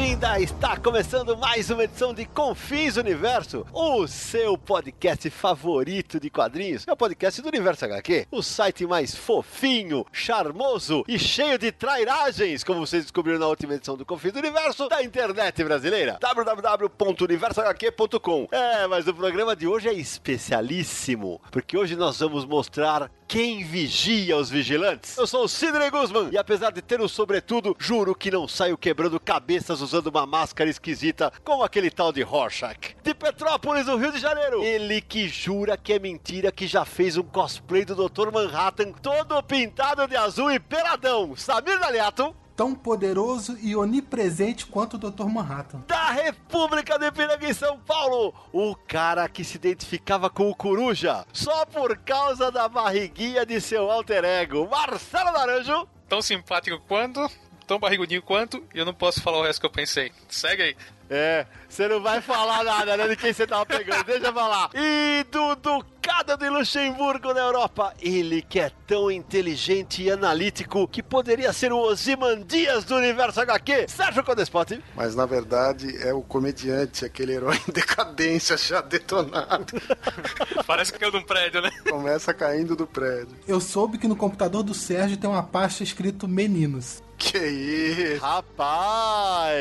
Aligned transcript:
Bem-vinda! 0.00 0.40
Está 0.40 0.78
começando 0.78 1.36
mais 1.36 1.68
uma 1.68 1.84
edição 1.84 2.14
de 2.14 2.24
Confins 2.24 2.96
Universo, 2.96 3.66
o 3.70 4.08
seu 4.08 4.56
podcast 4.56 5.28
favorito 5.28 6.18
de 6.18 6.30
quadrinhos. 6.30 6.88
É 6.88 6.92
o 6.92 6.96
podcast 6.96 7.42
do 7.42 7.48
Universo 7.48 7.84
HQ, 7.84 8.26
o 8.30 8.42
site 8.42 8.86
mais 8.86 9.14
fofinho, 9.14 10.06
charmoso 10.10 11.04
e 11.06 11.18
cheio 11.18 11.58
de 11.58 11.70
trairagens, 11.70 12.64
como 12.64 12.80
vocês 12.80 13.02
descobriram 13.02 13.38
na 13.38 13.46
última 13.46 13.74
edição 13.74 13.94
do 13.94 14.06
Confins 14.06 14.34
Universo 14.34 14.88
da 14.88 15.02
internet 15.02 15.62
brasileira. 15.62 16.18
www.universohq.com. 16.18 18.48
É, 18.52 18.86
mas 18.86 19.06
o 19.06 19.12
programa 19.12 19.54
de 19.54 19.66
hoje 19.66 19.90
é 19.90 19.92
especialíssimo, 19.92 21.42
porque 21.50 21.76
hoje 21.76 21.94
nós 21.94 22.20
vamos 22.20 22.46
mostrar 22.46 23.10
quem 23.30 23.62
vigia 23.62 24.36
os 24.36 24.50
vigilantes. 24.50 25.16
Eu 25.16 25.24
sou 25.24 25.44
o 25.44 25.48
Sidney 25.48 25.88
Guzman 25.88 26.30
e 26.32 26.36
apesar 26.36 26.72
de 26.72 26.82
ter 26.82 27.00
o 27.00 27.08
sobretudo, 27.08 27.76
juro 27.78 28.12
que 28.12 28.28
não 28.28 28.48
saio 28.48 28.76
quebrando 28.76 29.20
cabeças 29.20 29.80
usando 29.80 30.08
uma 30.08 30.26
máscara 30.26 30.68
esquisita 30.68 31.32
como 31.44 31.62
aquele 31.62 31.92
tal 31.92 32.12
de 32.12 32.22
Rorschach. 32.22 32.96
De 33.00 33.14
Petrópolis, 33.14 33.86
no 33.86 33.96
Rio 33.96 34.10
de 34.10 34.18
Janeiro. 34.18 34.64
Ele 34.64 35.00
que 35.00 35.28
jura 35.28 35.76
que 35.76 35.92
é 35.92 36.00
mentira 36.00 36.50
que 36.50 36.66
já 36.66 36.84
fez 36.84 37.16
um 37.16 37.22
cosplay 37.22 37.84
do 37.84 37.94
Dr. 37.94 38.32
Manhattan 38.32 38.90
todo 39.00 39.40
pintado 39.44 40.08
de 40.08 40.16
azul 40.16 40.50
e 40.50 40.58
peladão. 40.58 41.36
Samir 41.36 41.78
Daliato 41.78 42.34
tão 42.60 42.74
poderoso 42.74 43.56
e 43.62 43.74
onipresente 43.74 44.66
quanto 44.66 44.98
o 44.98 44.98
Dr. 44.98 45.24
Manhattan. 45.24 45.82
da 45.86 46.10
República 46.10 46.98
de 46.98 47.10
Piranga 47.10 47.48
em 47.48 47.54
São 47.54 47.78
Paulo, 47.78 48.34
o 48.52 48.76
cara 48.76 49.26
que 49.30 49.42
se 49.42 49.56
identificava 49.56 50.28
com 50.28 50.50
o 50.50 50.54
Coruja 50.54 51.24
só 51.32 51.64
por 51.64 51.96
causa 51.96 52.52
da 52.52 52.68
barriguinha 52.68 53.46
de 53.46 53.62
seu 53.62 53.90
alter 53.90 54.26
ego, 54.26 54.68
Marcelo 54.70 55.32
Naranjo. 55.32 55.88
tão 56.06 56.20
simpático 56.20 56.78
quanto, 56.86 57.26
tão 57.70 57.78
barrigudinho 57.78 58.20
quanto, 58.20 58.60
e 58.74 58.80
eu 58.80 58.84
não 58.84 58.92
posso 58.92 59.22
falar 59.22 59.38
o 59.38 59.42
resto 59.44 59.60
que 59.60 59.66
eu 59.66 59.70
pensei. 59.70 60.10
Segue 60.28 60.60
aí. 60.60 60.76
É, 61.08 61.46
você 61.68 61.86
não 61.86 62.00
vai 62.00 62.20
falar 62.20 62.64
nada, 62.64 62.96
né, 62.96 63.06
de 63.06 63.16
quem 63.16 63.32
você 63.32 63.46
tava 63.46 63.64
pegando, 63.64 64.02
deixa 64.02 64.26
eu 64.26 64.32
falar. 64.32 64.70
E 64.74 65.24
do 65.30 65.54
Ducado 65.54 66.36
de 66.36 66.48
Luxemburgo 66.48 67.32
na 67.32 67.40
Europa, 67.40 67.94
ele 68.00 68.42
que 68.42 68.58
é 68.58 68.72
tão 68.88 69.08
inteligente 69.08 70.02
e 70.02 70.10
analítico 70.10 70.86
que 70.88 71.00
poderia 71.00 71.52
ser 71.52 71.72
o 71.72 71.78
Ozymandias 71.78 72.82
do 72.84 72.96
universo 72.96 73.40
HQ, 73.40 73.86
Sérgio 73.88 74.24
Codespot. 74.24 74.82
Mas 74.96 75.14
na 75.14 75.26
verdade 75.26 75.96
é 76.02 76.12
o 76.12 76.22
comediante, 76.22 77.04
aquele 77.04 77.34
herói 77.34 77.56
em 77.68 77.72
decadência 77.72 78.56
já 78.56 78.80
detonado. 78.80 79.80
Parece 80.66 80.92
que 80.92 80.98
caiu 80.98 81.12
de 81.12 81.18
um 81.18 81.24
prédio, 81.24 81.60
né? 81.60 81.70
Começa 81.88 82.34
caindo 82.34 82.74
do 82.74 82.86
prédio. 82.86 83.36
Eu 83.46 83.60
soube 83.60 83.96
que 83.96 84.08
no 84.08 84.16
computador 84.16 84.64
do 84.64 84.74
Sérgio 84.74 85.16
tem 85.16 85.30
uma 85.30 85.42
pasta 85.44 85.84
escrito 85.84 86.26
Meninos. 86.26 87.00
Que 87.20 87.38
isso? 87.38 88.22
Rapaz! 88.22 89.52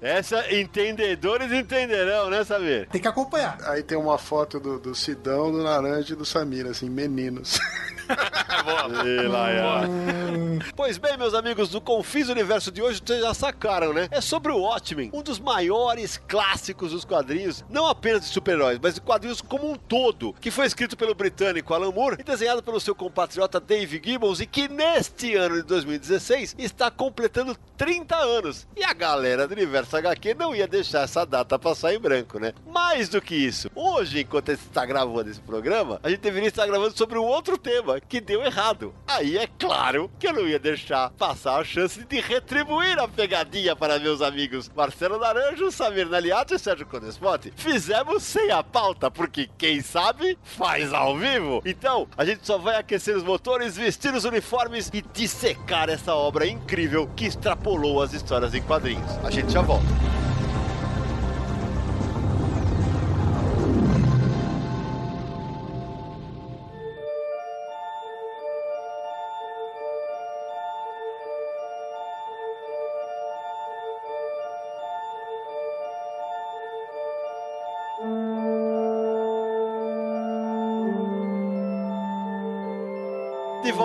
Essa 0.00 0.54
entendedores 0.54 1.50
entenderão, 1.50 2.30
né, 2.30 2.44
Samir? 2.44 2.88
Tem 2.88 3.00
que 3.00 3.08
acompanhar. 3.08 3.58
Aí 3.64 3.82
tem 3.82 3.98
uma 3.98 4.16
foto 4.16 4.60
do, 4.60 4.78
do 4.78 4.94
Sidão, 4.94 5.50
do 5.50 5.64
Naranja 5.64 6.12
e 6.12 6.16
do 6.16 6.24
Samir, 6.24 6.66
assim, 6.66 6.88
meninos. 6.88 7.58
Boa. 8.64 9.06
É. 9.06 10.72
Pois 10.76 10.98
bem, 10.98 11.16
meus 11.16 11.34
amigos, 11.34 11.70
do 11.70 11.80
Confis 11.80 12.28
Universo 12.28 12.70
de 12.70 12.82
hoje, 12.82 13.00
vocês 13.04 13.20
já 13.20 13.32
sacaram, 13.34 13.92
né? 13.92 14.08
É 14.10 14.20
sobre 14.20 14.52
o 14.52 14.58
Watchmen, 14.58 15.10
um 15.12 15.22
dos 15.22 15.38
maiores 15.38 16.20
clássicos 16.28 16.92
dos 16.92 17.04
quadrinhos, 17.04 17.64
não 17.70 17.86
apenas 17.86 18.22
de 18.22 18.28
super-heróis, 18.28 18.78
mas 18.82 18.94
de 18.94 19.00
quadrinhos 19.00 19.40
como 19.40 19.70
um 19.70 19.76
todo, 19.76 20.34
que 20.40 20.50
foi 20.50 20.66
escrito 20.66 20.96
pelo 20.96 21.14
britânico 21.14 21.72
Alan 21.72 21.90
Moore 21.90 22.16
e 22.18 22.24
desenhado 22.24 22.62
pelo 22.62 22.80
seu 22.80 22.94
compatriota 22.94 23.60
Dave 23.60 24.00
Gibbons 24.04 24.40
e 24.40 24.46
que 24.46 24.68
neste 24.68 25.34
ano 25.36 25.56
de 25.56 25.62
2016 25.62 26.56
está 26.58 26.90
completando 26.90 27.56
30 27.76 28.16
anos. 28.16 28.66
E 28.76 28.84
a 28.84 28.92
galera 28.92 29.46
do 29.46 29.54
Universo 29.54 29.96
HQ 29.96 30.34
não 30.34 30.54
ia 30.54 30.66
deixar 30.66 31.02
essa 31.02 31.24
data 31.24 31.58
passar 31.58 31.94
em 31.94 31.98
branco, 31.98 32.38
né? 32.38 32.52
Mais 32.66 33.08
do 33.08 33.20
que 33.20 33.34
isso, 33.34 33.70
hoje, 33.74 34.20
enquanto 34.20 34.50
está 34.50 34.84
gravando 34.84 35.30
esse 35.30 35.40
programa, 35.40 36.00
a 36.02 36.10
gente 36.10 36.20
deveria 36.20 36.48
estar 36.48 36.66
gravando 36.66 36.96
sobre 36.96 37.18
um 37.18 37.24
outro 37.24 37.56
tema 37.56 37.99
que 38.08 38.20
deu 38.20 38.42
errado. 38.42 38.94
Aí 39.06 39.36
é 39.36 39.46
claro 39.46 40.10
que 40.18 40.26
eu 40.26 40.32
não 40.32 40.46
ia 40.46 40.58
deixar 40.58 41.10
passar 41.10 41.60
a 41.60 41.64
chance 41.64 42.04
de 42.04 42.20
retribuir 42.20 42.98
a 42.98 43.08
pegadinha 43.08 43.74
para 43.76 43.98
meus 43.98 44.22
amigos 44.22 44.70
Marcelo 44.74 45.18
Naranjo, 45.18 45.70
Samir 45.70 46.08
Naliato 46.08 46.54
e 46.54 46.58
Sérgio 46.58 46.86
Codespot. 46.86 47.52
Fizemos 47.56 48.22
sem 48.22 48.50
a 48.50 48.62
pauta, 48.62 49.10
porque 49.10 49.48
quem 49.58 49.80
sabe 49.80 50.38
faz 50.42 50.92
ao 50.92 51.16
vivo. 51.16 51.62
Então, 51.64 52.08
a 52.16 52.24
gente 52.24 52.46
só 52.46 52.58
vai 52.58 52.76
aquecer 52.76 53.16
os 53.16 53.22
motores, 53.22 53.76
vestir 53.76 54.14
os 54.14 54.24
uniformes 54.24 54.90
e 54.92 55.02
dissecar 55.02 55.88
essa 55.88 56.14
obra 56.14 56.46
incrível 56.46 57.08
que 57.16 57.26
extrapolou 57.26 58.02
as 58.02 58.12
histórias 58.12 58.54
em 58.54 58.62
quadrinhos. 58.62 59.10
A 59.24 59.30
gente 59.30 59.52
já 59.52 59.62
volta. 59.62 60.29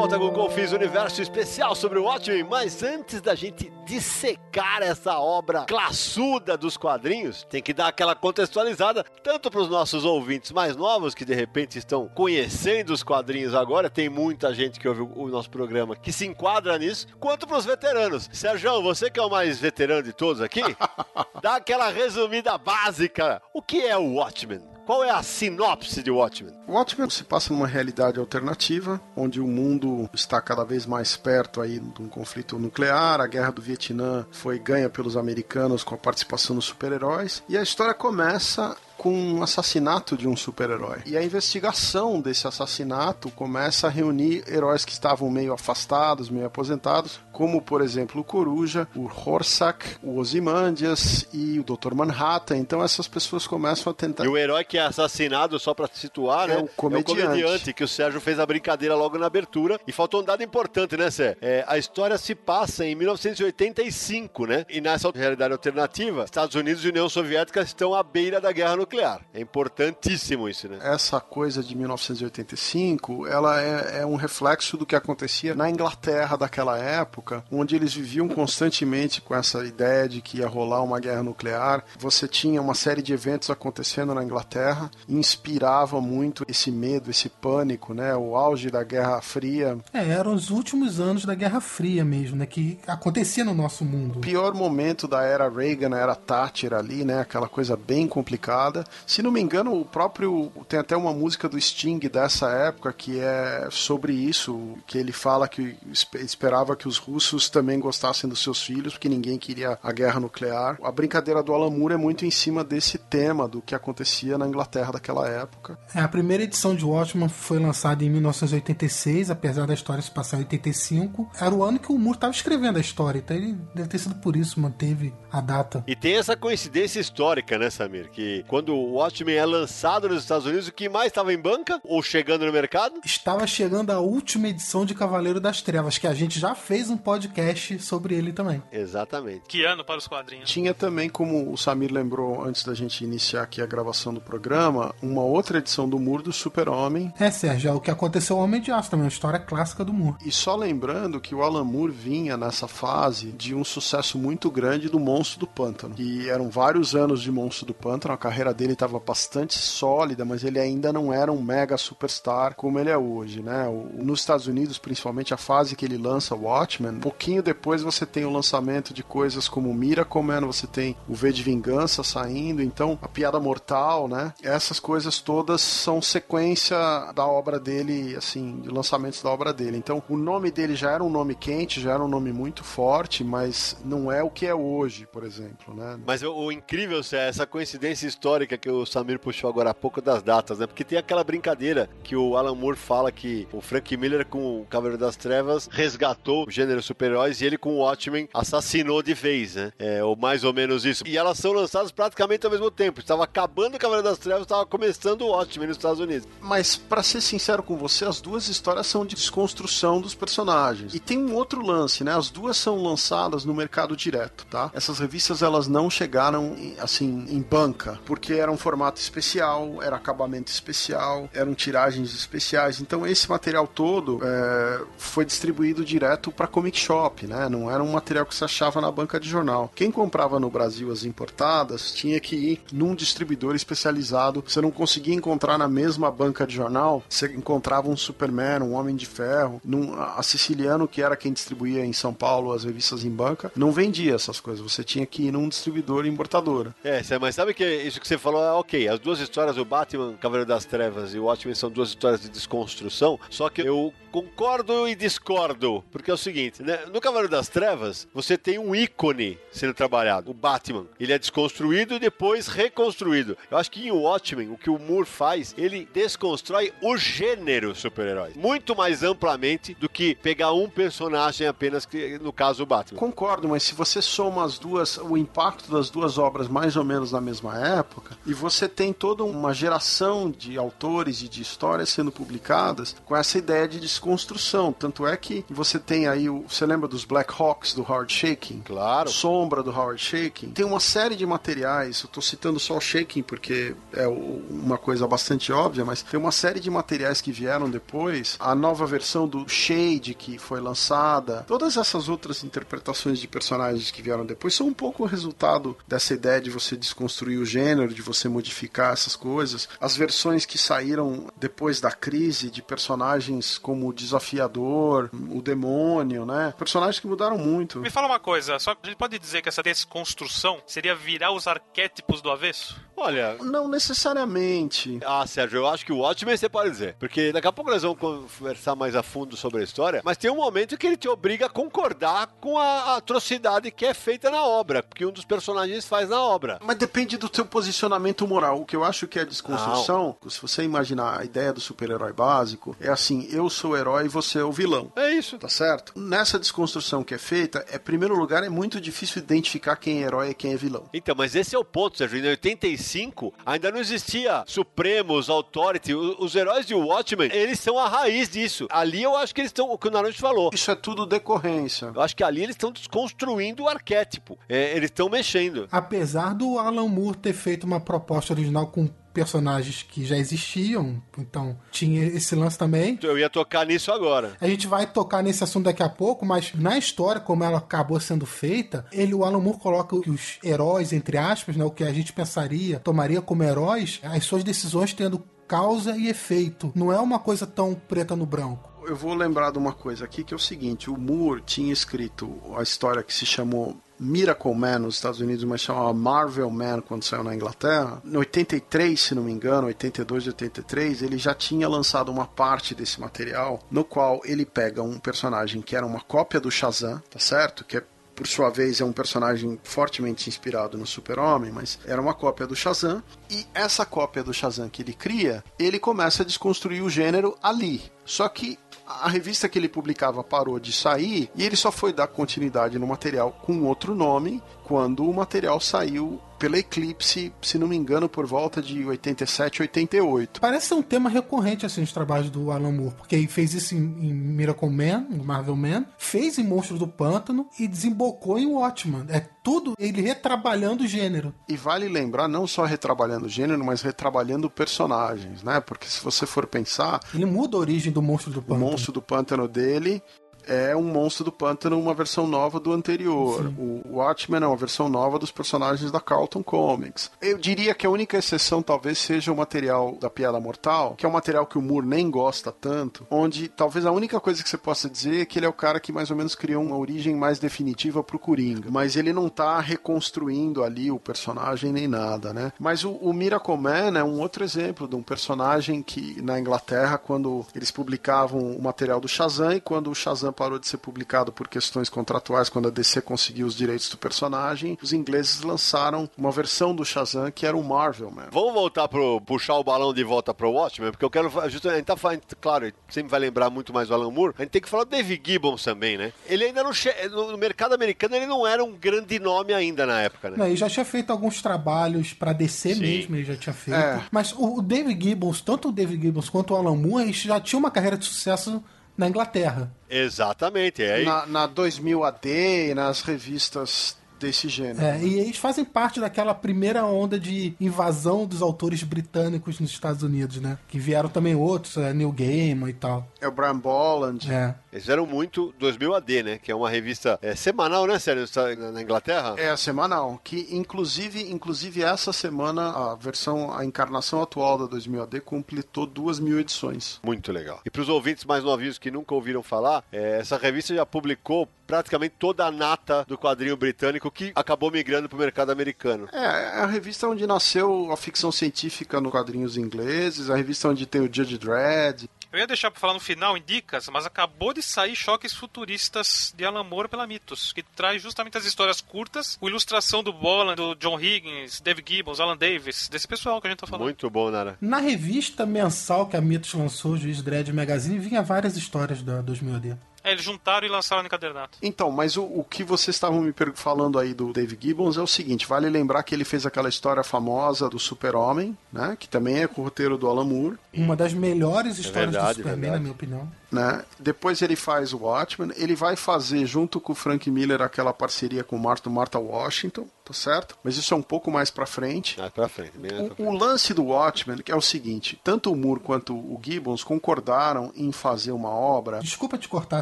Volta 0.05 0.19
com 0.19 0.27
o 0.27 0.31
Confis 0.31 0.71
Universo 0.71 1.19
especial 1.19 1.73
sobre 1.73 1.97
o 1.97 2.03
Watchmen, 2.03 2.43
mas 2.43 2.83
antes 2.83 3.21
da 3.21 3.33
gente 3.33 3.73
dissecar 3.87 4.83
essa 4.83 5.17
obra 5.17 5.65
classuda 5.65 6.55
dos 6.55 6.77
quadrinhos, 6.77 7.43
tem 7.49 7.59
que 7.59 7.73
dar 7.73 7.87
aquela 7.87 8.13
contextualizada, 8.13 9.03
tanto 9.23 9.49
para 9.49 9.61
os 9.61 9.67
nossos 9.67 10.05
ouvintes 10.05 10.51
mais 10.51 10.75
novos, 10.75 11.15
que 11.15 11.25
de 11.25 11.33
repente 11.33 11.79
estão 11.79 12.07
conhecendo 12.07 12.93
os 12.93 13.01
quadrinhos 13.01 13.55
agora, 13.55 13.89
tem 13.89 14.07
muita 14.07 14.53
gente 14.53 14.79
que 14.79 14.87
ouve 14.87 15.01
o 15.01 15.27
nosso 15.27 15.49
programa 15.49 15.95
que 15.95 16.11
se 16.11 16.27
enquadra 16.27 16.77
nisso, 16.77 17.07
quanto 17.19 17.47
para 17.47 17.57
os 17.57 17.65
veteranos. 17.65 18.29
Sérgio, 18.31 18.83
você 18.83 19.09
que 19.09 19.19
é 19.19 19.23
o 19.23 19.29
mais 19.29 19.59
veterano 19.59 20.03
de 20.03 20.13
todos 20.13 20.39
aqui, 20.39 20.61
dá 21.41 21.55
aquela 21.55 21.89
resumida 21.89 22.55
básica. 22.59 23.41
O 23.51 23.59
que 23.59 23.81
é 23.81 23.97
o 23.97 24.17
Watchmen? 24.17 24.74
Qual 24.85 25.03
é 25.03 25.09
a 25.09 25.23
sinopse 25.23 26.03
de 26.03 26.11
Watchmen? 26.11 26.53
Watchmen 26.67 27.09
se 27.09 27.23
passa 27.23 27.51
numa 27.51 27.65
realidade 27.65 28.19
alternativa, 28.19 29.01
onde 29.15 29.41
o 29.41 29.47
mundo 29.47 30.07
está 30.13 30.39
cada 30.39 30.63
vez 30.63 30.85
mais 30.85 31.17
perto 31.17 31.59
aí 31.59 31.79
de 31.79 32.03
um 32.03 32.07
conflito 32.07 32.59
nuclear, 32.59 33.19
a 33.19 33.25
guerra 33.25 33.51
do 33.51 33.63
Vietnã 33.63 34.27
foi 34.29 34.59
ganha 34.59 34.87
pelos 34.87 35.17
americanos 35.17 35.83
com 35.83 35.95
a 35.95 35.97
participação 35.97 36.55
dos 36.55 36.65
super-heróis, 36.65 37.41
e 37.49 37.57
a 37.57 37.63
história 37.63 37.95
começa 37.95 38.77
com 38.97 39.13
um 39.13 39.43
assassinato 39.43 40.17
de 40.17 40.27
um 40.27 40.35
super-herói. 40.35 40.99
E 41.05 41.17
a 41.17 41.23
investigação 41.23 42.19
desse 42.21 42.47
assassinato 42.47 43.29
começa 43.31 43.87
a 43.87 43.89
reunir 43.89 44.43
heróis 44.47 44.85
que 44.85 44.91
estavam 44.91 45.29
meio 45.29 45.53
afastados, 45.53 46.29
meio 46.29 46.45
aposentados, 46.45 47.19
como 47.31 47.61
por 47.61 47.81
exemplo 47.81 48.21
o 48.21 48.23
Coruja, 48.23 48.87
o 48.95 49.05
Rorschach, 49.05 49.97
o 50.01 50.17
Ozymandias 50.19 51.27
e 51.33 51.59
o 51.59 51.63
Dr. 51.63 51.93
Manhattan. 51.93 52.57
Então 52.57 52.83
essas 52.83 53.07
pessoas 53.07 53.45
começam 53.45 53.91
a 53.91 53.93
tentar 53.93 54.25
E 54.25 54.27
o 54.27 54.37
herói 54.37 54.63
que 54.63 54.77
é 54.77 54.81
assassinado, 54.81 55.59
só 55.59 55.73
pra 55.73 55.87
situar, 55.93 56.49
É 56.49 56.55
né? 56.55 56.61
o 56.63 56.67
comediante. 56.75 57.11
É 57.11 57.13
o 57.13 57.27
comediante, 57.27 57.73
que 57.73 57.83
o 57.83 57.87
Sérgio 57.87 58.21
fez 58.21 58.39
a 58.39 58.45
brincadeira 58.45 58.95
logo 58.95 59.17
na 59.17 59.25
abertura. 59.25 59.79
E 59.85 59.91
faltou 59.91 60.21
um 60.21 60.23
dado 60.23 60.43
importante, 60.43 60.95
né, 60.97 61.11
Sé? 61.11 61.37
É, 61.41 61.63
a 61.67 61.77
história 61.77 62.17
se 62.17 62.33
passa 62.33 62.85
em 62.85 62.95
1985, 62.95 64.45
né? 64.45 64.65
E 64.69 64.81
nessa 64.81 65.09
realidade 65.13 65.51
alternativa, 65.53 66.23
Estados 66.23 66.55
Unidos 66.55 66.83
e 66.83 66.89
União 66.89 67.07
Soviética 67.09 67.61
estão 67.61 67.93
à 67.93 68.01
beira 68.03 68.39
da 68.41 68.51
guerra 68.51 68.75
nuclear. 68.75 68.84
Nuclear. 68.85 69.21
É 69.33 69.41
importantíssimo 69.41 70.47
isso, 70.47 70.69
né? 70.69 70.79
Essa 70.81 71.19
coisa 71.19 71.61
de 71.63 71.75
1985, 71.75 73.27
ela 73.27 73.61
é, 73.61 74.01
é 74.01 74.05
um 74.05 74.15
reflexo 74.15 74.77
do 74.77 74.85
que 74.85 74.95
acontecia 74.95 75.55
na 75.55 75.69
Inglaterra 75.69 76.37
daquela 76.37 76.77
época, 76.77 77.43
onde 77.51 77.75
eles 77.75 77.93
viviam 77.93 78.27
constantemente 78.27 79.21
com 79.21 79.35
essa 79.35 79.65
ideia 79.65 80.07
de 80.07 80.21
que 80.21 80.37
ia 80.37 80.47
rolar 80.47 80.81
uma 80.83 80.99
guerra 80.99 81.23
nuclear. 81.23 81.83
Você 81.97 82.27
tinha 82.27 82.61
uma 82.61 82.75
série 82.75 83.01
de 83.01 83.13
eventos 83.13 83.49
acontecendo 83.49 84.13
na 84.13 84.23
Inglaterra, 84.23 84.89
inspirava 85.09 85.99
muito 85.99 86.45
esse 86.47 86.71
medo, 86.71 87.09
esse 87.09 87.27
pânico, 87.27 87.93
né? 87.93 88.15
O 88.15 88.35
auge 88.35 88.69
da 88.69 88.83
Guerra 88.83 89.21
Fria. 89.21 89.77
É, 89.93 90.07
eram 90.09 90.33
os 90.33 90.49
últimos 90.49 90.99
anos 90.99 91.25
da 91.25 91.33
Guerra 91.33 91.59
Fria 91.59 92.05
mesmo, 92.05 92.37
né? 92.37 92.45
Que 92.45 92.77
acontecia 92.85 93.43
no 93.43 93.53
nosso 93.53 93.83
mundo. 93.83 94.17
O 94.17 94.21
pior 94.21 94.53
momento 94.53 95.07
da 95.07 95.23
era 95.23 95.49
Reagan 95.49 95.95
era 95.95 96.15
Thatcher 96.15 96.73
ali, 96.73 97.03
né? 97.03 97.21
Aquela 97.21 97.47
coisa 97.47 97.75
bem 97.75 98.07
complicada. 98.07 98.74
Se 99.05 99.21
não 99.21 99.31
me 99.31 99.41
engano, 99.41 99.79
o 99.79 99.85
próprio. 99.85 100.51
Tem 100.67 100.79
até 100.79 100.95
uma 100.95 101.13
música 101.13 101.47
do 101.47 101.59
Sting 101.59 101.99
dessa 101.99 102.49
época 102.49 102.91
que 102.91 103.19
é 103.19 103.67
sobre 103.71 104.13
isso, 104.13 104.75
que 104.87 104.97
ele 104.97 105.11
fala 105.11 105.47
que 105.47 105.77
esperava 106.15 106.75
que 106.75 106.87
os 106.87 106.97
russos 106.97 107.49
também 107.49 107.79
gostassem 107.79 108.29
dos 108.29 108.41
seus 108.41 108.61
filhos, 108.61 108.93
porque 108.93 109.09
ninguém 109.09 109.37
queria 109.37 109.77
a 109.81 109.91
guerra 109.91 110.19
nuclear. 110.19 110.77
A 110.83 110.91
brincadeira 110.91 111.41
do 111.43 111.53
Alan 111.53 111.69
Moore 111.69 111.93
é 111.93 111.97
muito 111.97 112.25
em 112.25 112.31
cima 112.31 112.63
desse 112.63 112.97
tema, 112.97 113.47
do 113.47 113.61
que 113.61 113.75
acontecia 113.75 114.37
na 114.37 114.47
Inglaterra 114.47 114.93
daquela 114.93 115.27
época. 115.27 115.77
É, 115.93 115.99
a 115.99 116.07
primeira 116.07 116.43
edição 116.43 116.75
de 116.75 116.85
Watchmen 116.85 117.29
foi 117.29 117.59
lançada 117.59 118.03
em 118.03 118.09
1986, 118.09 119.29
apesar 119.29 119.65
da 119.65 119.73
história 119.73 120.01
se 120.01 120.11
passar 120.11 120.37
em 120.37 120.41
85. 120.41 121.29
Era 121.39 121.53
o 121.53 121.63
ano 121.63 121.79
que 121.79 121.91
o 121.91 121.97
Moore 121.97 122.17
estava 122.17 122.33
escrevendo 122.33 122.77
a 122.77 122.81
história, 122.81 123.19
então 123.19 123.35
ele 123.35 123.57
deve 123.73 123.89
ter 123.89 123.99
sido 123.99 124.15
por 124.15 124.35
isso, 124.35 124.59
manteve 124.59 125.13
a 125.31 125.41
data. 125.41 125.83
E 125.87 125.95
tem 125.95 126.15
essa 126.15 126.35
coincidência 126.35 126.99
histórica, 126.99 127.57
né, 127.57 127.69
Samir? 127.69 128.09
Que 128.09 128.43
quando 128.47 128.64
o 128.71 128.93
Watchmen 128.93 129.35
é 129.35 129.45
lançado 129.45 130.09
nos 130.09 130.23
Estados 130.23 130.45
Unidos, 130.45 130.67
o 130.67 130.73
que 130.73 130.89
mais 130.89 131.07
estava 131.07 131.33
em 131.33 131.37
banca? 131.37 131.79
Ou 131.83 132.01
chegando 132.01 132.45
no 132.45 132.51
mercado? 132.51 132.99
Estava 133.03 133.45
chegando 133.45 133.91
a 133.91 133.99
última 133.99 134.47
edição 134.47 134.85
de 134.85 134.93
Cavaleiro 134.93 135.39
das 135.39 135.61
Trevas, 135.61 135.97
que 135.97 136.07
a 136.07 136.13
gente 136.13 136.39
já 136.39 136.55
fez 136.55 136.89
um 136.89 136.97
podcast 136.97 137.79
sobre 137.79 138.15
ele 138.15 138.31
também. 138.31 138.61
Exatamente. 138.71 139.43
Que 139.47 139.63
ano 139.65 139.83
para 139.83 139.97
os 139.97 140.07
quadrinhos? 140.07 140.49
Tinha 140.49 140.73
também, 140.73 141.09
como 141.09 141.51
o 141.51 141.57
Samir 141.57 141.91
lembrou 141.91 142.43
antes 142.43 142.63
da 142.63 142.73
gente 142.73 143.03
iniciar 143.03 143.43
aqui 143.43 143.61
a 143.61 143.65
gravação 143.65 144.13
do 144.13 144.21
programa, 144.21 144.93
uma 145.01 145.23
outra 145.23 145.59
edição 145.59 145.87
do 145.87 145.99
Moore 145.99 146.23
do 146.23 146.33
Super-Homem. 146.33 147.13
É, 147.19 147.29
Sérgio, 147.31 147.69
é 147.69 147.73
o 147.73 147.79
que 147.79 147.91
aconteceu 147.91 148.37
ao 148.37 148.43
Homem 148.43 148.61
de 148.61 148.71
Aço 148.71 148.89
também, 148.89 149.05
uma 149.05 149.09
história 149.09 149.39
clássica 149.39 149.83
do 149.83 149.93
Moore. 149.93 150.17
E 150.25 150.31
só 150.31 150.55
lembrando 150.55 151.19
que 151.19 151.35
o 151.35 151.43
Alan 151.43 151.63
Moore 151.63 151.91
vinha 151.91 152.37
nessa 152.37 152.67
fase 152.67 153.31
de 153.31 153.53
um 153.53 153.63
sucesso 153.63 154.17
muito 154.17 154.49
grande 154.49 154.89
do 154.89 154.99
Monstro 154.99 155.41
do 155.41 155.47
Pântano. 155.47 155.95
E 155.97 156.29
eram 156.29 156.49
vários 156.49 156.95
anos 156.95 157.21
de 157.21 157.31
Monstro 157.31 157.65
do 157.65 157.73
Pântano, 157.73 158.13
a 158.13 158.17
carreira 158.17 158.53
dele 158.55 158.73
estava 158.73 158.99
bastante 158.99 159.57
sólida, 159.57 160.25
mas 160.25 160.43
ele 160.43 160.59
ainda 160.59 160.91
não 160.91 161.13
era 161.13 161.31
um 161.31 161.41
mega 161.41 161.77
superstar 161.77 162.55
como 162.55 162.79
ele 162.79 162.89
é 162.89 162.97
hoje, 162.97 163.41
né? 163.41 163.67
O, 163.67 164.03
nos 164.03 164.21
Estados 164.21 164.47
Unidos, 164.47 164.77
principalmente 164.77 165.33
a 165.33 165.37
fase 165.37 165.75
que 165.75 165.85
ele 165.85 165.97
lança 165.97 166.35
Watchmen, 166.35 166.99
pouquinho 166.99 167.43
depois 167.43 167.81
você 167.81 168.05
tem 168.05 168.25
o 168.25 168.31
lançamento 168.31 168.93
de 168.93 169.03
coisas 169.03 169.47
como 169.47 169.73
Miracle 169.73 170.15
você 170.45 170.65
tem 170.65 170.95
o 171.07 171.13
V 171.13 171.31
de 171.31 171.43
Vingança 171.43 172.03
saindo, 172.03 172.61
então 172.61 172.97
a 173.01 173.07
Piada 173.07 173.39
Mortal, 173.39 174.07
né? 174.07 174.33
Essas 174.41 174.79
coisas 174.79 175.19
todas 175.19 175.61
são 175.61 176.01
sequência 176.01 176.77
da 177.13 177.25
obra 177.25 177.59
dele, 177.59 178.15
assim, 178.15 178.61
de 178.61 178.69
lançamentos 178.69 179.21
da 179.21 179.29
obra 179.29 179.53
dele. 179.53 179.77
Então 179.77 180.01
o 180.09 180.17
nome 180.17 180.51
dele 180.51 180.75
já 180.75 180.91
era 180.91 181.03
um 181.03 181.09
nome 181.09 181.35
quente, 181.35 181.81
já 181.81 181.93
era 181.93 182.03
um 182.03 182.07
nome 182.07 182.31
muito 182.31 182.63
forte, 182.63 183.23
mas 183.23 183.77
não 183.83 184.11
é 184.11 184.23
o 184.23 184.29
que 184.29 184.45
é 184.45 184.55
hoje, 184.55 185.05
por 185.11 185.23
exemplo, 185.23 185.73
né? 185.75 185.99
Mas 186.05 186.23
o, 186.23 186.33
o 186.33 186.51
incrível 186.51 187.01
é 187.11 187.29
essa 187.29 187.45
coincidência 187.45 188.07
histórica 188.07 188.44
que 188.47 188.69
o 188.69 188.85
Samir 188.85 189.19
puxou 189.19 189.49
agora 189.49 189.71
há 189.71 189.73
pouco 189.73 190.01
das 190.01 190.21
datas, 190.21 190.59
né? 190.59 190.67
Porque 190.67 190.83
tem 190.83 190.97
aquela 190.97 191.23
brincadeira 191.23 191.89
que 192.03 192.15
o 192.15 192.37
Alan 192.37 192.55
Moore 192.55 192.77
fala 192.77 193.11
que 193.11 193.47
o 193.51 193.61
Frank 193.61 193.95
Miller 193.97 194.25
com 194.25 194.61
o 194.61 194.65
Cavaleiro 194.65 194.97
das 194.97 195.15
Trevas 195.15 195.67
resgatou 195.71 196.45
o 196.47 196.51
gênero 196.51 196.81
super-heróis 196.81 197.41
e 197.41 197.45
ele 197.45 197.57
com 197.57 197.75
o 197.75 197.77
Watchmen 197.79 198.29
assassinou 198.33 199.01
de 199.01 199.13
vez, 199.13 199.55
né? 199.55 199.71
É, 199.79 200.03
ou 200.03 200.15
mais 200.15 200.43
ou 200.43 200.53
menos 200.53 200.85
isso. 200.85 201.03
E 201.07 201.17
elas 201.17 201.37
são 201.37 201.51
lançadas 201.51 201.91
praticamente 201.91 202.45
ao 202.45 202.51
mesmo 202.51 202.69
tempo. 202.69 202.99
Estava 202.99 203.23
acabando 203.23 203.75
o 203.75 203.79
Cavaleiro 203.79 204.07
das 204.07 204.17
Trevas, 204.17 204.43
estava 204.43 204.65
começando 204.65 205.21
o 205.21 205.29
Watchmen 205.29 205.67
nos 205.67 205.77
Estados 205.77 205.99
Unidos. 205.99 206.27
Mas, 206.41 206.75
para 206.75 207.03
ser 207.03 207.21
sincero 207.21 207.63
com 207.63 207.77
você, 207.77 208.05
as 208.05 208.21
duas 208.21 208.47
histórias 208.47 208.87
são 208.87 209.05
de 209.05 209.15
desconstrução 209.15 209.99
dos 209.99 210.15
personagens. 210.15 210.93
E 210.93 210.99
tem 210.99 211.17
um 211.17 211.33
outro 211.33 211.61
lance, 211.65 212.03
né? 212.03 212.15
As 212.15 212.29
duas 212.29 212.57
são 212.57 212.81
lançadas 212.81 213.45
no 213.45 213.53
mercado 213.53 213.95
direto, 213.95 214.45
tá? 214.47 214.71
Essas 214.73 214.99
revistas, 214.99 215.41
elas 215.41 215.67
não 215.67 215.89
chegaram, 215.89 216.55
assim, 216.79 217.25
em 217.29 217.41
banca, 217.41 217.99
porque 218.05 218.34
era 218.39 218.51
um 218.51 218.57
formato 218.57 218.99
especial, 218.99 219.81
era 219.81 219.95
acabamento 219.95 220.51
especial, 220.51 221.29
eram 221.33 221.53
tiragens 221.53 222.13
especiais. 222.13 222.79
Então, 222.79 223.05
esse 223.05 223.29
material 223.29 223.67
todo 223.67 224.19
é, 224.23 224.81
foi 224.97 225.25
distribuído 225.25 225.83
direto 225.83 226.31
para 226.31 226.47
comic 226.47 226.77
shop, 226.77 227.27
né? 227.27 227.49
Não 227.49 227.69
era 227.69 227.83
um 227.83 227.91
material 227.91 228.25
que 228.25 228.35
se 228.35 228.43
achava 228.43 228.81
na 228.81 228.91
banca 228.91 229.19
de 229.19 229.29
jornal. 229.29 229.71
Quem 229.75 229.91
comprava 229.91 230.39
no 230.39 230.49
Brasil 230.49 230.91
as 230.91 231.03
importadas 231.03 231.91
tinha 231.91 232.19
que 232.19 232.35
ir 232.35 232.61
num 232.71 232.95
distribuidor 232.95 233.55
especializado. 233.55 234.43
Você 234.45 234.61
não 234.61 234.71
conseguia 234.71 235.13
encontrar 235.13 235.57
na 235.57 235.67
mesma 235.67 236.11
banca 236.11 236.45
de 236.45 236.55
jornal, 236.55 237.03
você 237.09 237.27
encontrava 237.27 237.89
um 237.89 237.97
Superman, 237.97 238.61
um 238.61 238.73
Homem 238.73 238.95
de 238.95 239.05
Ferro, 239.05 239.61
num, 239.63 239.93
a 239.99 240.21
Siciliano, 240.23 240.87
que 240.87 241.01
era 241.01 241.15
quem 241.15 241.33
distribuía 241.33 241.85
em 241.85 241.93
São 241.93 242.13
Paulo 242.13 242.53
as 242.53 242.63
revistas 242.63 243.03
em 243.03 243.09
banca, 243.09 243.51
não 243.55 243.71
vendia 243.71 244.15
essas 244.15 244.39
coisas. 244.39 244.61
Você 244.61 244.83
tinha 244.83 245.05
que 245.05 245.23
ir 245.23 245.31
num 245.31 245.47
distribuidor 245.47 246.05
importadora. 246.05 246.75
É, 246.83 247.01
mas 247.19 247.35
sabe 247.35 247.53
que 247.53 247.63
isso 247.63 247.99
que 247.99 248.07
você 248.07 248.17
falou 248.25 248.43
é 248.43 248.51
ok. 248.53 248.87
As 248.87 248.99
duas 248.99 249.19
histórias, 249.19 249.55
o 249.55 249.63
Batman, 249.63 250.15
Cavaleiro 250.19 250.47
das 250.47 250.65
Trevas 250.65 251.13
e 251.13 251.19
o 251.19 251.25
Watchmen 251.25 251.53
são 251.53 251.69
duas 251.69 251.89
histórias 251.89 252.21
de 252.21 252.29
desconstrução, 252.29 253.19
só 253.29 253.49
que 253.49 253.61
eu 253.61 253.93
concordo 254.11 254.87
e 254.87 254.95
discordo, 254.95 255.83
porque 255.91 256.09
é 256.09 256.13
o 256.13 256.17
seguinte, 256.17 256.63
né? 256.63 256.85
No 256.91 257.01
Cavaleiro 257.01 257.29
das 257.29 257.49
Trevas, 257.49 258.07
você 258.13 258.37
tem 258.37 258.57
um 258.57 258.73
ícone 258.73 259.37
sendo 259.51 259.73
trabalhado, 259.73 260.31
o 260.31 260.33
Batman. 260.33 260.85
Ele 260.97 261.11
é 261.11 261.19
desconstruído 261.19 261.95
e 261.95 261.99
depois 261.99 262.47
reconstruído. 262.47 263.37
Eu 263.51 263.57
acho 263.57 263.69
que 263.69 263.85
em 263.85 263.91
Watchmen, 263.91 264.49
o 264.49 264.57
que 264.57 264.69
o 264.69 264.79
Moore 264.79 265.05
faz, 265.05 265.53
ele 265.57 265.87
desconstrói 265.93 266.71
o 266.81 266.95
gênero 266.95 267.75
super-herói. 267.75 268.31
Muito 268.37 268.73
mais 268.73 269.03
amplamente 269.03 269.73
do 269.75 269.89
que 269.89 270.15
pegar 270.15 270.53
um 270.53 270.69
personagem 270.69 271.45
apenas, 271.45 271.85
que, 271.85 272.17
no 272.19 272.31
caso 272.31 272.63
o 272.63 272.65
Batman. 272.65 272.97
Concordo, 272.97 273.49
mas 273.49 273.63
se 273.63 273.75
você 273.75 274.01
soma 274.01 274.45
as 274.45 274.57
duas, 274.57 274.97
o 274.97 275.17
impacto 275.17 275.69
das 275.69 275.89
duas 275.89 276.17
obras 276.17 276.47
mais 276.47 276.77
ou 276.77 276.85
menos 276.85 277.11
na 277.11 277.19
mesma 277.19 277.59
época, 277.67 278.04
e 278.25 278.33
você 278.33 278.67
tem 278.67 278.93
toda 278.93 279.23
uma 279.23 279.53
geração 279.53 280.29
de 280.29 280.57
autores 280.57 281.21
e 281.21 281.27
de 281.27 281.41
histórias 281.41 281.89
sendo 281.89 282.11
publicadas 282.11 282.95
com 283.05 283.15
essa 283.15 283.37
ideia 283.37 283.67
de 283.67 283.79
desconstrução 283.79 284.35
construção. 284.35 284.71
Tanto 284.71 285.05
é 285.05 285.15
que 285.17 285.45
você 285.49 285.79
tem 285.79 286.07
aí 286.07 286.29
o. 286.29 286.45
Você 286.47 286.65
lembra 286.65 286.87
dos 286.87 287.05
Black 287.05 287.33
Hawks 287.37 287.73
do 287.73 287.81
Howard 287.81 288.11
Shaking? 288.11 288.61
Claro. 288.65 289.09
Sombra 289.09 289.63
do 289.63 289.71
Howard 289.71 290.01
Shaking. 290.01 290.51
Tem 290.51 290.65
uma 290.65 290.79
série 290.79 291.15
de 291.15 291.25
materiais, 291.25 292.01
eu 292.01 292.09
tô 292.09 292.21
citando 292.21 292.59
só 292.59 292.77
o 292.77 292.81
Shaking 292.81 293.23
porque 293.23 293.75
é 293.93 294.07
uma 294.07 294.77
coisa 294.77 295.07
bastante 295.07 295.51
óbvia, 295.51 295.83
mas 295.83 296.01
tem 296.01 296.19
uma 296.19 296.31
série 296.31 296.59
de 296.59 296.69
materiais 296.69 297.21
que 297.21 297.31
vieram 297.31 297.69
depois. 297.69 298.37
A 298.39 298.55
nova 298.55 298.85
versão 298.85 299.27
do 299.27 299.47
Shade 299.47 300.13
que 300.13 300.37
foi 300.37 300.59
lançada. 300.59 301.43
Todas 301.47 301.77
essas 301.77 302.07
outras 302.09 302.43
interpretações 302.43 303.19
de 303.19 303.27
personagens 303.27 303.91
que 303.91 304.01
vieram 304.01 304.25
depois 304.25 304.53
são 304.53 304.67
um 304.67 304.73
pouco 304.73 305.03
o 305.03 305.07
resultado 305.07 305.77
dessa 305.87 306.13
ideia 306.13 306.41
de 306.41 306.49
você 306.49 306.75
desconstruir 306.75 307.39
o 307.39 307.45
gênero, 307.45 307.93
de 307.95 308.01
você 308.01 308.27
modificar 308.27 308.93
essas 308.93 309.15
coisas. 309.15 309.67
As 309.79 309.95
versões 309.95 310.45
que 310.45 310.57
saíram 310.57 311.27
depois 311.37 311.79
da 311.79 311.91
crise 311.91 312.51
de 312.51 312.61
personagens 312.61 313.57
como 313.57 313.93
desafiador, 313.93 315.09
o 315.31 315.41
demônio, 315.41 316.25
né? 316.25 316.53
Personagens 316.57 316.99
que 316.99 317.07
mudaram 317.07 317.37
muito. 317.37 317.79
Me 317.79 317.89
fala 317.89 318.07
uma 318.07 318.19
coisa, 318.19 318.59
só 318.59 318.71
a 318.71 318.87
gente 318.87 318.97
pode 318.97 319.17
dizer 319.17 319.41
que 319.41 319.49
essa 319.49 319.63
desconstrução 319.63 320.61
seria 320.67 320.93
virar 320.93 321.31
os 321.31 321.47
arquétipos 321.47 322.21
do 322.21 322.29
avesso? 322.29 322.79
Olha. 322.95 323.35
Não 323.41 323.67
necessariamente. 323.67 324.99
Ah, 325.05 325.25
Sérgio, 325.25 325.59
eu 325.59 325.67
acho 325.67 325.85
que 325.85 325.91
o 325.91 325.99
Watchmen 325.99 326.37
você 326.37 326.49
pode 326.49 326.71
dizer. 326.71 326.95
Porque 326.99 327.31
daqui 327.31 327.47
a 327.47 327.51
pouco 327.51 327.71
nós 327.71 327.83
vamos 327.83 327.99
conversar 327.99 328.75
mais 328.75 328.95
a 328.95 329.03
fundo 329.03 329.35
sobre 329.35 329.61
a 329.61 329.63
história, 329.63 330.01
mas 330.03 330.17
tem 330.17 330.29
um 330.29 330.35
momento 330.35 330.77
que 330.77 330.85
ele 330.85 330.97
te 330.97 331.07
obriga 331.07 331.45
a 331.45 331.49
concordar 331.49 332.27
com 332.39 332.57
a 332.57 332.97
atrocidade 332.97 333.71
que 333.71 333.85
é 333.85 333.93
feita 333.93 334.29
na 334.29 334.43
obra, 334.43 334.83
que 334.83 335.05
um 335.05 335.11
dos 335.11 335.25
personagens 335.25 335.85
faz 335.85 336.09
na 336.09 336.21
obra. 336.21 336.59
Mas 336.63 336.77
depende 336.77 337.17
do 337.17 337.29
teu 337.29 337.45
posicionamento 337.45 337.84
moral. 338.27 338.61
O 338.61 338.65
que 338.65 338.75
eu 338.75 338.83
acho 338.83 339.07
que 339.07 339.19
é 339.19 339.25
desconstrução, 339.25 340.15
Não. 340.21 340.29
se 340.29 340.41
você 340.41 340.63
imaginar 340.63 341.19
a 341.19 341.23
ideia 341.25 341.51
do 341.53 341.59
super-herói 341.59 342.13
básico, 342.13 342.75
é 342.79 342.89
assim: 342.89 343.27
eu 343.31 343.49
sou 343.49 343.71
o 343.71 343.77
herói 343.77 344.05
e 344.05 344.09
você 344.09 344.39
é 344.39 344.43
o 344.43 344.51
vilão. 344.51 344.91
É 344.95 345.11
isso. 345.11 345.37
Tá 345.37 345.49
certo? 345.49 345.93
Nessa 345.95 346.39
desconstrução 346.39 347.03
que 347.03 347.13
é 347.13 347.17
feita, 347.17 347.65
é, 347.69 347.75
em 347.75 347.79
primeiro 347.79 348.15
lugar, 348.15 348.43
é 348.43 348.49
muito 348.49 348.79
difícil 348.81 349.21
identificar 349.21 349.75
quem 349.75 350.03
é 350.03 350.05
herói 350.07 350.29
e 350.29 350.33
quem 350.33 350.53
é 350.53 350.57
vilão. 350.57 350.85
Então, 350.93 351.15
mas 351.17 351.35
esse 351.35 351.55
é 351.55 351.59
o 351.59 351.65
ponto, 351.65 351.97
Sérgio. 351.97 352.19
Em 352.19 352.27
85, 352.29 353.33
ainda 353.45 353.71
não 353.71 353.79
existia 353.79 354.43
Supremos, 354.47 355.29
Authority. 355.29 355.93
Os 355.93 356.35
heróis 356.35 356.65
de 356.65 356.73
Watchmen, 356.73 357.29
eles 357.31 357.59
são 357.59 357.77
a 357.77 357.87
raiz 357.87 358.29
disso. 358.29 358.67
Ali 358.69 359.03
eu 359.03 359.15
acho 359.15 359.33
que 359.33 359.41
eles 359.41 359.49
estão, 359.49 359.69
o 359.69 359.77
que 359.77 359.87
o 359.87 359.91
Naranjo 359.91 360.17
falou. 360.19 360.49
Isso 360.53 360.71
é 360.71 360.75
tudo 360.75 361.05
decorrência. 361.05 361.91
Eu 361.93 362.01
acho 362.01 362.15
que 362.15 362.23
ali 362.23 362.43
eles 362.43 362.55
estão 362.55 362.71
desconstruindo 362.71 363.63
o 363.63 363.69
arquétipo. 363.69 364.37
É, 364.47 364.75
eles 364.75 364.89
estão 364.89 365.09
mexendo. 365.09 365.67
Apesar 365.71 366.33
do 366.33 366.57
Alan 366.59 366.87
Moore 366.87 367.17
ter 367.17 367.33
feito 367.33 367.65
uma 367.65 367.74
uma 367.75 367.81
proposta 367.81 368.33
original 368.33 368.67
com 368.67 368.89
personagens 369.13 369.81
que 369.81 370.05
já 370.05 370.17
existiam, 370.17 371.01
então 371.17 371.57
tinha 371.71 372.03
esse 372.03 372.35
lance 372.35 372.57
também. 372.57 372.99
Eu 373.01 373.17
ia 373.17 373.29
tocar 373.29 373.65
nisso 373.65 373.89
agora. 373.89 374.35
A 374.41 374.47
gente 374.47 374.67
vai 374.67 374.85
tocar 374.85 375.23
nesse 375.23 375.41
assunto 375.41 375.65
daqui 375.65 375.81
a 375.81 375.87
pouco, 375.87 376.25
mas 376.25 376.53
na 376.53 376.77
história, 376.77 377.21
como 377.21 377.43
ela 377.43 377.59
acabou 377.59 377.97
sendo 377.97 378.25
feita, 378.25 378.85
ele, 378.91 379.13
o 379.13 379.23
Alan 379.23 379.39
Moore 379.39 379.57
coloca 379.57 380.01
que 380.01 380.09
os 380.09 380.37
heróis, 380.43 380.91
entre 380.91 381.17
aspas, 381.17 381.55
né, 381.55 381.63
o 381.63 381.71
que 381.71 381.85
a 381.85 381.93
gente 381.93 382.11
pensaria, 382.11 382.77
tomaria 382.79 383.21
como 383.21 383.41
heróis, 383.41 384.01
as 384.03 384.25
suas 384.25 384.43
decisões 384.43 384.93
tendo 384.93 385.23
causa 385.47 385.95
e 385.95 386.09
efeito. 386.09 386.71
Não 386.75 386.91
é 386.91 386.99
uma 386.99 387.19
coisa 387.19 387.47
tão 387.47 387.73
preta 387.73 388.15
no 388.15 388.25
branco. 388.25 388.73
Eu 388.87 388.95
vou 388.95 389.15
lembrar 389.15 389.51
de 389.51 389.57
uma 389.57 389.73
coisa 389.73 390.05
aqui 390.05 390.23
que 390.23 390.33
é 390.33 390.37
o 390.37 390.39
seguinte: 390.39 390.89
o 390.89 390.97
Moore 390.97 391.41
tinha 391.41 391.73
escrito 391.73 392.39
a 392.55 392.61
história 392.61 393.01
que 393.01 393.13
se 393.13 393.25
chamou 393.25 393.77
Miracle 393.99 394.53
Man 394.53 394.79
nos 394.79 394.95
Estados 394.95 395.19
Unidos, 395.19 395.43
mas 395.43 395.61
chamava 395.61 395.93
Marvel 395.93 396.49
Man 396.49 396.81
quando 396.81 397.03
saiu 397.03 397.23
na 397.23 397.35
Inglaterra. 397.35 398.01
Em 398.05 398.15
83, 398.15 398.99
se 398.99 399.15
não 399.15 399.23
me 399.23 399.31
engano, 399.31 399.67
82 399.67 400.25
e 400.25 400.27
83, 400.29 401.01
ele 401.01 401.17
já 401.17 401.33
tinha 401.33 401.67
lançado 401.67 402.11
uma 402.11 402.25
parte 402.25 402.75
desse 402.75 402.99
material 402.99 403.59
no 403.71 403.83
qual 403.83 404.21
ele 404.25 404.45
pega 404.45 404.81
um 404.81 404.99
personagem 404.99 405.61
que 405.61 405.75
era 405.75 405.85
uma 405.85 406.01
cópia 406.01 406.39
do 406.39 406.51
Shazam, 406.51 407.01
tá 407.09 407.19
certo? 407.19 407.63
Que 407.63 407.77
é 407.77 407.83
por 408.15 408.25
sua 408.25 408.49
vez, 408.49 408.79
é 408.79 408.85
um 408.85 408.93
personagem 408.93 409.59
fortemente 409.61 410.29
inspirado 410.29 410.77
no 410.77 410.85
Super-Homem, 410.85 411.51
mas 411.51 411.77
era 411.85 412.01
uma 412.01 412.13
cópia 412.13 412.47
do 412.47 412.55
Shazam. 412.55 413.03
E 413.29 413.45
essa 413.53 413.85
cópia 413.85 414.23
do 414.23 414.33
Shazam 414.33 414.69
que 414.69 414.81
ele 414.81 414.93
cria, 414.93 415.43
ele 415.59 415.77
começa 415.77 416.23
a 416.23 416.25
desconstruir 416.25 416.81
o 416.81 416.89
gênero 416.89 417.37
ali. 417.43 417.83
Só 418.05 418.29
que 418.29 418.57
a 418.87 419.09
revista 419.09 419.49
que 419.49 419.57
ele 419.57 419.67
publicava 419.67 420.23
parou 420.23 420.59
de 420.59 420.71
sair 420.71 421.29
e 421.35 421.43
ele 421.43 421.55
só 421.55 421.71
foi 421.71 421.91
dar 421.91 422.07
continuidade 422.07 422.77
no 422.77 422.85
material 422.85 423.31
com 423.31 423.63
outro 423.63 423.95
nome 423.95 424.41
quando 424.63 425.09
o 425.09 425.13
material 425.13 425.59
saiu 425.59 426.21
pela 426.37 426.57
Eclipse, 426.57 427.33
se 427.41 427.57
não 427.57 427.67
me 427.67 427.75
engano, 427.75 428.07
por 428.09 428.25
volta 428.25 428.61
de 428.61 428.85
87, 428.85 429.61
88. 429.61 430.41
Parece 430.41 430.67
ser 430.67 430.73
um 430.73 430.81
tema 430.81 431.09
recorrente 431.09 431.65
assim 431.65 431.81
nos 431.81 431.91
trabalhos 431.91 432.29
do 432.29 432.51
Alan 432.51 432.71
Moore, 432.71 432.95
porque 432.95 433.15
ele 433.15 433.27
fez 433.27 433.53
isso 433.53 433.75
em, 433.75 433.77
em 433.77 434.13
Miracle 434.13 434.69
Man, 434.69 435.07
Marvel 435.23 435.55
Man, 435.55 435.85
fez 435.97 436.37
em 436.37 436.43
Monstros 436.43 436.79
do 436.79 436.87
Pântano 436.87 437.47
e 437.59 437.67
desembocou 437.67 438.37
em 438.37 438.47
Watchman. 438.47 439.05
É 439.09 439.19
tudo 439.19 439.73
ele 439.77 440.01
retrabalhando 440.01 440.83
o 440.83 440.87
gênero. 440.87 441.33
E 441.47 441.55
vale 441.55 441.87
lembrar, 441.87 442.27
não 442.27 442.47
só 442.47 442.65
retrabalhando 442.65 443.27
o 443.27 443.29
gênero, 443.29 443.63
mas 443.63 443.81
retrabalhando 443.81 444.49
personagens, 444.49 445.43
né? 445.43 445.59
Porque 445.59 445.87
se 445.87 446.03
você 446.03 446.25
for 446.25 446.47
pensar. 446.47 446.99
Ele 447.13 447.25
muda 447.25 447.55
a 447.55 447.59
origem 447.59 447.91
do 447.91 448.01
monstro 448.01 448.31
do 448.31 448.41
pântano. 448.41 448.65
O 448.65 448.71
monstro 448.71 448.91
do 448.91 449.01
pântano 449.01 449.47
dele 449.47 450.01
é 450.47 450.75
um 450.75 450.83
monstro 450.83 451.25
do 451.25 451.31
pântano, 451.31 451.79
uma 451.79 451.93
versão 451.93 452.27
nova 452.27 452.59
do 452.59 452.71
anterior. 452.71 453.43
Sim. 453.43 453.81
O 453.85 453.97
Watchmen 453.97 454.43
é 454.43 454.47
uma 454.47 454.55
versão 454.55 454.89
nova 454.89 455.19
dos 455.19 455.31
personagens 455.31 455.91
da 455.91 455.99
Carlton 455.99 456.43
Comics. 456.43 457.11
Eu 457.21 457.37
diria 457.37 457.73
que 457.73 457.85
a 457.85 457.89
única 457.89 458.17
exceção 458.17 458.61
talvez 458.61 458.97
seja 458.97 459.31
o 459.31 459.35
material 459.35 459.97
da 459.99 460.09
Piada 460.09 460.39
Mortal, 460.39 460.95
que 460.97 461.05
é 461.05 461.09
um 461.09 461.11
material 461.11 461.45
que 461.45 461.57
o 461.57 461.61
Moore 461.61 461.87
nem 461.87 462.09
gosta 462.09 462.51
tanto, 462.51 463.05
onde 463.09 463.47
talvez 463.47 463.85
a 463.85 463.91
única 463.91 464.19
coisa 464.19 464.43
que 464.43 464.49
você 464.49 464.57
possa 464.57 464.89
dizer 464.89 465.21
é 465.21 465.25
que 465.25 465.39
ele 465.39 465.45
é 465.45 465.49
o 465.49 465.53
cara 465.53 465.79
que 465.79 465.91
mais 465.91 466.11
ou 466.11 466.17
menos 466.17 466.35
criou 466.35 466.63
uma 466.63 466.77
origem 466.77 467.15
mais 467.15 467.39
definitiva 467.39 468.03
pro 468.03 468.19
Coringa. 468.19 468.69
Mas 468.69 468.95
ele 468.95 469.13
não 469.13 469.29
tá 469.29 469.59
reconstruindo 469.59 470.63
ali 470.63 470.91
o 470.91 470.99
personagem 470.99 471.71
nem 471.71 471.87
nada, 471.87 472.33
né? 472.33 472.51
Mas 472.59 472.83
o, 472.83 472.91
o 472.91 473.13
Miracle 473.13 473.57
Man 473.57 473.97
é 473.97 474.03
um 474.03 474.19
outro 474.19 474.43
exemplo 474.43 474.87
de 474.87 474.95
um 474.95 475.03
personagem 475.03 475.81
que 475.81 476.21
na 476.21 476.39
Inglaterra, 476.39 476.97
quando 476.97 477.45
eles 477.55 477.71
publicavam 477.71 478.39
o 478.39 478.61
material 478.61 478.99
do 478.99 479.07
Shazam 479.07 479.53
e 479.53 479.61
quando 479.61 479.89
o 479.89 479.95
Shazam 479.95 480.33
parou 480.35 480.59
de 480.59 480.67
ser 480.67 480.77
publicado 480.77 481.31
por 481.31 481.47
questões 481.47 481.89
contratuais, 481.89 482.49
quando 482.49 482.67
a 482.67 482.71
DC 482.71 483.01
conseguiu 483.01 483.47
os 483.47 483.55
direitos 483.55 483.89
do 483.89 483.97
personagem, 483.97 484.77
os 484.81 484.93
ingleses 484.93 485.41
lançaram 485.41 486.09
uma 486.17 486.31
versão 486.31 486.75
do 486.75 486.85
Shazam 486.85 487.31
que 487.31 487.45
era 487.45 487.55
o 487.55 487.63
Marvel 487.63 488.11
Man. 488.11 488.27
Vamos 488.31 488.53
voltar 488.53 488.87
pro 488.87 489.21
puxar 489.21 489.55
o 489.55 489.63
balão 489.63 489.93
de 489.93 490.03
volta 490.03 490.33
pro 490.33 490.51
Watchmen, 490.51 490.91
porque 490.91 491.05
eu 491.05 491.09
quero 491.09 491.29
justamente, 491.49 491.67
a 491.67 491.77
gente 491.77 491.85
tá 491.85 491.95
falando, 491.95 492.21
claro, 492.39 492.71
sempre 492.89 493.09
vai 493.09 493.19
lembrar 493.19 493.49
muito 493.49 493.73
mais 493.73 493.87
do 493.87 493.93
Alan 493.93 494.11
Moore, 494.11 494.33
a 494.37 494.41
gente 494.41 494.51
tem 494.51 494.61
que 494.61 494.69
falar 494.69 494.83
do 494.83 494.89
David 494.89 495.21
Gibbons 495.25 495.63
também, 495.63 495.97
né? 495.97 496.11
Ele 496.27 496.45
ainda 496.45 496.63
não 496.63 496.73
che... 496.73 496.89
no 497.09 497.37
mercado 497.37 497.73
americano 497.73 498.15
ele 498.15 498.25
não 498.25 498.45
era 498.45 498.63
um 498.63 498.73
grande 498.73 499.19
nome 499.19 499.53
ainda 499.53 499.85
na 499.85 500.01
época, 500.01 500.29
né? 500.29 500.37
Não, 500.37 500.45
ele 500.45 500.55
já 500.55 500.69
tinha 500.69 500.85
feito 500.85 501.11
alguns 501.11 501.41
trabalhos 501.41 502.13
para 502.13 502.33
DC 502.33 502.75
Sim. 502.75 502.81
mesmo, 502.81 503.15
ele 503.15 503.25
já 503.25 503.35
tinha 503.35 503.53
feito. 503.53 503.79
É. 503.79 504.03
Mas 504.11 504.33
o 504.37 504.61
David 504.61 505.01
Gibbons, 505.01 505.41
tanto 505.41 505.69
o 505.69 505.71
David 505.71 506.01
Gibbons 506.01 506.29
quanto 506.29 506.53
o 506.53 506.57
Alan 506.57 506.75
Moore, 506.75 507.05
eles 507.05 507.17
já 507.17 507.39
tinham 507.39 507.59
uma 507.59 507.71
carreira 507.71 507.97
de 507.97 508.05
sucesso 508.05 508.63
na 508.97 509.07
Inglaterra. 509.07 509.71
Exatamente. 509.89 510.83
É 510.83 510.95
aí... 510.95 511.05
na, 511.05 511.25
na 511.25 511.47
2000 511.47 512.03
AD, 512.03 512.73
nas 512.75 513.01
revistas 513.01 513.97
desse 514.25 514.49
gênero. 514.49 514.81
É, 514.81 514.99
e 515.01 515.19
eles 515.19 515.37
fazem 515.37 515.63
parte 515.63 515.99
daquela 515.99 516.33
primeira 516.33 516.85
onda 516.85 517.19
de 517.19 517.55
invasão 517.59 518.25
dos 518.25 518.41
autores 518.41 518.83
britânicos 518.83 519.59
nos 519.59 519.71
Estados 519.71 520.03
Unidos, 520.03 520.41
né? 520.41 520.57
Que 520.67 520.79
vieram 520.79 521.09
também 521.09 521.35
outros, 521.35 521.77
é, 521.77 521.93
Neil 521.93 522.11
Gaiman 522.11 522.69
e 522.69 522.73
tal. 522.73 523.07
É 523.21 523.27
o 523.27 523.31
Brian 523.31 523.57
Bolland. 523.57 524.31
É. 524.31 524.55
Eles 524.71 524.89
eram 524.89 525.05
muito 525.05 525.53
2000 525.59 525.95
AD, 525.95 526.23
né? 526.23 526.37
Que 526.37 526.51
é 526.51 526.55
uma 526.55 526.69
revista 526.69 527.17
é, 527.21 527.35
semanal, 527.35 527.85
né, 527.85 527.97
Sério? 527.99 528.25
Na 528.73 528.81
Inglaterra? 528.81 529.35
É, 529.37 529.55
semanal. 529.55 530.19
Que, 530.23 530.47
inclusive, 530.51 531.31
inclusive 531.31 531.81
essa 531.81 532.11
semana, 532.11 532.71
a 532.71 532.95
versão, 532.95 533.53
a 533.55 533.63
encarnação 533.63 534.21
atual 534.21 534.57
da 534.57 534.65
2000 534.65 535.03
AD 535.03 535.21
completou 535.21 535.85
duas 535.85 536.19
mil 536.19 536.39
edições. 536.39 536.99
Muito 537.03 537.31
legal. 537.31 537.61
E 537.65 537.69
para 537.69 537.81
os 537.81 537.89
ouvintes 537.89 538.25
mais 538.25 538.43
novinhos 538.43 538.77
que 538.77 538.91
nunca 538.91 539.13
ouviram 539.13 539.43
falar, 539.43 539.83
é, 539.91 540.19
essa 540.19 540.37
revista 540.37 540.75
já 540.75 540.85
publicou 540.85 541.47
praticamente 541.65 542.15
toda 542.19 542.45
a 542.45 542.51
nata 542.51 543.05
do 543.07 543.17
quadrinho 543.17 543.57
britânico 543.57 544.11
que 544.15 544.31
acabou 544.33 544.71
migrando 544.71 545.07
para 545.07 545.15
o 545.15 545.19
mercado 545.19 545.51
americano. 545.51 546.09
É, 546.11 546.17
é 546.17 546.61
a 546.61 546.65
revista 546.65 547.07
onde 547.07 547.27
nasceu 547.27 547.91
a 547.91 547.97
ficção 547.97 548.31
científica 548.31 548.99
nos 548.99 549.11
quadrinhos 549.11 549.57
ingleses, 549.57 550.29
a 550.29 550.35
revista 550.35 550.69
onde 550.69 550.85
tem 550.85 551.01
o 551.01 551.13
Judge 551.13 551.37
Dredd, 551.37 552.07
eu 552.35 552.39
ia 552.39 552.47
deixar 552.47 552.69
para 552.69 552.81
falar 552.81 552.93
no 552.93 552.99
final 552.99 553.37
em 553.37 553.41
dicas, 553.41 553.87
mas 553.87 554.05
acabou 554.05 554.53
de 554.53 554.61
sair 554.61 554.93
Choques 554.93 555.31
Futuristas 555.31 556.33
de 556.35 556.43
Alan 556.43 556.65
Moore 556.65 556.89
pela 556.89 557.07
Mitos, 557.07 557.53
que 557.53 557.63
traz 557.63 558.01
justamente 558.01 558.37
as 558.37 558.43
histórias 558.43 558.81
curtas, 558.81 559.37
com 559.37 559.47
ilustração 559.47 560.03
do 560.03 560.11
Boland, 560.11 560.57
do 560.57 560.75
John 560.75 560.99
Higgins, 560.99 561.61
Dave 561.61 561.81
Gibbons, 561.87 562.19
Alan 562.19 562.35
Davis, 562.35 562.89
desse 562.89 563.07
pessoal 563.07 563.39
que 563.39 563.47
a 563.47 563.51
gente 563.51 563.61
tá 563.61 563.67
falando. 563.67 563.85
Muito 563.85 564.09
bom, 564.09 564.29
Nara. 564.29 564.57
Na 564.59 564.79
revista 564.79 565.45
mensal 565.45 566.07
que 566.07 566.17
a 566.17 566.21
Mitos 566.21 566.53
lançou, 566.53 566.91
o 566.91 566.97
Juiz 566.97 567.21
Dredd 567.21 567.53
Magazine, 567.53 567.99
vinha 567.99 568.21
várias 568.21 568.57
histórias 568.57 569.01
da 569.01 569.21
2000 569.21 569.77
é, 570.05 570.11
eles 570.11 570.23
juntaram 570.23 570.67
e 570.67 570.69
lançaram 570.69 571.01
no 571.01 571.07
encadernato. 571.07 571.57
Então, 571.63 571.89
mas 571.89 572.15
o, 572.15 572.23
o 572.23 572.43
que 572.47 572.63
vocês 572.63 572.95
estavam 572.95 573.21
me 573.21 573.33
falando 573.55 573.97
aí 573.97 574.13
do 574.13 574.31
Dave 574.31 574.55
Gibbons 574.59 574.97
é 574.97 575.01
o 575.01 575.07
seguinte: 575.07 575.47
vale 575.47 575.67
lembrar 575.67 576.03
que 576.03 576.13
ele 576.13 576.23
fez 576.23 576.45
aquela 576.45 576.69
história 576.69 577.03
famosa 577.03 577.67
do 577.67 577.79
Super-Homem, 577.79 578.55
né? 578.71 578.95
Que 578.99 579.09
também 579.09 579.41
é 579.41 579.47
com 579.47 579.61
o 579.61 579.63
roteiro 579.63 579.97
do 579.97 580.07
Alan 580.07 580.23
Moore. 580.23 580.57
Uma 580.71 580.95
das 580.95 581.11
melhores 581.11 581.79
histórias 581.79 582.09
é 582.09 582.11
verdade, 582.11 582.43
do 582.43 582.43
Superman, 582.43 582.71
na 582.71 582.79
minha 582.79 582.91
opinião. 582.91 583.31
Né? 583.51 583.83
Depois 583.97 584.41
ele 584.41 584.55
faz 584.55 584.93
o 584.93 584.97
Watchmen, 584.99 585.51
ele 585.55 585.75
vai 585.75 585.95
fazer 585.95 586.45
junto 586.45 586.79
com 586.79 586.91
o 586.91 586.95
Frank 586.95 587.29
Miller 587.31 587.61
aquela 587.61 587.93
parceria 587.93 588.43
com 588.43 588.57
o 588.57 588.59
Martha, 588.59 588.89
Martha 588.89 589.17
Washington, 589.17 589.87
tá 590.05 590.13
certo? 590.13 590.57
Mas 590.63 590.77
isso 590.77 590.93
é 590.93 590.97
um 590.97 591.01
pouco 591.01 591.31
mais 591.31 591.49
pra 591.49 591.65
frente. 591.65 592.17
Mais 592.19 592.31
pra 592.31 592.47
frente, 592.47 592.77
bem 592.77 592.91
o, 592.93 593.05
frente. 593.07 593.21
o 593.21 593.31
lance 593.31 593.73
do 593.73 593.85
Watchmen 593.85 594.39
é 594.47 594.55
o 594.55 594.61
seguinte: 594.61 595.19
tanto 595.23 595.51
o 595.51 595.55
Moore 595.55 595.79
quanto 595.79 596.15
o 596.15 596.39
Gibbons 596.41 596.83
concordaram 596.83 597.71
em 597.75 597.91
fazer 597.91 598.31
uma 598.31 598.49
obra. 598.49 598.99
Desculpa 598.99 599.37
te 599.37 599.47
cortar, 599.47 599.81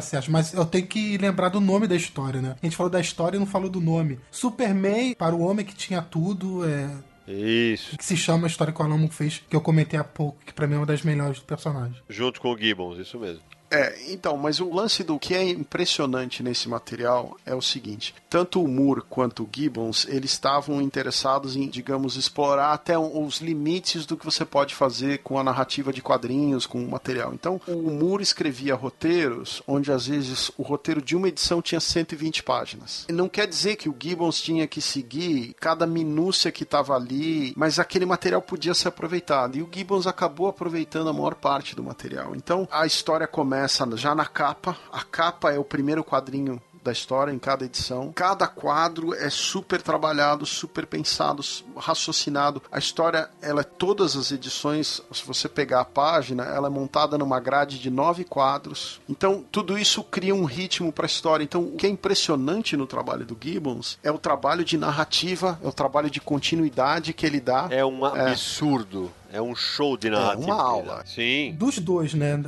Sérgio, 0.00 0.32
mas 0.32 0.54
eu 0.54 0.64
tenho 0.64 0.86
que 0.86 1.18
lembrar 1.18 1.50
do 1.50 1.60
nome 1.60 1.86
da 1.86 1.94
história, 1.94 2.40
né? 2.40 2.56
A 2.60 2.66
gente 2.66 2.76
falou 2.76 2.90
da 2.90 3.00
história 3.00 3.36
e 3.36 3.40
não 3.40 3.46
falou 3.46 3.68
do 3.68 3.80
nome. 3.80 4.18
Superman, 4.30 5.14
para 5.14 5.34
o 5.34 5.40
homem 5.40 5.64
que 5.64 5.74
tinha 5.74 6.00
tudo, 6.02 6.64
é 6.64 6.90
isso. 7.26 7.96
Que 7.96 8.04
se 8.04 8.16
chama 8.16 8.46
a 8.46 8.48
história 8.48 8.72
que 8.72 8.80
o 8.80 8.84
Alan 8.84 8.98
Moore 8.98 9.12
fez, 9.12 9.42
que 9.48 9.56
eu 9.56 9.60
comentei 9.60 9.98
há 9.98 10.04
pouco, 10.04 10.38
que 10.44 10.52
pra 10.52 10.66
mim 10.66 10.74
é 10.74 10.78
uma 10.78 10.86
das 10.86 11.02
melhores 11.02 11.38
do 11.38 11.44
personagem. 11.44 11.96
Junto 12.08 12.40
com 12.40 12.52
o 12.52 12.58
Gibbons, 12.58 12.98
isso 12.98 13.18
mesmo. 13.18 13.42
É, 13.74 13.92
então, 14.08 14.36
mas 14.36 14.60
o 14.60 14.72
lance 14.72 15.02
do 15.02 15.18
que 15.18 15.34
é 15.34 15.42
impressionante 15.50 16.44
nesse 16.44 16.68
material 16.68 17.36
é 17.44 17.52
o 17.56 17.60
seguinte: 17.60 18.14
tanto 18.30 18.62
o 18.62 18.68
Moore 18.68 19.02
quanto 19.10 19.42
o 19.42 19.48
Gibbons 19.52 20.06
eles 20.08 20.30
estavam 20.30 20.80
interessados 20.80 21.56
em, 21.56 21.68
digamos, 21.68 22.14
explorar 22.14 22.72
até 22.72 22.96
os 22.96 23.40
limites 23.40 24.06
do 24.06 24.16
que 24.16 24.24
você 24.24 24.44
pode 24.44 24.76
fazer 24.76 25.18
com 25.18 25.40
a 25.40 25.42
narrativa 25.42 25.92
de 25.92 26.00
quadrinhos, 26.00 26.66
com 26.66 26.84
o 26.84 26.88
material. 26.88 27.34
Então, 27.34 27.60
o 27.66 27.90
Moore 27.90 28.22
escrevia 28.22 28.76
roteiros 28.76 29.60
onde 29.66 29.90
às 29.90 30.06
vezes 30.06 30.52
o 30.56 30.62
roteiro 30.62 31.02
de 31.02 31.16
uma 31.16 31.28
edição 31.28 31.60
tinha 31.60 31.80
120 31.80 32.44
páginas. 32.44 33.04
Não 33.08 33.28
quer 33.28 33.48
dizer 33.48 33.74
que 33.74 33.88
o 33.88 33.96
Gibbons 33.98 34.40
tinha 34.40 34.68
que 34.68 34.80
seguir 34.80 35.56
cada 35.58 35.84
minúcia 35.84 36.52
que 36.52 36.62
estava 36.62 36.94
ali, 36.94 37.52
mas 37.56 37.80
aquele 37.80 38.06
material 38.06 38.40
podia 38.40 38.72
ser 38.72 38.86
aproveitado. 38.86 39.56
E 39.56 39.62
o 39.62 39.68
Gibbons 39.72 40.06
acabou 40.06 40.46
aproveitando 40.46 41.08
a 41.08 41.12
maior 41.12 41.34
parte 41.34 41.74
do 41.74 41.82
material. 41.82 42.36
Então, 42.36 42.68
a 42.70 42.86
história 42.86 43.26
começa 43.26 43.63
começa 43.64 43.96
já 43.96 44.14
na 44.14 44.26
capa. 44.26 44.76
A 44.92 45.02
capa 45.02 45.52
é 45.52 45.58
o 45.58 45.64
primeiro 45.64 46.04
quadrinho 46.04 46.60
da 46.82 46.92
história 46.92 47.32
em 47.32 47.38
cada 47.38 47.64
edição. 47.64 48.12
Cada 48.14 48.46
quadro 48.46 49.14
é 49.14 49.30
super 49.30 49.80
trabalhado, 49.80 50.44
super 50.44 50.84
pensado, 50.84 51.42
raciocinado. 51.74 52.62
A 52.70 52.78
história, 52.78 53.30
ela 53.40 53.62
é 53.62 53.64
todas 53.64 54.16
as 54.16 54.30
edições, 54.30 55.00
se 55.10 55.24
você 55.24 55.48
pegar 55.48 55.80
a 55.80 55.84
página, 55.84 56.44
ela 56.44 56.66
é 56.66 56.70
montada 56.70 57.16
numa 57.16 57.40
grade 57.40 57.78
de 57.78 57.88
nove 57.88 58.22
quadros. 58.22 59.00
Então, 59.08 59.42
tudo 59.50 59.78
isso 59.78 60.04
cria 60.04 60.34
um 60.34 60.44
ritmo 60.44 60.92
para 60.92 61.06
a 61.06 61.08
história. 61.08 61.42
Então, 61.42 61.62
o 61.62 61.76
que 61.76 61.86
é 61.86 61.88
impressionante 61.88 62.76
no 62.76 62.86
trabalho 62.86 63.24
do 63.24 63.36
Gibbons 63.40 63.98
é 64.02 64.12
o 64.12 64.18
trabalho 64.18 64.62
de 64.62 64.76
narrativa, 64.76 65.58
é 65.64 65.66
o 65.66 65.72
trabalho 65.72 66.10
de 66.10 66.20
continuidade 66.20 67.14
que 67.14 67.24
ele 67.24 67.40
dá. 67.40 67.66
É 67.70 67.82
um 67.82 68.04
absurdo. 68.04 69.10
É. 69.20 69.23
É 69.34 69.42
um 69.42 69.52
show 69.52 69.96
de 69.96 70.08
narrativa. 70.08 70.48
É 70.48 70.54
uma 70.54 70.62
aula. 70.62 71.02
Sim. 71.04 71.56
Dos 71.58 71.80
dois, 71.80 72.14
né? 72.14 72.40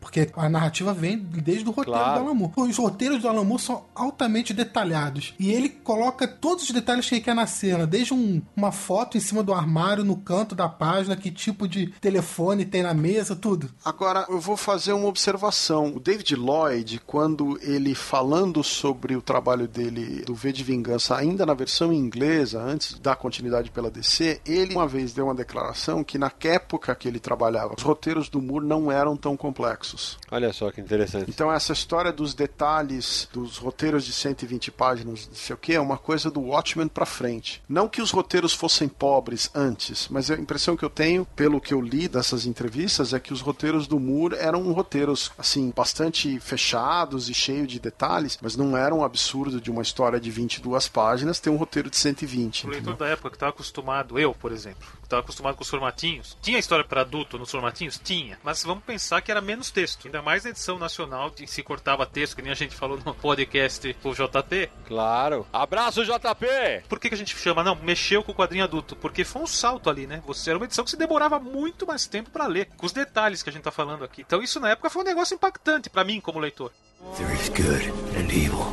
Porque 0.00 0.30
a 0.34 0.48
narrativa 0.48 0.94
vem 0.94 1.18
desde 1.18 1.68
o 1.68 1.72
roteiro 1.72 1.98
claro. 1.98 2.24
do 2.24 2.34
Moore. 2.34 2.52
Os 2.56 2.78
roteiros 2.78 3.20
do 3.20 3.44
Moore 3.44 3.62
são 3.62 3.84
altamente 3.94 4.54
detalhados. 4.54 5.34
E 5.38 5.50
ele 5.52 5.68
coloca 5.68 6.26
todos 6.26 6.64
os 6.64 6.70
detalhes 6.70 7.06
que 7.06 7.16
ele 7.16 7.20
quer 7.20 7.34
na 7.34 7.46
cena. 7.46 7.86
Desde 7.86 8.14
um, 8.14 8.40
uma 8.56 8.72
foto 8.72 9.18
em 9.18 9.20
cima 9.20 9.42
do 9.42 9.52
armário, 9.52 10.04
no 10.04 10.16
canto 10.16 10.54
da 10.54 10.70
página, 10.70 11.14
que 11.16 11.30
tipo 11.30 11.68
de 11.68 11.88
telefone 12.00 12.64
tem 12.64 12.82
na 12.82 12.94
mesa, 12.94 13.36
tudo. 13.36 13.68
Agora, 13.84 14.24
eu 14.30 14.40
vou 14.40 14.56
fazer 14.56 14.94
uma 14.94 15.08
observação. 15.08 15.94
O 15.94 16.00
David 16.00 16.34
Lloyd, 16.34 16.98
quando 17.06 17.58
ele 17.60 17.94
falando 17.94 18.64
sobre 18.64 19.14
o 19.14 19.20
trabalho 19.20 19.68
dele 19.68 20.22
do 20.24 20.34
V 20.34 20.50
de 20.50 20.64
Vingança, 20.64 21.14
ainda 21.14 21.44
na 21.44 21.52
versão 21.52 21.92
inglesa, 21.92 22.62
antes 22.62 22.98
da 22.98 23.14
continuidade 23.14 23.70
pela 23.70 23.90
DC, 23.90 24.40
ele 24.46 24.74
uma 24.74 24.88
vez 24.88 25.12
deu 25.12 25.26
uma 25.26 25.34
declaração 25.34 26.02
que 26.02 26.21
na 26.22 26.32
época 26.44 26.94
que 26.94 27.08
ele 27.08 27.18
trabalhava, 27.18 27.74
os 27.76 27.82
roteiros 27.82 28.28
do 28.28 28.40
Moore 28.40 28.64
não 28.64 28.92
eram 28.92 29.16
tão 29.16 29.36
complexos. 29.36 30.18
Olha 30.30 30.52
só 30.52 30.70
que 30.70 30.80
interessante. 30.80 31.28
Então 31.28 31.52
essa 31.52 31.72
história 31.72 32.12
dos 32.12 32.32
detalhes, 32.32 33.28
dos 33.32 33.56
roteiros 33.56 34.04
de 34.04 34.12
120 34.12 34.70
páginas, 34.70 35.26
não 35.26 35.34
sei 35.34 35.54
o 35.54 35.58
que, 35.58 35.74
é 35.74 35.80
uma 35.80 35.98
coisa 35.98 36.30
do 36.30 36.40
Watchmen 36.40 36.86
para 36.86 37.04
frente. 37.04 37.60
Não 37.68 37.88
que 37.88 38.00
os 38.00 38.12
roteiros 38.12 38.52
fossem 38.52 38.88
pobres 38.88 39.50
antes, 39.52 40.06
mas 40.08 40.30
a 40.30 40.34
impressão 40.34 40.76
que 40.76 40.84
eu 40.84 40.90
tenho, 40.90 41.24
pelo 41.24 41.60
que 41.60 41.74
eu 41.74 41.80
li 41.80 42.06
dessas 42.06 42.46
entrevistas, 42.46 43.12
é 43.12 43.18
que 43.18 43.32
os 43.32 43.40
roteiros 43.40 43.88
do 43.88 43.98
Moore 43.98 44.36
eram 44.36 44.70
roteiros, 44.72 45.32
assim, 45.36 45.72
bastante 45.74 46.38
fechados 46.38 47.28
e 47.28 47.34
cheios 47.34 47.66
de 47.66 47.80
detalhes, 47.80 48.38
mas 48.40 48.54
não 48.54 48.76
era 48.76 48.94
um 48.94 49.02
absurdo 49.02 49.60
de 49.60 49.72
uma 49.72 49.82
história 49.82 50.20
de 50.20 50.30
22 50.30 50.86
páginas 50.86 51.40
ter 51.40 51.50
um 51.50 51.56
roteiro 51.56 51.90
de 51.90 51.96
120. 51.96 52.66
O 52.66 52.70
leitor 52.70 52.96
da 52.96 53.08
época 53.08 53.30
que 53.30 53.36
estava 53.36 53.50
acostumado, 53.50 54.20
eu, 54.20 54.32
por 54.32 54.52
exemplo, 54.52 54.86
estava 55.12 55.22
acostumado 55.22 55.56
com 55.56 55.62
os 55.62 55.68
formatinhos. 55.68 56.36
Tinha 56.40 56.58
história 56.58 56.84
para 56.84 57.02
adulto 57.02 57.38
nos 57.38 57.50
formatinhos? 57.50 58.00
Tinha. 58.02 58.38
Mas 58.42 58.62
vamos 58.64 58.84
pensar 58.84 59.20
que 59.20 59.30
era 59.30 59.40
menos 59.40 59.70
texto. 59.70 60.06
Ainda 60.06 60.22
mais 60.22 60.44
na 60.44 60.50
edição 60.50 60.78
nacional, 60.78 61.30
de, 61.30 61.46
se 61.46 61.62
cortava 61.62 62.06
texto, 62.06 62.36
que 62.36 62.42
nem 62.42 62.52
a 62.52 62.56
gente 62.56 62.74
falou 62.74 62.98
no 63.04 63.14
podcast 63.14 63.92
do 64.02 64.14
JP. 64.14 64.70
Claro. 64.86 65.46
Abraço, 65.52 66.04
JP! 66.04 66.84
Por 66.88 66.98
que, 66.98 67.08
que 67.08 67.14
a 67.14 67.18
gente 67.18 67.36
chama? 67.36 67.62
Não, 67.62 67.74
mexeu 67.74 68.22
com 68.22 68.32
o 68.32 68.34
quadrinho 68.34 68.64
adulto. 68.64 68.96
Porque 68.96 69.24
foi 69.24 69.42
um 69.42 69.46
salto 69.46 69.90
ali, 69.90 70.06
né? 70.06 70.22
Você 70.26 70.50
era 70.50 70.58
uma 70.58 70.64
edição 70.64 70.84
que 70.84 70.90
se 70.90 70.96
demorava 70.96 71.38
muito 71.38 71.86
mais 71.86 72.06
tempo 72.06 72.30
para 72.30 72.46
ler. 72.46 72.68
Com 72.76 72.86
os 72.86 72.92
detalhes 72.92 73.42
que 73.42 73.50
a 73.50 73.52
gente 73.52 73.62
tá 73.62 73.70
falando 73.70 74.04
aqui. 74.04 74.22
Então 74.22 74.42
isso 74.42 74.58
na 74.58 74.70
época 74.70 74.90
foi 74.90 75.02
um 75.02 75.06
negócio 75.06 75.34
impactante 75.34 75.90
para 75.90 76.04
mim 76.04 76.20
como 76.20 76.38
leitor. 76.38 76.72
There 77.16 77.32
is 77.34 77.48
good 77.48 77.90
and 78.16 78.30
evil. 78.32 78.72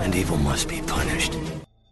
And 0.00 0.14
evil 0.14 0.38
must 0.38 0.68
be 0.68 0.80
punished. 0.82 1.36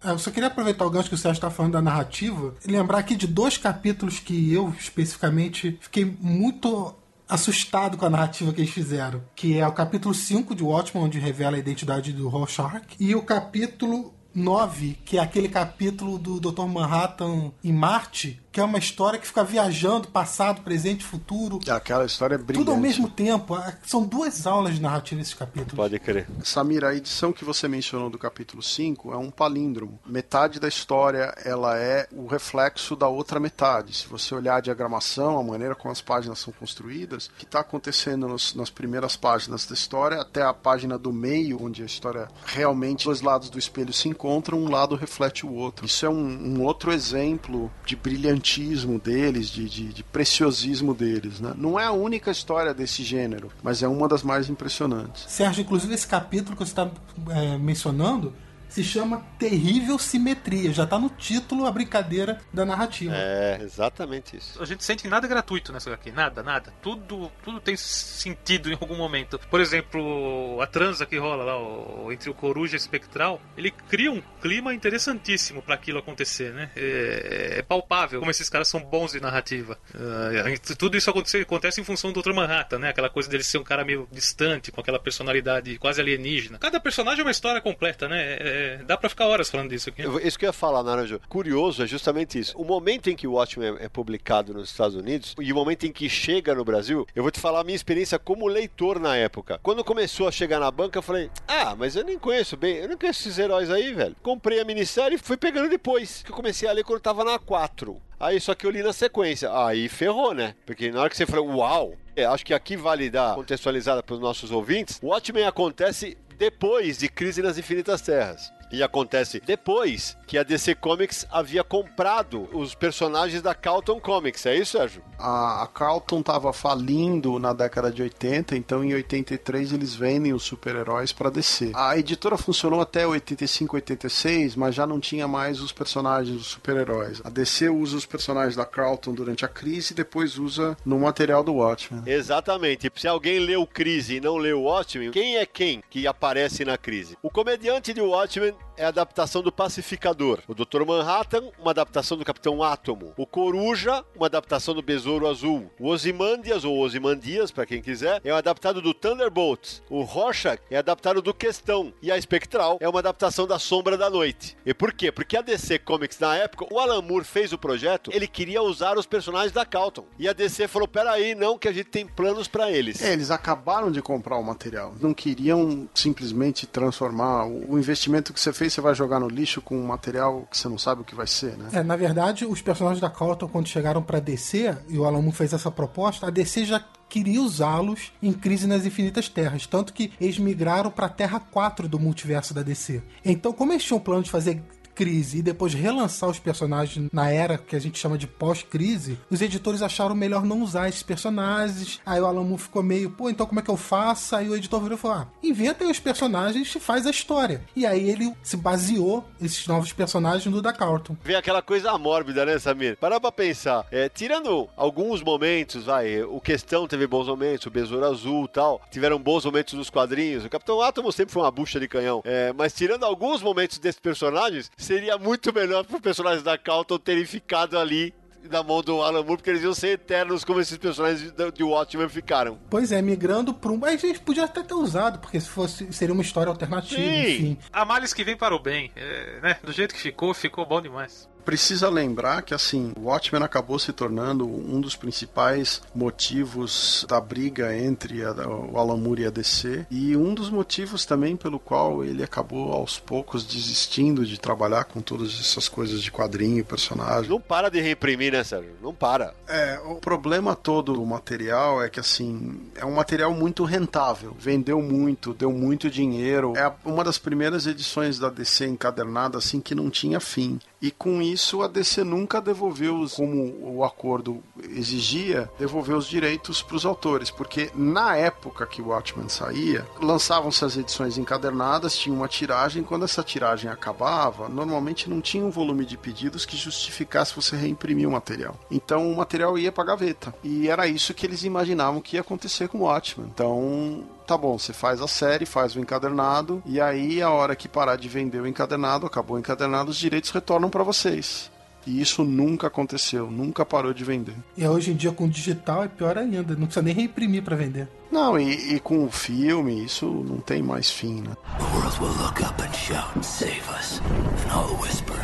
É, 0.04 0.10
eu 0.10 0.18
só 0.18 0.30
queria 0.30 0.48
aproveitar 0.48 0.84
o 0.84 0.90
gancho 0.90 1.08
que 1.08 1.14
o 1.14 1.18
Sérgio 1.18 1.38
está 1.38 1.50
falando 1.50 1.72
da 1.72 1.82
narrativa 1.82 2.54
e 2.66 2.70
lembrar 2.70 2.98
aqui 2.98 3.16
de 3.16 3.26
dois 3.26 3.56
capítulos 3.56 4.18
que 4.20 4.52
eu, 4.52 4.68
especificamente, 4.78 5.78
fiquei 5.80 6.04
muito 6.20 6.94
assustado 7.26 7.96
com 7.96 8.04
a 8.04 8.10
narrativa 8.10 8.52
que 8.52 8.60
eles 8.60 8.70
fizeram. 8.70 9.22
Que 9.34 9.58
é 9.58 9.66
o 9.66 9.72
capítulo 9.72 10.14
5 10.14 10.54
de 10.54 10.62
Watchmen, 10.62 11.04
onde 11.04 11.18
revela 11.18 11.56
a 11.56 11.58
identidade 11.58 12.12
do 12.12 12.28
Rorschach, 12.28 12.84
e 13.00 13.14
o 13.14 13.22
capítulo 13.22 14.12
9, 14.34 14.98
que 15.04 15.16
é 15.16 15.22
aquele 15.22 15.48
capítulo 15.48 16.18
do 16.18 16.38
Dr. 16.38 16.66
Manhattan 16.66 17.52
em 17.62 17.72
Marte, 17.72 18.43
que 18.54 18.60
é 18.60 18.64
uma 18.64 18.78
história 18.78 19.18
que 19.18 19.26
fica 19.26 19.42
viajando, 19.42 20.06
passado, 20.06 20.62
presente, 20.62 21.02
futuro. 21.02 21.58
Aquela 21.68 22.04
história 22.04 22.36
é 22.36 22.38
brilhante. 22.38 22.64
Tudo 22.64 22.70
ao 22.70 22.80
mesmo 22.80 23.10
tempo. 23.10 23.60
São 23.84 24.04
duas 24.04 24.46
aulas 24.46 24.76
de 24.76 24.80
narrativa 24.80 25.20
esse 25.20 25.34
capítulo. 25.34 25.74
Pode 25.74 25.98
crer. 25.98 26.28
Samira, 26.44 26.90
a 26.90 26.94
edição 26.94 27.32
que 27.32 27.44
você 27.44 27.66
mencionou 27.66 28.08
do 28.08 28.16
capítulo 28.16 28.62
5 28.62 29.12
é 29.12 29.16
um 29.16 29.28
palíndromo. 29.28 29.98
Metade 30.06 30.60
da 30.60 30.68
história 30.68 31.34
ela 31.44 31.76
é 31.76 32.06
o 32.12 32.28
reflexo 32.28 32.94
da 32.94 33.08
outra 33.08 33.40
metade. 33.40 33.92
Se 33.92 34.06
você 34.06 34.32
olhar 34.32 34.54
a 34.54 34.60
diagramação, 34.60 35.36
a 35.36 35.42
maneira 35.42 35.74
como 35.74 35.90
as 35.90 36.00
páginas 36.00 36.38
são 36.38 36.52
construídas, 36.52 37.26
o 37.26 37.32
que 37.32 37.44
está 37.44 37.58
acontecendo 37.58 38.28
nos, 38.28 38.54
nas 38.54 38.70
primeiras 38.70 39.16
páginas 39.16 39.66
da 39.66 39.74
história 39.74 40.20
até 40.20 40.42
a 40.42 40.54
página 40.54 40.96
do 40.96 41.12
meio, 41.12 41.60
onde 41.60 41.82
a 41.82 41.86
história 41.86 42.28
realmente, 42.46 43.06
dois 43.06 43.20
lados 43.20 43.50
do 43.50 43.58
espelho 43.58 43.92
se 43.92 44.08
encontram, 44.08 44.58
um 44.58 44.70
lado 44.70 44.94
reflete 44.94 45.44
o 45.44 45.52
outro. 45.52 45.86
Isso 45.86 46.06
é 46.06 46.08
um, 46.08 46.14
um 46.14 46.62
outro 46.62 46.92
exemplo 46.92 47.68
de 47.84 47.96
brilhantismo 47.96 48.43
romantismo 48.44 48.98
deles, 48.98 49.48
de, 49.48 49.68
de, 49.68 49.92
de, 49.92 50.02
preciosismo 50.04 50.94
deles. 50.94 51.40
Né? 51.40 51.54
Não 51.56 51.80
é 51.80 51.84
a 51.84 51.92
única 51.92 52.30
história 52.30 52.74
desse 52.74 53.02
gênero, 53.02 53.50
mas 53.62 53.82
é 53.82 53.88
uma 53.88 54.06
das 54.06 54.22
mais 54.22 54.50
impressionantes. 54.50 55.24
Sérgio, 55.26 55.62
inclusive 55.62 55.94
esse 55.94 56.06
capítulo 56.06 56.54
que 56.54 56.64
você 56.64 56.72
está 56.72 56.90
é, 57.30 57.56
mencionando 57.56 58.32
se 58.74 58.82
chama 58.82 59.24
Terrível 59.38 59.96
Simetria. 60.00 60.72
Já 60.72 60.84
tá 60.84 60.98
no 60.98 61.08
título 61.08 61.64
a 61.64 61.70
brincadeira 61.70 62.40
da 62.52 62.64
narrativa. 62.64 63.14
É, 63.14 63.60
exatamente 63.62 64.36
isso. 64.36 64.60
A 64.60 64.66
gente 64.66 64.82
sente 64.82 65.04
que 65.04 65.08
nada 65.08 65.26
é 65.26 65.28
gratuito 65.28 65.72
nessa 65.72 65.94
aqui, 65.94 66.10
nada, 66.10 66.42
nada. 66.42 66.74
Tudo, 66.82 67.30
tudo 67.44 67.60
tem 67.60 67.76
sentido 67.76 68.68
em 68.68 68.72
algum 68.72 68.96
momento. 68.96 69.38
Por 69.48 69.60
exemplo, 69.60 70.60
a 70.60 70.66
transa 70.66 71.06
que 71.06 71.16
rola 71.16 71.44
lá 71.44 71.56
o, 71.56 72.10
entre 72.10 72.28
o 72.28 72.34
coruja 72.34 72.76
espectral, 72.76 73.40
ele 73.56 73.70
cria 73.70 74.10
um 74.10 74.20
clima 74.42 74.74
interessantíssimo 74.74 75.62
para 75.62 75.76
aquilo 75.76 76.00
acontecer, 76.00 76.52
né? 76.52 76.70
É, 76.74 77.58
é, 77.58 77.62
palpável 77.62 78.18
como 78.18 78.30
esses 78.32 78.48
caras 78.48 78.66
são 78.66 78.80
bons 78.80 79.12
de 79.12 79.20
narrativa. 79.20 79.78
Uh, 79.94 80.74
tudo 80.76 80.96
isso 80.96 81.08
acontece, 81.08 81.36
acontece 81.38 81.80
em 81.80 81.84
função 81.84 82.10
do 82.12 82.20
Dr. 82.20 82.32
Manhattan, 82.32 82.80
né? 82.80 82.88
Aquela 82.88 83.08
coisa 83.08 83.28
dele 83.30 83.44
ser 83.44 83.58
um 83.58 83.64
cara 83.64 83.84
meio 83.84 84.08
distante, 84.10 84.72
com 84.72 84.80
aquela 84.80 84.98
personalidade 84.98 85.78
quase 85.78 86.00
alienígena. 86.00 86.58
Cada 86.58 86.80
personagem 86.80 87.20
é 87.20 87.24
uma 87.24 87.30
história 87.30 87.60
completa, 87.60 88.08
né? 88.08 88.34
É, 88.40 88.63
dá 88.86 88.96
pra 88.96 89.08
ficar 89.08 89.26
horas 89.26 89.50
falando 89.50 89.70
disso 89.70 89.88
aqui. 89.88 90.02
Isso 90.26 90.38
que 90.38 90.44
eu 90.44 90.48
ia 90.48 90.52
falar, 90.52 90.82
Naranjo. 90.82 91.20
Curioso 91.28 91.82
é 91.82 91.86
justamente 91.86 92.38
isso. 92.38 92.56
O 92.56 92.64
momento 92.64 93.08
em 93.10 93.16
que 93.16 93.26
o 93.26 93.32
Watchmen 93.32 93.76
é 93.80 93.88
publicado 93.88 94.52
nos 94.54 94.70
Estados 94.70 94.94
Unidos 94.96 95.34
e 95.40 95.52
o 95.52 95.54
momento 95.54 95.86
em 95.86 95.92
que 95.92 96.08
chega 96.08 96.54
no 96.54 96.64
Brasil, 96.64 97.06
eu 97.14 97.22
vou 97.22 97.30
te 97.30 97.40
falar 97.40 97.60
a 97.60 97.64
minha 97.64 97.76
experiência 97.76 98.18
como 98.18 98.46
leitor 98.46 98.98
na 98.98 99.16
época. 99.16 99.58
Quando 99.62 99.84
começou 99.84 100.28
a 100.28 100.32
chegar 100.32 100.60
na 100.60 100.70
banca, 100.70 100.98
eu 100.98 101.02
falei: 101.02 101.30
Ah, 101.46 101.74
mas 101.76 101.96
eu 101.96 102.04
nem 102.04 102.18
conheço 102.18 102.56
bem, 102.56 102.76
eu 102.76 102.88
não 102.88 102.96
conheço 102.96 103.28
esses 103.28 103.38
heróis 103.38 103.70
aí, 103.70 103.92
velho. 103.92 104.16
Comprei 104.22 104.60
a 104.60 104.64
minissérie 104.64 105.16
e 105.16 105.18
fui 105.18 105.36
pegando 105.36 105.68
depois. 105.68 106.22
Que 106.22 106.30
eu 106.30 106.36
comecei 106.36 106.68
a 106.68 106.72
ler 106.72 106.84
quando 106.84 106.96
eu 106.98 107.02
tava 107.02 107.24
na 107.24 107.38
4. 107.38 108.00
Aí 108.18 108.40
só 108.40 108.54
que 108.54 108.66
eu 108.66 108.70
li 108.70 108.82
na 108.82 108.92
sequência. 108.92 109.50
Aí 109.52 109.88
ferrou, 109.88 110.32
né? 110.32 110.54
Porque 110.64 110.90
na 110.90 111.00
hora 111.00 111.10
que 111.10 111.16
você 111.16 111.26
falou, 111.26 111.56
uau! 111.56 111.94
É, 112.16 112.24
acho 112.24 112.46
que 112.46 112.54
aqui 112.54 112.76
vale 112.76 113.10
dar 113.10 113.34
contextualizada 113.34 114.00
para 114.02 114.14
os 114.14 114.20
nossos 114.20 114.52
ouvintes. 114.52 115.00
O 115.02 115.08
Watchmen 115.08 115.44
acontece 115.44 116.16
depois 116.38 116.98
de 116.98 117.08
Crise 117.08 117.42
nas 117.42 117.58
Infinitas 117.58 118.00
Terras. 118.00 118.52
E 118.74 118.82
acontece 118.82 119.38
depois 119.38 120.18
que 120.26 120.38
a 120.38 120.42
DC 120.42 120.74
Comics 120.76 121.26
havia 121.30 121.62
comprado 121.62 122.48
os 122.52 122.74
personagens 122.74 123.42
da 123.42 123.54
Carlton 123.54 124.00
Comics, 124.00 124.46
é 124.46 124.56
isso, 124.56 124.78
Sérgio? 124.78 125.02
A, 125.18 125.62
a 125.62 125.66
Carlton 125.66 126.20
estava 126.20 126.52
falindo 126.52 127.38
na 127.38 127.52
década 127.52 127.90
de 127.90 128.02
80, 128.02 128.56
então 128.56 128.84
em 128.84 128.94
83 128.94 129.72
eles 129.72 129.94
vendem 129.94 130.32
os 130.32 130.42
super-heróis 130.42 131.12
para 131.12 131.30
DC. 131.30 131.72
A 131.74 131.98
editora 131.98 132.36
funcionou 132.36 132.80
até 132.80 133.06
85, 133.06 133.76
86, 133.76 134.56
mas 134.56 134.74
já 134.74 134.86
não 134.86 135.00
tinha 135.00 135.28
mais 135.28 135.60
os 135.60 135.72
personagens 135.72 136.36
dos 136.36 136.46
super-heróis. 136.46 137.20
A 137.24 137.30
DC 137.30 137.68
usa 137.68 137.96
os 137.96 138.06
personagens 138.06 138.56
da 138.56 138.64
Carlton 138.64 139.14
durante 139.14 139.44
a 139.44 139.48
crise 139.48 139.92
e 139.92 139.96
depois 139.96 140.38
usa 140.38 140.76
no 140.84 140.98
material 140.98 141.42
do 141.42 141.54
Watchmen. 141.54 142.02
Exatamente. 142.06 142.90
Se 142.94 143.08
alguém 143.08 143.38
leu 143.38 143.66
Crise 143.66 144.16
e 144.16 144.20
não 144.20 144.36
leu 144.36 144.62
Watchmen, 144.62 145.10
quem 145.10 145.36
é 145.36 145.46
quem 145.46 145.82
que 145.90 146.06
aparece 146.06 146.64
na 146.64 146.78
crise? 146.78 147.18
O 147.22 147.30
comediante 147.30 147.92
de 147.92 148.00
Watchmen 148.00 148.54
é 148.76 148.84
a 148.84 148.88
adaptação 148.88 149.42
do 149.42 149.52
Pacificador. 149.52 150.40
O 150.48 150.54
Dr. 150.54 150.84
Manhattan, 150.86 151.44
uma 151.58 151.70
adaptação 151.70 152.16
do 152.16 152.24
Capitão 152.24 152.62
Átomo. 152.62 153.12
O 153.16 153.26
Coruja, 153.26 154.04
uma 154.14 154.26
adaptação 154.26 154.74
do 154.74 154.82
Besouro 154.82 155.26
Azul. 155.26 155.70
O 155.78 155.88
Ozymandias, 155.88 156.64
ou 156.64 156.78
Ozymandias, 156.78 157.50
para 157.50 157.66
quem 157.66 157.80
quiser, 157.80 158.20
é 158.24 158.32
um 158.32 158.36
adaptado 158.36 158.80
do 158.80 158.94
Thunderbolt. 158.94 159.80
O 159.88 160.02
Rorschach 160.02 160.60
é 160.70 160.76
adaptado 160.76 161.22
do 161.22 161.34
Questão. 161.34 161.92
E 162.02 162.10
a 162.10 162.18
Espectral 162.18 162.78
é 162.80 162.88
uma 162.88 162.98
adaptação 162.98 163.46
da 163.46 163.58
Sombra 163.58 163.96
da 163.96 164.10
Noite. 164.10 164.56
E 164.64 164.74
por 164.74 164.92
quê? 164.92 165.12
Porque 165.12 165.36
a 165.36 165.42
DC 165.42 165.78
Comics, 165.80 166.18
na 166.18 166.36
época, 166.36 166.66
o 166.72 166.78
Alan 166.78 167.02
Moore 167.02 167.24
fez 167.24 167.52
o 167.52 167.58
projeto, 167.58 168.10
ele 168.12 168.26
queria 168.26 168.62
usar 168.62 168.98
os 168.98 169.06
personagens 169.06 169.52
da 169.52 169.64
Calton. 169.64 170.06
E 170.18 170.28
a 170.28 170.32
DC 170.32 170.68
falou, 170.68 170.88
peraí, 170.88 171.34
não, 171.34 171.58
que 171.58 171.68
a 171.68 171.72
gente 171.72 171.90
tem 171.90 172.06
planos 172.06 172.48
para 172.48 172.70
eles. 172.70 173.02
É, 173.02 173.12
eles 173.12 173.30
acabaram 173.30 173.90
de 173.90 174.02
comprar 174.02 174.36
o 174.36 174.42
material. 174.42 174.94
Não 175.00 175.14
queriam 175.14 175.88
simplesmente 175.94 176.66
transformar 176.66 177.46
o 177.46 177.78
investimento 177.78 178.32
que 178.32 178.40
você 178.40 178.52
fez 178.52 178.63
fez 178.64 178.72
você 178.72 178.80
vai 178.80 178.94
jogar 178.94 179.20
no 179.20 179.28
lixo 179.28 179.60
com 179.60 179.76
um 179.76 179.86
material 179.86 180.46
que 180.50 180.56
você 180.56 180.68
não 180.68 180.78
sabe 180.78 181.02
o 181.02 181.04
que 181.04 181.14
vai 181.14 181.26
ser, 181.26 181.56
né? 181.56 181.68
É, 181.72 181.82
na 181.82 181.96
verdade, 181.96 182.46
os 182.46 182.62
personagens 182.62 183.00
da 183.00 183.10
Carlton, 183.10 183.48
quando 183.48 183.68
chegaram 183.68 184.02
pra 184.02 184.18
DC, 184.18 184.76
e 184.88 184.98
o 184.98 185.04
Alan 185.04 185.20
Moore 185.20 185.36
fez 185.36 185.52
essa 185.52 185.70
proposta, 185.70 186.26
a 186.26 186.30
DC 186.30 186.64
já 186.64 186.82
queria 187.08 187.40
usá-los 187.40 188.12
em 188.22 188.32
Crise 188.32 188.66
nas 188.66 188.86
Infinitas 188.86 189.28
Terras, 189.28 189.66
tanto 189.66 189.92
que 189.92 190.12
eles 190.20 190.38
migraram 190.38 190.90
pra 190.90 191.08
Terra 191.08 191.38
4 191.38 191.86
do 191.86 191.98
multiverso 192.00 192.54
da 192.54 192.62
DC. 192.62 193.02
Então, 193.24 193.52
como 193.52 193.72
eles 193.72 193.84
tinham 193.84 194.00
plano 194.00 194.22
de 194.22 194.30
fazer 194.30 194.62
crise 194.94 195.38
e 195.38 195.42
depois 195.42 195.74
relançar 195.74 196.28
os 196.30 196.38
personagens 196.38 197.08
na 197.12 197.30
era 197.30 197.58
que 197.58 197.76
a 197.76 197.80
gente 197.80 197.98
chama 197.98 198.16
de 198.16 198.26
pós-crise, 198.26 199.18
os 199.30 199.40
editores 199.40 199.82
acharam 199.82 200.14
melhor 200.14 200.44
não 200.44 200.62
usar 200.62 200.88
esses 200.88 201.02
personagens. 201.02 202.00
Aí 202.04 202.20
o 202.20 202.26
Alan 202.26 202.44
Moore 202.44 202.62
ficou 202.62 202.82
meio, 202.82 203.10
pô, 203.10 203.28
então 203.28 203.46
como 203.46 203.60
é 203.60 203.62
que 203.62 203.70
eu 203.70 203.76
faço? 203.76 204.36
Aí 204.36 204.48
o 204.48 204.56
editor 204.56 204.80
virou 204.80 204.96
e 204.96 205.00
falou: 205.00 205.18
ah, 205.18 205.28
inventem 205.42 205.90
os 205.90 205.98
personagens 205.98 206.74
e 206.74 206.80
faz 206.80 207.06
a 207.06 207.10
história. 207.10 207.62
E 207.74 207.86
aí 207.86 208.08
ele 208.08 208.32
se 208.42 208.56
baseou 208.56 209.24
esses 209.40 209.66
novos 209.66 209.92
personagens 209.92 210.52
no 210.52 210.62
da 210.62 210.72
Carlton. 210.72 211.16
Vem 211.22 211.36
aquela 211.36 211.62
coisa 211.62 211.96
mórbida, 211.98 212.44
né, 212.44 212.58
Samir? 212.58 212.96
Parar 212.96 213.20
pra 213.20 213.32
pensar. 213.32 213.86
É, 213.90 214.08
tirando 214.08 214.68
alguns 214.76 215.22
momentos, 215.22 215.84
vai, 215.84 216.22
o 216.22 216.40
Questão 216.40 216.86
teve 216.86 217.06
bons 217.06 217.26
momentos, 217.26 217.66
o 217.66 217.70
Besouro 217.70 218.06
Azul 218.06 218.46
tal, 218.48 218.80
tiveram 218.90 219.18
bons 219.18 219.44
momentos 219.44 219.74
nos 219.74 219.90
quadrinhos. 219.90 220.44
O 220.44 220.50
Capitão 220.50 220.80
Átomo 220.80 221.10
sempre 221.12 221.32
foi 221.32 221.42
uma 221.42 221.50
bucha 221.50 221.80
de 221.80 221.88
canhão. 221.88 222.22
É, 222.24 222.52
mas 222.52 222.72
tirando 222.72 223.04
alguns 223.04 223.42
momentos 223.42 223.78
desses 223.78 224.00
personagens, 224.00 224.70
seria 224.84 225.18
muito 225.18 225.52
melhor 225.52 225.84
para 225.84 225.96
os 225.96 226.02
personagens 226.02 226.42
da 226.42 226.56
Carlton 226.58 226.98
terem 226.98 227.24
ficado 227.24 227.78
ali 227.78 228.14
na 228.50 228.62
mão 228.62 228.82
do 228.82 229.00
Alan 229.02 229.22
Moore, 229.22 229.38
porque 229.38 229.50
eles 229.50 229.62
iam 229.62 229.74
ser 229.74 229.88
eternos 229.88 230.44
como 230.44 230.60
esses 230.60 230.76
personagens 230.76 231.32
de 231.54 231.62
Watchmen 231.62 232.08
ficaram. 232.08 232.58
Pois 232.68 232.92
é, 232.92 233.00
migrando 233.00 233.54
para 233.54 233.72
um. 233.72 233.76
Mas 233.76 234.04
a 234.04 234.06
gente 234.06 234.20
podia 234.20 234.44
até 234.44 234.62
ter 234.62 234.74
usado, 234.74 235.18
porque 235.18 235.40
se 235.40 235.48
fosse 235.48 235.90
seria 235.92 236.12
uma 236.12 236.22
história 236.22 236.50
alternativa, 236.50 237.00
Sim. 237.00 237.32
enfim. 237.32 237.58
A 237.72 237.84
males 237.84 238.12
que 238.12 238.22
vem 238.22 238.36
para 238.36 238.54
o 238.54 238.58
bem, 238.58 238.92
é, 238.94 239.40
né? 239.40 239.56
Do 239.62 239.72
jeito 239.72 239.94
que 239.94 240.00
ficou, 240.00 240.34
ficou 240.34 240.66
bom 240.66 240.80
demais. 240.80 241.28
Precisa 241.44 241.88
lembrar 241.88 242.42
que 242.42 242.54
assim, 242.54 242.92
o 242.96 243.08
Watchmen 243.08 243.42
acabou 243.42 243.78
se 243.78 243.92
tornando 243.92 244.46
um 244.46 244.80
dos 244.80 244.96
principais 244.96 245.82
motivos 245.94 247.04
da 247.08 247.20
briga 247.20 247.76
entre 247.76 248.24
a, 248.24 248.32
o 248.32 248.78
Alan 248.78 248.96
Moore 248.96 249.22
e 249.22 249.26
a 249.26 249.30
DC 249.30 249.86
e 249.90 250.16
um 250.16 250.34
dos 250.34 250.48
motivos 250.48 251.04
também 251.04 251.36
pelo 251.36 251.58
qual 251.58 252.02
ele 252.02 252.22
acabou 252.22 252.72
aos 252.72 252.98
poucos 252.98 253.44
desistindo 253.44 254.24
de 254.24 254.40
trabalhar 254.40 254.84
com 254.84 255.00
todas 255.00 255.38
essas 255.38 255.68
coisas 255.68 256.02
de 256.02 256.10
quadrinho, 256.10 256.58
e 256.58 256.62
personagem. 256.62 257.28
Não 257.28 257.40
para 257.40 257.68
de 257.68 257.80
reimprimir, 257.80 258.32
né, 258.32 258.42
Sérgio? 258.42 258.72
Não 258.82 258.94
para. 258.94 259.34
É, 259.46 259.78
o 259.84 259.96
problema 259.96 260.54
todo 260.54 260.94
do 260.94 261.04
material 261.04 261.82
é 261.82 261.88
que 261.88 262.00
assim, 262.00 262.60
é 262.74 262.84
um 262.84 262.94
material 262.94 263.32
muito 263.32 263.64
rentável, 263.64 264.34
vendeu 264.38 264.80
muito, 264.80 265.34
deu 265.34 265.52
muito 265.52 265.90
dinheiro. 265.90 266.54
É 266.56 266.72
uma 266.84 267.04
das 267.04 267.18
primeiras 267.18 267.66
edições 267.66 268.18
da 268.18 268.30
DC 268.30 268.66
encadernada 268.66 269.38
assim 269.38 269.60
que 269.60 269.74
não 269.74 269.90
tinha 269.90 270.20
fim. 270.20 270.58
E 270.80 270.90
com 270.90 271.22
isso 271.22 271.33
a 271.62 271.68
DC 271.68 272.04
nunca 272.04 272.40
devolveu, 272.40 272.98
os- 272.98 273.14
como 273.14 273.54
o 273.76 273.84
acordo 273.84 274.42
exigia, 274.70 275.50
devolveu 275.58 275.96
os 275.96 276.06
direitos 276.06 276.62
para 276.62 276.76
os 276.76 276.84
autores, 276.86 277.30
porque 277.30 277.70
na 277.74 278.16
época 278.16 278.66
que 278.66 278.82
o 278.82 278.88
Watchmen 278.88 279.28
saía, 279.28 279.86
lançavam-se 280.00 280.64
as 280.64 280.76
edições 280.76 281.16
encadernadas, 281.18 281.96
tinha 281.96 282.14
uma 282.14 282.28
tiragem, 282.28 282.82
quando 282.82 283.04
essa 283.04 283.22
tiragem 283.22 283.70
acabava, 283.70 284.48
normalmente 284.48 285.08
não 285.08 285.20
tinha 285.20 285.44
um 285.44 285.50
volume 285.50 285.84
de 285.84 285.96
pedidos 285.96 286.44
que 286.44 286.56
justificasse 286.56 287.34
você 287.34 287.56
reimprimir 287.56 288.08
o 288.08 288.12
material. 288.12 288.56
Então 288.70 289.10
o 289.10 289.16
material 289.16 289.58
ia 289.58 289.72
para 289.72 289.84
gaveta. 289.84 290.34
E 290.42 290.68
era 290.68 290.86
isso 290.86 291.14
que 291.14 291.26
eles 291.26 291.44
imaginavam 291.44 292.00
que 292.00 292.16
ia 292.16 292.20
acontecer 292.20 292.68
com 292.68 292.78
o 292.78 292.82
Watchmen. 292.82 293.28
Então 293.32 294.04
tá 294.26 294.36
bom, 294.36 294.58
você 294.58 294.72
faz 294.72 295.00
a 295.00 295.08
série, 295.08 295.46
faz 295.46 295.76
o 295.76 295.80
encadernado, 295.80 296.62
e 296.66 296.80
aí 296.80 297.22
a 297.22 297.30
hora 297.30 297.54
que 297.56 297.68
parar 297.68 297.96
de 297.96 298.08
vender 298.08 298.40
o 298.40 298.46
encadernado, 298.46 299.06
acabou 299.06 299.36
o 299.36 299.40
encadernado, 299.40 299.90
os 299.90 299.96
direitos 299.98 300.30
retornam 300.30 300.70
para 300.70 300.82
vocês. 300.82 301.50
E 301.86 302.00
isso 302.00 302.24
nunca 302.24 302.68
aconteceu, 302.68 303.30
nunca 303.30 303.62
parou 303.64 303.92
de 303.92 304.02
vender. 304.04 304.34
E 304.56 304.66
hoje 304.66 304.90
em 304.90 304.94
dia 304.94 305.12
com 305.12 305.24
o 305.26 305.28
digital 305.28 305.84
é 305.84 305.88
pior 305.88 306.16
ainda, 306.16 306.54
não 306.56 306.66
precisa 306.66 306.80
nem 306.80 306.94
reimprimir 306.94 307.42
para 307.42 307.56
vender. 307.56 307.88
Não, 308.10 308.38
e, 308.38 308.74
e 308.74 308.80
com 308.80 309.04
o 309.04 309.10
filme, 309.10 309.84
isso 309.84 310.06
não 310.06 310.38
tem 310.38 310.62
mais 310.62 310.90
fim, 310.90 311.20
né? 311.20 311.36
The 311.58 311.64
world 311.76 312.00
will 312.00 312.24
look 312.24 312.42
up 312.42 312.62
and 312.62 312.72
shout, 312.72 313.22
Save 313.22 313.60
us. 313.78 314.00
And 314.46 314.50
I'll 314.50 314.80
whisper, 314.80 315.18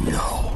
No. 0.00 0.47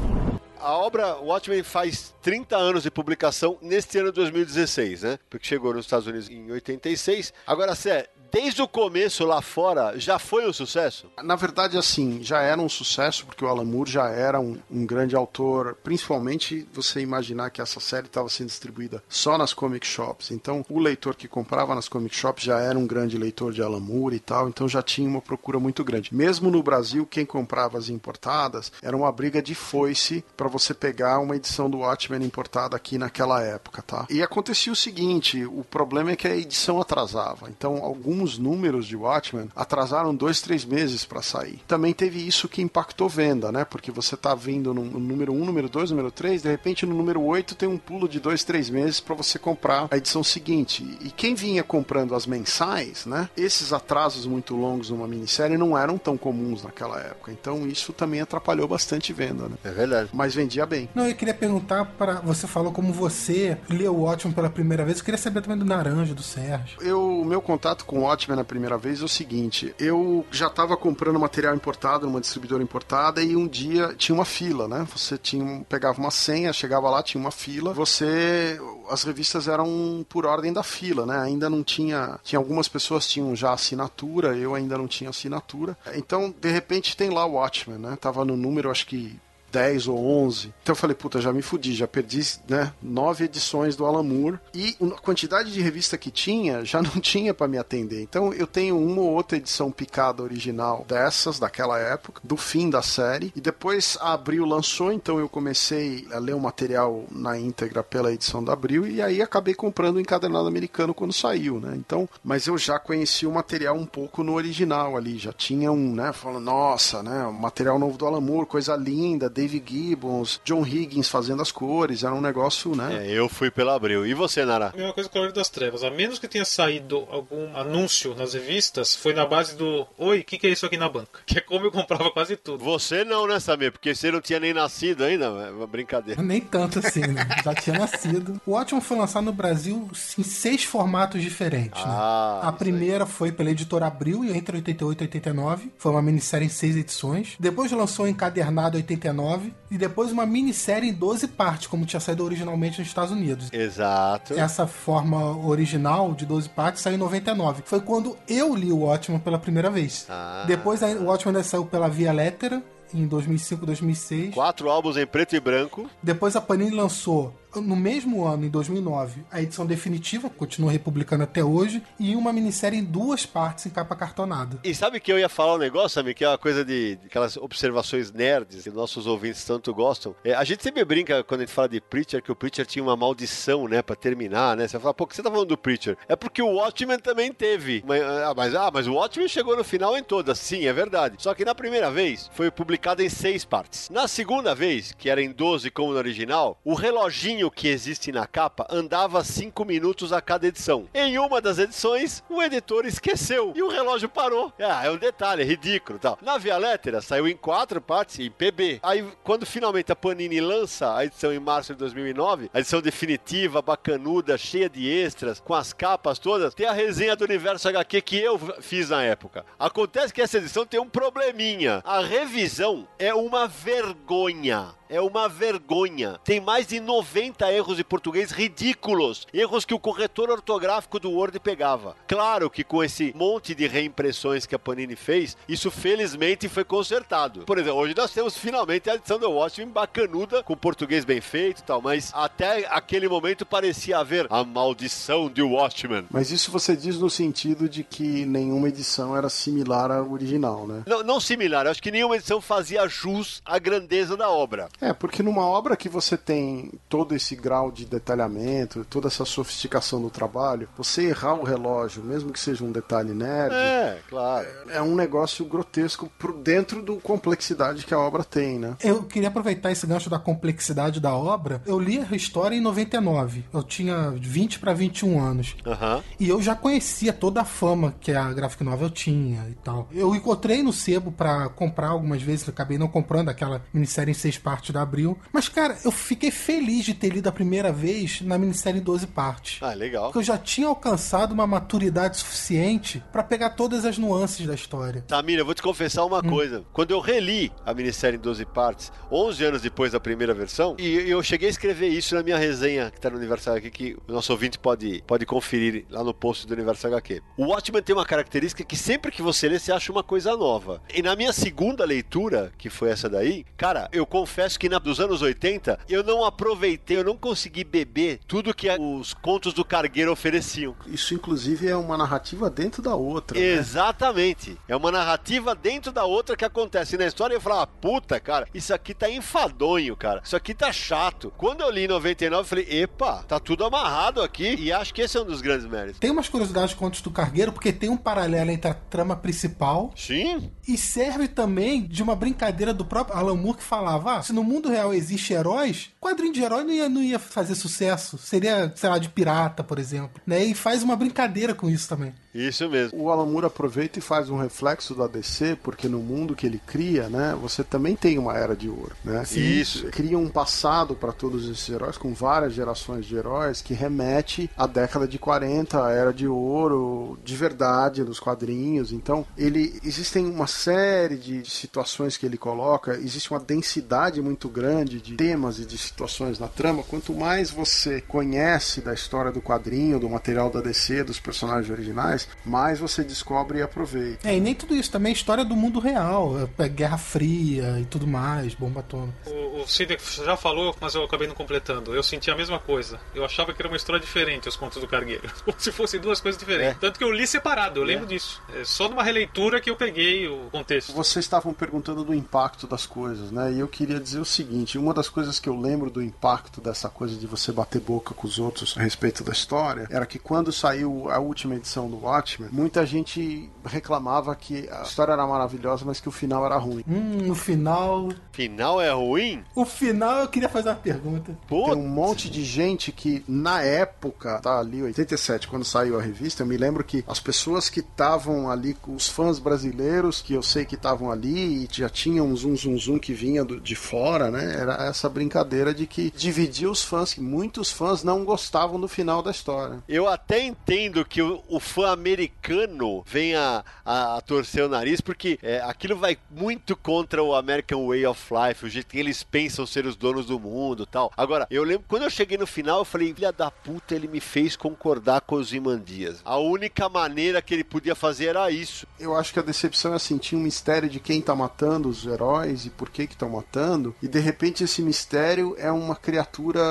A 0.63 0.77
obra 0.77 1.17
Watchmen 1.17 1.61
faz 1.61 2.15
30 2.21 2.55
anos 2.55 2.83
de 2.83 2.89
publicação 2.89 3.57
neste 3.61 3.97
ano 3.97 4.13
de 4.13 4.15
2016, 4.15 5.03
né? 5.03 5.19
Porque 5.29 5.45
chegou 5.45 5.73
nos 5.73 5.83
Estados 5.85 6.07
Unidos 6.07 6.29
em 6.29 6.49
86. 6.49 7.33
Agora, 7.45 7.75
Sé, 7.75 8.07
desde 8.33 8.63
o 8.63 8.67
começo 8.67 9.23
lá 9.23 9.43
fora 9.43 9.99
já 9.99 10.17
foi 10.17 10.49
um 10.49 10.51
sucesso? 10.51 11.07
Na 11.21 11.35
verdade, 11.35 11.77
assim, 11.77 12.23
já 12.23 12.41
era 12.41 12.59
um 12.59 12.67
sucesso, 12.67 13.27
porque 13.27 13.45
o 13.45 13.47
Alan 13.47 13.63
Moore 13.63 13.91
já 13.91 14.09
era 14.09 14.39
um, 14.39 14.57
um 14.71 14.87
grande 14.87 15.15
autor, 15.15 15.77
principalmente 15.83 16.67
você 16.73 16.99
imaginar 16.99 17.51
que 17.51 17.61
essa 17.61 17.79
série 17.79 18.07
estava 18.07 18.27
sendo 18.29 18.47
distribuída 18.47 19.03
só 19.07 19.37
nas 19.37 19.53
comic 19.53 19.85
shops. 19.85 20.31
Então, 20.31 20.65
o 20.67 20.79
leitor 20.79 21.15
que 21.15 21.27
comprava 21.27 21.75
nas 21.75 21.87
comic 21.87 22.15
shops 22.15 22.43
já 22.43 22.59
era 22.59 22.77
um 22.77 22.87
grande 22.87 23.19
leitor 23.19 23.53
de 23.53 23.61
Alan 23.61 23.79
Moore 23.79 24.15
e 24.15 24.19
tal, 24.19 24.49
então 24.49 24.67
já 24.67 24.81
tinha 24.81 25.07
uma 25.07 25.21
procura 25.21 25.59
muito 25.59 25.83
grande. 25.83 26.13
Mesmo 26.13 26.49
no 26.49 26.63
Brasil, 26.63 27.05
quem 27.05 27.27
comprava 27.27 27.77
as 27.77 27.87
importadas 27.87 28.71
era 28.81 28.97
uma 28.97 29.11
briga 29.11 29.43
de 29.43 29.53
foice 29.53 30.25
para 30.35 30.47
você 30.47 30.73
pegar 30.73 31.19
uma 31.19 31.35
edição 31.35 31.69
do 31.69 31.79
Watchmen 31.79 32.25
importada 32.25 32.75
aqui 32.75 32.97
naquela 32.97 33.43
época, 33.43 33.83
tá? 33.83 34.07
E 34.09 34.23
acontecia 34.23 34.73
o 34.73 34.75
seguinte: 34.75 35.45
o 35.45 35.63
problema 35.63 36.11
é 36.11 36.15
que 36.15 36.27
a 36.27 36.35
edição 36.35 36.81
atrasava. 36.81 37.47
Então, 37.49 37.75
alguns 38.23 38.37
números 38.37 38.85
de 38.85 38.95
Watchmen 38.95 39.49
atrasaram 39.55 40.15
dois, 40.15 40.41
três 40.41 40.63
meses 40.63 41.03
para 41.03 41.21
sair. 41.21 41.59
Também 41.67 41.93
teve 41.93 42.25
isso 42.25 42.47
que 42.47 42.61
impactou 42.61 43.09
venda, 43.09 43.51
né? 43.51 43.65
Porque 43.65 43.91
você 43.91 44.15
tá 44.15 44.33
vindo 44.33 44.73
no 44.73 44.83
número 44.83 45.33
1, 45.33 45.45
número 45.45 45.69
2, 45.69 45.91
número 45.91 46.09
3, 46.09 46.41
de 46.41 46.49
repente 46.49 46.85
no 46.85 46.95
número 46.95 47.21
8 47.21 47.55
tem 47.55 47.67
um 47.67 47.77
pulo 47.77 48.07
de 48.07 48.19
dois, 48.19 48.43
três 48.43 48.69
meses 48.69 48.99
para 48.99 49.15
você 49.15 49.37
comprar 49.37 49.87
a 49.91 49.97
edição 49.97 50.23
seguinte. 50.23 50.97
E 51.01 51.11
quem 51.11 51.35
vinha 51.35 51.63
comprando 51.63 52.15
as 52.15 52.25
mensais, 52.25 53.05
né? 53.05 53.29
Esses 53.35 53.73
atrasos 53.73 54.25
muito 54.25 54.55
longos 54.55 54.89
numa 54.89 55.07
minissérie 55.07 55.57
não 55.57 55.77
eram 55.77 55.97
tão 55.97 56.17
comuns 56.17 56.63
naquela 56.63 56.99
época. 56.99 57.31
Então 57.31 57.67
isso 57.67 57.91
também 57.91 58.21
atrapalhou 58.21 58.67
bastante 58.67 59.11
venda, 59.11 59.49
né? 59.49 59.55
É 59.63 59.71
verdade. 59.71 60.09
Mas 60.13 60.33
vendia 60.33 60.65
bem. 60.65 60.87
Não, 60.95 61.07
eu 61.07 61.15
queria 61.15 61.33
perguntar 61.33 61.85
para 61.97 62.21
você 62.21 62.47
falou 62.47 62.71
como 62.71 62.93
você 62.93 63.57
leu 63.69 63.93
o 63.95 64.03
Watchmen 64.03 64.33
pela 64.33 64.49
primeira 64.49 64.85
vez. 64.85 64.99
Eu 64.99 65.03
queria 65.03 65.17
saber 65.17 65.41
também 65.41 65.57
do 65.57 65.65
Naranja, 65.65 66.13
do 66.13 66.23
Sérgio. 66.23 66.81
Eu, 66.81 67.19
o 67.19 67.25
meu 67.25 67.41
contato 67.41 67.83
com 67.85 67.99
o 67.99 68.01
Watchmen 68.13 68.37
na 68.37 68.43
primeira 68.43 68.77
vez 68.77 69.01
é 69.01 69.05
o 69.05 69.07
seguinte: 69.07 69.73
eu 69.79 70.25
já 70.31 70.47
estava 70.47 70.77
comprando 70.77 71.19
material 71.19 71.55
importado 71.55 72.05
numa 72.05 72.21
distribuidora 72.21 72.63
importada 72.63 73.21
e 73.21 73.35
um 73.35 73.47
dia 73.47 73.93
tinha 73.97 74.15
uma 74.15 74.25
fila, 74.25 74.67
né? 74.67 74.87
Você 74.95 75.17
tinha, 75.17 75.63
pegava 75.67 75.99
uma 75.99 76.11
senha, 76.11 76.53
chegava 76.53 76.89
lá, 76.89 77.01
tinha 77.01 77.19
uma 77.19 77.31
fila. 77.31 77.73
Você, 77.73 78.59
as 78.89 79.03
revistas 79.03 79.47
eram 79.47 80.05
por 80.07 80.25
ordem 80.25 80.53
da 80.53 80.63
fila, 80.63 81.05
né? 81.05 81.19
Ainda 81.19 81.49
não 81.49 81.63
tinha, 81.63 82.19
tinha 82.23 82.39
algumas 82.39 82.67
pessoas 82.67 83.07
tinham 83.07 83.35
já 83.35 83.51
assinatura, 83.53 84.37
eu 84.37 84.53
ainda 84.55 84.77
não 84.77 84.87
tinha 84.87 85.09
assinatura. 85.09 85.77
Então, 85.95 86.33
de 86.39 86.49
repente 86.49 86.95
tem 86.95 87.09
lá 87.09 87.25
o 87.25 87.33
Watchmen, 87.33 87.79
né? 87.79 87.97
Tava 87.99 88.23
no 88.23 88.37
número, 88.37 88.69
acho 88.69 88.85
que 88.85 89.19
10 89.53 89.87
ou 89.87 90.03
11. 90.25 90.51
Então 90.63 90.73
eu 90.73 90.75
falei, 90.75 90.95
puta, 90.95 91.21
já 91.21 91.31
me 91.31 91.43
fudi, 91.43 91.75
já 91.75 91.87
perdi, 91.87 92.21
né, 92.49 92.73
nove 92.81 93.25
edições 93.25 93.75
do 93.75 93.85
Alan 93.85 94.01
Moore 94.01 94.39
e 94.51 94.75
a 94.81 94.99
quantidade 94.99 95.53
de 95.53 95.61
revista 95.61 95.95
que 95.95 96.09
tinha 96.09 96.65
já 96.65 96.81
não 96.81 96.91
tinha 96.99 97.33
para 97.35 97.47
me 97.47 97.59
atender. 97.59 98.01
Então 98.01 98.33
eu 98.33 98.47
tenho 98.47 98.77
uma 98.77 99.01
ou 99.01 99.11
outra 99.11 99.37
edição 99.37 99.71
picada 99.71 100.23
original 100.23 100.83
dessas 100.87 101.37
daquela 101.37 101.77
época, 101.77 102.19
do 102.23 102.35
fim 102.35 102.69
da 102.69 102.81
série, 102.81 103.31
e 103.35 103.41
depois 103.41 103.95
a 104.01 104.13
Abril 104.13 104.45
lançou, 104.45 104.91
então 104.91 105.19
eu 105.19 105.29
comecei 105.29 106.07
a 106.11 106.17
ler 106.17 106.33
o 106.33 106.39
material 106.39 107.05
na 107.11 107.37
íntegra 107.37 107.83
pela 107.83 108.11
edição 108.11 108.43
da 108.43 108.53
Abril 108.53 108.87
e 108.87 109.01
aí 109.01 109.21
acabei 109.21 109.53
comprando 109.53 109.97
o 109.97 109.99
encadernado 109.99 110.47
americano 110.47 110.93
quando 110.93 111.13
saiu, 111.13 111.59
né? 111.59 111.75
Então, 111.75 112.09
mas 112.23 112.47
eu 112.47 112.57
já 112.57 112.79
conheci 112.79 113.27
o 113.27 113.31
material 113.31 113.75
um 113.75 113.85
pouco 113.85 114.23
no 114.23 114.33
original 114.33 114.97
ali, 114.97 115.19
já 115.19 115.31
tinha 115.31 115.71
um, 115.71 115.93
né, 115.93 116.11
falando, 116.11 116.45
nossa, 116.45 117.03
né, 117.03 117.25
o 117.25 117.33
material 117.33 117.77
novo 117.77 117.97
do 117.97 118.05
Alan 118.05 118.21
Moore, 118.21 118.47
coisa 118.47 118.75
linda, 118.75 119.29
Dave 119.43 119.61
Gibbons, 119.65 120.39
John 120.45 120.65
Higgins 120.65 121.09
fazendo 121.09 121.41
as 121.41 121.51
cores, 121.51 122.03
era 122.03 122.13
um 122.15 122.21
negócio, 122.21 122.73
né? 122.75 123.05
É, 123.07 123.11
eu 123.11 123.27
fui 123.27 123.51
pela 123.51 123.75
Abril. 123.75 124.05
E 124.05 124.13
você, 124.13 124.45
Nara? 124.45 124.71
Mesma 124.75 124.93
coisa 124.93 125.09
com 125.09 125.13
o 125.13 125.15
Cavaleiro 125.15 125.35
das 125.35 125.49
Trevas. 125.49 125.83
A 125.83 125.91
menos 125.91 126.17
que 126.17 126.27
tenha 126.29 126.45
saído 126.45 127.05
algum 127.11 127.53
anúncio 127.57 128.15
nas 128.15 128.33
revistas, 128.33 128.95
foi 128.95 129.13
na 129.13 129.25
base 129.25 129.55
do 129.57 129.85
Oi, 129.97 130.19
o 130.19 130.23
que, 130.23 130.37
que 130.37 130.47
é 130.47 130.49
isso 130.49 130.65
aqui 130.65 130.77
na 130.77 130.87
banca? 130.87 131.19
Que 131.33 131.39
é 131.39 131.41
como 131.41 131.65
eu 131.65 131.71
comprava 131.71 132.11
quase 132.11 132.37
tudo. 132.37 132.63
Você 132.63 133.03
não, 133.03 133.25
né, 133.27 133.39
Samir? 133.39 133.71
Porque 133.71 133.93
você 133.95 134.11
não 134.11 134.21
tinha 134.21 134.39
nem 134.39 134.53
nascido 134.53 135.03
ainda. 135.03 135.25
É 135.25 135.49
uma 135.51 135.65
brincadeira. 135.67 136.21
Nem 136.21 136.39
tanto 136.39 136.79
assim, 136.79 137.01
né? 137.01 137.27
Já 137.43 137.55
tinha 137.55 137.77
nascido. 137.79 138.39
O 138.45 138.51
Watchmen 138.51 138.81
foi 138.81 138.97
lançado 138.97 139.25
no 139.25 139.33
Brasil 139.33 139.89
em 140.17 140.23
seis 140.23 140.63
formatos 140.63 141.21
diferentes, 141.21 141.83
né? 141.83 141.91
Ah, 141.91 142.41
A 142.43 142.49
isso 142.49 142.57
primeira 142.59 143.05
foi 143.05 143.31
pela 143.31 143.49
editora 143.49 143.87
Abril, 143.87 144.23
entre 144.25 144.57
88 144.57 145.01
e 145.01 145.03
89. 145.05 145.71
Foi 145.77 145.91
uma 145.91 146.01
minissérie 146.01 146.45
em 146.45 146.49
seis 146.49 146.75
edições. 146.77 147.33
Depois 147.39 147.71
lançou 147.71 148.05
o 148.05 148.07
Encadernado 148.07 148.77
89, 148.77 149.32
99, 149.33 149.53
e 149.71 149.77
depois 149.77 150.11
uma 150.11 150.25
minissérie 150.25 150.89
em 150.89 150.93
12 150.93 151.27
partes, 151.29 151.67
como 151.67 151.85
tinha 151.85 151.99
saído 151.99 152.23
originalmente 152.23 152.79
nos 152.79 152.87
Estados 152.87 153.11
Unidos. 153.11 153.51
Exato. 153.51 154.33
Essa 154.33 154.67
forma 154.67 155.37
original 155.45 156.13
de 156.13 156.25
12 156.25 156.49
partes 156.49 156.81
saiu 156.81 156.95
em 156.95 156.99
99. 156.99 157.63
Foi 157.65 157.81
quando 157.81 158.17
eu 158.27 158.55
li 158.55 158.71
o 158.71 158.79
Watchmen 158.79 159.19
pela 159.19 159.39
primeira 159.39 159.69
vez. 159.69 160.05
Ah. 160.09 160.45
Depois 160.47 160.81
o 160.81 161.05
Watchmen 161.05 161.35
ainda 161.35 161.43
saiu 161.43 161.65
pela 161.65 161.87
Via 161.87 162.11
Lettera 162.11 162.61
em 162.93 163.07
2005, 163.07 163.65
2006. 163.65 164.33
Quatro 164.33 164.69
álbuns 164.69 164.97
em 164.97 165.05
preto 165.05 165.35
e 165.35 165.39
branco. 165.39 165.89
Depois 166.01 166.35
a 166.35 166.41
Panini 166.41 166.75
lançou, 166.75 167.33
no 167.61 167.75
mesmo 167.75 168.25
ano, 168.25 168.45
em 168.45 168.49
2009, 168.49 169.23
a 169.31 169.41
edição 169.41 169.65
definitiva, 169.65 170.29
continua 170.29 170.71
republicando 170.71 171.23
até 171.23 171.43
hoje, 171.43 171.81
e 171.99 172.15
uma 172.15 172.33
minissérie 172.33 172.79
em 172.79 172.83
duas 172.83 173.25
partes 173.25 173.65
em 173.65 173.69
capa 173.69 173.95
cartonada. 173.95 174.59
E 174.63 174.73
sabe 174.73 174.99
que 174.99 175.11
eu 175.11 175.19
ia 175.19 175.29
falar 175.29 175.55
um 175.55 175.57
negócio, 175.57 175.99
amigo, 175.99 176.17
que 176.17 176.23
é 176.23 176.29
uma 176.29 176.37
coisa 176.37 176.63
de, 176.63 176.95
de 176.95 177.05
aquelas 177.07 177.37
observações 177.37 178.11
nerds 178.11 178.63
que 178.63 178.69
nossos 178.69 179.07
ouvintes 179.07 179.43
tanto 179.43 179.73
gostam. 179.73 180.15
É, 180.23 180.33
a 180.33 180.43
gente 180.43 180.63
sempre 180.63 180.83
brinca 180.83 181.23
quando 181.23 181.41
a 181.41 181.43
gente 181.45 181.53
fala 181.53 181.69
de 181.69 181.79
Preacher 181.79 182.21
que 182.21 182.31
o 182.31 182.35
Preacher 182.35 182.65
tinha 182.65 182.83
uma 182.83 182.95
maldição, 182.95 183.67
né, 183.67 183.81
pra 183.81 183.95
terminar, 183.95 184.55
né? 184.57 184.67
Você 184.67 184.79
fala, 184.79 184.93
pô, 184.93 185.05
que 185.05 185.15
você 185.15 185.23
tá 185.23 185.29
falando 185.29 185.49
do 185.49 185.57
Preacher? 185.57 185.97
É 186.07 186.15
porque 186.15 186.41
o 186.41 186.55
Watchmen 186.55 186.99
também 186.99 187.31
teve. 187.31 187.83
Mas, 187.85 188.01
ah, 188.01 188.33
mas, 188.35 188.55
ah, 188.55 188.71
mas 188.73 188.87
o 188.87 188.93
Watchmen 188.93 189.27
chegou 189.27 189.55
no 189.55 189.63
final 189.63 189.97
em 189.97 190.03
todas. 190.03 190.39
Sim, 190.39 190.65
é 190.65 190.73
verdade. 190.73 191.15
Só 191.19 191.33
que 191.33 191.45
na 191.45 191.55
primeira 191.55 191.89
vez 191.91 192.29
foi 192.33 192.49
publicado 192.51 193.01
em 193.01 193.09
seis 193.09 193.45
partes. 193.45 193.89
Na 193.89 194.07
segunda 194.07 194.53
vez, 194.55 194.93
que 194.93 195.09
era 195.09 195.21
em 195.21 195.31
12 195.31 195.69
como 195.71 195.91
no 195.91 195.97
original, 195.97 196.59
o 196.63 196.73
reloginho 196.73 197.42
que 197.51 197.67
existe 197.67 198.11
na 198.11 198.27
capa 198.27 198.65
andava 198.69 199.23
5 199.23 199.65
minutos 199.65 200.11
a 200.13 200.21
cada 200.21 200.47
edição. 200.47 200.87
Em 200.93 201.17
uma 201.17 201.41
das 201.41 201.57
edições, 201.57 202.23
o 202.29 202.41
editor 202.41 202.85
esqueceu 202.85 203.53
e 203.55 203.61
o 203.61 203.69
relógio 203.69 204.09
parou. 204.09 204.51
Ah, 204.59 204.85
é 204.85 204.91
um 204.91 204.97
detalhe, 204.97 205.43
é 205.43 205.45
ridículo 205.45 205.99
tal. 205.99 206.17
Na 206.21 206.37
Via 206.37 206.57
Lettera 206.57 207.01
saiu 207.01 207.27
em 207.27 207.35
quatro 207.35 207.81
partes, 207.81 208.19
em 208.19 208.29
PB. 208.29 208.79
Aí, 208.83 209.05
quando 209.23 209.45
finalmente 209.45 209.91
a 209.91 209.95
Panini 209.95 210.39
lança 210.39 210.95
a 210.95 211.05
edição 211.05 211.33
em 211.33 211.39
março 211.39 211.73
de 211.73 211.79
2009, 211.79 212.49
a 212.53 212.59
edição 212.59 212.81
definitiva, 212.81 213.61
bacanuda, 213.61 214.37
cheia 214.37 214.69
de 214.69 214.87
extras, 214.87 215.39
com 215.39 215.53
as 215.53 215.73
capas 215.73 216.19
todas, 216.19 216.53
tem 216.53 216.65
a 216.65 216.73
resenha 216.73 217.15
do 217.15 217.25
Universo 217.25 217.67
HQ 217.69 218.01
que 218.01 218.17
eu 218.17 218.39
fiz 218.61 218.89
na 218.89 219.03
época. 219.03 219.45
Acontece 219.57 220.13
que 220.13 220.21
essa 220.21 220.37
edição 220.37 220.65
tem 220.65 220.79
um 220.79 220.89
probleminha. 220.89 221.81
A 221.83 222.01
revisão 222.01 222.87
é 222.99 223.13
uma 223.13 223.47
vergonha. 223.47 224.73
É 224.89 225.01
uma 225.01 225.27
vergonha. 225.27 226.19
Tem 226.23 226.39
mais 226.39 226.67
de 226.67 226.79
90 226.79 227.32
erros 227.41 227.77
de 227.77 227.83
português 227.83 228.31
ridículos. 228.31 229.27
Erros 229.33 229.65
que 229.65 229.73
o 229.73 229.79
corretor 229.79 230.29
ortográfico 230.29 230.99
do 230.99 231.11
Word 231.11 231.39
pegava. 231.39 231.95
Claro 232.07 232.49
que 232.49 232.63
com 232.63 232.83
esse 232.83 233.13
monte 233.15 233.55
de 233.55 233.67
reimpressões 233.67 234.45
que 234.45 234.55
a 234.55 234.59
Panini 234.59 234.95
fez, 234.95 235.37
isso 235.47 235.71
felizmente 235.71 236.49
foi 236.49 236.63
consertado. 236.63 237.41
Por 237.41 237.57
exemplo, 237.57 237.79
hoje 237.79 237.93
nós 237.95 238.11
temos 238.11 238.37
finalmente 238.37 238.89
a 238.89 238.95
edição 238.95 239.17
do 239.17 239.29
Watchmen 239.29 239.69
bacanuda, 239.69 240.43
com 240.43 240.55
português 240.55 241.05
bem 241.05 241.21
feito 241.21 241.59
e 241.59 241.63
tal, 241.63 241.81
mas 241.81 242.11
até 242.13 242.65
aquele 242.69 243.07
momento 243.07 243.45
parecia 243.45 243.97
haver 243.97 244.27
a 244.29 244.43
maldição 244.43 245.29
de 245.29 245.41
Watchmen. 245.41 246.05
Mas 246.11 246.31
isso 246.31 246.51
você 246.51 246.75
diz 246.75 246.97
no 246.97 247.09
sentido 247.09 247.67
de 247.69 247.83
que 247.83 248.25
nenhuma 248.25 248.67
edição 248.67 249.15
era 249.15 249.29
similar 249.29 249.91
à 249.91 250.01
original, 250.01 250.67
né? 250.67 250.83
Não, 250.85 251.03
não 251.03 251.19
similar, 251.19 251.67
acho 251.67 251.81
que 251.81 251.91
nenhuma 251.91 252.15
edição 252.15 252.41
fazia 252.41 252.87
jus 252.87 253.41
à 253.45 253.57
grandeza 253.57 254.17
da 254.17 254.29
obra. 254.29 254.69
É, 254.81 254.93
porque 254.93 255.23
numa 255.23 255.45
obra 255.45 255.75
que 255.75 255.89
você 255.89 256.17
tem 256.17 256.71
todo 256.89 257.15
esse 257.15 257.22
grau 257.35 257.71
de 257.71 257.85
detalhamento, 257.85 258.85
toda 258.89 259.07
essa 259.07 259.25
sofisticação 259.25 260.01
do 260.01 260.09
trabalho, 260.09 260.67
você 260.77 261.03
errar 261.09 261.33
o 261.35 261.43
relógio, 261.43 262.03
mesmo 262.03 262.31
que 262.31 262.39
seja 262.39 262.63
um 262.63 262.71
detalhe 262.71 263.13
nerd, 263.13 263.53
É, 263.53 263.99
claro. 264.09 264.47
é 264.69 264.81
um 264.81 264.95
negócio 264.95 265.45
grotesco 265.45 266.11
por 266.19 266.33
dentro 266.33 266.81
da 266.81 266.93
complexidade 267.01 267.85
que 267.85 267.93
a 267.93 267.99
obra 267.99 268.23
tem, 268.23 268.59
né? 268.59 268.75
Eu 268.83 269.03
queria 269.03 269.29
aproveitar 269.29 269.71
esse 269.71 269.85
gancho 269.87 270.09
da 270.09 270.19
complexidade 270.19 270.99
da 270.99 271.13
obra. 271.15 271.61
Eu 271.65 271.79
li 271.79 271.99
a 271.99 272.15
história 272.15 272.55
em 272.55 272.61
99. 272.61 273.45
Eu 273.53 273.63
tinha 273.63 274.11
20 274.11 274.59
para 274.59 274.73
21 274.73 275.21
anos. 275.21 275.55
Aham. 275.65 276.03
E 276.19 276.27
eu 276.29 276.41
já 276.41 276.55
conhecia 276.55 277.13
toda 277.13 277.41
a 277.41 277.45
fama 277.45 277.93
que 277.99 278.11
a 278.11 278.31
graphic 278.33 278.63
novel 278.63 278.89
tinha 278.89 279.47
e 279.49 279.53
tal. 279.63 279.87
Eu 279.91 280.15
encontrei 280.15 280.61
no 280.63 280.73
sebo 280.73 281.11
pra 281.11 281.49
comprar 281.49 281.89
algumas 281.89 282.21
vezes, 282.21 282.47
eu 282.47 282.51
acabei 282.51 282.77
não 282.77 282.87
comprando 282.87 283.29
aquela 283.29 283.61
minissérie 283.73 284.11
em 284.11 284.15
seis 284.15 284.37
partes 284.37 284.71
da 284.71 284.81
Abril. 284.81 285.17
Mas, 285.31 285.47
cara, 285.49 285.77
eu 285.83 285.91
fiquei 285.91 286.31
feliz 286.31 286.85
de 286.85 286.93
ter 286.93 287.09
lido 287.13 287.27
a 287.27 287.31
primeira 287.31 287.71
vez 287.71 288.21
na 288.21 288.37
minissérie 288.37 288.79
em 288.79 288.83
12 288.83 289.07
partes. 289.07 289.61
Ah, 289.61 289.73
legal. 289.73 290.05
Porque 290.05 290.19
eu 290.19 290.23
já 290.23 290.37
tinha 290.37 290.67
alcançado 290.67 291.31
uma 291.31 291.47
maturidade 291.47 292.17
suficiente 292.17 293.03
pra 293.11 293.23
pegar 293.23 293.51
todas 293.51 293.85
as 293.85 293.97
nuances 293.97 294.45
da 294.45 294.53
história. 294.53 295.03
Samira, 295.07 295.41
eu 295.41 295.45
vou 295.45 295.53
te 295.53 295.61
confessar 295.61 296.03
uma 296.05 296.21
coisa. 296.21 296.63
Quando 296.73 296.91
eu 296.91 296.99
reli 296.99 297.51
a 297.65 297.73
minissérie 297.73 298.17
em 298.17 298.21
12 298.21 298.45
partes, 298.45 298.91
11 299.11 299.43
anos 299.45 299.61
depois 299.61 299.91
da 299.91 299.99
primeira 299.99 300.33
versão, 300.33 300.75
e 300.79 301.09
eu 301.09 301.21
cheguei 301.21 301.47
a 301.47 301.51
escrever 301.51 301.87
isso 301.89 302.15
na 302.15 302.23
minha 302.23 302.37
resenha 302.37 302.91
que 302.91 302.99
tá 302.99 303.09
no 303.09 303.17
Universo 303.17 303.49
HQ, 303.49 303.69
que 303.71 303.97
o 304.07 304.11
nosso 304.11 304.31
ouvinte 304.31 304.57
pode, 304.57 305.03
pode 305.05 305.25
conferir 305.25 305.85
lá 305.89 306.03
no 306.03 306.13
post 306.13 306.47
do 306.47 306.53
Universo 306.53 306.87
HQ. 306.87 307.21
O 307.37 307.45
Watchmen 307.47 307.81
tem 307.81 307.95
uma 307.95 308.05
característica 308.05 308.63
que 308.63 308.75
sempre 308.75 309.11
que 309.11 309.21
você 309.21 309.47
lê, 309.47 309.59
você 309.59 309.71
acha 309.71 309.91
uma 309.91 310.03
coisa 310.03 310.35
nova. 310.35 310.81
E 310.93 311.01
na 311.01 311.15
minha 311.15 311.33
segunda 311.33 311.85
leitura, 311.85 312.51
que 312.57 312.69
foi 312.69 312.89
essa 312.89 313.09
daí, 313.09 313.45
cara, 313.57 313.89
eu 313.91 314.05
confesso 314.05 314.59
que 314.59 314.69
na, 314.69 314.79
dos 314.79 314.99
anos 314.99 315.21
80, 315.21 315.79
eu 315.89 316.03
não 316.03 316.23
aproveitei, 316.23 317.02
eu 317.03 317.07
não 317.07 317.17
consegui 317.17 317.63
beber 317.63 318.19
tudo 318.25 318.53
que 318.53 318.69
os 318.69 319.13
contos 319.13 319.53
do 319.53 319.65
Cargueiro 319.65 320.11
ofereciam. 320.11 320.75
Isso, 320.87 321.13
inclusive, 321.13 321.67
é 321.67 321.75
uma 321.75 321.97
narrativa 321.97 322.49
dentro 322.49 322.81
da 322.81 322.95
outra. 322.95 323.37
né? 323.37 323.45
Exatamente. 323.45 324.57
É 324.67 324.75
uma 324.75 324.91
narrativa 324.91 325.53
dentro 325.53 325.91
da 325.91 326.05
outra 326.05 326.37
que 326.37 326.45
acontece 326.45 326.97
na 326.97 327.05
história. 327.05 327.33
Eu 327.33 327.41
falava, 327.41 327.67
puta, 327.67 328.19
cara, 328.19 328.47
isso 328.53 328.73
aqui 328.73 328.93
tá 328.93 329.09
enfadonho, 329.09 329.95
cara. 329.95 330.21
Isso 330.23 330.35
aqui 330.35 330.53
tá 330.53 330.71
chato. 330.71 331.31
Quando 331.37 331.61
eu 331.61 331.69
li 331.69 331.83
em 331.83 331.87
99, 331.87 332.41
eu 332.41 332.45
falei, 332.45 332.81
epa, 332.81 333.23
tá 333.23 333.39
tudo 333.39 333.65
amarrado 333.65 334.21
aqui. 334.21 334.55
E 334.55 334.71
acho 334.71 334.93
que 334.93 335.01
esse 335.01 335.17
é 335.17 335.21
um 335.21 335.25
dos 335.25 335.41
grandes 335.41 335.65
méritos. 335.65 335.99
Tem 335.99 336.09
umas 336.09 336.29
curiosidades 336.29 336.73
contos 336.73 337.01
do 337.01 337.11
Cargueiro, 337.11 337.51
porque 337.51 337.73
tem 337.73 337.89
um 337.89 337.97
paralelo 337.97 338.49
entre 338.49 338.71
a 338.71 338.73
trama 338.73 339.15
principal 339.15 339.91
Sim? 339.95 340.51
E 340.67 340.77
serve 340.77 341.27
também 341.27 341.85
de 341.85 342.01
uma 342.01 342.15
brincadeira 342.15 342.73
do 342.73 342.85
próprio 342.85 343.17
Alan 343.17 343.35
Moore 343.35 343.57
que 343.57 343.63
falava: 343.63 344.17
ah, 344.17 344.21
se 344.23 344.31
no 344.31 344.43
mundo 344.43 344.69
real 344.69 344.93
existe 344.93 345.33
heróis, 345.33 345.91
quadrinho 345.99 346.33
de 346.33 346.41
herói 346.41 346.63
não 346.63 346.71
ia, 346.71 346.82
não 346.89 347.01
ia 347.01 347.19
fazer 347.19 347.55
sucesso. 347.55 348.17
Seria, 348.17 348.71
sei 348.75 348.89
lá, 348.89 348.97
de 348.97 349.09
pirata, 349.09 349.63
por 349.63 349.79
exemplo. 349.79 350.21
Né? 350.25 350.43
E 350.45 350.53
faz 350.53 350.83
uma 350.83 350.95
brincadeira 350.95 351.53
com 351.53 351.69
isso 351.69 351.87
também. 351.87 352.13
Isso 352.33 352.67
mesmo. 352.67 352.99
O 353.01 353.11
Alan 353.11 353.25
Moore 353.25 353.45
aproveita 353.45 353.99
e 353.99 354.01
faz 354.01 354.29
um 354.29 354.37
reflexo 354.37 354.95
da 354.95 355.07
DC, 355.07 355.57
porque 355.61 355.87
no 355.87 355.99
mundo 355.99 356.35
que 356.35 356.47
ele 356.47 356.59
cria, 356.65 357.07
né, 357.07 357.37
você 357.39 357.63
também 357.63 357.95
tem 357.95 358.17
uma 358.17 358.35
era 358.35 358.55
de 358.55 358.69
ouro, 358.69 358.95
né? 359.03 359.23
E 359.33 359.61
Isso. 359.61 359.87
Cria 359.87 360.17
um 360.17 360.29
passado 360.29 360.95
para 360.95 361.11
todos 361.11 361.47
esses 361.47 361.69
heróis, 361.69 361.97
com 361.97 362.13
várias 362.13 362.53
gerações 362.53 363.05
de 363.05 363.15
heróis, 363.15 363.61
que 363.61 363.73
remete 363.73 364.49
à 364.57 364.65
década 364.65 365.07
de 365.07 365.19
40, 365.19 365.85
a 365.85 365.91
era 365.91 366.13
de 366.13 366.27
ouro, 366.27 367.17
de 367.23 367.35
verdade, 367.35 368.03
nos 368.03 368.19
quadrinhos. 368.19 368.91
Então, 368.91 369.25
ele 369.37 369.79
existem 369.83 370.25
uma 370.25 370.47
série 370.47 371.17
de 371.17 371.49
situações 371.49 372.17
que 372.17 372.25
ele 372.25 372.37
coloca, 372.37 372.95
existe 372.95 373.29
uma 373.31 373.39
densidade 373.39 374.21
muito 374.21 374.49
grande 374.49 374.99
de 374.99 375.15
temas 375.15 375.59
e 375.59 375.65
de 375.65 375.77
situações 375.77 376.39
na 376.39 376.47
trama. 376.47 376.83
Quanto 376.83 377.13
mais 377.13 377.51
você 377.51 378.01
conhece 378.01 378.81
da 378.81 378.93
história 378.93 379.31
do 379.31 379.41
quadrinho, 379.41 379.99
do 379.99 380.09
material 380.09 380.49
da 380.49 380.61
DC, 380.61 381.03
dos 381.03 381.19
personagens 381.19 381.69
originais, 381.69 382.22
mais 382.45 382.79
você 382.79 383.03
descobre 383.03 383.59
e 383.59 383.61
aproveita. 383.61 384.29
É, 384.29 384.37
e 384.37 384.41
nem 384.41 384.55
tudo 384.55 384.75
isso, 384.75 384.91
também 384.91 385.11
é 385.11 385.15
história 385.15 385.45
do 385.45 385.55
mundo 385.55 385.79
real. 385.79 386.33
É 386.57 386.69
Guerra 386.69 386.97
Fria 386.97 387.79
e 387.79 387.85
tudo 387.85 388.07
mais, 388.07 388.53
bomba 388.53 388.79
atômica. 388.79 389.13
O, 389.27 389.61
o 389.61 389.67
Sidney 389.67 389.97
já 390.23 390.35
falou, 390.35 390.75
mas 390.79 390.95
eu 390.95 391.03
acabei 391.03 391.27
não 391.27 391.35
completando. 391.35 391.93
Eu 391.93 392.03
senti 392.03 392.31
a 392.31 392.35
mesma 392.35 392.59
coisa. 392.59 392.99
Eu 393.13 393.25
achava 393.25 393.53
que 393.53 393.61
era 393.61 393.67
uma 393.67 393.77
história 393.77 393.99
diferente, 393.99 394.47
os 394.49 394.55
contos 394.55 394.81
do 394.81 394.87
Cargueiro. 394.87 395.23
Como 395.45 395.59
se 395.59 395.71
fossem 395.71 395.99
duas 395.99 396.19
coisas 396.19 396.39
diferentes. 396.39 396.77
É. 396.77 396.79
Tanto 396.79 396.97
que 396.97 397.03
eu 397.03 397.11
li 397.11 397.25
separado, 397.27 397.79
eu 397.79 397.83
lembro 397.83 398.05
disso. 398.05 398.41
É 398.55 398.63
só 398.63 398.87
numa 398.89 399.03
releitura 399.03 399.59
que 399.59 399.69
eu 399.69 399.75
peguei 399.75 400.27
o 400.27 400.49
contexto. 400.51 400.93
Vocês 400.93 401.25
estavam 401.25 401.53
perguntando 401.53 402.03
do 402.03 402.13
impacto 402.13 402.67
das 402.67 402.85
coisas, 402.85 403.31
né? 403.31 403.51
E 403.53 403.59
eu 403.59 403.67
queria 403.67 403.99
dizer 403.99 404.19
o 404.19 404.25
seguinte: 404.25 404.77
uma 404.77 404.93
das 404.93 405.09
coisas 405.09 405.39
que 405.39 405.49
eu 405.49 405.59
lembro 405.59 405.89
do 405.89 406.01
impacto 406.01 406.61
dessa 406.61 406.89
coisa 406.89 407.15
de 407.15 407.27
você 407.27 407.51
bater 407.51 407.81
boca 407.81 408.13
com 408.13 408.27
os 408.27 408.39
outros 408.39 408.75
a 408.77 408.81
respeito 408.81 409.23
da 409.23 409.31
história 409.31 409.87
era 409.89 410.05
que 410.05 410.19
quando 410.19 410.51
saiu 410.51 411.09
a 411.09 411.19
última 411.19 411.55
edição 411.55 411.89
do 411.89 411.97
Watchmen, 412.13 412.49
muita 412.51 412.85
gente 412.85 413.49
reclamava 413.65 414.35
que 414.35 414.69
a 414.69 414.83
história 414.83 415.13
era 415.13 415.25
maravilhosa, 415.25 415.83
mas 415.85 415.99
que 415.99 416.07
o 416.07 416.11
final 416.11 416.45
era 416.45 416.57
ruim. 416.57 416.83
Hum, 416.87 417.17
no 417.27 417.35
final. 417.35 418.09
Final 418.31 418.79
é 418.81 418.91
ruim? 418.91 419.43
O 419.55 419.65
final 419.65 420.19
eu 420.19 420.27
queria 420.27 420.49
fazer 420.49 420.69
uma 420.69 420.75
pergunta. 420.75 421.37
Pô, 421.47 421.65
Tem 421.65 421.75
um 421.75 421.87
monte 421.87 422.29
de 422.29 422.43
gente 422.43 422.91
que, 422.91 423.23
na 423.27 423.61
época, 423.61 424.39
tá 424.41 424.59
ali, 424.59 424.81
87, 424.83 425.47
quando 425.47 425.65
saiu 425.65 425.97
a 425.99 426.01
revista, 426.01 426.43
eu 426.43 426.47
me 426.47 426.57
lembro 426.57 426.83
que 426.83 427.03
as 427.07 427.19
pessoas 427.19 427.69
que 427.69 427.79
estavam 427.79 428.49
ali, 428.49 428.77
os 428.87 429.07
fãs 429.07 429.39
brasileiros, 429.39 430.21
que 430.21 430.33
eu 430.33 430.43
sei 430.43 430.65
que 430.65 430.75
estavam 430.75 431.11
ali 431.11 431.63
e 431.65 431.67
já 431.71 431.89
tinham 431.89 432.27
um 432.27 432.35
zum 432.35 432.55
zum 432.55 432.77
zum 432.77 432.99
que 432.99 433.13
vinha 433.13 433.43
do- 433.43 433.59
de 433.59 433.75
fora, 433.75 434.29
né? 434.29 434.55
Era 434.59 434.85
essa 434.85 435.09
brincadeira 435.09 435.73
de 435.73 435.87
que 435.87 436.11
dividia 436.15 436.69
os 436.69 436.83
fãs, 436.83 437.13
que 437.13 437.21
muitos 437.21 437.71
fãs 437.71 438.03
não 438.03 438.23
gostavam 438.23 438.79
do 438.79 438.87
final 438.87 439.21
da 439.21 439.31
história. 439.31 439.83
Eu 439.87 440.07
até 440.07 440.41
entendo 440.43 441.03
que 441.05 441.21
o, 441.21 441.41
o 441.47 441.59
fã 441.59 441.95
americano 442.03 443.03
venha 443.05 443.63
a, 443.85 444.17
a 444.17 444.21
torcer 444.21 444.63
o 444.65 444.69
nariz, 444.69 445.01
porque 445.01 445.39
é, 445.41 445.61
aquilo 445.61 445.95
vai 445.95 446.17
muito 446.29 446.75
contra 446.75 447.23
o 447.23 447.33
American 447.35 447.87
Way 447.87 448.05
of 448.05 448.21
Life, 448.33 448.65
o 448.65 448.69
jeito 448.69 448.87
que 448.87 448.99
eles 448.99 449.23
pensam 449.23 449.65
ser 449.65 449.85
os 449.85 449.95
donos 449.95 450.25
do 450.25 450.39
mundo 450.39 450.85
tal. 450.85 451.11
Agora, 451.15 451.47
eu 451.49 451.63
lembro, 451.63 451.85
quando 451.87 452.03
eu 452.03 452.09
cheguei 452.09 452.37
no 452.37 452.47
final, 452.47 452.79
eu 452.79 452.85
falei, 452.85 453.13
filha 453.13 453.31
da 453.31 453.49
puta, 453.49 453.95
ele 453.95 454.07
me 454.07 454.19
fez 454.19 454.55
concordar 454.55 455.21
com 455.21 455.35
os 455.35 455.53
Imandias. 455.53 456.21
A 456.25 456.37
única 456.37 456.89
maneira 456.89 457.41
que 457.41 457.53
ele 457.53 457.63
podia 457.63 457.95
fazer 457.95 458.27
era 458.27 458.49
isso. 458.51 458.85
Eu 458.99 459.15
acho 459.15 459.31
que 459.33 459.39
a 459.39 459.43
decepção 459.43 459.93
é 459.93 459.95
assim, 459.95 460.17
tinha 460.17 460.39
um 460.39 460.43
mistério 460.43 460.89
de 460.89 460.99
quem 460.99 461.21
tá 461.21 461.35
matando 461.35 461.89
os 461.89 462.05
heróis 462.05 462.65
e 462.65 462.69
por 462.69 462.89
que 462.89 463.07
que 463.07 463.13
estão 463.13 463.29
matando, 463.29 463.95
e 464.01 464.07
de 464.07 464.19
repente 464.19 464.63
esse 464.63 464.81
mistério 464.81 465.55
é 465.57 465.71
uma 465.71 465.95
criatura 465.95 466.61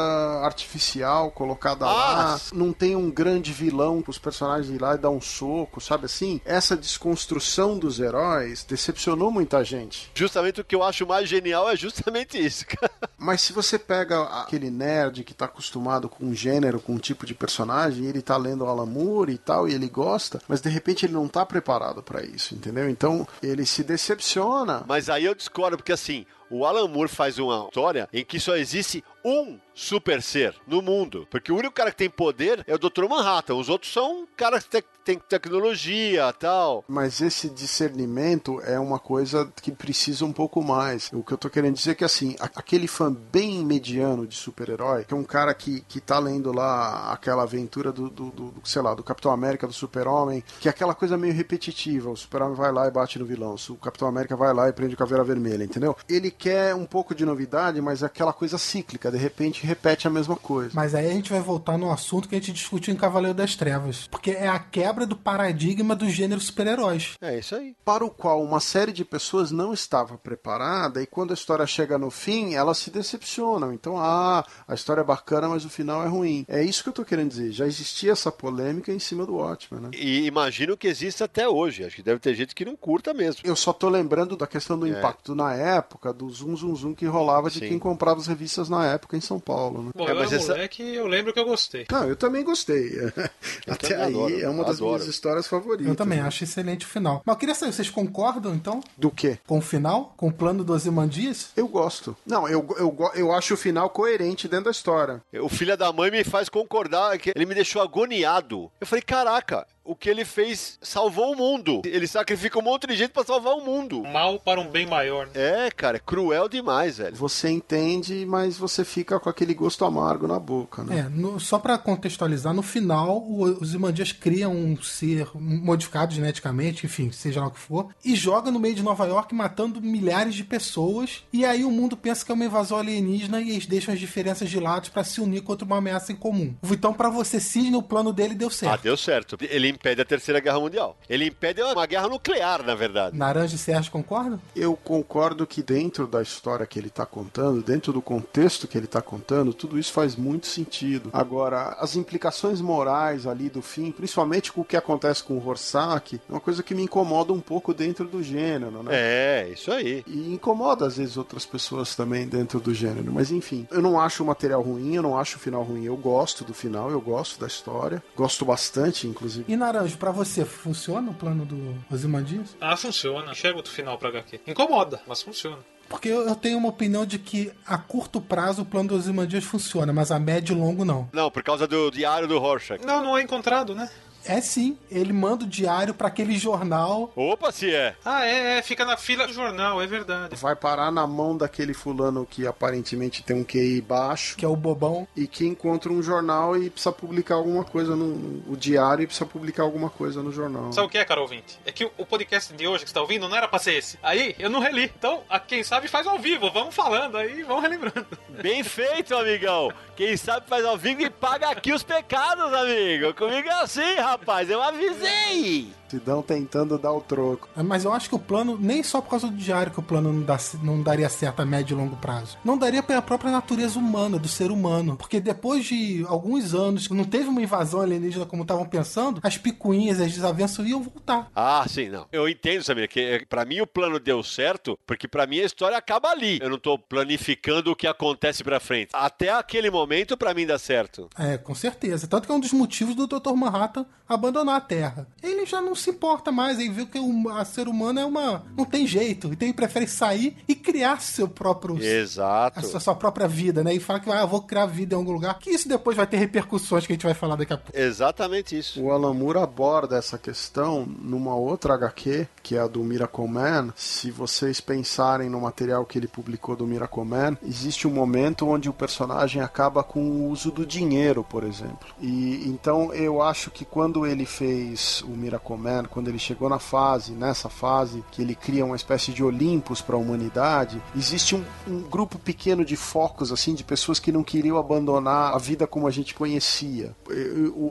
artificial 0.42 1.31
colocada 1.31 1.87
lá, 1.87 2.35
Ah! 2.35 2.40
não 2.53 2.73
tem 2.73 2.97
um 2.97 3.11
grande 3.11 3.53
vilão 3.53 4.03
pros 4.03 4.18
personagens 4.18 4.68
ir 4.75 4.81
lá 4.81 4.95
e 4.95 4.99
dar 4.99 5.11
um 5.11 5.21
soco, 5.22 5.80
sabe 5.80 6.06
assim? 6.06 6.40
Essa 6.44 6.76
desconstrução 6.76 7.78
dos 7.78 8.00
heróis 8.00 8.64
decepcionou 8.64 9.30
muita 9.30 9.64
gente. 9.64 10.11
Justamente 10.14 10.61
o 10.61 10.64
que 10.64 10.74
eu 10.74 10.82
acho 10.82 11.06
mais 11.06 11.28
genial 11.28 11.68
é 11.70 11.76
justamente 11.76 12.38
isso, 12.38 12.66
cara. 12.66 12.92
Mas 13.16 13.40
se 13.40 13.52
você 13.52 13.78
pega 13.78 14.22
aquele 14.42 14.70
nerd 14.70 15.24
que 15.24 15.35
tá 15.35 15.44
acostumado 15.44 16.08
com 16.08 16.26
um 16.26 16.35
gênero, 16.35 16.80
com 16.80 16.94
um 16.94 16.98
tipo 16.98 17.24
de 17.24 17.35
personagem, 17.35 18.06
ele 18.06 18.20
tá 18.20 18.37
lendo 18.37 18.66
Alan 18.66 18.87
Moore 18.87 19.32
e 19.32 19.38
tal, 19.38 19.68
e 19.68 19.74
ele 19.74 19.88
gosta, 19.88 20.40
mas 20.48 20.61
de 20.61 20.68
repente 20.68 21.06
ele 21.06 21.12
não 21.12 21.28
tá 21.28 21.46
preparado 21.46 22.02
pra 22.02 22.22
isso, 22.22 22.54
entendeu? 22.54 22.88
Então 22.88 23.26
ele 23.42 23.64
se 23.64 23.82
decepciona. 23.82 24.85
Mas 24.87 25.08
aí 25.08 25.24
eu 25.24 25.35
discordo, 25.35 25.76
porque 25.76 25.92
assim, 25.92 26.26
o 26.50 26.66
Alan 26.66 26.87
Moore 26.87 27.08
faz 27.08 27.38
uma 27.38 27.66
história 27.68 28.08
em 28.12 28.24
que 28.24 28.38
só 28.38 28.56
existe 28.56 29.02
um 29.24 29.58
super 29.74 30.20
ser 30.22 30.54
no 30.66 30.82
mundo. 30.82 31.26
Porque 31.30 31.50
o 31.50 31.56
único 31.56 31.74
cara 31.74 31.90
que 31.90 31.96
tem 31.96 32.11
poder 32.11 32.62
é 32.66 32.74
o 32.74 32.78
Dr. 32.78 33.08
Manhattan. 33.08 33.54
Os 33.54 33.68
outros 33.68 33.92
são 33.92 34.26
caras 34.37 34.64
que 34.64 34.82
têm 35.04 35.18
tecnologia 35.18 36.32
tal. 36.38 36.85
Mas 36.88 37.20
esse 37.20 37.48
discernimento 37.48 38.61
é 38.62 38.78
uma 38.78 38.98
coisa 38.98 39.50
que 39.62 39.72
precisa 39.72 40.24
um 40.24 40.32
pouco 40.32 40.62
mais. 40.62 41.11
O 41.12 41.22
que 41.22 41.32
eu 41.32 41.38
tô 41.38 41.48
querendo 41.50 41.74
dizer 41.74 41.92
é 41.92 41.94
que, 41.94 42.04
assim, 42.04 42.37
aquele 42.40 42.87
fã 42.87 43.12
bem 43.12 43.64
mediano 43.64 44.26
de 44.26 44.35
super-herói, 44.37 45.04
que 45.04 45.14
é 45.14 45.16
um 45.16 45.24
cara 45.24 45.54
que, 45.54 45.80
que 45.82 46.00
tá 46.00 46.18
lendo 46.18 46.52
lá 46.52 47.12
aquela 47.12 47.42
aventura 47.42 47.92
do, 47.92 48.08
do, 48.11 48.30
do- 48.30 48.50
do, 48.52 48.68
sei 48.68 48.82
lá, 48.82 48.94
do 48.94 49.02
Capitão 49.02 49.32
América, 49.32 49.66
do 49.66 49.72
Super-Homem, 49.72 50.42
que 50.61 50.68
é 50.68 50.70
aquela 50.70 50.94
coisa 50.94 51.16
meio 51.16 51.32
repetitiva. 51.35 52.11
O 52.11 52.16
Super-Homem 52.16 52.56
vai 52.56 52.72
lá 52.72 52.87
e 52.87 52.90
bate 52.90 53.18
no 53.18 53.24
vilão. 53.24 53.56
O 53.70 53.76
Capitão 53.76 54.08
América 54.08 54.37
vai 54.37 54.52
lá 54.52 54.68
e 54.68 54.72
prende 54.72 54.94
o 54.94 54.98
Caveira 54.98 55.24
Vermelha, 55.24 55.64
entendeu? 55.64 55.96
Ele 56.08 56.30
quer 56.30 56.74
um 56.74 56.85
pouco 56.87 57.14
de 57.14 57.24
novidade, 57.24 57.80
mas 57.80 58.02
é 58.02 58.06
aquela 58.06 58.32
coisa 58.32 58.58
cíclica. 58.58 59.12
De 59.12 59.18
repente, 59.18 59.66
repete 59.66 60.07
a 60.07 60.11
mesma 60.11 60.37
coisa. 60.37 60.70
Mas 60.75 60.94
aí 60.94 61.07
a 61.07 61.12
gente 61.12 61.31
vai 61.31 61.40
voltar 61.40 61.77
no 61.77 61.90
assunto 61.90 62.29
que 62.29 62.35
a 62.35 62.38
gente 62.38 62.53
discutiu 62.53 62.92
em 62.94 62.96
Cavaleiro 62.96 63.37
das 63.37 63.55
Trevas. 63.55 64.09
Porque 64.11 64.31
é 64.31 64.48
a 64.48 64.59
quebra 64.59 65.07
do 65.07 65.16
paradigma 65.16 65.94
do 65.94 66.09
gênero 66.09 66.40
super-heróis. 66.40 67.14
É 67.20 67.38
isso 67.38 67.55
aí. 67.55 67.77
para 67.85 68.05
o 68.05 68.11
qual 68.11 68.42
uma 68.42 68.61
série 68.61 68.92
de 68.92 69.05
pessoas 69.05 69.51
não 69.51 69.72
estava 69.72 70.16
preparada 70.16 71.03
e 71.03 71.07
quando 71.07 71.33
a 71.33 71.35
história 71.35 71.66
chega 71.66 71.98
no 71.98 72.11
fim, 72.11 72.55
elas 72.55 72.79
se 72.79 72.90
decepcionam. 72.90 73.72
Então, 73.72 73.98
ah, 73.98 74.44
a 74.66 74.75
história 74.75 75.03
é 75.03 75.05
bacana, 75.05 75.48
mas 75.48 75.64
o 75.64 75.68
final 75.68 76.03
é 76.03 76.09
ruim. 76.09 76.46
É 76.48 76.62
isso 76.62 76.83
que 76.83 76.88
eu 76.88 76.92
tô 76.92 77.05
querendo 77.05 77.29
dizer. 77.29 77.53
Já 77.53 77.66
existia 77.66 78.12
essa 78.12 78.33
polêmica 78.33 78.92
em 78.92 78.98
cima 78.98 79.27
do 79.27 79.35
Watchmen, 79.35 79.83
né? 79.83 79.90
E 79.92 80.25
imagino 80.27 80.77
que 80.77 80.88
existe 80.88 81.22
até 81.22 81.48
hoje. 81.48 81.85
Acho 81.85 81.96
que 81.96 82.03
deve 82.03 82.20
ter 82.20 82.35
gente 82.35 82.55
que 82.55 82.64
não 82.64 82.77
curta 82.77 83.12
mesmo. 83.12 83.42
Eu 83.44 83.57
só 83.57 83.72
tô 83.72 83.88
lembrando 83.88 84.37
da 84.37 84.46
questão 84.46 84.79
do 84.79 84.87
impacto 84.87 85.35
na 85.35 85.53
época, 85.55 86.12
do 86.12 86.31
zum 86.31 86.57
zum 86.57 86.75
zum 86.75 86.94
que 86.94 87.07
rolava 87.07 87.51
de 87.51 87.59
Sim. 87.59 87.68
quem 87.68 87.79
comprava 87.79 88.20
as 88.20 88.27
revistas 88.27 88.68
na 88.68 88.87
época 88.87 89.01
em 89.16 89.20
São 89.20 89.38
Paulo, 89.40 89.82
né? 89.84 89.90
Bom, 89.94 90.08
É, 90.08 90.12
eu 90.12 90.16
mas 90.16 90.32
era 90.32 90.40
essa- 90.42 90.52
moleque 90.52 90.82
eu 90.94 91.06
lembro 91.06 91.32
que 91.32 91.38
eu 91.40 91.44
gostei. 91.44 91.86
Não, 91.90 92.04
eu 92.08 92.16
também 92.16 92.44
gostei. 92.44 92.92
Até 93.68 93.88
também 93.88 93.96
aí 94.04 94.14
adoro, 94.14 94.40
é 94.40 94.48
uma 94.48 94.64
das 94.64 94.76
adoro. 94.76 94.92
minhas 94.94 95.06
histórias 95.06 95.46
favoritas. 95.46 95.86
Eu 95.86 95.94
também 95.96 96.20
né? 96.20 96.26
acho 96.26 96.44
excelente 96.44 96.86
o 96.86 96.88
final. 96.88 97.22
Mas 97.24 97.34
eu 97.34 97.38
queria 97.38 97.54
saber, 97.54 97.72
vocês 97.72 97.90
concordam 97.90 98.54
então 98.54 98.80
Do 98.96 99.10
quê? 99.10 99.38
com 99.46 99.58
o 99.58 99.62
final? 99.62 100.14
Com 100.16 100.28
o 100.28 100.32
plano 100.32 100.64
dos 100.64 100.86
Imandias? 100.86 101.50
Eu 101.56 101.68
gosto. 101.68 102.16
Não, 102.26 102.48
eu, 102.48 102.66
eu, 102.78 102.96
eu 103.14 103.32
acho 103.32 103.54
o 103.54 103.56
final 103.56 103.90
coerente 103.90 104.48
dentro 104.48 104.66
da 104.66 104.70
história. 104.70 105.20
O 105.40 105.48
filho 105.48 105.76
da 105.76 105.92
mãe 105.92 106.10
me 106.10 106.24
faz 106.24 106.48
concordar 106.48 107.18
que 107.18 107.32
ele 107.34 107.46
me 107.46 107.54
deixou 107.54 107.82
agoniado. 107.82 108.70
Eu 108.80 108.86
falei, 108.86 109.02
caraca, 109.02 109.66
o 109.85 109.95
que 109.97 110.09
ele 110.09 110.25
fez 110.25 110.79
salvou 110.83 111.33
o 111.33 111.37
mundo. 111.37 111.83
Ele 111.85 112.07
sacrifica 112.07 112.59
um 112.59 112.62
monte 112.62 112.87
de 112.87 112.97
gente 112.97 113.11
pra 113.11 113.25
salvar 113.25 113.55
o 113.55 113.64
mundo. 113.64 114.03
Mal 114.05 114.38
para 114.38 114.61
um 114.61 114.68
bem 114.68 114.87
maior. 114.87 115.27
né? 115.27 115.33
É, 115.66 115.71
cara, 115.71 115.97
é 115.97 116.01
cruel 116.01 116.49
demais, 116.49 116.99
velho. 116.99 117.16
Você 117.16 117.51
entende, 117.51 118.25
mas 118.27 118.57
você 118.57 118.85
fica 118.85 119.18
com 119.18 119.29
aquele 119.29 119.55
gosto 119.55 119.85
amargo 119.85 120.27
na 120.27 120.38
boca, 120.38 120.83
né? 120.83 121.01
É, 121.01 121.03
no- 121.09 121.38
só 121.40 121.59
pra 121.59 121.77
contextualizar, 121.79 122.53
no 122.55 122.62
final 122.62 123.18
o- 123.18 123.45
os 123.61 123.75
Imandias 123.75 124.12
criam 124.12 124.53
um 124.55 124.81
ser 124.83 125.29
modificado 125.35 126.14
geneticamente, 126.14 126.87
enfim, 126.87 127.11
seja 127.11 127.40
lá 127.40 127.47
o 127.47 127.51
que 127.51 127.59
for, 127.59 127.88
e 128.05 128.14
joga 128.14 128.51
no 128.51 128.59
meio 128.61 128.75
de 128.75 128.83
Nova 128.83 129.07
York 129.07 129.35
matando 129.35 129.81
milhares 129.81 130.35
de 130.35 130.45
pessoas. 130.45 131.25
E 131.33 131.45
aí 131.45 131.64
o 131.64 131.71
mundo 131.71 131.97
pensa 131.97 132.25
que 132.25 132.31
é 132.31 132.35
uma 132.35 132.45
invasão 132.45 132.79
alienígena 132.79 133.40
e 133.40 133.51
eles 133.51 133.66
deixam 133.66 133.92
as 133.95 134.01
diferenças 134.01 134.49
de 134.49 134.59
lado 134.61 134.90
pra 134.90 135.05
se 135.05 135.21
unir 135.21 135.42
contra 135.42 135.64
uma 135.64 135.79
ameaça 135.79 136.12
em 136.12 136.16
comum. 136.16 136.55
Então, 136.71 136.92
pra 136.92 137.09
você, 137.11 137.38
Cisne, 137.40 137.77
o 137.77 137.83
plano 137.83 138.12
dele 138.12 138.35
deu 138.35 138.49
Ah, 138.49 138.51
certo. 138.51 138.83
deu 138.83 138.97
certo. 138.97 139.37
Ele 139.40 139.71
impede 139.72 140.00
a 140.00 140.04
Terceira 140.04 140.40
Guerra 140.40 140.61
Mundial. 140.61 140.96
Ele 141.08 141.26
impede 141.26 141.62
uma 141.62 141.87
guerra 141.87 142.08
nuclear, 142.08 142.62
na 142.62 142.74
verdade. 142.74 143.16
Naranja 143.16 143.54
e 143.54 143.58
Sérgio 143.58 143.90
concordam? 143.90 144.40
Eu 144.54 144.76
concordo 144.76 145.46
que 145.46 145.62
dentro 145.62 146.06
da 146.06 146.22
história 146.22 146.66
que 146.66 146.78
ele 146.78 146.88
está 146.88 147.06
contando, 147.06 147.62
dentro 147.62 147.92
do 147.92 148.02
contexto 148.02 148.68
que 148.68 148.76
ele 148.76 148.87
está 148.87 149.00
contando, 149.00 149.52
tudo 149.54 149.78
isso 149.78 149.92
faz 149.92 150.16
muito 150.16 150.46
sentido. 150.46 151.11
Agora, 151.12 151.76
as 151.78 151.96
implicações 151.96 152.61
morais 152.61 153.26
ali 153.26 153.48
do 153.48 153.62
fim, 153.62 153.90
principalmente 153.90 154.52
com 154.52 154.61
o 154.61 154.64
que 154.64 154.76
acontece 154.76 155.22
com 155.22 155.35
o 155.35 155.38
Rorschach, 155.38 156.14
é 156.14 156.32
uma 156.32 156.40
coisa 156.40 156.62
que 156.62 156.74
me 156.74 156.82
incomoda 156.82 157.32
um 157.32 157.40
pouco 157.40 157.74
dentro 157.74 158.06
do 158.06 158.22
gênero, 158.22 158.82
né? 158.82 158.90
É, 158.90 159.48
isso 159.52 159.70
aí. 159.70 160.04
E 160.06 160.32
incomoda 160.32 160.87
às 160.87 160.96
vezes 160.96 161.16
outras 161.16 161.46
pessoas 161.46 161.94
também 161.94 162.26
dentro 162.26 162.61
do 162.61 162.74
gênero. 162.74 163.12
Mas 163.12 163.30
enfim, 163.30 163.66
eu 163.70 163.82
não 163.82 164.00
acho 164.00 164.22
o 164.22 164.26
material 164.26 164.62
ruim, 164.62 164.94
eu 164.94 165.02
não 165.02 165.18
acho 165.18 165.37
o 165.37 165.40
final 165.40 165.62
ruim. 165.62 165.85
Eu 165.85 165.96
gosto 165.96 166.44
do 166.44 166.54
final, 166.54 166.90
eu 166.90 167.00
gosto 167.00 167.40
da 167.40 167.46
história. 167.46 168.02
Gosto 168.16 168.44
bastante, 168.44 169.06
inclusive. 169.06 169.44
E 169.48 169.56
Naranjo, 169.62 169.96
pra 169.96 170.11
você, 170.11 170.44
funciona 170.44 171.11
o 171.11 171.14
plano 171.14 171.44
do 171.44 171.77
Ozymandias? 171.90 172.57
Ah, 172.61 172.77
funciona. 172.77 173.31
Enxerga 173.31 173.57
outro 173.57 173.72
final 173.72 173.96
pra 173.96 174.09
HQ. 174.09 174.40
Incomoda, 174.46 175.01
mas 175.07 175.22
funciona. 175.22 175.59
Porque 175.88 176.09
eu 176.09 176.27
eu 176.27 176.35
tenho 176.35 176.59
uma 176.59 176.68
opinião 176.68 177.05
de 177.07 177.18
que 177.18 177.53
a 177.66 177.77
curto 177.79 178.20
prazo 178.20 178.62
o 178.62 178.64
plano 178.64 178.88
do 178.88 178.94
Ozymandias 178.96 179.44
funciona, 179.44 179.92
mas 179.92 180.11
a 180.11 180.18
médio 180.18 180.57
e 180.57 180.59
longo 180.59 180.85
não. 180.85 181.09
Não, 181.12 181.31
por 181.31 181.42
causa 181.42 181.66
do 181.66 181.90
diário 181.90 182.27
do 182.27 182.38
Rorschach. 182.38 182.85
Não, 182.85 183.05
não 183.05 183.16
é 183.16 183.22
encontrado, 183.22 183.75
né? 183.75 183.88
É 184.24 184.40
sim, 184.40 184.78
ele 184.90 185.12
manda 185.12 185.44
o 185.44 185.48
diário 185.48 185.92
pra 185.94 186.08
aquele 186.08 186.37
jornal. 186.38 187.12
Opa, 187.16 187.50
se 187.50 187.74
é. 187.74 187.94
Ah, 188.04 188.26
é, 188.26 188.58
é, 188.58 188.62
fica 188.62 188.85
na 188.85 188.96
fila 188.96 189.26
do 189.26 189.32
jornal, 189.32 189.80
é 189.82 189.87
verdade. 189.87 190.37
Vai 190.37 190.54
parar 190.54 190.90
na 190.92 191.06
mão 191.06 191.37
daquele 191.37 191.74
fulano 191.74 192.26
que 192.28 192.46
aparentemente 192.46 193.22
tem 193.22 193.37
um 193.37 193.44
QI 193.44 193.80
baixo 193.80 194.37
Que 194.37 194.44
é 194.44 194.48
o 194.48 194.54
bobão. 194.56 195.06
e 195.16 195.26
que 195.26 195.46
encontra 195.46 195.92
um 195.92 196.02
jornal 196.02 196.56
e 196.56 196.70
precisa 196.70 196.92
publicar 196.92 197.35
alguma 197.35 197.64
coisa 197.64 197.96
no, 197.96 198.06
no- 198.16 198.52
o 198.52 198.56
diário 198.56 199.02
e 199.02 199.06
precisa 199.06 199.26
publicar 199.26 199.62
alguma 199.64 199.90
coisa 199.90 200.22
no 200.22 200.30
jornal. 200.32 200.72
Sabe 200.72 200.87
o 200.87 200.90
que 200.90 200.98
é, 200.98 201.04
cara 201.04 201.20
ouvinte? 201.20 201.58
É 201.66 201.72
que 201.72 201.85
o- 201.85 201.92
o 201.98 202.06
podcast 202.06 202.52
de 202.54 202.66
hoje 202.66 202.85
que 202.85 202.90
você 202.90 202.94
tá 202.94 203.00
ouvindo 203.00 203.28
não 203.28 203.37
era 203.37 203.48
pra 203.48 203.58
ser 203.58 203.74
esse. 203.74 203.98
Aí, 204.02 204.35
eu 204.38 204.48
não 204.50 204.61
reli. 204.61 204.85
Então, 204.96 205.22
a 205.28 205.38
quem 205.40 205.62
sabe 205.64 205.88
faz 205.88 206.06
ao 206.06 206.18
vivo. 206.18 206.50
Vamos 206.50 206.74
falando 206.74 207.16
aí, 207.16 207.42
vamos 207.42 207.62
relembrando. 207.62 208.06
Bem 208.40 208.62
feito, 208.62 209.14
amigão. 209.16 209.72
Quem 209.96 210.16
sabe 210.16 210.46
faz 210.48 210.64
ao 210.64 210.76
vivo 210.76 211.02
e 211.02 211.11
paga 211.11 211.50
aqui 211.50 211.72
os 211.72 211.83
pecados, 211.83 212.52
amigo. 212.55 213.12
Comigo 213.14 213.48
é 213.48 213.62
assim, 213.62 213.94
rapaz. 213.96 214.48
Eu 214.48 214.62
avisei. 214.62 215.70
Sidão 215.92 216.22
tentando 216.22 216.78
dar 216.78 216.92
o 216.92 217.00
troco. 217.00 217.48
Mas 217.57 217.85
eu 217.85 217.92
acho 217.92 218.09
que 218.09 218.14
o 218.14 218.18
plano, 218.18 218.57
nem 218.59 218.83
só 218.83 219.00
por 219.00 219.11
causa 219.11 219.28
do 219.28 219.37
diário 219.37 219.70
que 219.72 219.78
o 219.81 219.83
plano 219.83 220.12
não, 220.12 220.22
dá- 220.22 220.38
não 220.62 220.83
daria 220.83 221.09
certo 221.09 221.40
a 221.40 221.44
médio 221.44 221.74
e 221.74 221.78
longo 221.81 221.96
prazo. 221.96 222.38
Não 222.44 222.57
daria 222.57 222.83
pela 222.83 223.02
própria 223.02 223.31
natureza 223.31 223.78
humana, 223.78 224.18
do 224.18 224.28
ser 224.28 224.50
humano. 224.50 224.96
Porque 224.96 225.20
depois 225.20 225.64
de 225.64 226.05
alguns 226.09 226.55
anos, 226.55 226.88
que 226.88 226.94
não 226.94 227.05
teve 227.05 227.28
uma 227.28 227.42
invasão 227.42 227.81
alienígena 227.81 228.24
como 228.26 228.42
estavam 228.42 228.64
pensando, 228.66 229.20
as 229.22 229.37
picuinhas, 229.37 230.00
as 230.00 230.12
desavenças 230.12 230.66
iam 230.66 230.83
voltar. 230.83 231.31
Ah, 231.35 231.64
sim, 231.68 231.88
não. 231.88 232.07
Eu 232.11 232.28
entendo, 232.28 232.62
Samir, 232.62 232.88
que 232.88 233.00
eh, 233.00 233.24
pra 233.28 233.44
mim 233.44 233.61
o 233.61 233.66
plano 233.66 233.98
deu 234.00 234.22
certo, 234.22 234.78
porque 234.87 235.07
pra 235.07 235.26
mim 235.26 235.40
a 235.40 235.44
história 235.44 235.76
acaba 235.76 236.09
ali. 236.09 236.38
Eu 236.42 236.48
não 236.50 236.59
tô 236.59 236.78
planificando 236.78 237.70
o 237.70 237.76
que 237.76 237.87
acontece 237.87 238.42
pra 238.42 238.59
frente. 238.61 238.90
Até 238.94 239.31
aquele 239.31 239.70
momento, 239.70 240.16
pra 240.16 240.33
mim 240.33 240.46
dá 240.46 240.59
certo. 240.59 241.09
É, 241.18 241.37
com 241.37 241.55
certeza. 241.55 242.07
Tanto 242.07 242.26
que 242.26 242.33
é 242.33 242.35
um 242.35 242.40
dos 242.40 242.52
motivos 242.52 242.94
do 242.94 243.07
Dr. 243.07 243.33
Manhattan 243.35 243.85
abandonar 244.09 244.57
a 244.57 244.61
Terra. 244.61 245.07
Ele 245.22 245.44
já 245.46 245.61
não 245.61 245.74
se 245.83 245.90
importa 245.90 246.31
mais, 246.33 246.59
aí 246.59 246.68
vê 246.68 246.87
que 246.87 246.99
o 246.99 247.29
a 247.31 247.45
ser 247.45 247.68
humano 247.68 248.01
é 248.01 248.05
uma. 248.05 248.45
não 248.57 248.64
tem 248.64 248.87
jeito. 248.87 249.29
Então 249.29 249.47
ele 249.47 249.55
prefere 249.55 249.87
sair 249.87 250.37
e 250.49 250.55
criar 250.55 251.01
seu 251.01 251.29
próprio. 251.29 251.83
Exato. 251.83 252.59
A 252.59 252.62
sua, 252.62 252.81
sua 252.81 252.95
própria 252.95 253.27
vida, 253.29 253.62
né? 253.62 253.75
E 253.75 253.81
fala 253.81 254.01
que 254.01 254.11
ah, 254.11 254.21
eu 254.21 254.29
vou 254.29 254.42
criar 254.42 254.66
vida 254.66 254.95
em 254.95 254.99
algum 254.99 255.12
lugar. 255.12 255.38
Que 255.38 255.51
isso 255.51 255.68
depois 255.68 255.97
vai 255.97 256.07
ter 256.07 256.16
repercussões 256.16 256.87
que 256.87 256.92
a 256.92 256.97
gente 256.97 257.05
vai 257.05 257.14
falar 257.14 257.37
daqui 257.37 257.53
a 257.53 257.59
pouco. 257.59 257.79
Exatamente 257.79 258.59
isso. 258.59 258.83
O 258.83 258.90
Alan 258.90 259.14
Moore 259.14 259.38
aborda 259.38 259.97
essa 259.97 260.18
questão 260.18 260.87
numa 260.87 261.35
outra 261.35 261.75
HQ, 261.75 262.27
que 262.42 262.57
é 262.57 262.61
a 262.61 262.66
do 262.66 262.81
Miracle 262.83 263.26
Man. 263.28 263.72
Se 263.76 264.11
vocês 264.11 264.61
pensarem 264.61 265.28
no 265.31 265.40
material 265.40 265.85
que 265.85 265.98
ele 265.98 266.09
publicou 266.09 266.57
do 266.57 266.66
Miracle 266.66 267.05
Man, 267.05 267.37
existe 267.42 267.87
um 267.87 267.90
momento 267.92 268.48
onde 268.48 268.68
o 268.68 268.72
personagem 268.72 269.40
acaba 269.42 269.83
com 269.83 270.02
o 270.02 270.28
uso 270.28 270.50
do 270.50 270.66
dinheiro, 270.66 271.22
por 271.24 271.44
exemplo. 271.44 271.88
E 272.00 272.42
então 272.48 272.92
eu 272.92 273.22
acho 273.22 273.50
que 273.50 273.64
quando 273.64 274.07
ele 274.07 274.26
fez 274.26 275.02
o 275.07 275.11
Miracle 275.11 275.57
Man, 275.57 275.85
quando 275.85 276.09
ele 276.09 276.18
chegou 276.18 276.48
na 276.48 276.59
fase, 276.59 277.12
nessa 277.12 277.48
fase, 277.48 278.02
que 278.11 278.22
ele 278.22 278.35
cria 278.35 278.64
uma 278.64 278.76
espécie 278.76 279.12
de 279.12 279.22
Olimpos 279.22 279.81
para 279.81 279.96
a 279.96 279.98
humanidade, 279.98 280.83
existe 280.96 281.35
um, 281.35 281.44
um 281.66 281.81
grupo 281.83 282.18
pequeno 282.18 282.64
de 282.64 282.76
focos, 282.76 283.31
assim, 283.33 283.55
de 283.55 283.62
pessoas 283.64 283.98
que 283.98 284.11
não 284.12 284.22
queriam 284.24 284.57
abandonar 284.59 285.35
a 285.35 285.38
vida 285.38 285.66
como 285.66 285.87
a 285.87 285.90
gente 285.90 286.14
conhecia. 286.14 286.94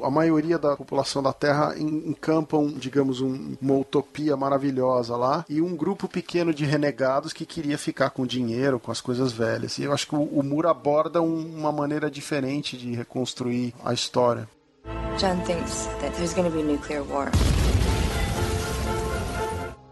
A 0.03 0.09
maioria 0.09 0.57
da 0.57 0.75
população 0.77 1.21
da 1.21 1.33
Terra 1.33 1.75
en- 1.77 2.09
encampam, 2.09 2.67
digamos, 2.77 3.21
um- 3.21 3.55
uma 3.61 3.75
utopia 3.75 4.35
maravilhosa 4.37 4.60
lá, 5.15 5.45
e 5.49 5.61
um 5.61 5.75
grupo 5.75 6.07
pequeno 6.07 6.53
de 6.53 6.65
renegados 6.65 7.33
que 7.33 7.45
queria 7.45 7.77
ficar 7.77 8.09
com 8.11 8.25
dinheiro, 8.25 8.79
com 8.79 8.91
as 8.91 9.01
coisas 9.01 9.31
velhas. 9.31 9.77
E 9.77 9.83
eu 9.83 9.93
acho 9.93 10.07
que 10.07 10.15
o, 10.15 10.21
o 10.23 10.43
Moore 10.43 10.67
aborda 10.67 11.21
um- 11.21 11.55
uma 11.57 11.71
maneira 11.71 12.11
diferente 12.11 12.77
de 12.77 12.93
reconstruir 12.93 13.73
a 13.83 13.93
história. 13.93 14.47
John 15.17 15.39
thinks 15.45 15.87
that 16.01 16.15
there's 16.17 16.33
going 16.33 16.49
to 16.49 16.55
be 16.55 16.63
nuclear 16.63 17.03
war. 17.03 17.29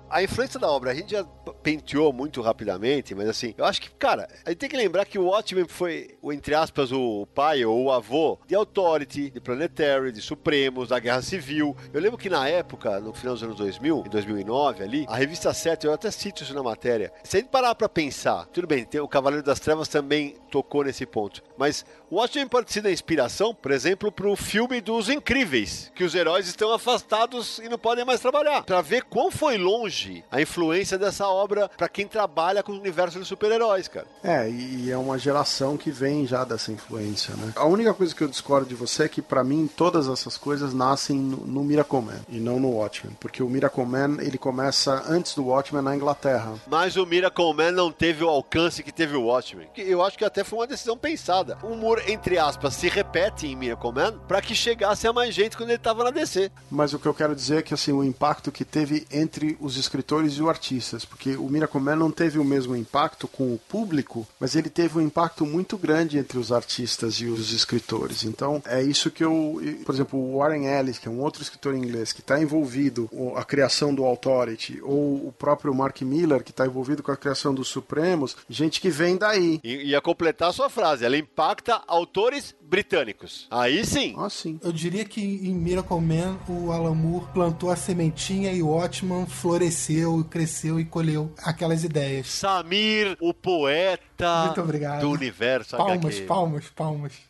A 0.09 0.23
influência 0.23 0.59
da 0.59 0.69
obra, 0.69 0.91
a 0.91 0.95
gente 0.95 1.11
já 1.11 1.23
penteou 1.61 2.11
muito 2.11 2.41
rapidamente, 2.41 3.13
mas 3.13 3.29
assim, 3.29 3.53
eu 3.57 3.65
acho 3.65 3.81
que, 3.81 3.91
cara, 3.91 4.27
a 4.43 4.49
gente 4.49 4.59
tem 4.59 4.69
que 4.69 4.75
lembrar 4.75 5.05
que 5.05 5.19
o 5.19 5.25
Watchmen 5.25 5.67
foi, 5.67 6.17
o, 6.21 6.33
entre 6.33 6.55
aspas, 6.55 6.91
o 6.91 7.27
pai 7.27 7.63
ou 7.63 7.85
o 7.85 7.91
avô 7.91 8.39
de 8.47 8.55
Authority, 8.55 9.29
de 9.29 9.39
Planetary, 9.39 10.11
de 10.11 10.21
Supremos, 10.21 10.89
da 10.89 10.99
Guerra 10.99 11.21
Civil. 11.21 11.75
Eu 11.93 12.01
lembro 12.01 12.17
que 12.17 12.29
na 12.29 12.47
época, 12.47 12.99
no 12.99 13.13
final 13.13 13.35
dos 13.35 13.43
anos 13.43 13.57
2000, 13.57 14.03
em 14.05 14.09
2009 14.09 14.83
ali, 14.83 15.05
a 15.07 15.15
revista 15.15 15.53
7, 15.53 15.85
eu 15.85 15.93
até 15.93 16.09
cito 16.09 16.43
isso 16.43 16.53
na 16.53 16.63
matéria, 16.63 17.13
se 17.23 17.37
a 17.37 17.39
gente 17.39 17.49
parar 17.49 17.75
pra 17.75 17.87
pensar, 17.87 18.45
tudo 18.47 18.65
bem, 18.67 18.85
tem, 18.85 18.99
o 18.99 19.07
Cavaleiro 19.07 19.45
das 19.45 19.59
Trevas 19.59 19.87
também 19.87 20.35
tocou 20.49 20.83
nesse 20.83 21.05
ponto, 21.05 21.43
mas 21.59 21.85
o 22.09 22.15
Watchmen 22.15 22.47
pode 22.47 22.71
ser 22.71 22.81
da 22.81 22.91
inspiração, 22.91 23.53
por 23.53 23.71
exemplo, 23.71 24.11
pro 24.11 24.35
filme 24.35 24.79
dos 24.79 25.09
Incríveis, 25.09 25.91
que 25.93 26.05
os 26.05 26.15
heróis 26.15 26.47
estão 26.47 26.71
afastados 26.73 27.59
e 27.59 27.67
não 27.67 27.77
podem 27.77 28.05
mais 28.05 28.21
trabalhar, 28.21 28.63
Pra 28.63 28.81
ver 28.81 29.03
quão 29.03 29.29
foi 29.29 29.57
longe 29.57 30.23
a 30.31 30.41
influência 30.41 30.97
dessa 30.97 31.27
obra 31.27 31.69
pra 31.77 31.89
quem 31.89 32.07
trabalha 32.07 32.63
com 32.63 32.71
o 32.71 32.79
universo 32.79 33.19
de 33.19 33.25
super-heróis, 33.25 33.87
cara. 33.87 34.07
É, 34.23 34.49
e 34.49 34.89
é 34.89 34.97
uma 34.97 35.17
geração 35.17 35.75
que 35.75 35.91
vem 35.91 36.25
já 36.25 36.43
dessa 36.43 36.71
influência, 36.71 37.35
né? 37.35 37.51
A 37.55 37.65
única 37.65 37.93
coisa 37.93 38.15
que 38.15 38.23
eu 38.23 38.27
discordo 38.27 38.67
de 38.67 38.75
você 38.75 39.03
é 39.03 39.09
que, 39.09 39.21
pra 39.21 39.43
mim, 39.43 39.69
todas 39.75 40.07
essas 40.07 40.37
coisas 40.37 40.73
nascem 40.73 41.17
no, 41.17 41.37
no 41.37 41.63
Miracle 41.63 42.01
Man 42.01 42.19
e 42.29 42.39
não 42.39 42.59
no 42.59 42.69
Watchmen. 42.71 43.15
Porque 43.19 43.43
o 43.43 43.49
Miracle 43.49 43.85
Man, 43.85 44.17
ele 44.21 44.37
começa 44.37 45.03
antes 45.07 45.35
do 45.35 45.45
Watchmen 45.45 45.81
na 45.81 45.95
Inglaterra. 45.95 46.53
Mas 46.67 46.95
o 46.95 47.05
Miracle 47.05 47.53
Man 47.53 47.71
não 47.71 47.91
teve 47.91 48.23
o 48.23 48.29
alcance 48.29 48.81
que 48.81 48.91
teve 48.91 49.15
o 49.15 49.23
Watchmen. 49.23 49.67
Eu 49.75 50.01
acho 50.03 50.17
que 50.17 50.25
até 50.25 50.43
foi 50.43 50.59
uma 50.59 50.67
decisão 50.67 50.97
pensada. 50.97 51.48
O 51.63 51.67
humor, 51.67 52.01
entre 52.07 52.37
aspas, 52.37 52.75
se 52.75 52.89
repete 52.89 53.47
em 53.47 53.55
Miracle 53.55 53.91
Man 53.91 54.19
pra 54.27 54.41
que 54.41 54.55
chegasse 54.55 55.07
a 55.07 55.13
mais 55.13 55.33
gente 55.33 55.57
quando 55.57 55.69
ele 55.69 55.79
tava 55.79 56.03
na 56.03 56.11
DC. 56.11 56.51
Mas 56.69 56.93
o 56.93 56.99
que 56.99 57.07
eu 57.07 57.13
quero 57.13 57.35
dizer 57.35 57.59
é 57.59 57.61
que, 57.61 57.73
assim, 57.73 57.91
o 57.91 58.03
impacto 58.03 58.51
que 58.51 58.65
teve 58.65 59.07
entre 59.11 59.57
os 59.59 59.77
escritores 59.77 60.33
e 60.33 60.41
os 60.41 60.49
artistas. 60.49 61.05
Porque 61.05 61.35
o 61.35 61.49
Miracle 61.49 61.81
Man 61.81 61.95
não 61.95 62.11
teve 62.11 62.39
o 62.39 62.43
mesmo 62.43 62.75
impacto 62.75 63.27
com 63.27 63.53
o 63.53 63.57
público, 63.57 64.27
mas 64.39 64.55
ele 64.55 64.69
teve 64.69 64.97
um 64.97 65.01
impacto 65.01 65.45
muito 65.45 65.77
grande 65.77 66.17
entre 66.17 66.37
os 66.37 66.51
artistas 66.51 67.15
e 67.15 67.25
os 67.25 67.51
escritores. 67.51 68.23
Então, 68.23 68.61
é 68.65 68.81
isso 68.81 69.11
que 69.11 69.23
eu... 69.23 69.61
Por 69.85 69.93
exemplo, 69.93 70.19
o 70.19 70.37
Warren 70.39 70.65
Ellis, 70.65 70.97
que 70.97 71.07
é 71.07 71.11
um 71.11 71.21
outro 71.21 71.41
escritor 71.41 71.75
inglês, 71.75 72.11
que 72.11 72.21
está 72.21 72.39
envolvido 72.41 73.07
com 73.07 73.37
a 73.37 73.43
criação 73.43 73.93
do 73.93 74.05
Authority, 74.05 74.79
ou 74.81 75.27
o 75.27 75.33
próprio 75.37 75.73
Mark 75.73 76.01
Miller, 76.01 76.43
que 76.43 76.51
está 76.51 76.65
envolvido 76.65 77.01
com 77.01 77.11
a 77.11 77.17
criação 77.17 77.53
dos 77.53 77.67
Supremos, 77.67 78.35
gente 78.49 78.81
que 78.81 78.89
vem 78.89 79.17
daí. 79.17 79.59
E 79.63 79.89
ia 79.89 80.01
completar 80.01 80.49
a 80.49 80.53
sua 80.53 80.69
frase. 80.69 81.05
Ela 81.05 81.17
impacta 81.17 81.38
autores 81.87 82.55
britânicos. 82.61 83.47
Aí 83.49 83.85
sim. 83.85 84.15
Ah, 84.17 84.29
sim. 84.29 84.59
Eu 84.63 84.71
diria 84.71 85.05
que 85.05 85.21
em 85.21 85.53
Miracle 85.53 85.99
Man 86.01 86.37
o 86.47 86.71
Alan 86.71 86.95
Moore 86.95 87.25
plantou 87.33 87.71
a 87.71 87.75
sementinha 87.75 88.51
e 88.51 88.61
o 88.61 88.69
Watchman 88.69 89.25
floresceu, 89.25 90.25
cresceu 90.29 90.79
e 90.79 90.85
colheu 90.85 91.31
aquelas 91.43 91.83
ideias. 91.83 92.27
Samir, 92.27 93.17
o 93.19 93.33
poeta 93.33 94.45
Muito 94.45 94.61
obrigado. 94.61 95.01
do 95.01 95.09
universo 95.09 95.75
Palmas, 95.75 96.15
HQ. 96.15 96.21
palmas, 96.25 96.65
palmas. 96.69 97.29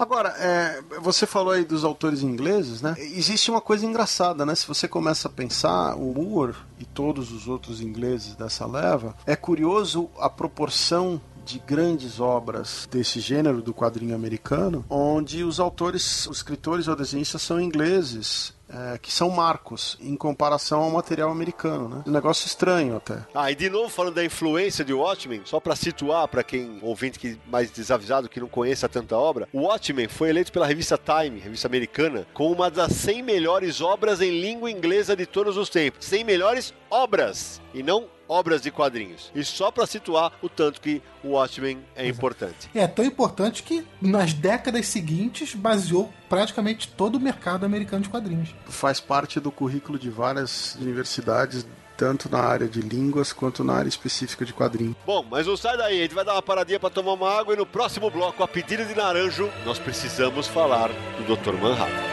Agora, 0.00 0.30
é, 0.38 0.82
você 0.98 1.26
falou 1.26 1.52
aí 1.52 1.62
dos 1.62 1.84
autores 1.84 2.22
ingleses, 2.22 2.80
né? 2.80 2.94
Existe 2.96 3.50
uma 3.50 3.60
coisa 3.60 3.84
engraçada, 3.84 4.46
né? 4.46 4.54
Se 4.54 4.66
você 4.66 4.88
começa 4.88 5.28
a 5.28 5.30
pensar, 5.30 5.94
o 5.94 6.14
Moore 6.14 6.56
e 6.78 6.86
todos 6.86 7.30
os 7.30 7.46
outros 7.46 7.82
ingleses 7.82 8.34
dessa 8.34 8.64
leva, 8.64 9.14
é 9.26 9.36
curioso 9.36 10.08
a 10.18 10.30
proporção 10.30 11.20
de 11.50 11.58
grandes 11.58 12.20
obras 12.20 12.88
desse 12.90 13.18
gênero 13.18 13.60
do 13.60 13.74
quadrinho 13.74 14.14
americano, 14.14 14.84
onde 14.88 15.42
os 15.42 15.58
autores, 15.58 16.26
os 16.26 16.38
escritores 16.38 16.86
ou 16.86 16.94
desenhistas 16.94 17.42
são 17.42 17.60
ingleses, 17.60 18.54
é, 18.68 18.98
que 18.98 19.12
são 19.12 19.30
marcos 19.30 19.98
em 20.00 20.14
comparação 20.14 20.82
ao 20.82 20.90
material 20.90 21.30
americano, 21.30 21.88
né? 21.88 22.04
Um 22.06 22.12
negócio 22.12 22.46
estranho 22.46 22.96
até. 22.96 23.18
Ah, 23.34 23.50
e 23.50 23.54
de 23.56 23.68
novo 23.68 23.88
falando 23.88 24.14
da 24.14 24.24
influência 24.24 24.84
de 24.84 24.92
Watchmen, 24.92 25.42
só 25.44 25.58
pra 25.58 25.74
situar 25.74 26.28
pra 26.28 26.44
quem 26.44 26.78
ouvinte 26.82 27.18
que 27.18 27.36
mais 27.46 27.70
desavisado 27.70 28.28
que 28.28 28.38
não 28.38 28.48
conheça 28.48 28.88
tanta 28.88 29.16
obra, 29.16 29.48
o 29.52 29.62
Watchmen 29.62 30.06
foi 30.06 30.28
eleito 30.30 30.52
pela 30.52 30.66
revista 30.66 30.96
Time, 30.96 31.40
revista 31.40 31.66
americana, 31.66 32.26
como 32.32 32.54
uma 32.54 32.70
das 32.70 32.92
100 32.92 33.22
melhores 33.22 33.80
obras 33.80 34.20
em 34.20 34.40
língua 34.40 34.70
inglesa 34.70 35.16
de 35.16 35.26
todos 35.26 35.56
os 35.56 35.68
tempos. 35.68 36.06
100 36.06 36.22
melhores 36.22 36.72
obras 36.88 37.60
e 37.74 37.82
não 37.82 38.06
obras 38.30 38.62
de 38.62 38.70
quadrinhos. 38.70 39.32
E 39.34 39.42
só 39.42 39.72
pra 39.72 39.86
situar 39.86 40.32
o 40.40 40.48
tanto 40.48 40.80
que 40.80 41.02
o 41.24 41.30
Watchmen 41.30 41.80
é 41.96 42.06
importante. 42.06 42.70
É 42.72 42.86
tão 42.86 43.04
importante 43.04 43.64
que 43.64 43.84
nas 44.00 44.32
décadas 44.32 44.86
seguintes 44.86 45.52
baseou 45.54 46.12
praticamente 46.28 46.86
todo 46.86 47.16
o 47.16 47.20
mercado 47.20 47.66
americano 47.66 48.04
de 48.04 48.08
quadrinhos. 48.08 48.54
Faz 48.66 49.00
parte 49.00 49.40
do 49.40 49.50
currículo 49.50 49.98
de 49.98 50.08
várias 50.08 50.76
universidades, 50.76 51.66
tanto 51.96 52.30
na 52.30 52.38
área 52.38 52.68
de 52.68 52.80
línguas 52.80 53.32
quanto 53.32 53.64
na 53.64 53.74
área 53.74 53.88
específica 53.88 54.44
de 54.44 54.54
quadrinho. 54.54 54.94
Bom, 55.04 55.26
mas 55.28 55.48
não 55.48 55.56
sai 55.56 55.76
daí, 55.76 55.98
a 55.98 56.02
gente 56.02 56.14
vai 56.14 56.24
dar 56.24 56.34
uma 56.34 56.42
paradinha 56.42 56.78
pra 56.78 56.88
tomar 56.88 57.14
uma 57.14 57.30
água 57.36 57.52
e 57.52 57.56
no 57.56 57.66
próximo 57.66 58.08
bloco, 58.10 58.42
a 58.44 58.48
pedido 58.48 58.84
de 58.84 58.94
Naranjo, 58.94 59.50
nós 59.64 59.78
precisamos 59.78 60.46
falar 60.46 60.88
do 60.88 61.36
Dr. 61.36 61.52
Manhattan. 61.60 62.09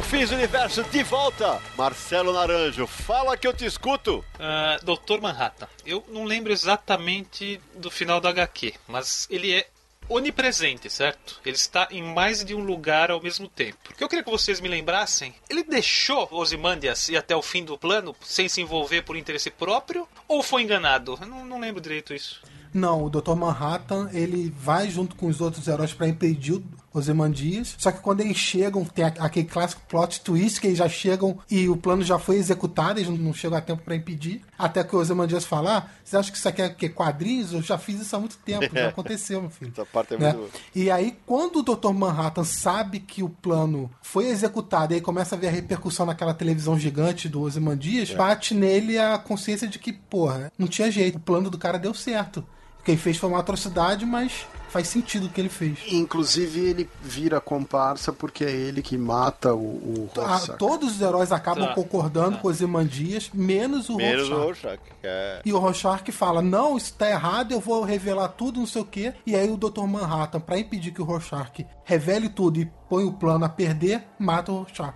Confis 0.00 0.30
Universo 0.30 0.82
de 0.84 1.02
volta. 1.02 1.60
Marcelo 1.76 2.32
Naranjo, 2.32 2.86
fala 2.86 3.36
que 3.36 3.46
eu 3.46 3.52
te 3.52 3.66
escuto. 3.66 4.24
Ah, 4.38 4.78
Doutor 4.82 5.20
Manhattan. 5.20 5.68
Eu 5.84 6.02
não 6.08 6.24
lembro 6.24 6.50
exatamente 6.50 7.60
do 7.76 7.90
final 7.90 8.18
do 8.18 8.26
HQ, 8.26 8.72
mas 8.88 9.28
ele 9.28 9.52
é 9.52 9.68
onipresente, 10.08 10.88
certo? 10.88 11.38
Ele 11.44 11.54
está 11.54 11.86
em 11.90 12.02
mais 12.02 12.42
de 12.42 12.54
um 12.54 12.64
lugar 12.64 13.10
ao 13.10 13.22
mesmo 13.22 13.46
tempo. 13.46 13.76
O 13.90 13.94
que 13.94 14.02
eu 14.02 14.08
queria 14.08 14.24
que 14.24 14.30
vocês 14.30 14.58
me 14.58 14.68
lembrassem, 14.68 15.34
ele 15.50 15.62
deixou 15.62 16.26
Ozymandias 16.30 17.10
ir 17.10 17.18
até 17.18 17.36
o 17.36 17.42
fim 17.42 17.62
do 17.62 17.76
plano 17.76 18.16
sem 18.24 18.48
se 18.48 18.62
envolver 18.62 19.02
por 19.02 19.18
interesse 19.18 19.50
próprio 19.50 20.08
ou 20.26 20.42
foi 20.42 20.62
enganado? 20.62 21.18
Eu 21.20 21.26
não, 21.26 21.44
não 21.44 21.60
lembro 21.60 21.78
direito 21.78 22.14
isso. 22.14 22.40
Não, 22.72 23.04
o 23.04 23.10
Dr. 23.10 23.34
Manhattan, 23.34 24.08
ele 24.14 24.48
vai 24.56 24.88
junto 24.88 25.14
com 25.14 25.26
os 25.26 25.40
outros 25.40 25.68
heróis 25.68 25.92
para 25.92 26.08
impedir 26.08 26.52
o 26.52 26.64
Ozymandias. 26.92 27.74
Só 27.78 27.90
que 27.92 28.00
quando 28.00 28.20
eles 28.20 28.36
chegam, 28.36 28.84
tem 28.84 29.04
aquele 29.04 29.46
clássico 29.46 29.82
plot 29.88 30.20
twist 30.20 30.60
que 30.60 30.66
eles 30.68 30.78
já 30.78 30.88
chegam 30.88 31.38
e 31.50 31.68
o 31.68 31.76
plano 31.76 32.02
já 32.02 32.18
foi 32.18 32.36
executado, 32.36 32.98
eles 33.00 33.08
não- 33.18 33.32
chegam 33.32 33.56
a 33.56 33.60
tempo 33.60 33.82
para 33.82 33.94
impedir. 33.94 34.42
Até 34.58 34.82
que 34.84 34.94
o 34.94 34.98
Ozymandias 34.98 35.44
fala: 35.44 35.78
ah, 35.78 35.86
você 36.04 36.16
acha 36.16 36.30
que 36.30 36.36
isso 36.36 36.48
aqui 36.48 36.62
é 36.62 36.66
o 36.66 36.74
quê? 36.74 36.88
quadrinhos? 36.88 37.52
Eu 37.52 37.62
já 37.62 37.78
fiz 37.78 38.00
isso 38.00 38.14
há 38.14 38.18
muito 38.18 38.36
tempo, 38.38 38.74
já 38.74 38.88
aconteceu, 38.88 39.40
meu 39.40 39.50
filho. 39.50 39.72
Essa 39.72 39.86
parte 39.86 40.14
é 40.14 40.18
Né? 40.18 40.32
muito- 40.32 40.50
E 40.74 40.90
aí, 40.90 41.16
quando 41.26 41.60
o 41.60 41.62
Dr. 41.62 41.92
Manhattan 41.92 42.44
sabe 42.44 43.00
que 43.00 43.22
o 43.22 43.28
plano 43.28 43.90
foi 44.02 44.26
executado 44.28 44.92
e 44.92 44.96
aí 44.96 45.00
começa 45.00 45.34
a 45.34 45.38
ver 45.38 45.48
a 45.48 45.50
repercussão 45.50 46.04
naquela 46.06 46.34
televisão 46.34 46.78
gigante 46.78 47.28
do 47.28 47.40
Ozymandias, 47.42 48.10
bate 48.12 48.54
nele 48.54 48.98
a 48.98 49.16
consciência 49.18 49.68
de 49.68 49.78
que, 49.78 49.92
porra, 49.92 50.52
não 50.58 50.66
tinha 50.66 50.90
jeito, 50.90 51.16
o 51.16 51.20
plano 51.20 51.48
do 51.50 51.58
cara 51.58 51.78
deu 51.78 51.94
certo. 51.94 52.44
O 52.80 52.82
que 52.82 52.90
ele 52.92 52.98
fez 52.98 53.16
foi 53.18 53.28
uma 53.28 53.40
atrocidade, 53.40 54.04
mas 54.06 54.46
faz 54.70 54.86
sentido 54.88 55.26
o 55.26 55.28
que 55.28 55.40
ele 55.40 55.48
fez. 55.48 55.78
Inclusive, 55.88 56.60
ele 56.60 56.88
vira 57.02 57.40
comparsa 57.40 58.12
porque 58.12 58.44
é 58.44 58.50
ele 58.50 58.80
que 58.82 58.96
mata 58.96 59.52
o, 59.52 59.58
o 59.58 60.10
Ah, 60.16 60.20
Rorschach. 60.36 60.58
todos 60.58 60.92
os 60.94 61.00
heróis 61.00 61.32
acabam 61.32 61.66
Tá. 61.66 61.74
concordando 61.74 62.38
com 62.38 62.46
os 62.48 62.60
Imandias, 62.60 63.30
menos 63.34 63.88
o 63.88 63.96
Menos 63.96 64.28
o 64.28 64.34
Rorschach. 64.34 64.44
Rorschach. 64.76 64.78
que 65.00 65.06
É... 65.06 65.42
E 65.44 65.52
o 65.52 65.58
Rorschach 65.58 66.10
fala, 66.12 66.40
não, 66.40 66.76
isso 66.76 66.94
tá 66.94 67.10
errado, 67.10 67.52
eu 67.52 67.58
vou 67.60 67.82
revelar 67.82 68.28
tudo, 68.28 68.60
não 68.60 68.66
sei 68.66 68.80
o 68.82 68.84
quê. 68.84 69.12
E 69.26 69.34
aí 69.34 69.50
o 69.50 69.56
Dr. 69.56 69.82
Manhattan, 69.86 70.40
pra 70.40 70.56
impedir 70.58 70.92
que 70.92 71.02
o 71.02 71.04
Rorschach 71.04 71.66
revele 71.84 72.28
tudo 72.28 72.60
e 72.60 72.70
põe 72.88 73.04
o 73.04 73.12
plano 73.12 73.44
a 73.44 73.48
perder, 73.48 74.04
mata 74.20 74.52
o 74.52 74.58
Rorschach. 74.58 74.94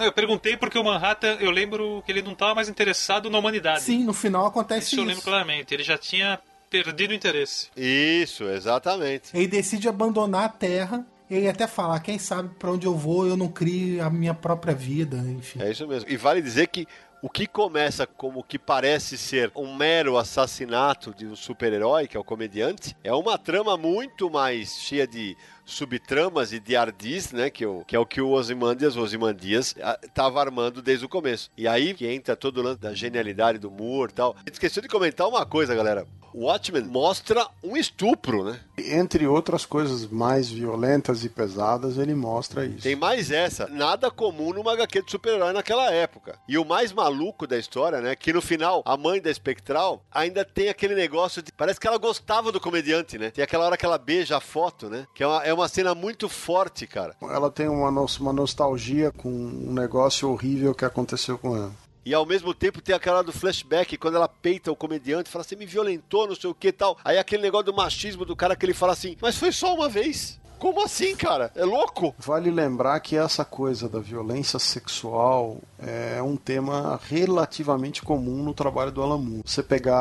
Eu 0.00 0.12
perguntei 0.12 0.56
porque 0.56 0.78
o 0.78 0.84
Manhattan, 0.84 1.36
eu 1.40 1.50
lembro 1.50 2.02
que 2.06 2.12
ele 2.12 2.22
não 2.22 2.32
estava 2.32 2.54
mais 2.54 2.68
interessado 2.68 3.28
na 3.30 3.38
humanidade. 3.38 3.82
Sim, 3.82 4.04
no 4.04 4.12
final 4.14 4.46
acontece 4.46 4.86
Isso 4.86 4.94
isso. 4.96 5.00
eu 5.02 5.06
lembro 5.06 5.22
claramente. 5.22 5.72
Ele 5.74 5.82
já 5.82 5.96
tinha 5.98 6.38
perdido 6.82 7.12
o 7.12 7.14
interesse. 7.14 7.68
Isso, 7.76 8.44
exatamente. 8.44 9.30
Ele 9.32 9.46
decide 9.46 9.88
abandonar 9.88 10.46
a 10.46 10.48
Terra. 10.48 11.06
Ele 11.30 11.48
até 11.48 11.66
fala, 11.66 12.00
quem 12.00 12.18
sabe 12.18 12.50
pra 12.58 12.72
onde 12.72 12.86
eu 12.86 12.96
vou, 12.96 13.26
eu 13.26 13.36
não 13.36 13.48
crio 13.48 14.04
a 14.04 14.10
minha 14.10 14.34
própria 14.34 14.74
vida, 14.74 15.16
enfim. 15.16 15.62
É 15.62 15.70
isso 15.70 15.86
mesmo. 15.86 16.10
E 16.10 16.16
vale 16.16 16.42
dizer 16.42 16.66
que 16.66 16.86
o 17.22 17.30
que 17.30 17.46
começa 17.46 18.06
como 18.06 18.42
que 18.42 18.58
parece 18.58 19.16
ser 19.16 19.50
um 19.54 19.74
mero 19.74 20.18
assassinato 20.18 21.14
de 21.14 21.26
um 21.26 21.36
super-herói, 21.36 22.06
que 22.06 22.16
é 22.16 22.20
o 22.20 22.24
comediante, 22.24 22.94
é 23.02 23.14
uma 23.14 23.38
trama 23.38 23.78
muito 23.78 24.28
mais 24.28 24.76
cheia 24.80 25.06
de 25.06 25.36
subtramas 25.64 26.52
e 26.52 26.60
de 26.60 26.76
ardis, 26.76 27.32
né? 27.32 27.50
Que, 27.50 27.66
o, 27.66 27.84
que 27.84 27.96
é 27.96 27.98
o 27.98 28.06
que 28.06 28.20
o 28.20 28.30
Ozymandias, 28.30 28.96
o 28.96 29.00
Ozymandias, 29.00 29.74
estava 30.02 30.40
armando 30.40 30.82
desde 30.82 31.04
o 31.04 31.08
começo. 31.08 31.50
E 31.56 31.66
aí 31.66 31.94
que 31.94 32.06
entra 32.06 32.36
todo 32.36 32.58
o 32.58 32.62
lance 32.62 32.80
da 32.80 32.94
genialidade 32.94 33.58
do 33.58 33.70
Moore 33.70 34.12
e 34.12 34.14
tal. 34.14 34.34
A 34.36 34.40
gente 34.40 34.54
esqueceu 34.54 34.82
de 34.82 34.88
comentar 34.88 35.28
uma 35.28 35.44
coisa, 35.46 35.74
galera. 35.74 36.06
O 36.34 36.46
Watchmen 36.46 36.82
mostra 36.82 37.46
um 37.62 37.76
estupro, 37.76 38.42
né? 38.42 38.58
Entre 38.76 39.24
outras 39.24 39.64
coisas 39.64 40.04
mais 40.04 40.50
violentas 40.50 41.24
e 41.24 41.28
pesadas, 41.28 41.96
ele 41.96 42.12
mostra 42.12 42.66
isso. 42.66 42.82
Tem 42.82 42.96
mais 42.96 43.30
essa. 43.30 43.68
Nada 43.68 44.10
comum 44.10 44.52
numa 44.52 44.72
HQ 44.72 45.02
de 45.02 45.12
super-herói 45.12 45.52
naquela 45.52 45.92
época. 45.92 46.36
E 46.48 46.58
o 46.58 46.64
mais 46.64 46.92
maluco 46.92 47.46
da 47.46 47.56
história, 47.56 48.00
né? 48.00 48.16
Que 48.16 48.32
no 48.32 48.42
final, 48.42 48.82
a 48.84 48.96
mãe 48.96 49.22
da 49.22 49.30
Espectral 49.30 50.04
ainda 50.10 50.44
tem 50.44 50.68
aquele 50.68 50.96
negócio 50.96 51.40
de. 51.40 51.52
Parece 51.52 51.78
que 51.78 51.86
ela 51.86 51.98
gostava 51.98 52.50
do 52.50 52.60
comediante, 52.60 53.16
né? 53.16 53.30
Tem 53.30 53.44
aquela 53.44 53.66
hora 53.66 53.76
que 53.76 53.86
ela 53.86 53.96
beija 53.96 54.36
a 54.36 54.40
foto, 54.40 54.90
né? 54.90 55.06
Que 55.14 55.22
é 55.22 55.28
uma, 55.28 55.44
é 55.44 55.53
uma 55.54 55.68
cena 55.68 55.94
muito 55.94 56.28
forte, 56.28 56.86
cara. 56.86 57.16
Ela 57.22 57.50
tem 57.50 57.68
uma, 57.68 57.88
uma 57.88 58.32
nostalgia 58.32 59.10
com 59.12 59.28
um 59.28 59.72
negócio 59.72 60.30
horrível 60.30 60.74
que 60.74 60.84
aconteceu 60.84 61.38
com 61.38 61.56
ela. 61.56 61.72
E 62.06 62.12
ao 62.12 62.26
mesmo 62.26 62.52
tempo 62.52 62.82
tem 62.82 62.94
aquela 62.94 63.22
do 63.22 63.32
flashback, 63.32 63.96
quando 63.96 64.16
ela 64.16 64.28
peita 64.28 64.70
o 64.70 64.76
comediante, 64.76 65.30
fala 65.30 65.42
assim, 65.42 65.56
me 65.56 65.64
violentou, 65.64 66.28
não 66.28 66.34
sei 66.34 66.50
o 66.50 66.54
que 66.54 66.68
e 66.68 66.72
tal. 66.72 66.98
Aí 67.02 67.16
aquele 67.16 67.42
negócio 67.42 67.66
do 67.66 67.74
machismo 67.74 68.26
do 68.26 68.36
cara 68.36 68.54
que 68.54 68.66
ele 68.66 68.74
fala 68.74 68.92
assim, 68.92 69.16
mas 69.22 69.38
foi 69.38 69.50
só 69.50 69.74
uma 69.74 69.88
vez. 69.88 70.38
Como 70.64 70.82
assim, 70.82 71.14
cara? 71.14 71.52
É 71.54 71.62
louco? 71.62 72.14
Vale 72.18 72.50
lembrar 72.50 72.98
que 73.00 73.18
essa 73.18 73.44
coisa 73.44 73.86
da 73.86 74.00
violência 74.00 74.58
sexual 74.58 75.58
é 75.78 76.22
um 76.22 76.36
tema 76.36 76.98
relativamente 77.06 78.00
comum 78.00 78.42
no 78.42 78.54
trabalho 78.54 78.90
do 78.90 79.06
Moore. 79.06 79.42
Você 79.44 79.62
pegar 79.62 79.92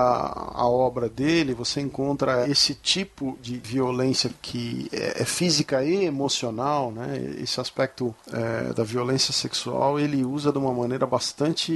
a 0.53 0.65
obra 0.65 1.09
dele, 1.09 1.53
você 1.53 1.81
encontra 1.81 2.49
esse 2.49 2.73
tipo 2.75 3.37
de 3.41 3.57
violência 3.57 4.31
que 4.41 4.87
é 4.93 5.23
é 5.23 5.25
física 5.25 5.83
e 5.83 6.05
emocional, 6.05 6.91
né? 6.91 7.35
Esse 7.41 7.59
aspecto 7.59 8.15
é, 8.31 8.73
da 8.73 8.83
violência 8.83 9.33
sexual 9.33 9.99
ele 9.99 10.23
usa 10.23 10.49
de 10.49 10.57
uma 10.57 10.73
maneira 10.73 11.05
bastante 11.05 11.73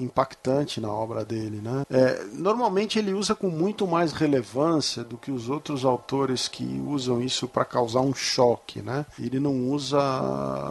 impactante 0.00 0.80
na 0.80 0.90
obra 0.90 1.22
dele, 1.22 1.60
né? 1.62 1.84
É, 1.90 2.24
normalmente 2.32 2.98
ele 2.98 3.12
usa 3.12 3.34
com 3.34 3.48
muito 3.48 3.86
mais 3.86 4.12
relevância 4.12 5.04
do 5.04 5.18
que 5.18 5.30
os 5.30 5.50
outros 5.50 5.84
autores 5.84 6.48
que 6.48 6.82
usam 6.86 7.20
isso 7.20 7.46
para 7.46 7.64
causar 7.64 8.05
um 8.06 8.14
choque, 8.14 8.80
né? 8.80 9.04
Ele 9.18 9.38
não 9.38 9.70
usa 9.70 9.98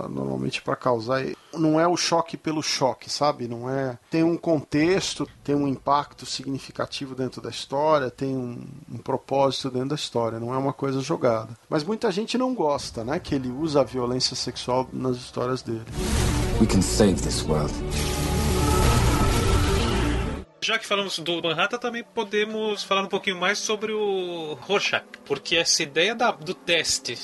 normalmente 0.10 0.62
para 0.62 0.76
causar, 0.76 1.24
não 1.54 1.80
é 1.80 1.88
o 1.88 1.98
choque 1.98 2.38
pelo 2.38 2.62
choque, 2.62 3.10
sabe? 3.10 3.48
Não 3.48 3.70
é. 3.70 3.98
Tem 4.10 4.24
um 4.24 4.38
contexto, 4.38 5.28
tem 5.44 5.56
um 5.56 5.68
impacto 5.68 6.26
significativo 6.26 7.16
dentro 7.16 7.42
da 7.42 7.50
história, 7.50 8.10
tem 8.10 8.36
um, 8.36 8.66
um 8.92 8.98
propósito 8.98 9.70
dentro 9.70 9.90
da 9.90 9.96
história, 9.96 10.40
não 10.40 10.54
é 10.54 10.58
uma 10.58 10.74
coisa 10.74 11.00
jogada. 11.02 11.50
Mas 11.70 11.84
muita 11.84 12.12
gente 12.12 12.38
não 12.38 12.54
gosta, 12.54 13.04
né? 13.04 13.20
Que 13.20 13.36
ele 13.36 13.50
usa 13.50 13.82
a 13.82 13.84
violência 13.84 14.36
sexual 14.36 14.88
nas 14.92 15.18
histórias 15.18 15.62
dele. 15.62 15.86
We 16.60 16.68
can 16.68 16.82
save 16.82 17.22
this 17.22 17.44
world. 17.44 17.74
Já 20.66 20.80
que 20.80 20.86
falamos 20.88 21.20
do 21.20 21.44
Manhattan, 21.44 21.78
também 21.78 22.04
podemos 22.04 22.84
falar 22.84 23.04
um 23.04 23.08
pouquinho 23.08 23.36
mais 23.40 23.60
sobre 23.60 23.92
o 23.92 24.58
Rorschach. 24.62 25.06
Porque 25.24 25.56
essa 25.58 25.84
ideia 25.84 26.16
da- 26.16 26.32
do 26.32 26.56
teste, 26.56 27.16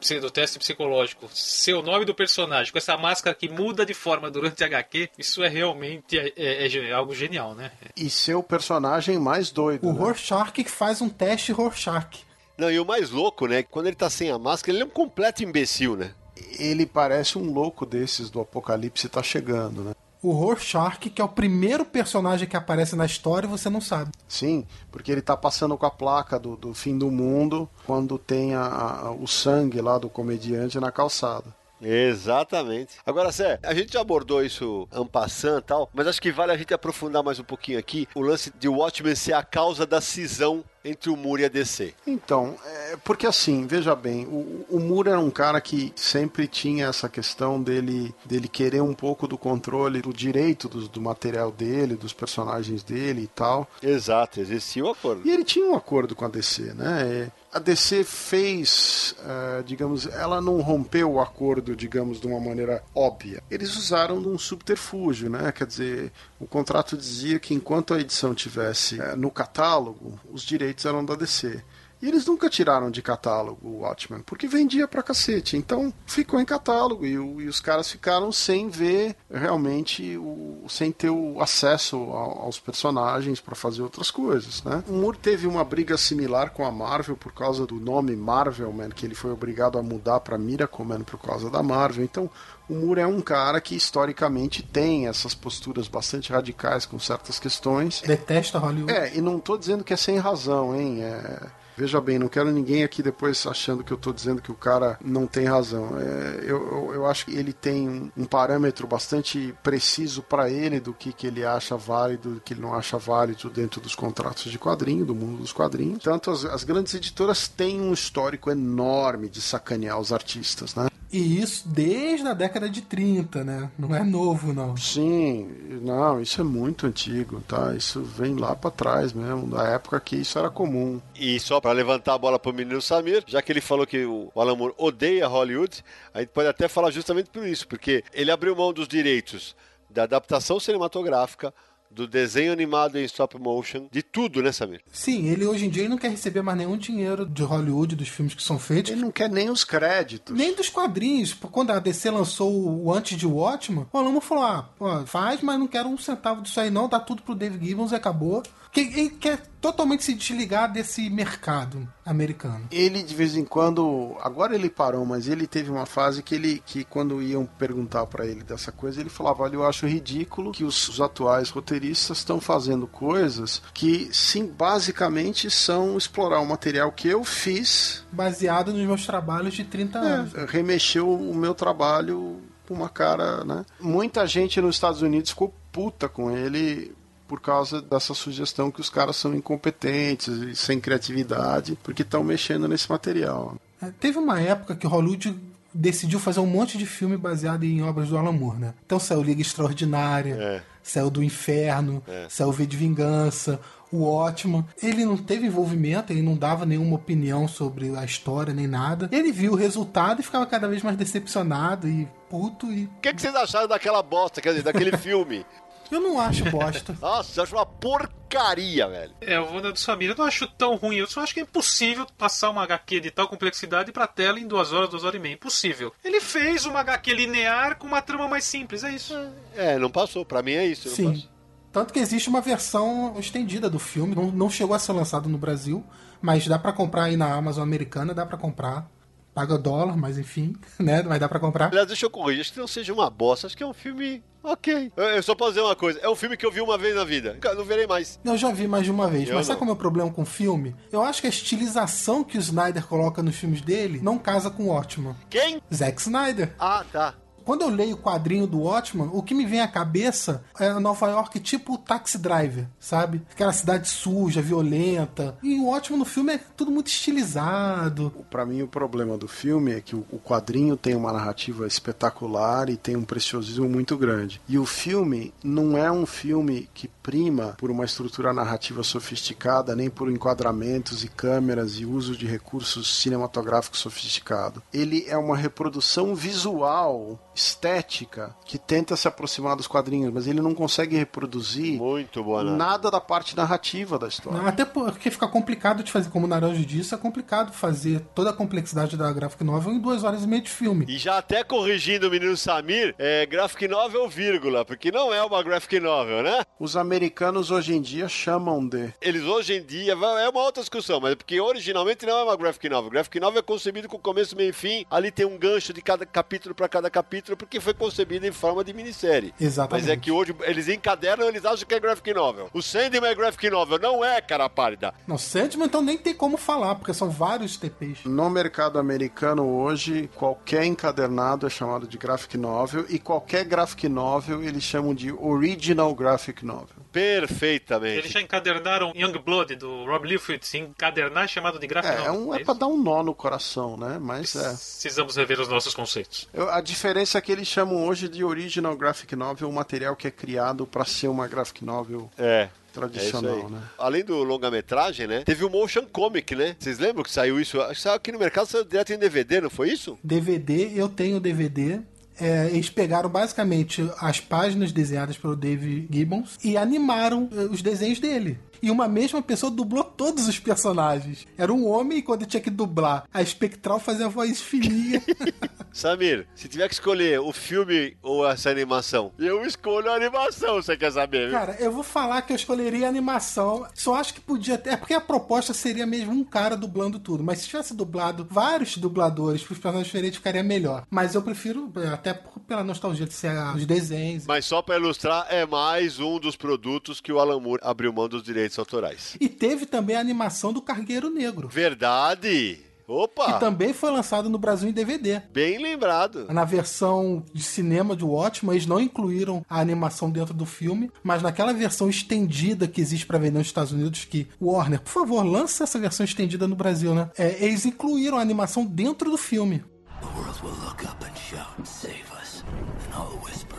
psi- 0.00 0.18
do 0.18 0.28
teste 0.28 0.58
psicológico, 0.58 1.28
ser 1.32 1.74
o 1.74 1.82
nome 1.82 2.04
do 2.04 2.12
personagem, 2.12 2.72
com 2.72 2.78
essa 2.78 2.96
máscara 2.96 3.32
que 3.36 3.48
muda 3.48 3.86
de 3.86 3.94
forma 3.94 4.28
durante 4.28 4.64
a 4.64 4.66
HQ, 4.66 5.10
isso 5.16 5.44
é 5.44 5.48
realmente 5.48 6.18
é, 6.18 6.32
é- 6.36 6.66
é 6.66 6.68
ge- 6.68 6.90
algo 6.90 7.14
genial, 7.14 7.54
né? 7.54 7.70
E 7.96 8.10
ser 8.10 8.34
o 8.34 8.42
personagem 8.42 9.20
mais 9.20 9.52
doido. 9.52 9.88
O 9.88 9.92
né? 9.92 9.98
Rorschach 10.00 10.50
que 10.50 10.64
faz 10.64 11.00
um 11.00 11.08
teste 11.08 11.52
Rorschach. 11.52 12.24
Não, 12.58 12.70
e 12.72 12.80
o 12.80 12.84
mais 12.84 13.10
louco, 13.10 13.46
né? 13.46 13.62
Quando 13.62 13.86
ele 13.86 13.96
tá 13.96 14.10
sem 14.10 14.30
a 14.32 14.38
máscara, 14.38 14.76
ele 14.76 14.82
é 14.82 14.86
um 14.86 14.90
completo 14.90 15.44
imbecil, 15.44 15.94
né? 15.96 16.12
Ele 16.58 16.86
parece 16.86 17.38
um 17.38 17.52
louco 17.52 17.86
desses 17.86 18.30
do 18.30 18.40
Apocalipse 18.40 19.08
tá 19.08 19.22
chegando, 19.22 19.82
né? 19.82 19.92
O 20.26 20.32
Rorschach, 20.32 20.96
que 21.10 21.20
é 21.20 21.24
o 21.24 21.28
primeiro 21.28 21.84
personagem 21.84 22.48
que 22.48 22.56
aparece 22.56 22.96
na 22.96 23.04
história 23.04 23.46
e 23.46 23.50
você 23.50 23.68
não 23.68 23.78
sabe. 23.80 24.10
Sim, 24.26 24.64
porque 24.90 25.12
ele 25.12 25.20
tá 25.20 25.36
passando 25.36 25.76
com 25.76 25.84
a 25.84 25.90
placa 25.90 26.38
do, 26.38 26.56
do 26.56 26.72
fim 26.72 26.96
do 26.96 27.10
mundo 27.10 27.68
quando 27.86 28.16
tem 28.16 28.54
a- 28.54 28.62
a- 28.64 29.10
o 29.10 29.26
sangue 29.28 29.82
lá 29.82 29.98
do 29.98 30.08
comediante 30.08 30.80
na 30.80 30.90
calçada. 30.90 31.54
Exatamente. 31.84 32.96
Agora, 33.04 33.30
Sé, 33.32 33.58
a 33.62 33.74
gente 33.74 33.92
já 33.92 34.00
abordou 34.00 34.44
isso 34.44 34.88
en 34.92 35.06
passant 35.06 35.58
e 35.58 35.62
tal, 35.62 35.90
mas 35.92 36.06
acho 36.06 36.20
que 36.20 36.32
vale 36.32 36.52
a 36.52 36.56
gente 36.56 36.72
aprofundar 36.72 37.22
mais 37.22 37.38
um 37.38 37.44
pouquinho 37.44 37.78
aqui 37.78 38.08
o 38.14 38.20
lance 38.20 38.52
de 38.58 38.68
Watchmen 38.68 39.14
ser 39.14 39.32
a 39.32 39.42
causa 39.42 39.86
da 39.86 40.00
cisão 40.00 40.64
entre 40.84 41.08
o 41.10 41.16
Moore 41.16 41.42
e 41.42 41.44
a 41.46 41.48
DC. 41.48 41.94
Então, 42.06 42.56
é, 42.64 42.96
porque 43.02 43.26
assim, 43.26 43.66
veja 43.66 43.94
bem, 43.96 44.26
o, 44.26 44.66
o 44.68 44.78
Moore 44.78 45.08
era 45.08 45.18
um 45.18 45.30
cara 45.30 45.60
que 45.60 45.92
sempre 45.96 46.46
tinha 46.46 46.86
essa 46.86 47.08
questão 47.08 47.60
dele, 47.62 48.14
dele 48.24 48.46
querer 48.46 48.82
um 48.82 48.92
pouco 48.92 49.26
do 49.26 49.38
controle, 49.38 50.02
do 50.02 50.12
direito 50.12 50.68
do, 50.68 50.86
do 50.86 51.00
material 51.00 51.50
dele, 51.50 51.96
dos 51.96 52.12
personagens 52.12 52.82
dele 52.82 53.22
e 53.22 53.26
tal. 53.26 53.66
Exato, 53.82 54.40
existia 54.40 54.84
o 54.84 54.90
acordo. 54.90 55.26
E 55.26 55.30
ele 55.30 55.44
tinha 55.44 55.64
um 55.64 55.74
acordo 55.74 56.14
com 56.14 56.26
a 56.26 56.28
DC, 56.28 56.74
né? 56.74 57.02
É, 57.02 57.30
A 57.54 57.60
DC 57.60 58.02
fez, 58.02 59.14
eh, 59.24 59.62
digamos, 59.64 60.08
ela 60.08 60.40
não 60.40 60.60
rompeu 60.60 61.12
o 61.12 61.20
acordo, 61.20 61.76
digamos, 61.76 62.20
de 62.20 62.26
uma 62.26 62.40
maneira 62.40 62.82
óbvia. 62.92 63.44
Eles 63.48 63.76
usaram 63.76 64.16
um 64.16 64.36
subterfúgio, 64.36 65.30
né? 65.30 65.52
Quer 65.52 65.68
dizer, 65.68 66.12
o 66.40 66.48
contrato 66.48 66.96
dizia 66.96 67.38
que 67.38 67.54
enquanto 67.54 67.94
a 67.94 68.00
edição 68.00 68.34
tivesse 68.34 69.00
eh, 69.00 69.14
no 69.14 69.30
catálogo, 69.30 70.18
os 70.32 70.42
direitos 70.42 70.84
eram 70.84 71.04
da 71.04 71.14
DC. 71.14 71.62
E 72.04 72.08
eles 72.08 72.26
nunca 72.26 72.50
tiraram 72.50 72.90
de 72.90 73.00
catálogo 73.00 73.66
o 73.66 73.78
Watchmen, 73.80 74.20
porque 74.26 74.46
vendia 74.46 74.86
pra 74.86 75.02
cacete. 75.02 75.56
Então 75.56 75.90
ficou 76.04 76.38
em 76.38 76.44
catálogo 76.44 77.06
e, 77.06 77.18
o- 77.18 77.40
e 77.40 77.48
os 77.48 77.60
caras 77.60 77.90
ficaram 77.90 78.30
sem 78.30 78.68
ver 78.68 79.16
realmente, 79.32 80.16
o, 80.18 80.64
sem 80.68 80.92
ter 80.92 81.08
o 81.08 81.40
acesso 81.40 81.96
ao- 81.96 82.42
aos 82.42 82.58
personagens 82.60 83.40
pra 83.40 83.54
fazer 83.54 83.80
outras 83.82 84.10
coisas. 84.10 84.62
Né? 84.64 84.84
O 84.86 84.92
Moore 84.92 85.16
teve 85.16 85.46
uma 85.46 85.64
briga 85.64 85.96
similar 85.96 86.50
com 86.50 86.66
a 86.66 86.70
Marvel 86.70 87.16
por 87.16 87.32
causa 87.32 87.66
do 87.66 87.76
nome 87.76 88.14
Marvel 88.14 88.70
Man, 88.72 88.90
que 88.90 89.06
ele 89.06 89.14
foi 89.14 89.30
obrigado 89.32 89.78
a 89.78 89.82
mudar 89.82 90.20
pra 90.20 90.36
Miracle 90.36 90.84
Man 90.84 91.00
por 91.00 91.18
causa 91.18 91.48
da 91.48 91.62
Marvel. 91.62 92.04
Então 92.04 92.28
o 92.68 92.74
Moore 92.74 93.00
é 93.00 93.06
um 93.06 93.22
cara 93.22 93.60
que 93.62 93.74
historicamente 93.74 94.62
tem 94.62 95.06
essas 95.08 95.34
posturas 95.34 95.88
bastante 95.88 96.30
radicais 96.32 96.84
com 96.84 96.98
certas 96.98 97.38
questões. 97.38 98.02
Detesta 98.02 98.58
Hollywood. 98.58 98.92
É, 98.92 99.16
e 99.16 99.22
não 99.22 99.38
tô 99.40 99.56
dizendo 99.56 99.82
que 99.82 99.94
é 99.94 99.96
sem 99.96 100.18
razão, 100.18 100.74
hein? 100.78 101.02
É, 101.02 101.40
Veja 101.76 102.00
bem, 102.00 102.18
não 102.18 102.28
quero 102.28 102.50
ninguém 102.50 102.84
aqui 102.84 103.02
depois 103.02 103.46
achando 103.46 103.82
que 103.82 103.92
eu 103.92 103.96
tô 103.96 104.12
dizendo 104.12 104.40
que 104.40 104.52
o 104.52 104.54
cara 104.54 104.98
não 105.04 105.26
tem 105.26 105.44
razão. 105.44 105.98
É, 105.98 106.40
eu, 106.42 106.56
eu, 106.70 106.94
eu 106.94 107.06
acho 107.06 107.26
que 107.26 107.36
ele 107.36 107.52
tem 107.52 107.88
um, 107.88 108.10
um 108.16 108.24
parâmetro 108.24 108.86
bastante 108.86 109.54
preciso 109.62 110.22
para 110.22 110.48
ele 110.50 110.80
do 110.80 110.92
que, 110.92 111.12
que 111.12 111.26
ele 111.26 111.44
acha 111.44 111.76
válido 111.76 112.30
e 112.30 112.34
do 112.34 112.40
que 112.40 112.54
ele 112.54 112.60
não 112.60 112.74
acha 112.74 112.96
válido 112.98 113.50
dentro 113.50 113.80
dos 113.80 113.94
contratos 113.94 114.50
de 114.50 114.58
quadrinho, 114.58 115.04
do 115.04 115.14
mundo 115.14 115.38
dos 115.38 115.52
quadrinhos. 115.52 116.02
Tanto 116.02 116.30
as, 116.30 116.44
as 116.44 116.64
grandes 116.64 116.94
editoras 116.94 117.48
têm 117.48 117.80
um 117.80 117.92
histórico 117.92 118.50
enorme 118.50 119.28
de 119.28 119.40
sacanear 119.40 119.98
os 119.98 120.12
artistas, 120.12 120.74
né? 120.74 120.88
E 121.14 121.40
isso 121.40 121.68
desde 121.68 122.26
a 122.26 122.34
década 122.34 122.68
de 122.68 122.82
30, 122.82 123.44
né? 123.44 123.70
Não 123.78 123.94
é 123.94 124.02
novo, 124.02 124.52
não. 124.52 124.76
Sim, 124.76 125.48
não, 125.80 126.20
isso 126.20 126.40
é 126.40 126.44
muito 126.44 126.88
antigo, 126.88 127.40
tá? 127.46 127.72
Isso 127.76 128.02
vem 128.02 128.34
lá 128.34 128.56
para 128.56 128.72
trás 128.72 129.12
mesmo, 129.12 129.46
da 129.46 129.62
época 129.62 130.00
que 130.00 130.16
isso 130.16 130.36
era 130.36 130.50
comum. 130.50 131.00
E 131.14 131.38
só 131.38 131.60
pra 131.64 131.72
levantar 131.72 132.12
a 132.12 132.18
bola 132.18 132.38
pro 132.38 132.52
menino 132.52 132.82
Samir, 132.82 133.24
já 133.26 133.40
que 133.40 133.50
ele 133.50 133.62
falou 133.62 133.86
que 133.86 134.04
o 134.04 134.30
Alan 134.36 134.54
Moore 134.54 134.74
odeia 134.76 135.26
Hollywood, 135.26 135.82
a 136.12 136.20
gente 136.20 136.28
pode 136.28 136.46
até 136.46 136.68
falar 136.68 136.90
justamente 136.90 137.30
por 137.30 137.46
isso, 137.46 137.66
porque 137.66 138.04
ele 138.12 138.30
abriu 138.30 138.54
mão 138.54 138.70
dos 138.70 138.86
direitos 138.86 139.56
da 139.88 140.02
adaptação 140.02 140.60
cinematográfica, 140.60 141.54
do 141.90 142.06
desenho 142.06 142.52
animado 142.52 142.98
em 142.98 143.04
stop 143.04 143.38
motion, 143.38 143.88
de 143.90 144.02
tudo, 144.02 144.42
né, 144.42 144.52
Samir? 144.52 144.82
Sim, 144.92 145.28
ele 145.28 145.46
hoje 145.46 145.64
em 145.64 145.70
dia 145.70 145.84
ele 145.84 145.88
não 145.88 145.96
quer 145.96 146.10
receber 146.10 146.42
mais 146.42 146.58
nenhum 146.58 146.76
dinheiro 146.76 147.24
de 147.24 147.42
Hollywood, 147.42 147.96
dos 147.96 148.08
filmes 148.08 148.34
que 148.34 148.42
são 148.42 148.58
feitos. 148.58 148.90
Ele 148.90 149.00
não 149.00 149.12
quer 149.12 149.30
nem 149.30 149.48
os 149.48 149.64
créditos. 149.64 150.36
Nem 150.36 150.54
dos 150.54 150.68
quadrinhos. 150.68 151.32
Quando 151.32 151.70
a 151.70 151.78
DC 151.78 152.10
lançou 152.10 152.52
o 152.52 152.92
antes 152.92 153.16
de 153.16 153.26
Watchman, 153.26 153.86
o 153.92 153.98
Alamo 153.98 154.20
falou: 154.20 154.44
ah, 154.44 154.68
pô, 154.76 155.06
faz, 155.06 155.40
mas 155.40 155.58
não 155.58 155.68
quero 155.68 155.88
um 155.88 155.96
centavo 155.96 156.42
disso 156.42 156.58
aí 156.60 156.68
não, 156.68 156.88
dá 156.88 156.98
tudo 156.98 157.22
pro 157.22 157.34
Dave 157.34 157.64
Gibbons 157.64 157.92
e 157.92 157.94
acabou. 157.94 158.42
Ele 158.76 159.10
quer 159.10 159.38
totalmente 159.64 160.04
se 160.04 160.12
desligar 160.14 160.70
desse 160.70 161.08
mercado 161.08 161.88
americano. 162.04 162.68
Ele 162.70 163.02
de 163.02 163.14
vez 163.14 163.34
em 163.34 163.46
quando, 163.46 164.14
agora 164.20 164.54
ele 164.54 164.68
parou, 164.68 165.06
mas 165.06 165.26
ele 165.26 165.46
teve 165.46 165.70
uma 165.70 165.86
fase 165.86 166.22
que 166.22 166.34
ele 166.34 166.62
que 166.66 166.84
quando 166.84 167.22
iam 167.22 167.46
perguntar 167.46 168.04
pra 168.04 168.26
ele 168.26 168.42
dessa 168.42 168.70
coisa, 168.70 169.00
ele 169.00 169.08
falava: 169.08 169.42
"Olha, 169.42 169.54
eu 169.54 169.66
acho 169.66 169.86
ridículo 169.86 170.52
que 170.52 170.64
os, 170.64 170.86
os 170.90 171.00
atuais 171.00 171.48
roteiristas 171.48 172.18
estão 172.18 172.42
fazendo 172.42 172.86
coisas 172.86 173.62
que 173.72 174.10
sim, 174.12 174.46
basicamente 174.46 175.50
são 175.50 175.96
explorar 175.96 176.40
o 176.40 176.46
material 176.46 176.92
que 176.92 177.08
eu 177.08 177.24
fiz, 177.24 178.04
Baseado 178.12 178.70
nos 178.70 178.86
meus 178.86 179.06
trabalhos 179.06 179.54
de 179.54 179.64
30 179.64 179.98
anos. 179.98 180.34
é, 180.34 180.44
remexeu 180.44 181.10
o 181.10 181.34
meu 181.34 181.54
trabalho 181.54 182.42
com 182.68 182.74
uma 182.74 182.90
cara, 182.90 183.42
né? 183.44 183.64
Muita 183.80 184.26
gente 184.26 184.60
nos 184.60 184.76
Estados 184.76 185.00
Unidos 185.00 185.30
ficou 185.30 185.54
puta 185.72 186.06
com 186.06 186.30
ele 186.30 186.94
por 187.26 187.40
causa 187.40 187.80
dessa 187.80 188.12
sugestão 188.14 188.70
que 188.70 188.80
os 188.80 188.90
caras 188.90 189.16
são 189.16 189.34
incompetentes 189.34 190.28
e 190.28 190.54
sem 190.54 190.78
criatividade 190.80 191.78
porque 191.82 192.02
estão 192.02 192.22
mexendo 192.22 192.68
nesse 192.68 192.88
material. 192.90 193.56
É, 193.82 193.90
Teve 193.98 194.18
uma 194.18 194.40
época 194.40 194.74
que 194.76 194.86
Hollywood 194.86 195.34
decidiu 195.72 196.20
fazer 196.20 196.40
um 196.40 196.46
monte 196.46 196.78
de 196.78 196.86
filme 196.86 197.16
baseado 197.16 197.64
em 197.64 197.82
obras 197.82 198.08
do 198.08 198.16
Alan 198.16 198.30
Moore, 198.32 198.58
né? 198.58 198.74
Então 198.86 198.98
saiu 199.00 199.22
Liga 199.22 199.40
Extraordinária, 199.42 200.34
É. 200.36 200.62
saiu 200.82 201.10
do 201.10 201.22
Inferno, 201.22 202.02
saiu 202.28 202.52
V 202.52 202.64
de 202.66 202.76
Vingança, 202.76 203.58
o 203.90 204.04
Ótimo. 204.04 204.64
Ele 204.82 205.04
não 205.04 205.16
teve 205.16 205.46
envolvimento, 205.46 206.12
ele 206.12 206.22
não 206.22 206.36
dava 206.36 206.64
nenhuma 206.66 206.94
opinião 206.96 207.48
sobre 207.48 207.96
a 207.96 208.04
história 208.04 208.52
nem 208.54 208.66
nada. 208.68 209.08
Ele 209.10 209.32
viu 209.32 209.52
o 209.52 209.56
resultado 209.56 210.20
e 210.20 210.24
ficava 210.24 210.46
cada 210.46 210.68
vez 210.68 210.82
mais 210.82 210.96
decepcionado 210.96 211.88
e 211.88 212.08
puto 212.30 212.70
e 212.72 212.84
O 212.84 213.00
que, 213.00 213.12
que 213.14 213.20
vocês 213.20 213.34
acharam 213.34 213.66
daquela 213.68 214.02
bosta, 214.02 214.40
quer 214.40 214.50
dizer, 214.50 214.62
daquele 214.62 214.94
filme? 214.98 215.44
Eu 215.90 216.00
não 216.00 216.20
acho 216.20 216.44
bosta. 216.50 216.96
Nossa, 217.00 217.40
eu 217.40 217.44
acho 217.44 217.54
uma 217.54 217.66
porcaria, 217.66 218.88
velho. 218.88 219.12
É, 219.20 219.38
vou 219.40 219.60
na 219.60 219.70
do 219.70 219.78
Samir. 219.78 220.10
Eu 220.10 220.16
não 220.16 220.24
acho 220.24 220.46
tão 220.46 220.76
ruim. 220.76 220.96
Eu 220.96 221.06
só 221.06 221.20
acho 221.20 221.34
que 221.34 221.40
é 221.40 221.42
impossível 221.42 222.06
passar 222.18 222.50
uma 222.50 222.62
HQ 222.62 223.00
de 223.00 223.10
tal 223.10 223.28
complexidade 223.28 223.92
pra 223.92 224.06
tela 224.06 224.40
em 224.40 224.46
duas 224.46 224.72
horas, 224.72 224.90
duas 224.90 225.04
horas 225.04 225.16
e 225.16 225.22
meia. 225.22 225.34
Impossível. 225.34 225.92
Ele 226.04 226.20
fez 226.20 226.66
uma 226.66 226.80
HQ 226.80 227.12
linear 227.14 227.76
com 227.76 227.86
uma 227.86 228.02
trama 228.02 228.28
mais 228.28 228.44
simples. 228.44 228.84
É 228.84 228.90
isso. 228.90 229.14
É, 229.54 229.78
não 229.78 229.90
passou. 229.90 230.24
Pra 230.24 230.42
mim 230.42 230.52
é 230.52 230.66
isso. 230.66 230.88
não 230.88 230.94
Sim. 230.94 231.28
Tanto 231.74 231.92
que 231.92 231.98
existe 231.98 232.28
uma 232.28 232.40
versão 232.40 233.16
estendida 233.18 233.68
do 233.68 233.80
filme, 233.80 234.14
não, 234.14 234.30
não 234.30 234.48
chegou 234.48 234.76
a 234.76 234.78
ser 234.78 234.92
lançado 234.92 235.28
no 235.28 235.36
Brasil, 235.36 235.84
mas 236.22 236.46
dá 236.46 236.56
pra 236.56 236.72
comprar 236.72 237.04
aí 237.04 237.16
na 237.16 237.34
Amazon 237.34 237.64
americana, 237.64 238.14
dá 238.14 238.24
pra 238.24 238.38
comprar. 238.38 238.88
Paga 239.34 239.58
dólar, 239.58 239.96
mas 239.96 240.16
enfim, 240.16 240.54
né? 240.78 241.02
Mas 241.02 241.18
dá 241.18 241.28
pra 241.28 241.40
comprar. 241.40 241.66
Aliás, 241.66 241.88
deixa 241.88 242.06
eu 242.06 242.10
corrigir. 242.10 242.42
Acho 242.42 242.52
que 242.52 242.60
não 242.60 242.68
seja 242.68 242.92
uma 242.92 243.10
bosta. 243.10 243.48
Acho 243.48 243.56
que 243.56 243.64
é 243.64 243.66
um 243.66 243.74
filme 243.74 244.22
ok. 244.44 244.92
Eu, 244.96 245.04
eu 245.04 245.22
só 245.22 245.34
posso 245.34 245.52
dizer 245.52 245.62
uma 245.62 245.74
coisa. 245.74 245.98
É 246.00 246.08
um 246.08 246.14
filme 246.14 246.36
que 246.36 246.44
eu 246.46 246.52
vi 246.52 246.60
uma 246.60 246.78
vez 246.78 246.94
na 246.94 247.04
vida. 247.04 247.38
Não 247.56 247.64
verei 247.64 247.86
mais. 247.86 248.20
Eu 248.24 248.36
já 248.36 248.50
vi 248.52 248.68
mais 248.68 248.84
de 248.84 248.90
uma 248.90 249.08
vez, 249.08 249.28
Eu 249.28 249.34
mas 249.34 249.46
sabe 249.46 249.54
não. 249.54 249.58
qual 249.60 249.68
é 249.68 249.72
o 249.72 249.74
meu 249.74 249.76
problema 249.76 250.10
com 250.12 250.22
o 250.22 250.26
filme? 250.26 250.76
Eu 250.92 251.02
acho 251.02 251.20
que 251.20 251.26
a 251.26 251.30
estilização 251.30 252.22
que 252.22 252.36
o 252.38 252.40
Snyder 252.40 252.86
coloca 252.86 253.22
nos 253.22 253.36
filmes 253.36 253.60
dele 253.60 254.00
não 254.02 254.18
casa 254.18 254.50
com 254.50 254.64
o 254.64 254.66
Watchman. 254.68 255.16
Quem? 255.30 255.60
Zack 255.72 256.00
Snyder. 256.00 256.54
Ah, 256.58 256.84
tá. 256.92 257.14
Quando 257.44 257.62
eu 257.62 257.68
leio 257.68 257.96
o 257.96 257.98
quadrinho 257.98 258.46
do 258.46 258.60
Watchman, 258.60 259.10
o 259.12 259.22
que 259.22 259.34
me 259.34 259.44
vem 259.44 259.60
à 259.60 259.68
cabeça 259.68 260.44
é 260.58 260.72
Nova 260.74 261.08
York 261.08 261.38
tipo 261.40 261.76
Taxi 261.76 262.18
Driver, 262.18 262.66
sabe? 262.80 263.22
Aquela 263.30 263.52
cidade 263.52 263.88
suja, 263.88 264.40
violenta. 264.40 265.36
E 265.42 265.58
o 265.60 265.66
Watchman 265.66 265.98
no 265.98 266.04
filme 266.04 266.34
é 266.34 266.40
tudo 266.56 266.70
muito 266.70 266.88
estilizado. 266.88 268.12
Pra 268.30 268.46
mim, 268.46 268.62
o 268.62 268.68
problema 268.68 269.18
do 269.18 269.28
filme 269.28 269.72
é 269.72 269.80
que 269.80 269.94
o 269.94 270.20
quadrinho 270.24 270.76
tem 270.76 270.94
uma 270.94 271.12
narrativa 271.12 271.66
espetacular 271.66 272.70
e 272.70 272.76
tem 272.76 272.96
um 272.96 273.04
preciosismo 273.04 273.68
muito 273.68 273.96
grande. 273.96 274.40
E 274.48 274.58
o 274.58 274.64
filme 274.64 275.32
não 275.42 275.76
é 275.76 275.90
um 275.90 276.06
filme 276.06 276.68
que 276.72 276.88
prima 277.02 277.54
por 277.58 277.70
uma 277.70 277.84
estrutura 277.84 278.32
narrativa 278.32 278.82
sofisticada, 278.82 279.76
nem 279.76 279.90
por 279.90 280.10
enquadramentos 280.10 281.04
e 281.04 281.08
câmeras 281.08 281.78
e 281.78 281.84
uso 281.84 282.16
de 282.16 282.26
recursos 282.26 282.96
cinematográficos 282.96 283.80
sofisticados. 283.80 284.62
Ele 284.72 285.04
é 285.06 285.16
uma 285.16 285.36
reprodução 285.36 286.14
visual, 286.14 287.18
estética, 287.34 288.34
que 288.44 288.58
tenta 288.58 288.96
se 288.96 289.08
aproximar 289.08 289.56
dos 289.56 289.66
quadrinhos, 289.66 290.12
mas 290.12 290.26
ele 290.26 290.40
não 290.40 290.54
consegue 290.54 290.96
reproduzir 290.96 291.78
Muito 291.78 292.22
boa, 292.22 292.44
né? 292.44 292.56
nada 292.56 292.90
da 292.90 293.00
parte 293.00 293.36
narrativa 293.36 293.98
da 293.98 294.08
história. 294.08 294.40
Até 294.42 294.64
porque 294.64 295.10
fica 295.10 295.26
complicado 295.26 295.82
de 295.82 295.90
fazer, 295.90 296.10
como 296.10 296.26
o 296.26 296.28
Naranjo 296.28 296.64
disse, 296.64 296.94
é 296.94 296.98
complicado 296.98 297.52
fazer 297.52 298.00
toda 298.14 298.30
a 298.30 298.32
complexidade 298.32 298.96
da 298.96 299.12
graphic 299.12 299.42
novel 299.42 299.72
em 299.72 299.80
duas 299.80 300.04
horas 300.04 300.24
e 300.24 300.26
meia 300.26 300.42
de 300.42 300.50
filme. 300.50 300.84
E 300.88 300.98
já 300.98 301.18
até 301.18 301.42
corrigindo 301.42 302.08
o 302.08 302.10
menino 302.10 302.36
Samir, 302.36 302.94
é 302.98 303.26
graphic 303.26 303.66
novel, 303.68 304.08
vírgula, 304.08 304.64
porque 304.64 304.92
não 304.92 305.12
é 305.12 305.22
uma 305.22 305.42
graphic 305.42 305.80
novel, 305.80 306.22
né? 306.22 306.44
Os 306.58 306.76
americanos 306.76 307.50
hoje 307.50 307.74
em 307.74 307.80
dia 307.80 308.08
chamam 308.08 308.66
de 308.66 308.92
Eles 309.00 309.22
hoje 309.22 309.54
em 309.54 309.62
dia, 309.64 309.92
é 309.92 310.28
uma 310.28 310.42
outra 310.42 310.62
discussão, 310.62 311.00
mas 311.00 311.14
porque 311.14 311.40
originalmente 311.40 312.06
não 312.06 312.18
é 312.18 312.22
uma 312.24 312.36
graphic 312.36 312.68
novel. 312.68 312.90
Graphic 312.90 313.18
novel 313.18 313.40
é 313.40 313.42
concebido 313.42 313.88
com 313.88 313.98
começo, 313.98 314.36
meio 314.36 314.50
e 314.50 314.52
fim. 314.52 314.84
Ali 314.90 315.10
tem 315.10 315.26
um 315.26 315.38
gancho 315.38 315.72
de 315.72 315.82
cada 315.82 316.04
capítulo 316.04 316.54
para 316.54 316.68
cada 316.68 316.90
capítulo, 316.90 317.23
porque 317.36 317.60
foi 317.60 317.72
concebido 317.72 318.26
em 318.26 318.32
forma 318.32 318.62
de 318.62 318.72
minissérie. 318.72 319.34
Exatamente. 319.40 319.86
Mas 319.86 319.90
é 319.90 319.96
que 319.96 320.10
hoje 320.10 320.34
eles 320.42 320.68
encadernam, 320.68 321.28
eles 321.28 321.44
acham 321.44 321.66
que 321.66 321.74
é 321.74 321.80
graphic 321.80 322.12
novel. 322.12 322.50
O 322.52 322.62
Sandman 322.62 323.10
é 323.10 323.14
graphic 323.14 323.48
novel, 323.48 323.78
não 323.78 324.04
é, 324.04 324.20
cara 324.20 324.48
pálida. 324.48 324.94
Não, 325.06 325.16
Sandman 325.16 325.66
então 325.66 325.82
nem 325.82 325.96
tem 325.96 326.14
como 326.14 326.36
falar, 326.36 326.74
porque 326.74 326.92
são 326.92 327.10
vários 327.10 327.56
TPs. 327.56 328.04
No 328.04 328.28
mercado 328.28 328.78
americano 328.78 329.48
hoje, 329.48 330.10
qualquer 330.14 330.64
encadernado 330.64 331.46
é 331.46 331.50
chamado 331.50 331.86
de 331.86 331.96
graphic 331.96 332.36
novel 332.36 332.84
e 332.88 332.98
qualquer 332.98 333.44
graphic 333.44 333.88
novel 333.88 334.42
eles 334.42 334.62
chamam 334.62 334.94
de 334.94 335.12
original 335.12 335.94
graphic 335.94 336.44
novel. 336.44 336.83
Perfeitamente. 336.94 337.98
Eles 337.98 338.12
já 338.12 338.20
encadernaram 338.20 338.92
Youngblood 338.94 339.56
do 339.56 339.84
Rob 339.84 340.06
Liefeld. 340.06 340.46
Se 340.46 340.58
encadernar 340.58 341.24
é 341.24 341.28
chamado 341.28 341.58
de 341.58 341.66
gráfico. 341.66 342.02
É, 342.02 342.06
é, 342.06 342.10
um, 342.10 342.34
é 342.34 342.42
pra 342.44 342.54
dar 342.54 342.66
um 342.68 342.80
nó 342.82 343.02
no 343.02 343.14
coração, 343.14 343.76
né? 343.76 343.98
Mas 344.00 344.34
é. 344.36 344.48
Precisamos 344.48 345.16
rever 345.16 345.40
os 345.40 345.48
nossos 345.48 345.74
conceitos. 345.74 346.28
Eu- 346.32 346.48
a 346.50 346.60
diferença 346.60 347.18
é 347.18 347.20
que 347.20 347.32
eles 347.32 347.48
chamam 347.48 347.84
hoje 347.86 348.08
de 348.08 348.24
original 348.24 348.76
graphic 348.76 349.14
novel 349.16 349.48
um 349.48 349.52
material 349.52 349.96
que 349.96 350.06
é 350.06 350.10
criado 350.10 350.66
pra 350.66 350.84
ser 350.84 351.08
uma 351.08 351.26
graphic 351.26 351.64
novel 351.64 352.10
É. 352.18 352.48
tradicional, 352.72 353.34
É 353.34 353.38
isso 353.38 353.46
aí. 353.46 353.52
né? 353.52 353.62
Além 353.78 354.04
do 354.04 354.22
longa-metragem, 354.22 355.06
né? 355.06 355.22
Teve 355.24 355.44
o 355.44 355.50
motion 355.50 355.86
comic, 355.86 356.34
né? 356.34 356.56
Vocês 356.58 356.78
lembram 356.78 357.02
que 357.04 357.10
saiu 357.10 357.40
isso? 357.40 357.60
Acho 357.60 357.74
que 357.74 357.80
saiu 357.80 357.94
aqui 357.96 358.12
no 358.12 358.18
mercado, 358.18 358.46
saiu 358.46 358.64
direto 358.64 358.92
em 358.92 358.98
DVD, 358.98 359.40
não 359.40 359.50
foi 359.50 359.70
isso? 359.70 359.98
DVD, 360.02 360.72
eu 360.74 360.88
tenho 360.88 361.20
DVD. 361.20 361.80
É, 362.20 362.48
eles 362.52 362.70
pegaram 362.70 363.08
basicamente 363.08 363.88
as 363.98 364.20
páginas 364.20 364.72
desenhadas 364.72 365.16
pelo 365.16 365.36
Dave 365.36 365.88
Gibbons 365.90 366.38
e 366.44 366.56
animaram 366.56 367.28
eh, 367.32 367.48
os 367.50 367.60
desenhos 367.62 367.98
dele. 367.98 368.38
E 368.62 368.70
uma 368.70 368.88
mesma 368.88 369.20
pessoa 369.20 369.52
dublou 369.52 369.84
todos 369.84 370.26
os 370.26 370.38
personagens. 370.38 371.26
Era 371.36 371.52
um 371.52 371.68
homem 371.68 371.98
e 371.98 372.02
quando 372.02 372.24
tinha 372.24 372.40
que 372.40 372.48
dublar, 372.48 373.04
a 373.12 373.20
espectral 373.20 373.78
fazia 373.78 374.06
a 374.06 374.08
voz 374.08 374.40
fininha. 374.40 375.02
Samir, 375.70 376.26
se 376.34 376.48
tiver 376.48 376.68
que 376.68 376.74
escolher 376.74 377.18
o 377.20 377.32
filme 377.32 377.96
ou 378.00 378.26
essa 378.26 378.48
animação, 378.48 379.12
eu 379.18 379.44
escolho 379.44 379.90
a 379.90 379.96
animação, 379.96 380.54
você 380.54 380.76
quer 380.76 380.92
saber? 380.92 381.28
viu? 381.28 381.38
Cara, 381.38 381.56
eu 381.58 381.72
vou 381.72 381.82
falar 381.82 382.22
que 382.22 382.32
eu 382.32 382.36
escolheria 382.36 382.86
a 382.86 382.88
animação. 382.88 383.66
Só 383.74 383.96
acho 383.96 384.14
que 384.14 384.20
podia 384.20 384.56
ter. 384.56 384.70
É 384.70 384.76
porque 384.76 384.94
a 384.94 385.00
proposta 385.00 385.52
seria 385.52 385.84
mesmo 385.84 386.12
um 386.12 386.24
cara 386.24 386.56
dublando 386.56 386.98
tudo. 386.98 387.22
Mas 387.24 387.40
se 387.40 387.48
tivesse 387.48 387.74
dublado 387.74 388.26
vários 388.30 388.76
dubladores 388.78 389.42
para 389.42 389.52
os 389.52 389.58
personagens 389.58 389.86
diferentes, 389.86 390.16
ficaria 390.18 390.42
melhor. 390.42 390.86
Mas 390.88 391.14
eu 391.14 391.22
prefiro, 391.22 391.70
eh, 391.76 391.88
até 392.04 392.12
por- 392.14 392.40
pela 392.40 392.62
nostalgia 392.62 393.06
de 393.06 393.14
ser 393.14 393.32
os 393.56 393.64
desenhos. 393.64 394.26
Mas 394.26 394.44
só 394.44 394.60
pra 394.60 394.76
ilustrar, 394.76 395.26
é 395.30 395.46
mais 395.46 395.98
um 395.98 396.18
dos 396.20 396.36
produtos 396.36 397.00
que 397.00 397.10
o 397.12 397.18
Alan 397.18 397.40
Moore 397.40 397.60
abriu 397.64 397.92
mão 397.92 398.06
dos 398.08 398.22
direitos 398.22 398.58
autorais. 398.58 399.16
E 399.18 399.28
teve 399.28 399.64
também 399.64 399.96
a 399.96 400.00
animação 400.00 400.52
do 400.52 400.60
Cargueiro 400.60 401.08
Negro. 401.08 401.48
Verdade! 401.48 402.60
Que 402.86 402.92
Opa! 402.92 403.38
também 403.38 403.72
foi 403.72 403.90
lançado 403.90 404.28
no 404.28 404.36
Brasil 404.36 404.68
em 404.68 404.72
DVD. 404.72 405.22
Bem 405.32 405.56
lembrado. 405.58 406.26
Na 406.30 406.44
versão 406.44 407.24
de 407.32 407.42
cinema 407.42 407.96
de 407.96 408.04
Watchmen, 408.04 408.54
eles 408.54 408.66
não 408.66 408.78
incluíram 408.78 409.42
a 409.48 409.58
animação 409.58 410.10
dentro 410.10 410.34
do 410.34 410.44
filme, 410.44 410.90
mas 411.02 411.22
naquela 411.22 411.54
versão 411.54 411.88
estendida 411.88 412.68
que 412.68 412.82
existe 412.82 413.06
pra 413.06 413.16
vender 413.16 413.38
nos 413.38 413.46
Estados 413.46 413.72
Unidos, 413.72 414.04
que 414.04 414.28
Warner, 414.38 414.82
por 414.82 414.90
favor, 414.90 415.22
lança 415.24 415.64
essa 415.64 415.78
versão 415.78 416.04
estendida 416.04 416.46
no 416.46 416.54
Brasil, 416.54 416.94
né? 416.94 417.08
É, 417.16 417.42
eles 417.42 417.64
incluíram 417.64 418.18
a 418.18 418.20
animação 418.20 418.66
dentro 418.66 419.10
do 419.10 419.16
filme. 419.16 419.64
The 420.04 420.18
world 420.18 420.42
will 420.42 420.64
look 420.66 420.84
up 420.84 421.02
and 421.04 421.16
shout, 421.16 421.66
Save 421.66 422.04
us. 422.20 422.44
And 422.86 422.94
I'll 422.94 423.18
whisper, 423.24 423.56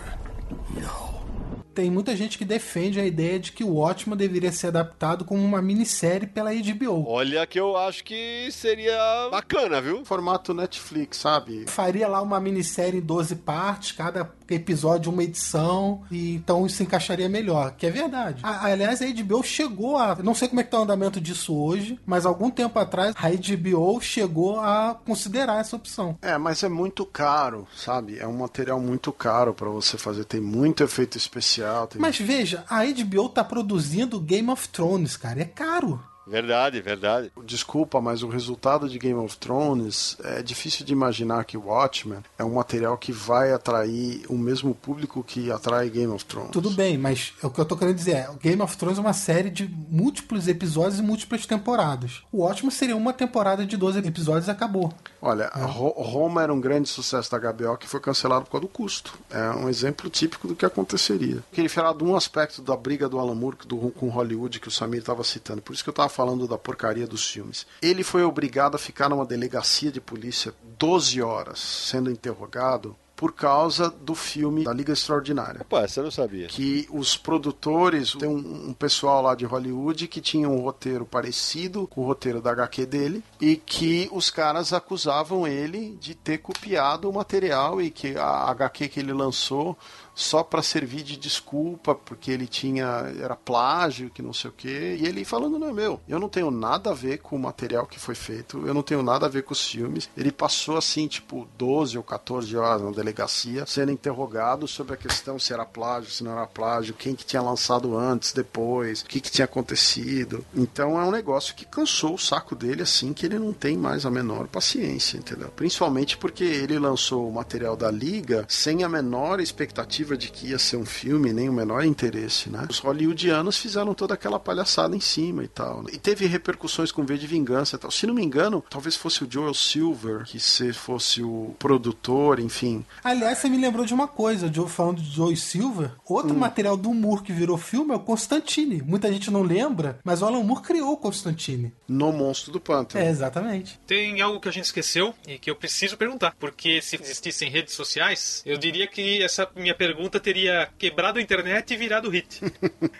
No. 0.80 1.26
Tem 1.74 1.92
muita 1.92 2.16
gente 2.16 2.38
que 2.38 2.46
defende 2.46 3.02
a 3.02 3.06
ideia 3.06 3.38
de 3.38 3.52
que 3.52 3.62
o 3.62 3.74
Watchmen 3.74 4.16
deveria 4.16 4.50
ser 4.50 4.68
adaptado 4.68 5.26
como 5.26 5.44
uma 5.44 5.62
minissérie 5.62 6.26
pela 6.26 6.54
HBO. 6.54 7.06
Olha 7.06 7.46
que 7.46 7.60
eu 7.60 7.76
acho 7.76 8.02
que 8.06 8.48
seria 8.50 9.28
bacana, 9.30 9.82
viu? 9.82 10.06
Formato 10.06 10.54
Netflix, 10.54 11.18
sabe? 11.18 11.66
Faria 11.68 12.08
lá 12.08 12.22
uma 12.22 12.40
minissérie 12.40 13.00
em 13.00 13.04
12 13.04 13.36
partes, 13.38 13.92
cada 13.92 14.24
episódio, 14.50 15.12
uma 15.12 15.24
edição, 15.24 16.02
e 16.12 16.36
então 16.36 16.66
isso 16.66 16.78
se 16.78 16.84
encaixaria 16.84 17.28
melhor, 17.30 17.72
que 17.78 17.86
é 17.86 17.90
verdade. 17.92 18.40
A- 18.44 18.66
aliás, 18.66 19.02
a 19.02 19.06
HBO 19.06 19.44
chegou 19.44 19.98
a. 19.98 20.16
Não 20.16 20.36
sei 20.36 20.48
como 20.48 20.62
é 20.62 20.64
que 20.64 20.72
tá 20.72 20.80
o 20.80 20.84
andamento 20.84 21.20
disso 21.22 21.56
hoje, 21.56 22.00
mas 22.06 22.26
algum 22.26 22.50
tempo 22.50 22.78
atrás 22.80 23.16
a 23.18 23.30
HBO 23.30 24.00
chegou 24.02 24.60
a 24.60 24.96
considerar 25.06 25.60
essa 25.60 25.76
opção. 25.76 26.18
É, 26.22 26.38
mas 26.38 26.64
é 26.64 26.70
muito 26.70 27.06
caro, 27.06 27.68
sabe? 27.76 28.18
É 28.20 28.28
um 28.28 28.38
material 28.38 28.80
muito 28.80 29.12
caro 29.12 29.54
pra 29.54 29.70
você 29.70 29.98
fazer. 29.98 30.26
Tem 30.26 30.40
muito 30.42 30.84
efeito 30.84 31.18
especial. 31.18 31.88
Tem... 31.88 32.02
Mas 32.02 32.18
veja, 32.20 32.64
a 32.70 32.84
HBO 32.86 33.30
tá 33.30 33.44
produzindo 33.44 34.20
Game 34.20 34.50
of 34.50 34.68
Thrones, 34.70 35.16
cara. 35.18 35.42
É 35.42 35.46
caro. 35.46 36.02
Verdade, 36.28 36.82
verdade. 36.82 37.32
Desculpa, 37.46 38.02
mas 38.02 38.24
o 38.24 38.28
resultado 38.28 38.90
de 38.90 38.98
Game 38.98 39.20
of 39.20 39.38
Thrones 39.38 40.18
é 40.24 40.42
difícil 40.42 40.86
de 40.86 40.94
imaginar 40.94 41.46
que 41.46 41.58
Watchmen 41.58 42.20
é 42.38 42.44
um 42.44 42.54
material 42.54 42.98
que 42.98 43.12
vai 43.12 43.52
atrair 43.52 44.26
o 44.28 44.38
mesmo 44.38 44.74
público 44.74 45.24
que 45.24 45.52
atrai 45.52 45.90
Game 45.90 46.12
of 46.12 46.26
Thrones. 46.26 46.52
Tudo 46.52 46.72
bem, 46.72 46.98
mas 46.98 47.34
o 47.44 47.50
que 47.50 47.60
eu 47.60 47.66
tô 47.66 47.78
querendo 47.78 47.96
dizer 47.96 48.16
é: 48.16 48.30
Game 48.42 48.62
of 48.62 48.76
Thrones 48.78 48.98
é 48.98 49.02
uma 49.02 49.14
série 49.14 49.50
de 49.50 49.68
múltiplos 49.68 50.48
episódios 50.48 51.00
e 51.00 51.04
múltiplas 51.04 51.46
temporadas. 51.46 52.24
O 52.32 52.42
ótimo 52.42 52.72
seria 52.72 52.96
uma 52.96 53.14
temporada 53.14 53.66
de 53.66 53.78
12 53.78 54.00
episódios 54.00 54.48
e 54.48 54.52
acabou. 54.52 54.94
Olha, 55.28 55.48
Ro- 55.56 55.90
Roma 56.02 56.44
era 56.44 56.54
um 56.54 56.62
grande 56.62 56.88
sucesso 56.88 57.32
da 57.32 57.40
HBO 57.52 57.78
que 57.78 57.88
foi 57.88 58.00
cancelado 58.00 58.46
por 58.46 58.52
causa 58.52 58.68
do 58.68 58.72
custo. 58.72 59.14
É 59.30 59.50
um 59.52 59.68
exemplo 59.68 60.10
típico 60.10 60.48
do 60.48 60.56
que 60.56 60.66
aconteceria. 60.66 61.44
Queria 61.52 61.70
falar 61.70 61.94
de 61.94 62.04
um 62.04 62.16
aspecto 62.16 62.62
da 62.62 62.76
briga 62.78 63.10
do 63.10 63.20
Alan 63.20 63.34
Moore 63.36 63.58
do- 63.66 63.90
com 63.92 64.08
Hollywood 64.10 64.60
que 64.60 64.68
o 64.68 64.72
Samir 64.72 65.00
estava 65.00 65.24
citando. 65.24 65.62
Por 65.62 65.74
isso 65.74 65.84
que 65.84 65.90
eu 65.90 65.94
estava 65.94 66.10
falando 66.10 66.48
da 66.48 66.58
porcaria 66.58 67.08
dos 67.08 67.28
filmes. 67.30 67.66
Ele 67.82 68.04
foi 68.04 68.24
obrigado 68.24 68.76
a 68.76 68.78
ficar 68.78 69.10
numa 69.10 69.26
delegacia 69.26 69.92
de 69.92 70.00
polícia 70.00 70.54
12 70.78 71.22
horas 71.22 71.60
sendo 71.60 72.12
interrogado 72.12 72.96
por 73.16 73.34
causa 73.34 73.90
do 73.90 74.14
filme 74.14 74.64
da 74.64 74.74
Liga 74.74 74.94
Extraordinária 74.94 75.66
Pô, 75.68 75.78
essa 75.78 76.00
eu 76.00 76.06
não 76.06 76.12
sabia. 76.12 76.48
que 76.48 76.88
os 76.92 77.16
produtores, 77.16 78.14
tem 78.14 78.28
um, 78.28 78.70
um 78.70 78.74
pessoal 78.74 79.22
lá 79.22 79.36
de 79.36 79.46
Hollywood 79.46 80.08
que 80.08 80.20
tinha 80.20 80.50
um 80.50 80.60
roteiro 80.60 81.06
parecido 81.06 81.88
com 81.88 82.02
o 82.02 82.06
roteiro 82.06 82.42
da 82.42 82.52
HQ 82.52 82.86
dele 82.86 83.24
e 83.40 83.56
que 83.56 84.10
os 84.12 84.30
caras 84.30 84.74
acusavam 84.74 85.48
ele 85.48 85.98
de 86.00 86.14
ter 86.14 86.40
copiado 86.40 87.10
o 87.10 87.14
material 87.14 87.82
e 87.82 87.90
que 87.90 88.18
a 88.18 88.50
HQ 88.52 88.90
que 88.90 89.00
ele 89.00 89.14
lançou 89.14 89.78
só 90.16 90.42
para 90.42 90.62
servir 90.62 91.04
de 91.04 91.18
desculpa 91.18 91.94
porque 91.94 92.32
ele 92.32 92.48
tinha 92.48 92.86
era 93.22 93.36
plágio, 93.36 94.10
que 94.10 94.22
não 94.22 94.34
sei 94.34 94.50
o 94.50 94.54
quê, 94.54 94.98
e 95.00 95.06
ele 95.06 95.26
falando 95.26 95.60
não 95.60 95.70
é 95.70 95.74
meu, 95.74 96.00
eu 96.08 96.18
não 96.18 96.30
tenho 96.30 96.50
nada 96.50 96.92
a 96.92 96.94
ver 96.94 97.18
com 97.18 97.36
o 97.36 97.40
material 97.40 97.86
que 97.86 98.00
foi 98.00 98.16
feito, 98.16 98.66
eu 98.66 98.74
não 98.74 98.82
tenho 98.82 99.04
nada 99.04 99.26
a 99.26 99.30
ver 99.30 99.44
com 99.44 99.52
os 99.52 99.68
filmes. 99.68 100.10
Ele 100.16 100.32
passou 100.32 100.78
assim, 100.78 101.08
tipo, 101.08 101.48
12 101.58 101.98
ou 101.98 102.04
14 102.04 102.56
horas 102.56 102.82
na 102.82 102.92
delegacia 103.06 103.66
sendo 103.66 103.92
interrogado 103.92 104.68
sobre 104.68 104.94
a 104.94 104.98
questão 104.98 105.38
se 105.38 105.54
era 105.54 105.66
plágio, 105.66 106.10
se 106.12 106.24
não 106.24 106.32
era 106.32 106.48
plágio, 106.48 106.94
quem 106.94 107.16
que 107.16 107.26
tinha 107.26 107.42
lançado 107.42 107.96
antes, 107.96 108.34
depois, 108.34 109.02
o 109.02 109.06
que 109.06 109.20
que 109.22 109.32
tinha 109.32 109.46
acontecido. 109.46 110.44
Então 110.56 111.00
é 111.00 111.04
um 111.04 111.12
negócio 111.12 111.54
que 111.56 111.66
cansou 111.66 112.16
o 112.16 112.20
saco 112.20 112.56
dele 112.56 112.82
assim 112.82 113.14
que 113.14 113.26
ele 113.26 113.38
não 113.38 113.54
tem 113.54 113.78
mais 113.78 114.06
a 114.06 114.12
menor 114.12 114.48
paciência, 114.48 115.18
entendeu? 115.18 115.50
Principalmente 115.56 116.18
porque 116.18 116.44
ele 116.44 116.80
lançou 116.80 117.30
o 117.30 117.34
material 117.34 117.76
da 117.76 117.92
Liga 117.92 118.46
sem 118.50 118.84
a 118.84 118.90
menor 118.90 119.40
expectativa 119.40 120.18
de 120.18 120.30
que 120.30 120.48
ia 120.48 120.60
ser 120.60 120.78
um 120.78 120.86
filme, 120.86 121.32
nem 121.32 121.48
o 121.50 121.54
menor 121.54 121.84
interesse, 121.86 122.50
né? 122.50 122.66
Os 122.70 122.80
hollywoodianos 122.80 123.58
fizeram 123.58 123.94
toda 123.94 124.14
aquela 124.16 124.40
palhaçada 124.40 124.96
em 124.96 125.00
cima 125.00 125.44
e 125.44 125.48
tal. 125.48 125.84
né? 125.84 125.90
E 125.94 125.98
teve 125.98 126.26
repercussões 126.26 126.92
com 126.92 127.06
V 127.06 127.18
de 127.18 127.28
Vingança 127.28 127.76
e 127.76 127.80
tal. 127.80 127.92
Se 127.92 128.08
não 128.08 128.14
me 128.14 128.24
engano, 128.24 128.64
talvez 128.70 128.96
fosse 128.96 129.24
o 129.24 129.28
Joel 129.30 129.54
Silver 129.54 130.24
que 130.24 130.40
se 130.40 130.74
fosse 130.74 131.22
o 131.22 131.56
produtor, 131.60 132.40
enfim. 132.40 132.86
Aliás, 133.04 133.38
você 133.38 133.50
me 133.50 133.58
lembrou 133.58 133.86
de 133.86 133.94
uma 133.94 134.08
coisa, 134.08 134.52
Joe, 134.52 134.68
falando 134.68 135.02
de 135.02 135.12
Joe 135.12 135.36
Silver. 135.36 135.92
Outro 136.08 136.36
material 136.36 136.76
do 136.76 136.94
Moore 136.94 137.24
que 137.24 137.32
virou 137.32 137.58
filme 137.58 137.92
é 137.92 137.96
o 137.96 138.00
Constantine. 138.00 138.82
Muita 138.82 139.12
gente 139.12 139.30
não 139.30 139.42
lembra, 139.42 140.00
mas 140.04 140.22
o 140.22 140.26
Alan 140.26 140.44
Moore 140.44 140.62
criou 140.62 140.94
o 140.94 140.98
Constantine. 140.98 141.74
No 141.88 142.12
Monstro 142.12 142.52
do 142.52 142.60
Pântano. 142.60 143.04
É, 143.04 143.10
exatamente. 143.10 143.80
Tem 143.86 144.22
algo 144.22 144.40
que 144.40 144.50
a 144.50 144.52
gente 144.52 144.66
esqueceu 144.66 145.14
e 145.28 145.38
que 145.38 145.50
eu 145.50 145.56
preciso 145.56 145.98
perguntar. 145.98 146.36
Porque 146.40 146.82
se 146.82 146.96
existissem 147.02 147.50
redes 147.50 147.74
sociais, 147.74 148.42
eu 148.46 148.58
diria 148.58 148.88
que 148.88 149.24
essa 149.24 149.48
minha 149.56 149.76
pergunta 149.76 150.20
teria 150.20 150.70
quebrado 150.78 151.20
a 151.20 151.22
internet 151.22 151.74
e 151.74 151.78
virado 151.78 152.10
hit. 152.10 152.42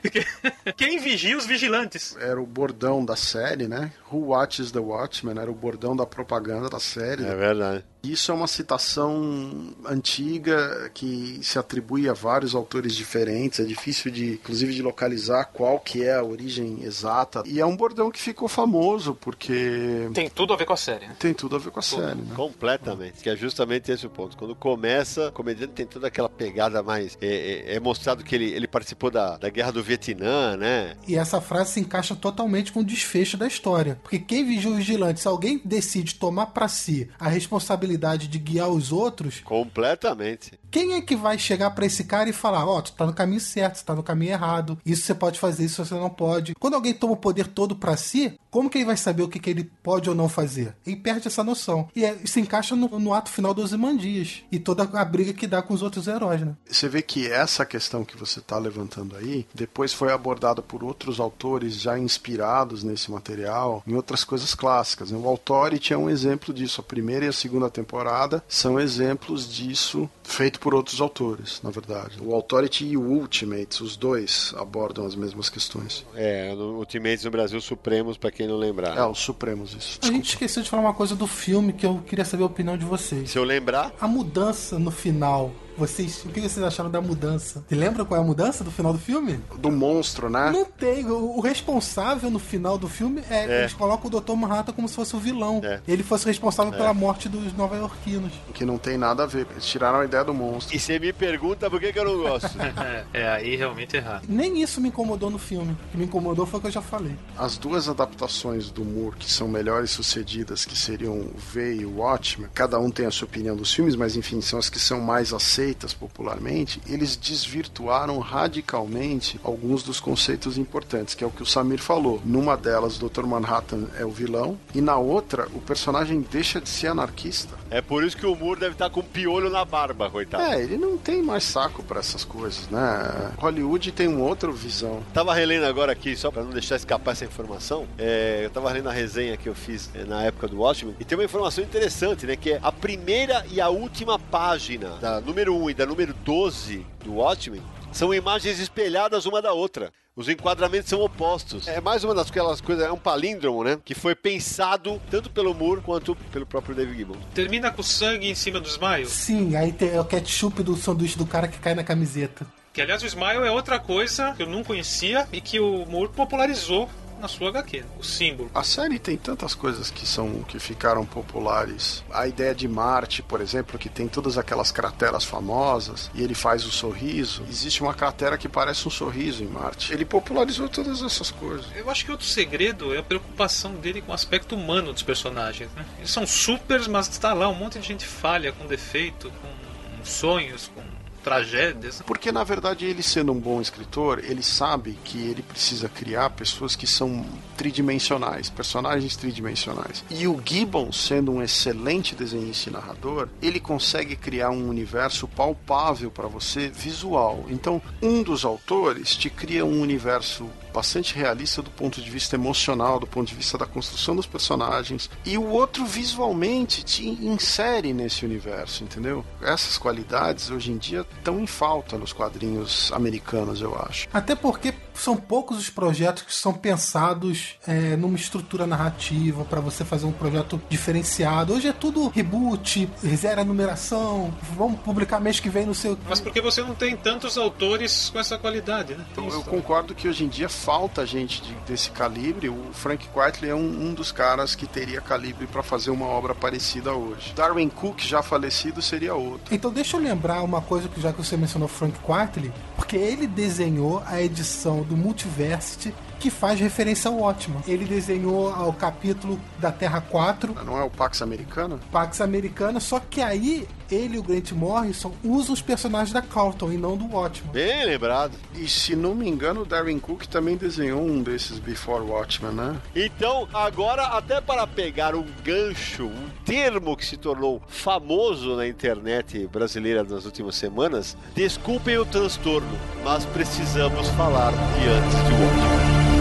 Quem 0.78 1.00
vigia 1.00 1.38
os 1.38 1.46
vigilantes? 1.46 2.16
Era 2.20 2.42
o 2.42 2.46
bordão 2.46 3.04
da 3.04 3.16
série, 3.16 3.68
né? 3.68 3.92
Who 4.12 4.28
Watches 4.28 4.72
the 4.72 4.80
Watchmen? 4.80 5.38
Era 5.38 5.52
o 5.52 5.56
bordão 5.56 5.96
da 5.96 6.06
propaganda 6.06 6.70
da 6.70 6.80
série. 6.80 7.24
É 7.24 7.36
verdade. 7.36 7.84
Isso 8.04 8.32
é 8.32 8.36
uma 8.36 8.48
citação 8.48 9.74
antiga 9.88 10.90
que 10.94 11.40
se 11.42 11.58
atribui 11.60 12.08
a 12.10 12.14
vários 12.14 12.56
autores 12.56 12.96
diferentes. 12.96 13.60
É 13.60 13.64
difícil 13.64 14.12
de, 14.12 14.34
inclusive, 14.34 14.74
de 14.74 14.82
localizar 14.82 15.46
qual 15.46 15.80
que 15.80 16.04
é 16.04 16.16
a 16.16 16.24
origem 16.24 16.80
exata. 16.84 17.44
E 17.46 17.60
é 17.60 17.66
um 17.66 17.76
bordão 17.76 18.10
que 18.12 18.20
ficou 18.22 18.48
famoso 18.48 19.16
porque 19.16 20.10
Tem 20.14 20.30
tudo 20.30 20.54
a 20.54 20.58
ver 20.58 20.66
com 20.66 20.74
a 20.74 20.78
série, 20.78 21.08
né? 21.08 21.16
tem 21.20 21.34
tudo 21.34 21.56
a 21.56 21.60
ver 21.60 21.72
com 21.72 21.80
a 21.80 21.84
série, 21.84 22.16
né? 22.22 22.34
Completamente. 22.36 23.22
Que 23.22 23.30
é 23.30 23.36
justamente 23.36 23.92
esse 23.92 24.06
o 24.06 24.10
ponto. 24.10 24.38
Quando 24.38 24.56
começa, 24.56 25.30
o 25.30 25.32
comediante 25.32 25.74
tem 25.74 25.86
toda 25.86 26.08
aquela 26.08 26.30
pegada 26.30 26.82
mais. 26.84 27.18
É, 27.22 27.72
é- 27.72 27.76
é 27.76 27.80
mostrado 27.80 28.24
que 28.24 28.36
ele, 28.36 28.46
ele 28.52 28.68
participou 28.68 29.10
da, 29.12 29.38
da 29.38 29.50
guerra 29.50 29.72
do 29.72 29.84
Vietnã, 29.84 30.56
né? 30.58 30.96
E 31.08 31.16
essa 31.16 31.40
frase 31.42 31.74
se 31.74 31.80
encaixa 31.80 32.16
totalmente 32.16 32.72
com 32.72 32.80
o 32.82 32.84
desfecho 32.84 33.38
da 33.38 33.48
história. 33.48 34.00
Porque 34.04 34.20
quem 34.20 34.46
vigia 34.46 34.70
o 34.70 34.76
vigilante, 34.76 35.20
se 35.20 35.28
alguém 35.28 35.62
decide 35.64 36.16
tomar 36.16 36.48
pra 36.48 36.68
si 36.68 37.10
a 37.20 37.28
responsabilidade 37.30 38.28
de 38.28 38.38
guiar 38.40 38.70
os 38.70 38.92
outros, 38.92 39.42
Completamente. 39.76 40.58
Quem 40.76 40.94
é 40.96 41.02
que 41.02 41.16
vai 41.16 41.40
chegar 41.40 41.72
pra 41.72 41.86
esse 41.86 42.04
cara 42.04 42.30
e 42.30 42.34
falar: 42.34 42.66
Ó, 42.68 42.82
tu 42.82 42.92
tá 42.92 43.06
no 43.06 43.14
caminho 43.14 43.40
certo, 43.40 43.78
você 43.78 43.86
tá 43.86 43.96
no 43.96 44.04
caminho 44.04 44.34
errado, 44.34 44.78
isso 44.86 45.04
você 45.04 45.16
pode 45.16 45.40
fazer, 45.40 45.64
isso 45.64 45.86
você 45.86 45.94
não 45.94 46.10
pode. 46.10 46.54
Quando 46.56 46.74
alguém 46.74 46.94
toma 46.94 47.14
o 47.14 47.18
poder 47.18 47.48
todo 47.48 47.78
pra 47.78 47.96
si, 47.96 48.38
como 48.52 48.70
que 48.70 48.80
ele 48.80 48.86
vai 48.86 48.98
saber 48.98 49.24
o 49.24 49.30
que, 49.30 49.40
que 49.40 49.50
ele 49.50 49.64
pode 49.82 50.10
ou 50.10 50.16
não 50.16 50.28
fazer? 50.28 50.76
Ele 50.86 50.98
perde 50.98 51.30
essa 51.30 51.46
noção. 51.46 51.88
E 51.96 52.04
é- 52.04 52.18
se 52.26 52.42
encaixa 52.42 52.76
no, 52.76 53.00
no 53.00 53.14
ato 53.14 53.30
final 53.30 53.54
dos 53.54 53.72
Imandias 53.72 54.44
e 54.52 54.60
toda 54.60 54.84
a 54.84 55.06
briga 55.06 55.32
que 55.32 55.48
dá 55.48 55.62
com 55.62 55.74
os 55.74 55.82
outros 55.82 56.08
heróis, 56.08 56.42
né? 56.42 56.54
Você 56.70 56.90
vê 56.90 57.02
que 57.02 57.26
essa 57.26 57.66
questão 57.66 58.04
que 58.04 58.18
você 58.18 58.40
está 58.40 58.58
levantando 58.58 59.16
aí, 59.16 59.48
depois 59.54 59.94
foi 59.94 60.12
abordada 60.12 60.62
por 60.62 60.84
outros 60.84 61.22
autores 61.22 61.80
já 61.80 61.98
inspirados 61.98 62.84
nesse 62.84 63.10
material, 63.10 63.82
em 63.88 63.94
outras 63.96 64.26
coisas 64.26 64.54
clássicas. 64.54 65.10
né? 65.10 65.18
O 65.18 65.26
Authority 65.30 65.94
é 65.94 65.98
um 65.98 66.10
exemplo 66.10 66.54
disso. 66.54 66.82
A 66.82 66.84
primeira 66.84 67.24
e 67.24 67.30
a 67.30 67.34
segunda 67.34 67.70
temporada 67.70 68.44
são 68.50 68.78
exemplos 68.78 69.48
disso 69.50 70.10
feito 70.24 70.60
por 70.66 70.74
outros 70.74 71.00
autores, 71.00 71.62
na 71.62 71.70
verdade. 71.70 72.18
O 72.20 72.34
Authority 72.34 72.88
e 72.88 72.98
o 72.98 73.02
Ultimates, 73.04 73.82
os 73.82 73.96
dois 73.96 74.52
abordam 74.58 75.06
as 75.06 75.14
mesmas 75.14 75.48
questões. 75.48 76.04
É, 76.16 76.56
no 76.56 76.80
Ultimates 76.80 77.24
no 77.24 77.30
Brasil 77.30 77.62
Supremos, 77.62 78.18
pra 78.18 78.32
quem 78.32 78.48
não 78.48 78.58
lembrar. 78.58 78.98
É, 78.98 79.06
os 79.06 79.20
Supremos, 79.20 79.76
isso. 79.76 80.00
A 80.02 80.08
gente 80.08 80.30
esqueceu 80.30 80.64
de 80.64 80.70
falar 80.72 80.82
uma 80.82 80.94
coisa 80.96 81.16
do 81.16 81.28
filme 81.28 81.72
que 81.72 81.86
eu 81.86 82.02
queria 82.08 82.26
saber 82.26 82.42
a 82.42 82.48
opinião 82.48 82.76
de 82.76 82.84
vocês. 82.84 83.30
Se 83.30 83.38
eu 83.38 83.44
lembrar, 83.44 83.94
A 84.02 84.08
mudança 84.08 84.80
no 84.80 84.90
final. 84.90 85.52
Vocês, 85.78 86.24
o 86.26 86.30
que 86.30 86.40
vocês 86.40 86.64
acharam 86.64 86.90
da 86.90 87.02
mudança? 87.02 87.64
Você 87.68 87.76
lembra 87.76 88.06
qual 88.06 88.20
é 88.20 88.24
a 88.24 88.26
mudança 88.26 88.64
do 88.64 88.72
final 88.72 88.94
do 88.94 89.00
filme? 89.00 89.40
Do 89.60 89.70
monstro, 89.72 90.30
né? 90.30 90.50
Não 90.52 90.66
tem. 90.66 91.06
O, 91.06 91.38
o 91.38 91.42
responsável 91.42 92.30
no 92.32 92.40
final 92.40 92.78
do 92.78 92.88
filme 92.88 93.22
é, 93.30 93.46
É. 93.46 93.60
eles 93.62 93.74
colocam 93.74 94.10
o 94.10 94.22
Dr. 94.22 94.34
Manhattan 94.34 94.72
como 94.74 94.88
se 94.88 94.96
fosse 94.96 95.16
o 95.16 95.20
vilão. 95.20 95.62
É. 95.64 95.82
Ele 95.88 96.04
fosse 96.04 96.26
responsável 96.26 96.72
pela 96.72 96.94
morte 96.94 97.28
dos 97.28 97.52
nova-iorquinos. 97.54 98.32
Que 98.54 98.64
não 98.66 98.78
tem 98.78 98.98
nada 98.98 99.24
a 99.24 99.26
ver. 99.26 99.48
Eles 99.52 99.66
tiraram 99.66 100.00
a 100.00 100.06
ideia 100.06 100.24
do 100.24 100.34
monstro. 100.34 100.76
e 100.76 100.80
você 100.80 100.98
me 101.00 101.12
pergunta 101.12 101.70
por 101.70 101.80
que, 101.80 101.92
que 101.92 102.00
eu 102.00 102.06
não 102.06 102.18
gosto. 102.24 102.56
É, 103.14 103.30
aí 103.30 103.56
realmente 103.56 103.96
errado. 103.96 104.26
Nem 104.28 104.62
isso 104.62 104.80
me 104.82 104.90
incomodou 104.90 105.30
no 105.30 105.38
filme. 105.38 105.72
O 105.74 105.92
que 105.92 105.98
me 105.98 106.06
incomodou 106.06 106.46
foi 106.46 106.60
o 106.60 106.62
que 106.62 106.68
eu 106.68 106.72
já 106.72 106.82
falei. 106.82 107.16
As 107.38 107.58
duas 107.58 107.88
adaptações 107.88 108.70
do 108.70 108.84
Moore 108.84 109.16
que 109.18 109.32
são 109.32 109.48
melhores 109.48 109.92
sucedidas, 109.92 110.66
que 110.66 110.78
seriam 110.78 111.14
o 111.14 111.34
V 111.38 111.76
e 111.76 111.86
o 111.86 111.98
Watchmen, 111.98 112.50
cada 112.54 112.80
um 112.80 112.90
tem 112.92 113.06
a 113.06 113.12
sua 113.12 113.26
opinião 113.28 113.56
dos 113.56 113.74
filmes, 113.74 113.96
mas 113.96 114.16
enfim, 114.16 114.42
são 114.42 114.60
as 114.60 114.70
que 114.70 114.80
são 114.80 115.00
mais 115.02 115.34
aceitas 115.34 115.65
popularmente, 115.94 116.82
eles 116.88 117.16
desvirtuaram 117.16 118.20
radicalmente 118.20 119.40
alguns 119.44 119.84
dos 119.84 120.00
conceitos 120.00 120.58
importantes, 120.58 121.16
que 121.16 121.24
é 121.24 121.28
o 121.28 121.32
que 121.32 121.44
o 121.44 121.46
Samir 121.46 121.80
falou. 121.80 122.22
Numa 122.24 122.56
delas, 122.58 123.02
o 123.02 123.10
Dr. 123.10 123.26
Manhattan 123.26 123.88
é 123.98 124.06
o 124.06 124.12
vilão, 124.12 124.58
e 124.74 124.82
na 124.82 124.98
outra, 124.98 125.48
o 125.54 125.60
personagem 125.60 126.26
deixa 126.30 126.60
de 126.60 126.70
ser 126.70 126.88
anarquista. 126.88 127.56
É 127.70 127.82
por 127.82 128.04
isso 128.04 128.18
que 128.18 128.26
o 128.26 128.36
Moore 128.36 128.60
deve 128.60 128.74
estar 128.74 128.90
com 128.90 129.02
piolho 129.02 129.50
na 129.50 129.66
barba, 129.66 130.10
coitado. 130.10 130.44
É, 130.44 130.62
ele 130.62 130.78
não 130.78 130.98
tem 130.98 131.22
mais 131.22 131.44
saco 131.44 131.84
para 131.84 132.00
essas 132.00 132.24
coisas, 132.24 132.68
né? 132.70 133.32
Hollywood 133.38 133.92
tem 133.92 134.08
uma 134.08 134.26
outra 134.26 134.52
visão. 134.52 135.02
Tava 135.14 135.34
relendo 135.34 135.66
agora 135.66 135.92
aqui, 135.92 136.16
só 136.16 136.32
pra 136.32 136.44
não 136.44 136.52
deixar 136.52 136.76
escapar 136.76 137.12
essa 137.12 137.26
informação, 137.26 137.88
é, 137.98 138.42
eu 138.44 138.50
tava 138.50 138.70
relendo 138.70 138.90
a 138.90 138.94
resenha 138.94 139.38
que 139.38 139.48
eu 139.48 139.56
fiz 139.56 139.90
é, 139.96 140.04
na 140.04 140.24
época 140.24 140.48
do 140.48 140.60
Watchmen, 140.60 140.96
e 141.00 141.06
tem 141.06 141.18
uma 141.18 141.24
informação 141.24 141.64
interessante, 141.64 142.26
né? 142.26 142.36
Que 142.36 142.54
é 142.54 142.60
a 142.62 142.72
primeira 142.72 143.46
e 143.52 143.62
a 143.62 143.70
última 143.70 144.20
página 144.20 144.90
da 144.98 145.22
número 145.22 145.55
1 145.56 145.70
e 145.70 145.74
da 145.74 145.86
número 145.86 146.14
12 146.14 146.86
do 147.04 147.16
Watchmen 147.16 147.62
são 147.92 148.14
imagens 148.14 148.60
espelhadas 148.60 149.26
uma 149.26 149.42
da 149.42 149.54
outra. 149.54 149.92
Os 150.16 150.30
enquadramentos 150.30 150.90
são 150.90 151.02
opostos. 151.02 151.68
É 151.68 151.82
mais 151.82 152.04
uma 152.04 152.14
das 152.14 152.30
aquelas 152.30 152.62
coisas, 152.62 152.86
é 152.86 152.92
um 152.92 152.98
palíndromo, 152.98 153.64
né? 153.64 153.78
Que 153.84 153.94
foi 153.94 154.16
pensado 154.16 155.02
tanto 155.10 155.30
pelo 155.30 155.54
Moore 155.54 155.82
quanto 155.82 156.16
pelo 156.32 156.46
próprio 156.46 156.76
David 156.76 156.98
Gibbons. 156.98 157.18
Termina 157.34 157.72
com 157.72 157.84
sangue 157.84 158.30
em 158.30 158.36
cima 158.36 158.60
do 158.60 158.68
Smile. 158.68 159.08
Sim, 159.08 159.56
aí 159.56 159.72
tem 159.72 159.98
o 160.00 160.06
ketchup 160.06 160.64
do 160.64 160.76
sanduíche 160.76 161.18
do 161.18 161.26
cara 161.26 161.48
que 161.48 161.60
cai 161.60 161.74
na 161.74 161.84
camiseta. 161.84 162.46
Que 162.74 162.82
aliás 162.82 163.02
o 163.02 163.06
Smile 163.06 163.46
é 163.46 163.52
outra 163.52 163.80
coisa 163.80 164.34
que 164.34 164.44
eu 164.44 164.48
não 164.48 164.64
conhecia 164.64 165.28
e 165.32 165.40
que 165.40 165.60
o 165.60 165.86
Moore 165.86 166.12
popularizou 166.12 166.90
na 167.26 167.28
sua 167.28 167.50
HQ, 167.50 167.84
o 168.00 168.04
símbolo. 168.04 168.52
A 168.54 168.64
série 168.64 169.00
tem 169.00 169.18
tantas 169.18 169.56
coisas 169.56 169.90
que 169.90 170.06
são 170.06 170.44
que 170.44 170.60
ficaram 170.60 171.04
populares. 171.06 172.04
A 172.12 172.28
ideia 172.28 172.54
de 172.54 172.68
Marte, 172.68 173.24
por 173.24 173.42
exemplo, 173.42 173.80
que 173.80 173.90
tem 173.90 174.08
todas 174.08 174.38
aquelas 174.38 174.72
crateras 174.72 175.26
famosas 175.26 176.12
e 176.14 176.22
ele 176.22 176.36
faz 176.36 176.66
o 176.66 176.72
sorriso. 176.72 177.44
Existe 177.50 177.82
uma 177.82 177.96
cratera 177.96 178.38
que 178.38 178.48
parece 178.48 178.88
um 178.88 178.92
sorriso 178.92 179.44
em 179.44 179.48
Marte. 179.48 179.92
Ele 179.92 180.06
popularizou 180.06 180.70
todas 180.70 181.02
essas 181.02 181.32
coisas. 181.32 181.66
Eu 181.76 181.90
acho 181.90 182.06
que 182.06 182.12
outro 182.12 182.28
segredo 182.28 182.94
é 182.94 183.00
a 183.00 183.04
preocupação 183.04 183.74
dele 183.74 184.02
com 184.02 184.12
o 184.12 184.16
aspecto 184.16 184.56
humano 184.56 184.94
dos 184.94 185.02
personagens. 185.02 185.72
Né? 185.76 185.84
Eles 185.98 186.12
são 186.12 186.28
supers, 186.28 186.88
mas 186.88 187.08
está 187.08 187.34
lá 187.34 187.50
um 187.50 187.56
monte 187.56 187.80
de 187.80 187.88
gente 187.88 188.06
falha, 188.06 188.52
com 188.52 188.68
defeito, 188.68 189.32
com 189.42 190.06
sonhos, 190.06 190.70
com 190.76 190.95
tragédias. 191.26 192.04
Porque 192.06 192.32
na 192.32 192.44
verdade 192.44 192.86
ele 192.86 193.02
sendo 193.02 193.32
um 193.32 193.40
bom 193.40 193.60
escritor, 193.60 194.20
ele 194.24 194.44
sabe 194.44 194.96
que 195.04 195.18
ele 195.18 195.42
precisa 195.42 195.90
criar 195.90 196.30
pessoas 196.30 196.76
que 196.76 196.86
são 196.86 197.26
tridimensionais, 197.58 198.48
personagens 198.48 199.16
tridimensionais. 199.16 200.04
E 200.10 200.28
o 200.28 200.40
Gibbon, 200.46 200.92
sendo 200.92 201.32
um 201.32 201.42
excelente 201.42 202.14
desenhista 202.14 202.70
e 202.70 202.74
narrador, 202.74 203.28
ele 203.42 203.60
consegue 203.60 204.16
criar 204.16 204.52
um 204.52 204.70
universo 204.70 205.28
palpável 205.28 206.12
para 206.12 206.28
você, 206.28 206.70
visual. 206.70 207.46
Então, 207.50 207.82
um 208.02 208.22
dos 208.22 208.46
autores 208.46 209.16
te 209.16 209.30
cria 209.30 209.66
um 209.66 209.82
universo 209.82 210.48
bastante 210.76 211.16
realista 211.16 211.62
do 211.62 211.72
ponto 211.72 212.02
de 212.02 212.10
vista 212.10 212.36
emocional, 212.36 213.00
do 213.00 213.08
ponto 213.08 213.30
de 213.30 213.36
vista 213.36 213.58
da 213.58 213.66
construção 213.66 214.14
dos 214.14 214.26
personagens, 214.26 215.10
e 215.26 215.38
o 215.38 215.48
outro 215.48 215.86
visualmente 215.86 216.84
te 216.84 217.08
insere 217.08 217.94
nesse 217.94 218.26
universo, 218.26 218.84
entendeu? 218.84 219.26
Essas 219.42 219.78
qualidades 219.78 220.50
hoje 220.50 220.74
em 220.74 220.78
dia 220.78 221.06
estão 221.18 221.40
em 221.40 221.48
falta 221.48 221.98
nos 221.98 222.12
quadrinhos 222.12 222.92
americanos, 222.92 223.62
eu 223.62 223.74
acho. 223.88 224.08
Até 224.14 224.36
porque 224.36 224.74
são 224.96 225.16
poucos 225.16 225.58
os 225.58 225.70
projetos 225.70 226.24
que 226.24 226.34
são 226.34 226.54
pensados 226.54 227.56
é, 227.68 227.96
numa 227.96 228.16
estrutura 228.16 228.66
narrativa 228.66 229.44
para 229.46 229.60
você 229.60 229.84
fazer 229.84 230.06
um 230.06 230.12
projeto 230.12 230.62
diferenciado. 230.70 231.54
Hoje 231.54 231.68
é 231.68 231.74
tudo 231.74 232.08
reboot, 232.10 232.90
zero 233.16 233.44
numeração, 233.44 234.34
vamos 234.56 234.80
publicar 234.80 235.20
mês 235.20 235.40
que 235.40 235.50
vem 235.50 235.66
no 235.66 235.76
seu. 235.76 235.98
Mas 236.08 236.20
porque 236.20 236.42
você 236.42 236.62
não 236.62 236.76
tem 236.76 236.96
tantos 236.96 237.38
autores 237.38 238.10
com 238.10 238.20
essa 238.20 238.38
qualidade, 238.38 238.96
né? 238.96 239.06
Eu, 239.18 239.30
eu 239.30 239.44
concordo 239.44 239.94
que 239.94 240.08
hoje 240.08 240.24
em 240.24 240.28
dia 240.28 240.50
falta 240.50 241.06
gente 241.06 241.42
de, 241.42 241.54
desse 241.68 241.92
calibre. 241.92 242.50
O 242.50 242.74
Frank 242.74 243.08
Quitely 243.08 243.52
é 243.52 243.56
um, 243.56 243.90
um 243.90 243.94
dos 243.94 244.12
caras 244.12 244.56
que 244.56 244.66
teria 244.66 245.02
calibre 245.02 245.48
para 245.48 245.62
fazer 245.62 245.92
uma 245.92 246.06
obra 246.06 246.34
parecida 246.34 246.94
hoje. 246.94 247.34
Darwin 247.36 247.70
Cook, 247.70 248.02
já 248.02 248.22
falecido, 248.22 248.82
seria 248.82 249.16
outro. 249.16 249.54
Então 249.54 249.72
deixa 249.72 249.98
eu 249.98 250.02
lembrar 250.02 250.42
uma 250.44 250.62
coisa 250.62 250.88
que 250.88 251.02
já 251.02 251.12
que 251.12 251.18
você 251.18 251.36
mencionou 251.36 251.68
Frank 251.68 251.98
Quitely, 252.00 252.52
porque 252.76 252.96
ele 252.96 253.28
desenhou 253.28 254.04
a 254.06 254.22
edição 254.22 254.85
do 254.86 254.96
Multiversity 254.96 255.94
que 256.20 256.30
faz 256.30 256.60
referência 256.60 257.10
ao 257.10 257.20
Ótimo. 257.20 257.62
Ele 257.68 257.86
desenhou 257.86 258.50
o 258.68 258.74
capítulo 258.74 259.40
da 259.60 259.72
Terra 259.72 260.02
4. 260.02 260.56
Não 260.66 260.78
é 260.78 260.84
o 260.84 260.90
Pax 260.90 261.22
Americana? 261.22 261.80
Pax 261.92 262.22
Americana, 262.22 262.80
só 262.80 263.00
que 263.00 263.22
aí 263.22 263.68
ele 263.92 264.16
e 264.16 264.20
o 264.20 264.24
Grant 264.24 264.52
Morrison 264.52 265.14
usam 265.24 265.54
os 265.54 265.62
personagens 265.62 266.14
da 266.14 266.22
Carlton 266.22 266.72
e 266.72 266.78
não 266.78 266.98
do 266.98 267.14
Ótimo. 267.14 267.52
Bem 267.52 267.86
lembrado. 267.86 268.34
E 268.56 268.68
se 268.68 268.96
não 268.96 269.16
me 269.16 269.28
engano, 269.28 269.62
o 269.62 269.66
Darwin 269.66 270.00
Cook 270.00 270.26
também 270.26 270.58
desenhou 270.58 271.02
um 271.02 271.22
desses 271.22 271.60
Before 271.60 272.04
Watchmen, 272.04 272.54
né? 272.54 272.76
Então, 272.96 273.48
agora, 273.54 274.04
até 274.04 274.42
para 274.42 274.66
pegar 274.68 275.16
um 275.16 275.26
gancho, 275.44 276.06
um 276.06 276.30
termo 276.46 276.96
que 276.96 277.06
se 277.06 277.18
tornou 277.18 277.62
famoso 277.68 278.56
na 278.56 278.68
internet 278.68 279.48
brasileira 279.48 280.04
nas 280.04 280.26
últimas 280.26 280.56
semanas, 280.56 281.18
desculpem 281.34 281.98
o 281.98 282.06
transtorno, 282.06 282.78
mas 283.04 283.26
precisamos 283.26 284.08
falar 284.10 284.52
de 284.52 284.88
antes 284.88 285.18
de 285.28 285.34
Watchmen. 285.34 286.15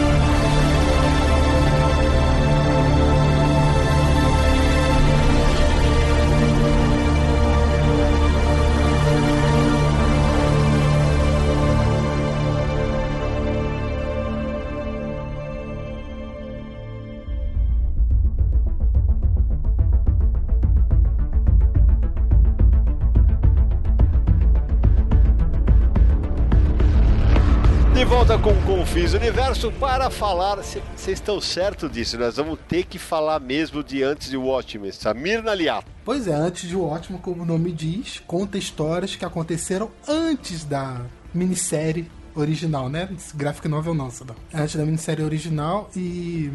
Confis 28.95 29.13
Universo 29.13 29.73
para 29.73 30.09
falar. 30.09 30.55
Vocês 30.55 31.19
estão 31.19 31.41
certo 31.41 31.89
disso? 31.89 32.17
Nós 32.17 32.37
vamos 32.37 32.57
ter 32.65 32.85
que 32.85 32.97
falar 32.97 33.41
mesmo 33.41 33.83
de 33.83 34.01
antes 34.01 34.29
de 34.29 34.37
Watchmen. 34.37 34.89
Samir 34.89 35.43
Naliato. 35.43 35.91
Pois 36.05 36.29
é, 36.29 36.33
antes 36.33 36.69
de 36.69 36.77
Ótimo, 36.77 37.19
como 37.19 37.43
o 37.43 37.45
nome 37.45 37.73
diz, 37.73 38.23
conta 38.25 38.57
histórias 38.57 39.13
que 39.13 39.25
aconteceram 39.25 39.91
antes 40.07 40.63
da 40.63 41.01
minissérie 41.33 42.09
original, 42.33 42.87
né? 42.87 43.09
Graphic 43.33 43.67
novel 43.67 43.93
não, 43.93 44.09
Sadão. 44.09 44.35
Antes 44.53 44.77
da 44.77 44.85
minissérie 44.85 45.25
original 45.25 45.89
e 45.93 46.49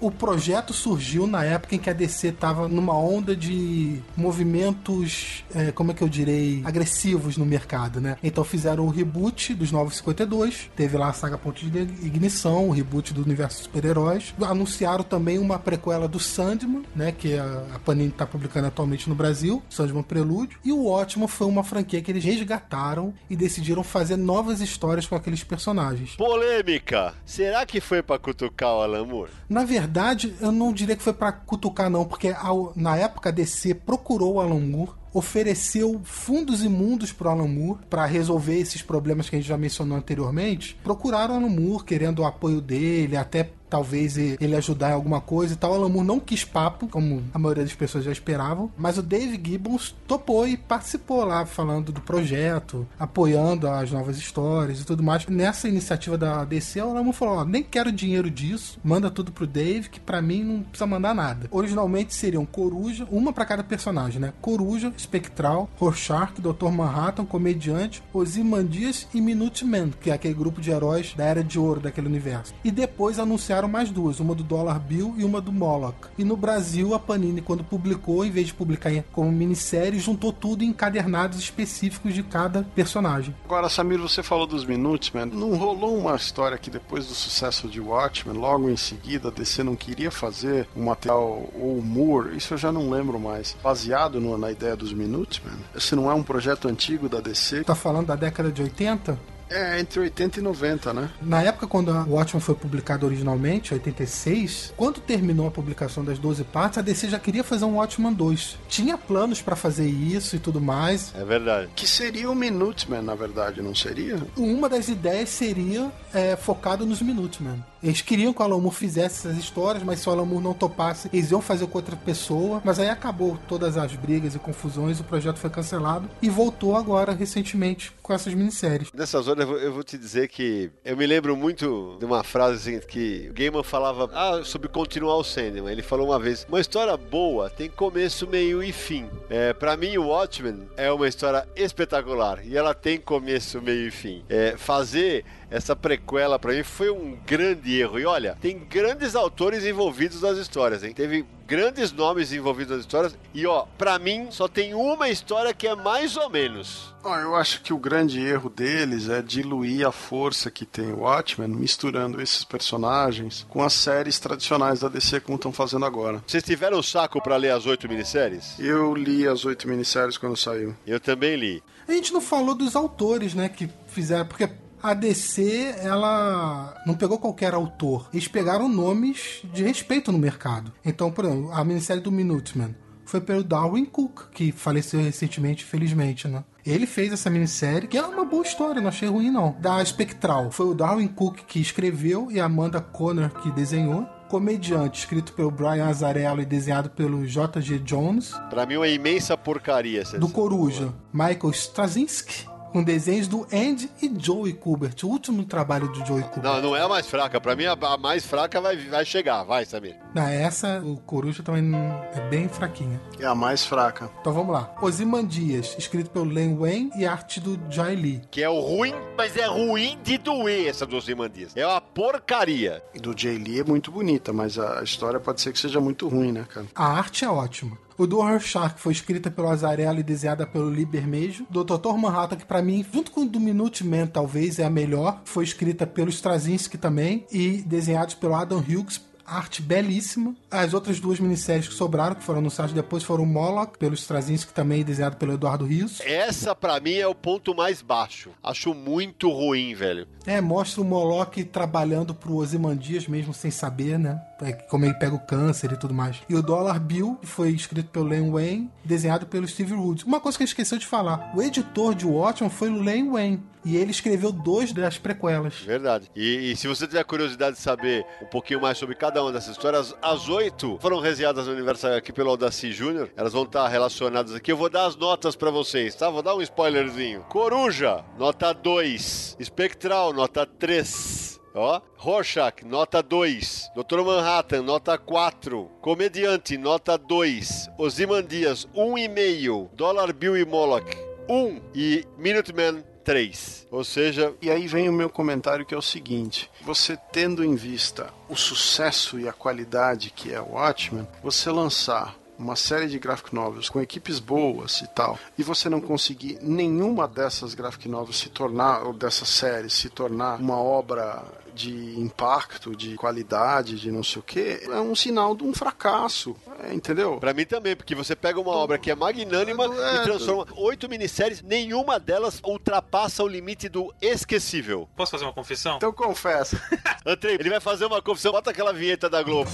o 0.00 0.10
projeto 0.10 0.72
surgiu 0.72 1.26
na 1.26 1.44
época 1.44 1.74
em 1.74 1.78
que 1.78 1.90
a 1.90 1.92
DC 1.92 2.28
estava 2.28 2.68
numa 2.68 2.96
onda 2.98 3.34
de 3.34 4.00
movimentos, 4.16 5.44
é, 5.54 5.72
como 5.72 5.90
é 5.90 5.94
que 5.94 6.02
eu 6.02 6.08
direi, 6.08 6.62
agressivos 6.64 7.36
no 7.36 7.46
mercado, 7.46 8.00
né? 8.00 8.16
Então 8.22 8.44
fizeram 8.44 8.86
o 8.86 8.90
reboot 8.90 9.54
dos 9.54 9.72
Novos 9.72 9.96
52, 9.96 10.70
teve 10.76 10.96
lá 10.96 11.08
a 11.08 11.12
saga 11.12 11.38
Ponte 11.38 11.66
de 11.66 11.78
Ignição, 11.78 12.68
o 12.68 12.72
reboot 12.72 13.12
do 13.12 13.22
universo 13.22 13.64
super-heróis. 13.64 14.34
Anunciaram 14.42 15.04
também 15.04 15.38
uma 15.38 15.58
prequela 15.58 16.08
do 16.08 16.18
Sandman, 16.18 16.84
né? 16.94 17.12
Que 17.12 17.38
a, 17.38 17.64
a 17.74 17.78
Panini 17.78 18.08
está 18.08 18.26
publicando 18.26 18.66
atualmente 18.66 19.08
no 19.08 19.14
Brasil, 19.14 19.62
Sandman 19.68 20.02
Prelúdio. 20.02 20.58
E 20.64 20.72
o 20.72 20.86
Ótimo 20.86 21.28
foi 21.28 21.46
uma 21.46 21.64
franquia 21.64 22.02
que 22.02 22.10
eles 22.10 22.24
resgataram 22.24 23.14
e 23.28 23.36
decidiram 23.36 23.82
fazer 23.82 24.16
novas 24.16 24.60
histórias 24.60 25.06
com 25.06 25.14
aqueles 25.14 25.42
personagens. 25.44 26.16
Polêmica. 26.16 27.14
Será 27.24 27.64
que 27.64 27.80
foi 27.80 28.02
para 28.02 28.18
cutucar 28.18 28.74
o 28.74 28.82
Alan 28.82 29.04
Moore? 29.04 29.30
Na 29.48 29.64
verdade, 29.66 30.34
eu 30.40 30.50
não 30.50 30.72
diria 30.72 30.96
que 30.96 31.02
foi 31.02 31.12
pra 31.12 31.30
cutucar, 31.32 31.90
não, 31.90 32.04
porque 32.06 32.28
ao- 32.28 32.72
na 32.74 32.96
época 32.96 33.28
a 33.28 33.32
DC 33.32 33.74
procurou 33.74 34.34
o 34.34 34.40
Alan 34.40 34.60
Moore, 34.60 34.92
ofereceu 35.12 36.00
fundos 36.04 36.62
imundos 36.62 37.10
pro 37.12 37.28
Alan 37.28 37.48
Moore 37.48 37.80
para 37.90 38.04
resolver 38.06 38.58
esses 38.58 38.82
problemas 38.82 39.28
que 39.28 39.36
a 39.36 39.38
gente 39.38 39.48
já 39.48 39.56
mencionou 39.56 39.96
anteriormente. 39.98 40.78
Procuraram 40.84 41.34
Alan 41.36 41.48
Moore 41.48 41.84
querendo 41.84 42.20
o 42.20 42.24
apoio 42.26 42.60
dele, 42.60 43.16
até 43.16 43.50
talvez 43.68 44.16
ele 44.16 44.56
ajudar 44.56 44.90
em 44.90 44.94
alguma 44.94 45.20
coisa 45.20 45.54
e 45.54 45.56
tal. 45.56 45.72
O 45.72 45.74
Alan 45.74 45.88
Moore 45.88 46.06
não 46.06 46.20
quis 46.20 46.44
papo, 46.44 46.88
como 46.88 47.22
a 47.32 47.38
maioria 47.38 47.64
das 47.64 47.74
pessoas 47.74 48.04
já 48.04 48.12
esperavam, 48.12 48.70
mas 48.76 48.98
o 48.98 49.02
Dave 49.02 49.40
Gibbons 49.42 49.94
topou 50.06 50.46
e 50.46 50.56
participou 50.56 51.24
lá 51.24 51.44
falando 51.44 51.92
do 51.92 52.00
projeto, 52.00 52.86
apoiando 52.98 53.68
as 53.68 53.90
novas 53.90 54.16
histórias 54.16 54.80
e 54.80 54.84
tudo 54.84 55.02
mais. 55.02 55.26
Nessa 55.26 55.68
iniciativa 55.68 56.16
da 56.16 56.44
DC, 56.44 56.80
o 56.80 56.90
Alan 56.90 57.02
Moore 57.02 57.16
falou: 57.16 57.34
ó, 57.38 57.44
nem 57.44 57.62
quero 57.62 57.92
dinheiro 57.92 58.30
disso, 58.30 58.78
manda 58.82 59.10
tudo 59.10 59.32
pro 59.32 59.46
Dave, 59.46 59.88
que 59.88 60.00
pra 60.00 60.22
mim 60.22 60.44
não 60.44 60.62
precisa 60.62 60.86
mandar 60.86 61.14
nada. 61.14 61.48
Originalmente 61.50 62.14
seriam 62.14 62.46
Coruja, 62.46 63.06
uma 63.10 63.32
pra 63.32 63.44
cada 63.44 63.64
personagem, 63.64 64.20
né? 64.20 64.32
Coruja, 64.40 64.92
Espectral, 64.96 65.68
Rorschach, 65.78 66.40
Dr. 66.40 66.70
Manhattan, 66.70 67.24
Comediante, 67.24 68.02
Ozymandias 68.12 69.06
e 69.12 69.20
Minuteman, 69.20 69.92
que 70.00 70.10
é 70.10 70.14
aquele 70.14 70.34
grupo 70.34 70.60
de 70.60 70.70
heróis 70.70 71.14
da 71.16 71.24
Era 71.24 71.42
de 71.42 71.58
Ouro 71.58 71.80
daquele 71.80 72.06
universo. 72.06 72.54
E 72.64 72.70
depois 72.70 73.18
anunciaram 73.18 73.55
mais 73.64 73.90
duas, 73.90 74.20
uma 74.20 74.34
do 74.34 74.42
Dollar 74.42 74.78
Bill 74.78 75.14
e 75.16 75.24
uma 75.24 75.40
do 75.40 75.50
Moloch. 75.52 75.96
E 76.18 76.24
no 76.24 76.36
Brasil, 76.36 76.94
a 76.94 76.98
Panini, 76.98 77.40
quando 77.40 77.64
publicou, 77.64 78.24
em 78.24 78.30
vez 78.30 78.48
de 78.48 78.54
publicar 78.54 78.90
como 79.12 79.32
minissérie, 79.32 79.98
juntou 79.98 80.32
tudo 80.32 80.62
em 80.62 80.68
encadernados 80.68 81.38
específicos 81.38 82.12
de 82.14 82.22
cada 82.22 82.62
personagem. 82.74 83.34
Agora, 83.44 83.68
Samir, 83.68 83.98
você 83.98 84.22
falou 84.22 84.46
dos 84.46 84.64
Minutemen. 84.64 85.26
Não 85.26 85.56
rolou 85.56 85.96
uma 85.96 86.14
história 86.16 86.58
que 86.58 86.68
depois 86.70 87.06
do 87.06 87.14
sucesso 87.14 87.68
de 87.68 87.80
Watchmen, 87.80 88.36
logo 88.36 88.68
em 88.68 88.76
seguida, 88.76 89.28
a 89.28 89.30
DC 89.30 89.62
não 89.62 89.74
queria 89.76 90.10
fazer 90.10 90.68
um 90.76 90.84
material 90.84 91.48
ou 91.54 91.78
humor, 91.78 92.32
isso 92.34 92.54
eu 92.54 92.58
já 92.58 92.70
não 92.70 92.90
lembro 92.90 93.18
mais, 93.18 93.56
baseado 93.62 94.20
no- 94.20 94.36
na 94.36 94.50
ideia 94.50 94.76
dos 94.76 94.92
Minutemen? 94.92 95.54
Esse 95.74 95.94
não 95.96 96.10
é 96.10 96.14
um 96.14 96.22
projeto 96.22 96.68
antigo 96.68 97.08
da 97.08 97.20
DC? 97.20 97.64
Tá 97.64 97.74
falando 97.74 98.06
da 98.08 98.16
década 98.16 98.50
de 98.50 98.62
80? 98.62 99.18
É, 99.48 99.78
entre 99.78 100.00
80 100.00 100.40
e 100.40 100.42
90, 100.42 100.92
né? 100.92 101.10
Na 101.22 101.42
época, 101.42 101.66
quando 101.66 101.90
o 101.90 102.14
Watchmen 102.14 102.40
foi 102.40 102.54
publicado 102.54 103.06
originalmente, 103.06 103.72
86, 103.72 104.74
quando 104.76 105.00
terminou 105.00 105.46
a 105.46 105.50
publicação 105.50 106.04
das 106.04 106.18
12 106.18 106.44
partes, 106.44 106.78
a 106.78 106.82
DC 106.82 107.08
já 107.08 107.18
queria 107.18 107.44
fazer 107.44 107.64
um 107.64 107.76
Watchmen 107.76 108.12
2. 108.12 108.58
Tinha 108.68 108.98
planos 108.98 109.40
pra 109.40 109.54
fazer 109.54 109.88
isso 109.88 110.36
e 110.36 110.38
tudo 110.38 110.60
mais. 110.60 111.12
É 111.14 111.24
verdade. 111.24 111.68
Que 111.76 111.86
seria 111.86 112.30
o 112.30 112.34
Minuteman, 112.34 113.02
na 113.02 113.14
verdade, 113.14 113.62
não 113.62 113.74
seria? 113.74 114.18
Uma 114.36 114.68
das 114.68 114.88
ideias 114.88 115.28
seria 115.28 115.90
é, 116.12 116.36
focado 116.36 116.84
nos 116.84 117.00
Minutemen. 117.00 117.62
Eles 117.86 118.00
queriam 118.00 118.32
que 118.32 118.42
o 118.42 118.44
Alan 118.44 118.58
Moore 118.58 118.74
fizesse 118.74 119.28
essas 119.28 119.38
histórias, 119.38 119.84
mas 119.84 120.00
se 120.00 120.08
o 120.08 120.12
Alan 120.12 120.24
Moore 120.24 120.42
não 120.42 120.52
topasse, 120.52 121.08
eles 121.12 121.30
iam 121.30 121.40
fazer 121.40 121.68
com 121.68 121.78
outra 121.78 121.94
pessoa. 121.94 122.60
Mas 122.64 122.80
aí 122.80 122.88
acabou 122.88 123.38
todas 123.46 123.76
as 123.76 123.94
brigas 123.94 124.34
e 124.34 124.40
confusões, 124.40 124.98
o 124.98 125.04
projeto 125.04 125.36
foi 125.36 125.48
cancelado 125.48 126.10
e 126.20 126.28
voltou 126.28 126.74
agora, 126.74 127.12
recentemente, 127.12 127.92
com 128.02 128.12
essas 128.12 128.34
minisséries. 128.34 128.90
Nessas 128.92 129.28
horas 129.28 129.48
eu 129.48 129.72
vou, 129.72 129.84
te 129.84 129.96
dizer 129.96 130.26
que 130.26 130.68
eu 130.84 130.96
me 130.96 131.06
lembro 131.06 131.36
muito 131.36 131.96
de 132.00 132.04
uma 132.04 132.24
frase 132.24 132.74
assim, 132.74 132.84
que 132.84 133.28
o 133.30 133.34
Gaiman 133.34 133.62
falava 133.62 134.10
ah, 134.12 134.42
sobre 134.42 134.68
continuar 134.68 135.14
o 135.18 135.22
Sandman. 135.22 135.70
Ele 135.70 135.82
falou 135.82 136.08
uma 136.08 136.18
vez: 136.18 136.44
uma 136.48 136.60
história 136.60 136.96
boa 136.96 137.48
tem 137.48 137.70
começo, 137.70 138.26
meio 138.26 138.64
e 138.64 138.72
fim. 138.72 139.08
É, 139.30 139.52
para 139.52 139.76
mim, 139.76 139.96
o 139.96 140.08
Watchmen 140.08 140.68
é 140.76 140.90
uma 140.90 141.06
história 141.06 141.46
espetacular 141.54 142.44
e 142.44 142.56
ela 142.56 142.74
tem 142.74 142.98
começo, 142.98 143.62
meio 143.62 143.86
e 143.86 143.90
fim. 143.92 144.24
É, 144.28 144.56
fazer 144.56 145.24
essa 145.50 145.76
prequela 145.76 146.38
pra 146.38 146.52
mim 146.52 146.62
foi 146.62 146.90
um 146.90 147.16
grande 147.26 147.80
erro. 147.80 147.98
E 147.98 148.06
olha, 148.06 148.36
tem 148.40 148.58
grandes 148.58 149.14
autores 149.14 149.64
envolvidos 149.64 150.22
nas 150.22 150.38
histórias, 150.38 150.82
hein? 150.82 150.92
Teve 150.92 151.24
grandes 151.46 151.92
nomes 151.92 152.32
envolvidos 152.32 152.72
nas 152.76 152.80
histórias. 152.80 153.16
E 153.32 153.46
ó, 153.46 153.66
pra 153.78 153.98
mim 153.98 154.28
só 154.30 154.48
tem 154.48 154.74
uma 154.74 155.08
história 155.08 155.54
que 155.54 155.66
é 155.66 155.74
mais 155.74 156.16
ou 156.16 156.28
menos. 156.28 156.94
Ó, 157.04 157.16
eu 157.18 157.36
acho 157.36 157.62
que 157.62 157.72
o 157.72 157.78
grande 157.78 158.20
erro 158.20 158.50
deles 158.50 159.08
é 159.08 159.22
diluir 159.22 159.86
a 159.86 159.92
força 159.92 160.50
que 160.50 160.66
tem 160.66 160.92
o 160.92 161.00
Watchmen, 161.00 161.48
misturando 161.48 162.20
esses 162.20 162.44
personagens 162.44 163.46
com 163.48 163.62
as 163.62 163.72
séries 163.72 164.18
tradicionais 164.18 164.80
da 164.80 164.88
DC 164.88 165.20
como 165.20 165.36
estão 165.36 165.52
fazendo 165.52 165.84
agora. 165.84 166.22
Vocês 166.26 166.42
tiveram 166.42 166.78
o 166.78 166.82
saco 166.82 167.22
pra 167.22 167.36
ler 167.36 167.52
as 167.52 167.66
oito 167.66 167.88
minisséries? 167.88 168.58
Eu 168.58 168.94
li 168.94 169.26
as 169.26 169.44
oito 169.44 169.68
minisséries 169.68 170.18
quando 170.18 170.36
saiu. 170.36 170.74
Eu 170.86 170.98
também 170.98 171.36
li. 171.36 171.62
A 171.86 171.92
gente 171.92 172.12
não 172.12 172.20
falou 172.20 172.54
dos 172.54 172.74
autores, 172.74 173.34
né, 173.34 173.48
que 173.48 173.70
fizeram, 173.86 174.26
porque 174.26 174.48
a 174.86 174.94
DC, 174.94 175.74
ela 175.82 176.80
não 176.86 176.94
pegou 176.94 177.18
qualquer 177.18 177.52
autor. 177.54 178.08
Eles 178.12 178.28
pegaram 178.28 178.68
nomes 178.68 179.42
de 179.52 179.64
respeito 179.64 180.12
no 180.12 180.18
mercado. 180.18 180.72
Então, 180.84 181.10
por 181.10 181.24
exemplo, 181.24 181.50
a 181.52 181.64
minissérie 181.64 182.00
do 182.00 182.12
Minuteman 182.12 182.72
foi 183.04 183.20
pelo 183.20 183.42
Darwin 183.42 183.84
Cook, 183.84 184.30
que 184.32 184.52
faleceu 184.52 185.00
recentemente, 185.00 185.64
felizmente, 185.64 186.28
né? 186.28 186.44
Ele 186.64 186.86
fez 186.86 187.12
essa 187.12 187.28
minissérie, 187.28 187.88
que 187.88 187.98
é 187.98 188.02
uma 188.02 188.24
boa 188.24 188.44
história, 188.44 188.80
não 188.80 188.88
achei 188.88 189.08
ruim 189.08 189.30
não. 189.30 189.56
Da 189.60 189.84
Spectral, 189.84 190.52
foi 190.52 190.66
o 190.66 190.74
Darwin 190.74 191.08
Cook 191.08 191.38
que 191.46 191.60
escreveu 191.60 192.28
e 192.30 192.38
a 192.38 192.44
Amanda 192.44 192.80
Conner 192.80 193.30
que 193.30 193.50
desenhou. 193.50 194.06
Comediante, 194.28 195.00
escrito 195.00 195.32
pelo 195.32 195.52
Brian 195.52 195.86
Azarello 195.86 196.40
e 196.40 196.44
desenhado 196.44 196.90
pelo 196.90 197.24
J.G. 197.26 197.78
Jones. 197.80 198.32
Pra 198.50 198.66
mim, 198.66 198.76
uma 198.76 198.88
imensa 198.88 199.36
porcaria. 199.36 200.02
essa 200.02 200.18
Do. 200.18 200.28
Coruja, 200.28 200.92
Michael 201.12 201.50
Straczynski. 201.50 202.55
Com 202.76 202.84
desenhos 202.84 203.26
do 203.26 203.46
Andy 203.50 203.90
e 204.02 204.12
Joey 204.18 204.52
Kubert. 204.52 205.02
O 205.02 205.08
último 205.08 205.46
trabalho 205.46 205.88
do 205.88 206.04
Joey 206.04 206.22
Kubert. 206.24 206.42
Não, 206.42 206.60
não 206.60 206.76
é 206.76 206.82
a 206.82 206.88
mais 206.88 207.06
fraca. 207.06 207.40
Pra 207.40 207.56
mim, 207.56 207.64
a, 207.64 207.96
mais 207.96 208.26
fraca 208.26 208.60
vai, 208.60 208.76
vai 208.76 209.02
chegar. 209.02 209.44
Vai, 209.44 209.64
Samir. 209.64 209.96
Na 210.14 210.30
essa, 210.30 210.82
o 210.84 210.98
Coruja 210.98 211.42
também 211.42 211.74
é 212.14 212.20
bem 212.28 212.50
fraquinha. 212.50 213.00
É 213.18 213.24
a 213.24 213.34
mais 213.34 213.64
fraca. 213.64 214.10
Então 214.20 214.30
vamos 214.30 214.52
lá. 214.52 214.74
Ozymandias, 214.82 215.74
escrito 215.78 216.10
pelo 216.10 216.26
Len 216.26 216.54
Wayne 216.54 216.90
e 216.98 217.06
arte 217.06 217.40
do 217.40 217.58
Jai 217.70 217.96
Lee. 217.96 218.20
Que 218.30 218.42
é 218.42 218.48
o 218.50 218.60
ruim, 218.60 218.92
mas 219.16 219.38
é 219.38 219.46
ruim 219.46 219.98
de 220.04 220.18
doer 220.18 220.68
essa 220.68 220.84
dos 220.84 221.08
Imandias. 221.08 221.56
É 221.56 221.66
uma 221.66 221.80
porcaria. 221.80 222.82
Do 223.00 223.18
Jay 223.18 223.38
Lee 223.38 223.60
é 223.60 223.64
muito 223.64 223.90
bonita, 223.90 224.34
mas 224.34 224.58
a 224.58 224.82
história 224.82 225.18
pode 225.18 225.40
ser 225.40 225.50
que 225.50 225.58
seja 225.58 225.80
muito 225.80 226.08
ruim, 226.08 226.30
né, 226.30 226.44
cara? 226.46 226.66
A 226.74 226.88
arte 226.88 227.24
é 227.24 227.30
ótima. 227.30 227.85
O 227.98 228.06
do 228.06 228.20
Rorschach 228.20 228.74
foi 228.76 228.92
escrita 228.92 229.30
pelo 229.30 229.48
Azarello 229.48 230.00
e 230.00 230.02
desenhada 230.02 230.46
pelo 230.46 230.68
Lee 230.68 230.84
Bermejo. 230.84 231.46
Do 231.48 231.64
Dr. 231.64 231.96
Manhattan, 231.96 232.36
que 232.36 232.44
pra 232.44 232.60
mim, 232.60 232.84
junto 232.92 233.10
com 233.10 233.22
o 233.22 233.28
do 233.28 233.40
Minuteman, 233.40 234.06
talvez 234.06 234.58
é 234.58 234.64
a 234.64 234.70
melhor, 234.70 235.22
foi 235.24 235.44
escrita 235.44 235.86
pelo 235.86 236.10
Straczynski 236.10 236.76
também 236.76 237.24
e 237.32 237.62
desenhados 237.62 238.14
pelo 238.14 238.34
Adam 238.34 238.58
Hughes. 238.58 239.00
Arte 239.26 239.60
belíssima. 239.60 240.36
As 240.48 240.72
outras 240.72 241.00
duas 241.00 241.18
minisséries 241.18 241.66
que 241.66 241.74
sobraram, 241.74 242.14
que 242.14 242.22
foram 242.22 242.38
anunciadas 242.38 242.72
depois, 242.72 243.02
foram 243.02 243.24
o 243.24 243.26
Moloch, 243.26 243.76
pelo 243.76 243.94
Straczynski 243.94 244.52
também, 244.52 244.84
desenhado 244.84 245.16
pelo 245.16 245.32
Eduardo 245.32 245.64
Rios. 245.64 246.00
Essa, 246.00 246.54
pra 246.54 246.78
mim, 246.78 246.94
é 246.94 247.08
o 247.08 247.14
ponto 247.14 247.52
mais 247.52 247.82
baixo. 247.82 248.30
Acho 248.40 248.72
muito 248.72 249.28
ruim, 249.28 249.74
velho. 249.74 250.06
É, 250.24 250.40
mostra 250.40 250.80
o 250.80 250.84
Moloch 250.84 251.42
trabalhando 251.44 252.14
pro 252.14 252.36
Ozymandias 252.36 253.08
mesmo 253.08 253.34
sem 253.34 253.50
saber, 253.50 253.98
né? 253.98 254.20
É, 254.42 254.52
Como 254.52 254.84
ele 254.84 254.94
pega 254.94 255.14
o 255.14 255.20
câncer 255.20 255.72
e 255.72 255.76
tudo 255.76 255.94
mais. 255.94 256.18
E 256.28 256.34
o 256.34 256.42
Dollar 256.42 256.78
Bill, 256.78 257.16
que 257.20 257.26
foi 257.26 257.50
escrito 257.50 257.88
pelo 257.88 258.06
Len 258.06 258.30
Wayne, 258.30 258.70
desenhado 258.84 259.26
pelo 259.26 259.46
Steve 259.48 259.74
Woods. 259.74 260.04
Uma 260.04 260.20
coisa 260.20 260.36
que 260.36 260.44
ele 260.44 260.50
esqueceu 260.50 260.78
de 260.78 260.86
falar: 260.86 261.32
o 261.34 261.42
editor 261.42 261.94
de 261.94 262.06
Watchmen 262.06 262.50
foi 262.50 262.68
o 262.68 262.80
Len 262.80 263.10
Wayne. 263.10 263.42
E 263.64 263.76
ele 263.76 263.90
escreveu 263.90 264.30
dois 264.30 264.72
das 264.72 264.96
prequelas. 264.96 265.54
Verdade. 265.58 266.08
E, 266.14 266.52
e 266.52 266.56
se 266.56 266.68
você 266.68 266.86
tiver 266.86 267.02
curiosidade 267.02 267.56
de 267.56 267.62
saber 267.62 268.06
um 268.22 268.26
pouquinho 268.26 268.60
mais 268.60 268.78
sobre 268.78 268.94
cada 268.94 269.20
uma 269.20 269.32
dessas 269.32 269.56
histórias, 269.56 269.92
as 270.00 270.28
oito 270.28 270.78
foram 270.80 271.00
resenhadas 271.00 271.48
no 271.48 271.52
universo 271.52 271.88
aqui 271.88 272.12
pelo 272.12 272.30
Audacy 272.30 272.70
Júnior. 272.70 273.10
Elas 273.16 273.32
vão 273.32 273.42
estar 273.42 273.66
relacionadas 273.66 274.32
aqui. 274.36 274.52
Eu 274.52 274.56
vou 274.56 274.70
dar 274.70 274.86
as 274.86 274.94
notas 274.94 275.34
pra 275.34 275.50
vocês, 275.50 275.96
tá? 275.96 276.08
Vou 276.08 276.22
dar 276.22 276.36
um 276.36 276.42
spoilerzinho. 276.42 277.22
Coruja, 277.22 278.04
nota 278.16 278.52
2. 278.52 279.36
Espectral, 279.40 280.12
nota 280.12 280.46
3. 280.46 281.25
Ó, 281.58 281.80
Rorschach, 281.96 282.66
nota 282.66 283.02
2. 283.02 283.70
Dr. 283.74 284.02
Manhattan, 284.02 284.60
nota 284.60 284.98
4. 284.98 285.70
Comediante, 285.80 286.58
nota 286.58 286.98
2. 286.98 287.70
Ozymandias, 287.78 288.68
1,5. 288.76 289.70
Dollar 289.72 290.12
Bill 290.12 290.36
e 290.36 290.44
Moloch, 290.44 290.94
1. 291.26 291.60
E 291.74 292.06
Minuteman, 292.18 292.84
3. 293.02 293.68
Ou 293.70 293.82
seja, 293.82 294.34
E 294.42 294.50
aí 294.50 294.66
vem 294.66 294.86
o 294.90 294.92
meu 294.92 295.08
comentário 295.08 295.64
que 295.64 295.74
é 295.74 295.78
o 295.78 295.82
seguinte: 295.82 296.50
você 296.60 296.94
tendo 297.10 297.42
em 297.42 297.54
vista 297.54 298.12
o 298.28 298.36
sucesso 298.36 299.18
e 299.18 299.26
a 299.26 299.32
qualidade 299.32 300.10
que 300.10 300.30
é 300.34 300.40
o 300.40 300.52
Watchmen, 300.52 301.08
você 301.22 301.50
lançar 301.50 302.14
uma 302.38 302.54
série 302.54 302.86
de 302.86 302.98
graphic 302.98 303.34
novels 303.34 303.70
com 303.70 303.80
equipes 303.80 304.18
boas 304.18 304.82
e 304.82 304.86
tal, 304.88 305.18
e 305.38 305.42
você 305.42 305.70
não 305.70 305.80
conseguir 305.80 306.38
nenhuma 306.42 307.08
dessas 307.08 307.54
graphic 307.54 307.88
novels 307.88 308.18
se 308.18 308.28
tornar, 308.28 308.82
ou 308.82 308.92
dessas 308.92 309.28
séries, 309.28 309.72
se 309.72 309.88
tornar 309.88 310.38
uma 310.38 310.58
obra 310.58 311.24
de 311.56 311.98
impacto, 311.98 312.76
de 312.76 312.94
qualidade, 312.96 313.80
de 313.80 313.90
não 313.90 314.04
sei 314.04 314.20
o 314.20 314.22
que, 314.22 314.60
é 314.64 314.80
um 314.80 314.94
sinal 314.94 315.34
de 315.34 315.42
um 315.42 315.54
fracasso, 315.54 316.36
é, 316.62 316.74
entendeu? 316.74 317.18
Pra 317.18 317.32
mim 317.32 317.46
também, 317.46 317.74
porque 317.74 317.94
você 317.94 318.14
pega 318.14 318.38
uma 318.38 318.52
obra 318.52 318.78
que 318.78 318.90
é 318.90 318.94
magnânima 318.94 319.64
É, 319.64 319.96
e 319.96 320.02
transforma 320.02 320.46
oito 320.56 320.88
minisséries, 320.88 321.40
nenhuma 321.40 321.98
delas 321.98 322.40
ultrapassa 322.44 323.24
o 323.24 323.28
limite 323.28 323.68
do 323.68 323.92
esquecível. 324.00 324.86
Posso 324.94 325.12
fazer 325.12 325.24
uma 325.24 325.32
confissão? 325.32 325.76
Então 325.76 325.92
confessa. 325.92 326.60
Andrei, 327.06 327.36
ele 327.40 327.48
vai 327.48 327.60
fazer 327.60 327.86
uma 327.86 328.02
confissão, 328.02 328.32
bota 328.32 328.50
aquela 328.50 328.72
vinheta 328.72 329.08
da 329.08 329.22
Globo. 329.22 329.50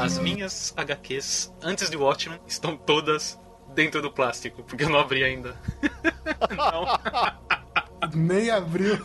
As 0.00 0.18
minhas 0.18 0.72
HQs 0.78 1.52
antes 1.62 1.90
de 1.90 1.96
Watchmen 1.96 2.40
estão 2.46 2.74
todas 2.74 3.38
dentro 3.74 4.00
do 4.00 4.10
plástico, 4.10 4.62
porque 4.62 4.84
eu 4.84 4.88
não 4.88 4.98
abri 4.98 5.22
ainda. 5.22 5.54
não. 6.56 8.10
Nem 8.16 8.48
abriu. 8.48 9.04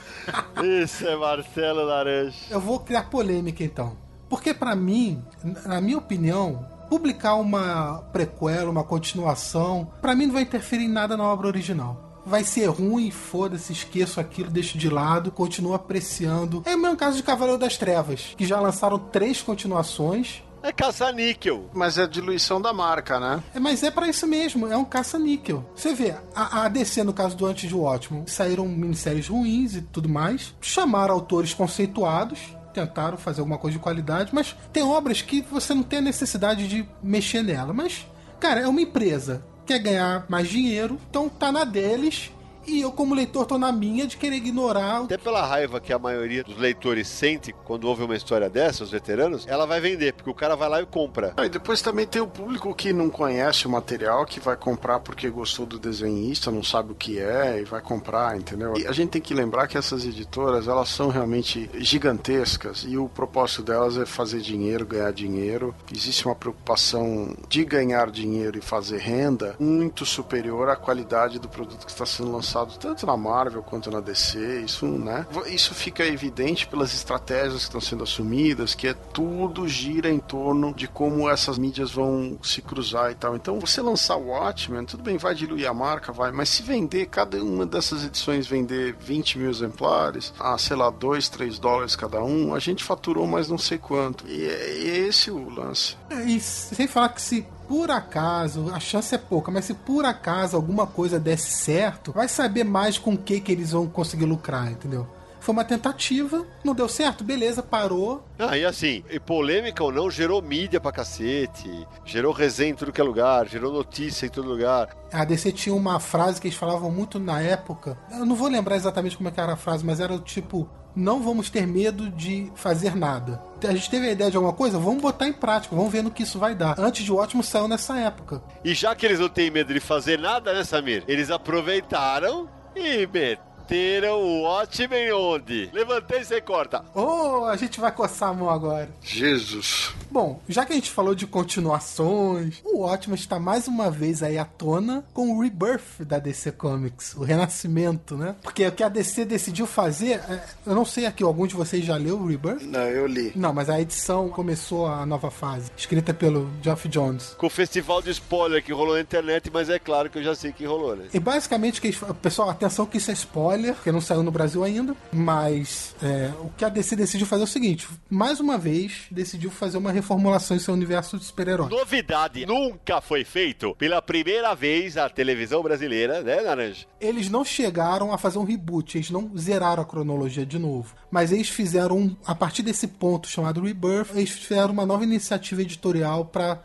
Isso 0.64 1.06
é 1.06 1.18
Marcelo 1.18 1.84
Laranja. 1.84 2.38
Eu 2.50 2.62
vou 2.62 2.80
criar 2.80 3.10
polêmica 3.10 3.62
então. 3.62 3.98
Porque 4.30 4.54
pra 4.54 4.74
mim, 4.74 5.22
na 5.66 5.82
minha 5.82 5.98
opinião, 5.98 6.66
publicar 6.90 7.36
uma 7.36 7.98
prequela, 8.14 8.72
uma 8.72 8.84
continuação, 8.86 9.92
pra 10.02 10.16
mim 10.16 10.28
não 10.28 10.34
vai 10.34 10.44
interferir 10.44 10.86
em 10.86 10.90
nada 10.90 11.18
na 11.18 11.26
obra 11.26 11.48
original. 11.48 12.22
Vai 12.26 12.46
ser 12.46 12.68
ruim, 12.68 13.12
foda-se, 13.12 13.74
esqueço 13.74 14.20
aquilo, 14.20 14.50
deixo 14.50 14.78
de 14.78 14.90
lado, 14.90 15.30
continuo 15.30 15.74
apreciando. 15.74 16.64
É 16.66 16.74
o 16.74 16.80
mesmo 16.80 16.98
caso 16.98 17.18
de 17.18 17.24
Cavaleiro 17.24 17.60
das 17.60 17.78
Trevas, 17.78 18.34
que 18.36 18.48
já 18.48 18.60
lançaram 18.62 18.98
três 18.98 19.42
continuações. 19.42 20.42
É 20.66 20.72
caça-níquel. 20.72 21.70
Mas 21.76 22.00
é 22.00 22.04
a 22.04 22.08
diluição 22.08 22.60
da 22.60 22.74
marca, 22.74 23.20
né? 23.20 23.44
É, 23.54 23.60
Mas 23.60 23.84
é 23.84 23.92
pra 23.92 24.08
isso 24.08 24.26
mesmo, 24.26 24.66
é 24.66 24.76
um 24.76 24.84
caça-níquel. 24.84 25.64
Você 25.76 25.94
vê, 25.94 26.16
a, 26.36 26.64
a 26.64 26.68
DC, 26.68 27.04
no 27.04 27.14
caso 27.14 27.38
do 27.38 27.46
Antes 27.46 27.70
de 27.70 27.76
Watchmen, 27.76 28.26
saíram 28.26 28.68
minisséries 28.68 29.28
ruins 29.28 29.76
e 29.76 29.82
tudo 29.84 30.10
mais, 30.10 30.56
chamaram 30.60 31.14
autores 31.14 31.54
conceituados, 31.54 32.40
tentaram 32.74 33.16
fazer 33.16 33.42
alguma 33.42 33.60
coisa 33.60 33.78
de 33.78 33.84
qualidade, 33.84 34.32
mas 34.34 34.56
tem 34.74 34.82
obras 34.82 35.22
que 35.22 35.44
você 35.52 35.72
não 35.76 35.84
tem 35.84 36.00
a 36.00 36.02
necessidade 36.02 36.68
de 36.68 36.84
mexer 37.04 37.44
nela. 37.44 37.72
Mas, 37.72 38.08
cara, 38.40 38.62
é 38.62 38.68
uma 38.68 38.82
empresa, 38.82 39.46
quer 39.68 39.78
ganhar 39.78 40.26
mais 40.28 40.50
dinheiro, 40.50 41.00
então 41.08 41.30
tá 41.30 41.52
na 41.52 41.64
deles 41.64 42.32
E 42.68 42.82
eu, 42.82 42.92
como 42.92 43.14
leitor, 43.14 43.46
tô 43.46 43.58
na 43.58 43.72
minha 43.72 44.08
de 44.08 44.18
querer 44.18 44.38
ignorar. 44.38 45.04
Até 45.04 45.18
pela 45.18 45.46
raiva 45.46 45.80
que 45.80 45.94
a 45.94 46.00
maioria 46.00 46.44
dos 46.44 46.58
leitores 46.58 47.08
sente 47.08 47.54
quando 47.64 47.86
ouve 47.86 48.04
uma 48.04 48.16
história 48.16 48.50
dessa, 48.50 48.84
os 48.84 48.92
veteranos, 48.92 49.46
ela 49.48 49.66
vai 49.66 49.80
vender, 49.80 50.14
porque 50.14 50.30
o 50.30 50.34
cara 50.34 50.56
vai 50.56 50.70
lá 50.70 50.82
e 50.82 50.86
compra. 50.86 51.34
Ah, 51.38 51.46
e 51.46 51.50
depois 51.50 51.82
também 51.82 52.08
tem 52.08 52.22
o 52.22 52.28
público 52.28 52.74
que 52.74 52.92
não 52.92 53.10
conhece 53.10 53.68
o 53.68 53.70
material, 53.70 54.26
que 54.26 54.40
vai 54.40 54.56
comprar 54.56 55.00
porque 55.00 55.30
gostou 55.30 55.66
do 55.66 55.78
desenhista, 55.78 56.52
não 56.52 56.64
sabe 56.64 56.92
o 56.92 56.96
que 56.96 57.20
é 57.20 57.62
e 57.62 57.66
vai 57.66 57.82
comprar, 57.82 58.36
entendeu? 58.38 58.74
E 58.78 58.88
a 58.88 58.92
gente 58.92 59.12
tem 59.12 59.22
que 59.22 59.34
lembrar 59.34 59.68
que 59.68 59.78
essas 59.78 60.06
editoras, 60.06 60.68
elas 60.68 60.90
são 60.90 61.10
realmente 61.10 61.70
gigantescas 61.76 62.86
e 62.88 62.98
o 62.98 63.08
propósito 63.08 63.64
delas 63.64 63.98
é 63.98 64.06
fazer 64.06 64.40
dinheiro, 64.40 64.86
ganhar 64.86 65.12
dinheiro. 65.12 65.76
Existe 65.92 66.26
uma 66.26 66.36
preocupação 66.36 67.36
de 67.48 67.64
ganhar 67.64 68.10
dinheiro 68.10 68.58
e 68.58 68.62
fazer 68.62 68.98
renda 68.98 69.56
muito 69.60 70.06
superior 70.06 70.70
à 70.70 70.76
qualidade 70.76 71.40
do 71.40 71.48
produto 71.48 71.86
que 71.86 71.92
está 71.92 72.06
sendo 72.06 72.32
lançado 72.32 72.55
tanto 72.64 73.06
na 73.06 73.18
Marvel 73.18 73.64
quanto 73.64 73.90
na 73.90 74.00
DC. 74.00 74.62
Isso, 74.62 74.86
né? 74.86 75.26
Isso 75.48 75.74
fica 75.74 76.06
evidente 76.06 76.68
pelas 76.68 76.94
estratégias 76.94 77.62
que 77.62 77.64
estão 77.64 77.82
sendo 77.82 78.04
assumidas, 78.04 78.76
que 78.76 78.88
é 78.88 78.94
tudo 78.94 79.68
gira 79.68 80.10
em 80.10 80.20
torno 80.20 80.74
de 80.74 80.88
como 80.88 81.30
essas 81.30 81.58
mídias 81.58 81.92
vão 81.92 82.38
se 82.44 82.62
cruzar 82.62 83.12
e 83.12 83.16
tal. 83.16 83.36
Então, 83.36 83.60
você 83.60 83.82
lançar 83.82 84.16
o 84.16 84.28
Watchmen, 84.28 84.86
tudo 84.86 85.04
bem, 85.04 85.18
vai 85.18 85.34
diluir 85.34 85.68
a 85.70 85.74
marca, 85.74 86.12
vai, 86.12 86.32
mas 86.32 86.50
se 86.50 86.62
vender, 86.62 87.08
cada 87.08 87.42
uma 87.44 87.66
dessas 87.66 88.06
edições 88.06 88.48
vender 88.48 88.96
20 89.00 89.40
mil 89.40 89.50
exemplares, 89.50 90.34
a, 90.40 90.58
sei 90.58 90.76
lá, 90.76 90.90
2, 90.90 91.30
3 91.30 91.60
dólares 91.60 91.96
cada 91.96 92.24
um, 92.24 92.54
a 92.54 92.60
gente 92.60 92.84
faturou 92.84 93.26
mais 93.26 93.50
não 93.50 93.58
sei 93.58 93.78
quanto. 93.78 94.28
E 94.28 94.46
é 94.46 94.78
esse 95.08 95.32
o 95.32 95.50
lance. 95.50 95.98
É, 96.10 96.24
e 96.24 96.40
sem 96.40 96.88
falar 96.88 97.10
que 97.10 97.22
se 97.22 97.46
por 97.68 97.92
acaso, 97.92 98.72
a 98.74 98.80
chance 98.80 99.14
é 99.14 99.18
pouca, 99.18 99.52
mas 99.52 99.66
se 99.66 99.74
por 99.74 100.06
acaso 100.06 100.56
alguma 100.56 100.88
coisa 100.88 101.20
desse 101.20 101.52
certo, 101.52 102.12
vai 102.12 102.28
saber 102.28 102.64
mais 102.64 102.98
com 102.98 103.14
o 103.14 103.18
que, 103.18 103.40
que 103.40 103.52
eles 103.52 103.72
vão 103.72 103.88
conseguir 103.88 104.26
lucrar, 104.26 104.72
entendeu? 104.72 105.08
Foi 105.46 105.54
uma 105.54 105.64
tentativa, 105.64 106.44
não 106.64 106.74
deu 106.74 106.90
certo, 106.90 107.24
beleza, 107.24 107.62
parou. 107.62 108.26
Ah, 108.40 108.58
e 108.58 108.66
assim, 108.66 109.04
e 109.12 109.20
polêmica 109.20 109.84
ou 109.84 109.92
não, 109.92 110.10
gerou 110.10 110.42
mídia 110.42 110.82
pra 110.82 110.92
cacete, 110.92 111.88
gerou 112.04 112.34
resenha 112.34 112.72
em 112.72 112.76
tudo 112.76 112.92
que 112.92 113.00
é 113.00 113.04
lugar, 113.04 113.48
gerou 113.48 113.72
notícia 113.72 114.26
em 114.26 114.30
todo 114.30 114.50
lugar. 114.50 114.90
A 115.14 115.24
DC 115.24 115.52
tinha 115.52 115.76
uma 115.76 116.00
frase 116.00 116.42
que 116.42 116.48
eles 116.48 116.58
falavam 116.58 116.90
muito 116.90 117.20
na 117.20 117.42
época, 117.42 117.96
eu 118.12 118.26
não 118.26 118.36
vou 118.36 118.48
lembrar 118.48 118.76
exatamente 118.76 119.16
como 119.16 119.30
é 119.30 119.32
que 119.32 119.40
era 119.40 119.54
a 119.54 119.56
frase, 119.56 119.86
mas 119.86 120.00
era 120.00 120.12
o 120.12 120.20
tipo, 120.20 120.68
não 120.96 121.22
vamos 121.22 121.50
ter 121.50 121.68
medo 121.68 122.10
de 122.10 122.52
fazer 122.56 122.96
nada. 122.96 123.42
A 123.64 123.74
gente 123.74 123.90
teve 123.90 124.08
a 124.08 124.12
ideia 124.12 124.30
de 124.30 124.38
alguma 124.38 124.54
coisa, 124.54 124.78
vamos 124.78 125.02
botar 125.02 125.28
em 125.28 125.34
prática, 125.34 125.76
vamos 125.76 125.92
ver 125.92 126.04
no 126.04 126.12
que 126.12 126.24
isso 126.24 126.38
vai 126.38 126.54
dar. 126.54 126.80
Antes 126.80 127.04
de 127.04 127.12
o 127.12 127.16
ótimo 127.16 127.44
saiu 127.44 127.68
nessa 127.68 127.98
época. 128.00 128.42
E 128.64 128.74
já 128.74 128.96
que 128.96 129.06
eles 129.06 129.20
não 129.20 129.30
têm 129.30 129.50
medo 129.50 129.74
de 129.74 129.80
fazer 129.80 130.20
nada, 130.20 130.54
né, 130.54 130.64
Samir? 130.64 131.04
Eles 131.08 131.32
aproveitaram 131.32 132.48
e 132.76 133.08
meteram 133.08 133.55
o 133.70 134.42
Watchmen 134.44 135.12
onde? 135.14 135.70
Levantei 135.74 136.20
e 136.22 136.26
você 136.26 136.40
corta. 136.42 136.84
Oh, 136.94 137.46
a 137.46 137.56
gente 137.56 137.80
vai 137.80 137.92
coçar 137.92 138.30
a 138.30 138.34
mão 138.34 138.50
agora. 138.50 138.90
Jesus. 139.02 139.94
Bom, 140.12 140.40
já 140.48 140.66
que 140.66 140.72
a 140.72 140.76
gente 140.76 140.92
falou 140.92 141.16
de 141.16 141.26
continuações, 141.28 142.62
o 142.64 142.80
Watchmen 142.80 143.16
está 143.16 143.40
mais 143.40 143.68
uma 143.68 143.90
vez 143.92 144.22
aí 144.24 144.38
à 144.38 144.46
tona 144.46 145.04
com 145.14 145.32
o 145.36 145.42
Rebirth 145.42 146.02
da 146.02 146.20
DC 146.20 146.52
Comics, 146.54 147.16
o 147.16 147.24
renascimento, 147.24 148.16
né? 148.16 148.36
Porque 148.42 148.66
o 148.66 148.72
que 148.72 148.84
a 148.84 148.90
DC 148.90 149.26
decidiu 149.26 149.66
fazer, 149.68 150.14
é, 150.30 150.44
eu 150.66 150.76
não 150.76 150.86
sei 150.86 151.06
aqui, 151.06 151.24
algum 151.24 151.48
de 151.48 151.56
vocês 151.56 151.84
já 151.84 151.96
leu 151.98 152.18
o 152.20 152.28
Rebirth? 152.28 152.62
Não, 152.64 152.82
eu 152.82 153.06
li. 153.08 153.32
Não, 153.36 153.54
mas 153.54 153.70
a 153.70 153.80
edição 153.82 154.30
começou 154.30 154.88
a 154.88 155.06
nova 155.06 155.30
fase, 155.32 155.72
escrita 155.76 156.14
pelo 156.14 156.50
Geoff 156.62 156.88
Jones. 156.88 157.36
Com 157.38 157.48
o 157.48 157.50
festival 157.50 158.02
de 158.02 158.12
spoiler 158.12 158.64
que 158.64 158.72
rolou 158.74 158.96
na 158.96 159.02
internet, 159.02 159.50
mas 159.54 159.70
é 159.70 159.80
claro 159.80 160.10
que 160.10 160.18
eu 160.20 160.24
já 160.24 160.36
sei 160.36 160.52
que 160.52 160.66
rolou, 160.66 160.96
né? 160.96 161.06
E 161.14 161.20
basicamente, 161.20 161.82
que 161.82 161.88
eles- 161.88 162.00
pessoal, 162.22 162.50
atenção 162.50 162.86
que 162.86 162.98
isso 162.98 163.12
é 163.12 163.14
spoiler, 163.14 163.55
porque 163.74 163.92
não 163.92 164.02
saiu 164.02 164.24
no 164.24 164.32
Brasil 164.32 164.64
ainda, 164.64 164.96
mas 165.12 165.96
é, 166.02 166.32
o 166.40 166.50
que 166.50 166.66
a 166.66 166.70
DC 166.70 166.96
decidiu 166.96 167.28
fazer 167.28 167.44
é 167.44 167.46
o 167.46 167.48
seguinte, 167.48 167.88
mais 168.10 168.40
uma 168.40 168.58
vez, 168.58 169.04
decidiu 169.12 169.50
fazer 169.50 169.78
uma 169.78 169.92
reformulação 169.92 170.56
em 170.56 170.60
seu 170.60 170.74
universo 170.74 171.18
de 171.18 171.26
super-heróis. 171.26 171.70
Novidade, 171.70 172.46
nunca 172.46 173.02
foi 173.02 173.24
feito 173.24 173.76
pela 173.76 174.02
primeira 174.02 174.54
vez 174.54 174.98
a 174.98 175.10
televisão 175.10 175.62
brasileira, 175.62 176.22
né, 176.22 176.42
Naranja? 176.42 176.86
Eles 177.00 177.30
não 177.30 177.44
chegaram 177.44 178.14
a 178.14 178.18
fazer 178.18 178.38
um 178.40 178.44
reboot, 178.44 178.98
eles 178.98 179.10
não 179.10 179.32
zeraram 179.38 179.84
a 179.84 179.86
cronologia 179.86 180.46
de 180.46 180.60
novo. 180.60 180.96
Mas 181.10 181.32
eles 181.32 181.50
fizeram, 181.50 182.18
a 182.26 182.36
partir 182.36 182.64
desse 182.64 182.88
ponto 182.88 183.28
chamado 183.28 183.62
Rebirth, 183.62 184.12
eles 184.16 184.32
fizeram 184.32 184.74
uma 184.74 184.86
nova 184.86 185.04
iniciativa 185.04 185.62
editorial 185.62 186.26
para 186.26 186.60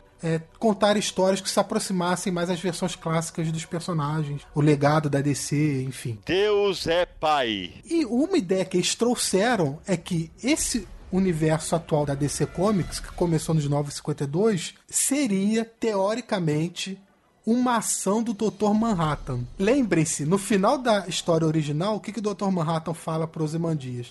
contar 0.58 0.96
histórias 0.96 1.40
que 1.40 1.50
se 1.50 1.58
aproximassem 1.58 2.32
mais 2.32 2.50
às 2.50 2.60
versões 2.60 2.94
clássicas 2.94 3.50
dos 3.50 3.64
personagens, 3.64 4.42
o 4.54 4.60
legado 4.60 5.08
da 5.08 5.20
DC, 5.20 5.82
enfim. 5.82 6.18
Deus 6.26 6.86
é 6.86 7.06
pai. 7.06 7.72
E 7.84 8.04
uma 8.04 8.36
ideia 8.36 8.64
que 8.64 8.76
eles 8.76 8.94
trouxeram 8.94 9.78
é 9.86 9.96
que 9.96 10.30
esse 10.42 10.86
universo 11.12 11.74
atual 11.74 12.06
da 12.06 12.14
DC 12.14 12.46
Comics, 12.46 13.00
que 13.00 13.12
começou 13.12 13.54
nos 13.54 13.68
952, 13.68 14.74
seria, 14.88 15.64
teoricamente, 15.64 17.00
uma 17.44 17.78
ação 17.78 18.22
do 18.22 18.32
Dr. 18.32 18.72
Manhattan. 18.74 19.40
Lembrem-se, 19.58 20.24
no 20.24 20.38
final 20.38 20.78
da 20.78 21.06
história 21.08 21.46
original, 21.46 21.96
o 21.96 22.00
que, 22.00 22.12
que 22.12 22.20
o 22.20 22.22
Dr. 22.34 22.48
Manhattan 22.50 22.94
fala 22.94 23.26
para 23.26 23.42
os? 23.42 23.52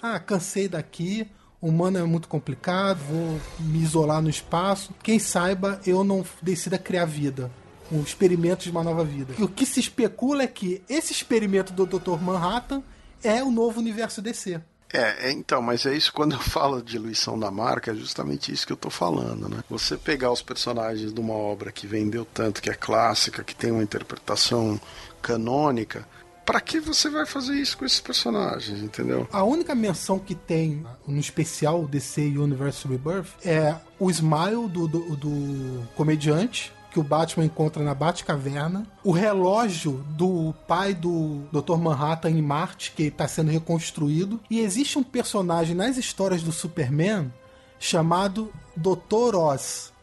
Ah, 0.01 0.19
cansei 0.19 0.67
daqui, 0.67 1.27
humano 1.61 1.97
é 1.97 2.03
muito 2.03 2.27
complicado, 2.27 2.99
vou 2.99 3.39
me 3.59 3.79
isolar 3.79 4.21
no 4.21 4.29
espaço. 4.29 4.93
Quem 5.03 5.19
saiba, 5.19 5.79
eu 5.85 6.03
não 6.03 6.25
decida 6.41 6.77
criar 6.77 7.05
vida. 7.05 7.51
Um 7.91 8.01
experimento 8.01 8.63
de 8.63 8.71
uma 8.71 8.83
nova 8.83 9.03
vida. 9.03 9.33
E 9.37 9.43
o 9.43 9.47
que 9.47 9.65
se 9.65 9.79
especula 9.79 10.43
é 10.43 10.47
que 10.47 10.81
esse 10.87 11.11
experimento 11.11 11.73
do 11.73 11.85
Dr. 11.85 12.21
Manhattan 12.21 12.83
é 13.23 13.43
o 13.43 13.49
novo 13.49 13.79
universo 13.79 14.21
DC. 14.21 14.61
É, 14.91 15.29
é, 15.29 15.31
então, 15.31 15.61
mas 15.61 15.85
é 15.85 15.95
isso 15.95 16.11
quando 16.11 16.33
eu 16.33 16.39
falo 16.41 16.81
de 16.81 16.93
diluição 16.93 17.39
da 17.39 17.51
marca, 17.51 17.91
é 17.91 17.95
justamente 17.95 18.51
isso 18.51 18.65
que 18.65 18.73
eu 18.73 18.77
tô 18.77 18.89
falando, 18.89 19.47
né? 19.47 19.63
Você 19.69 19.97
pegar 19.97 20.31
os 20.31 20.41
personagens 20.41 21.13
de 21.13 21.19
uma 21.19 21.33
obra 21.33 21.71
que 21.71 21.85
vendeu 21.85 22.25
tanto, 22.25 22.61
que 22.61 22.69
é 22.69 22.73
clássica, 22.73 23.43
que 23.43 23.55
tem 23.55 23.71
uma 23.71 23.83
interpretação 23.83 24.79
canônica, 25.21 26.07
para 26.49 26.59
que 26.59 26.79
você 26.79 27.11
vai 27.11 27.27
fazer 27.27 27.53
isso 27.53 27.77
com 27.77 27.85
esses 27.85 27.99
personagens, 27.99 28.81
entendeu? 28.81 29.27
A 29.31 29.43
única 29.43 29.75
menção 29.75 30.17
que 30.17 30.33
tem 30.33 30.83
no 31.07 31.19
especial 31.19 31.85
DC 31.85 32.21
Universe 32.21 32.87
Rebirth 32.87 33.27
é 33.45 33.75
o 33.99 34.09
smile 34.09 34.67
do, 34.67 34.87
do, 34.87 35.15
do 35.15 35.87
comediante 35.95 36.73
que 36.89 36.99
o 36.99 37.03
Batman 37.03 37.45
encontra 37.45 37.83
na 37.83 37.93
Batcaverna, 37.93 38.87
o 39.03 39.11
relógio 39.11 40.03
do 40.17 40.51
pai 40.67 40.95
do 40.95 41.43
Dr. 41.51 41.77
Manhattan 41.77 42.31
em 42.31 42.41
Marte, 42.41 42.93
que 42.95 43.03
está 43.03 43.27
sendo 43.27 43.51
reconstruído, 43.51 44.39
e 44.49 44.59
existe 44.59 44.97
um 44.97 45.03
personagem 45.03 45.75
nas 45.75 45.97
histórias 45.97 46.41
do 46.41 46.51
Superman 46.51 47.31
chamado 47.77 48.51
Dr. 48.75 49.35
Oz, 49.35 49.93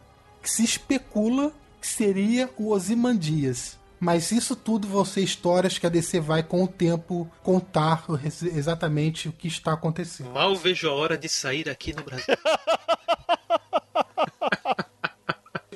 que 0.41 0.49
se 0.49 0.63
especula 0.63 1.51
que 1.81 1.87
seria 1.87 2.49
o 2.57 2.71
Ozymandias. 2.71 3.76
Mas 3.99 4.31
isso 4.31 4.55
tudo 4.55 4.87
vão 4.87 5.03
ser 5.03 5.21
histórias 5.21 5.77
que 5.77 5.85
a 5.85 5.89
DC 5.89 6.19
vai 6.19 6.43
com 6.43 6.63
o 6.63 6.67
tempo 6.67 7.29
contar 7.41 8.05
exatamente 8.53 9.27
o 9.27 9.31
que 9.31 9.47
está 9.47 9.73
acontecendo. 9.73 10.31
Mal 10.31 10.55
vejo 10.55 10.87
a 10.87 10.93
hora 10.93 11.17
de 11.17 11.27
sair 11.27 11.67
aqui 11.69 11.95
no 11.95 12.03
Brasil. 12.03 12.35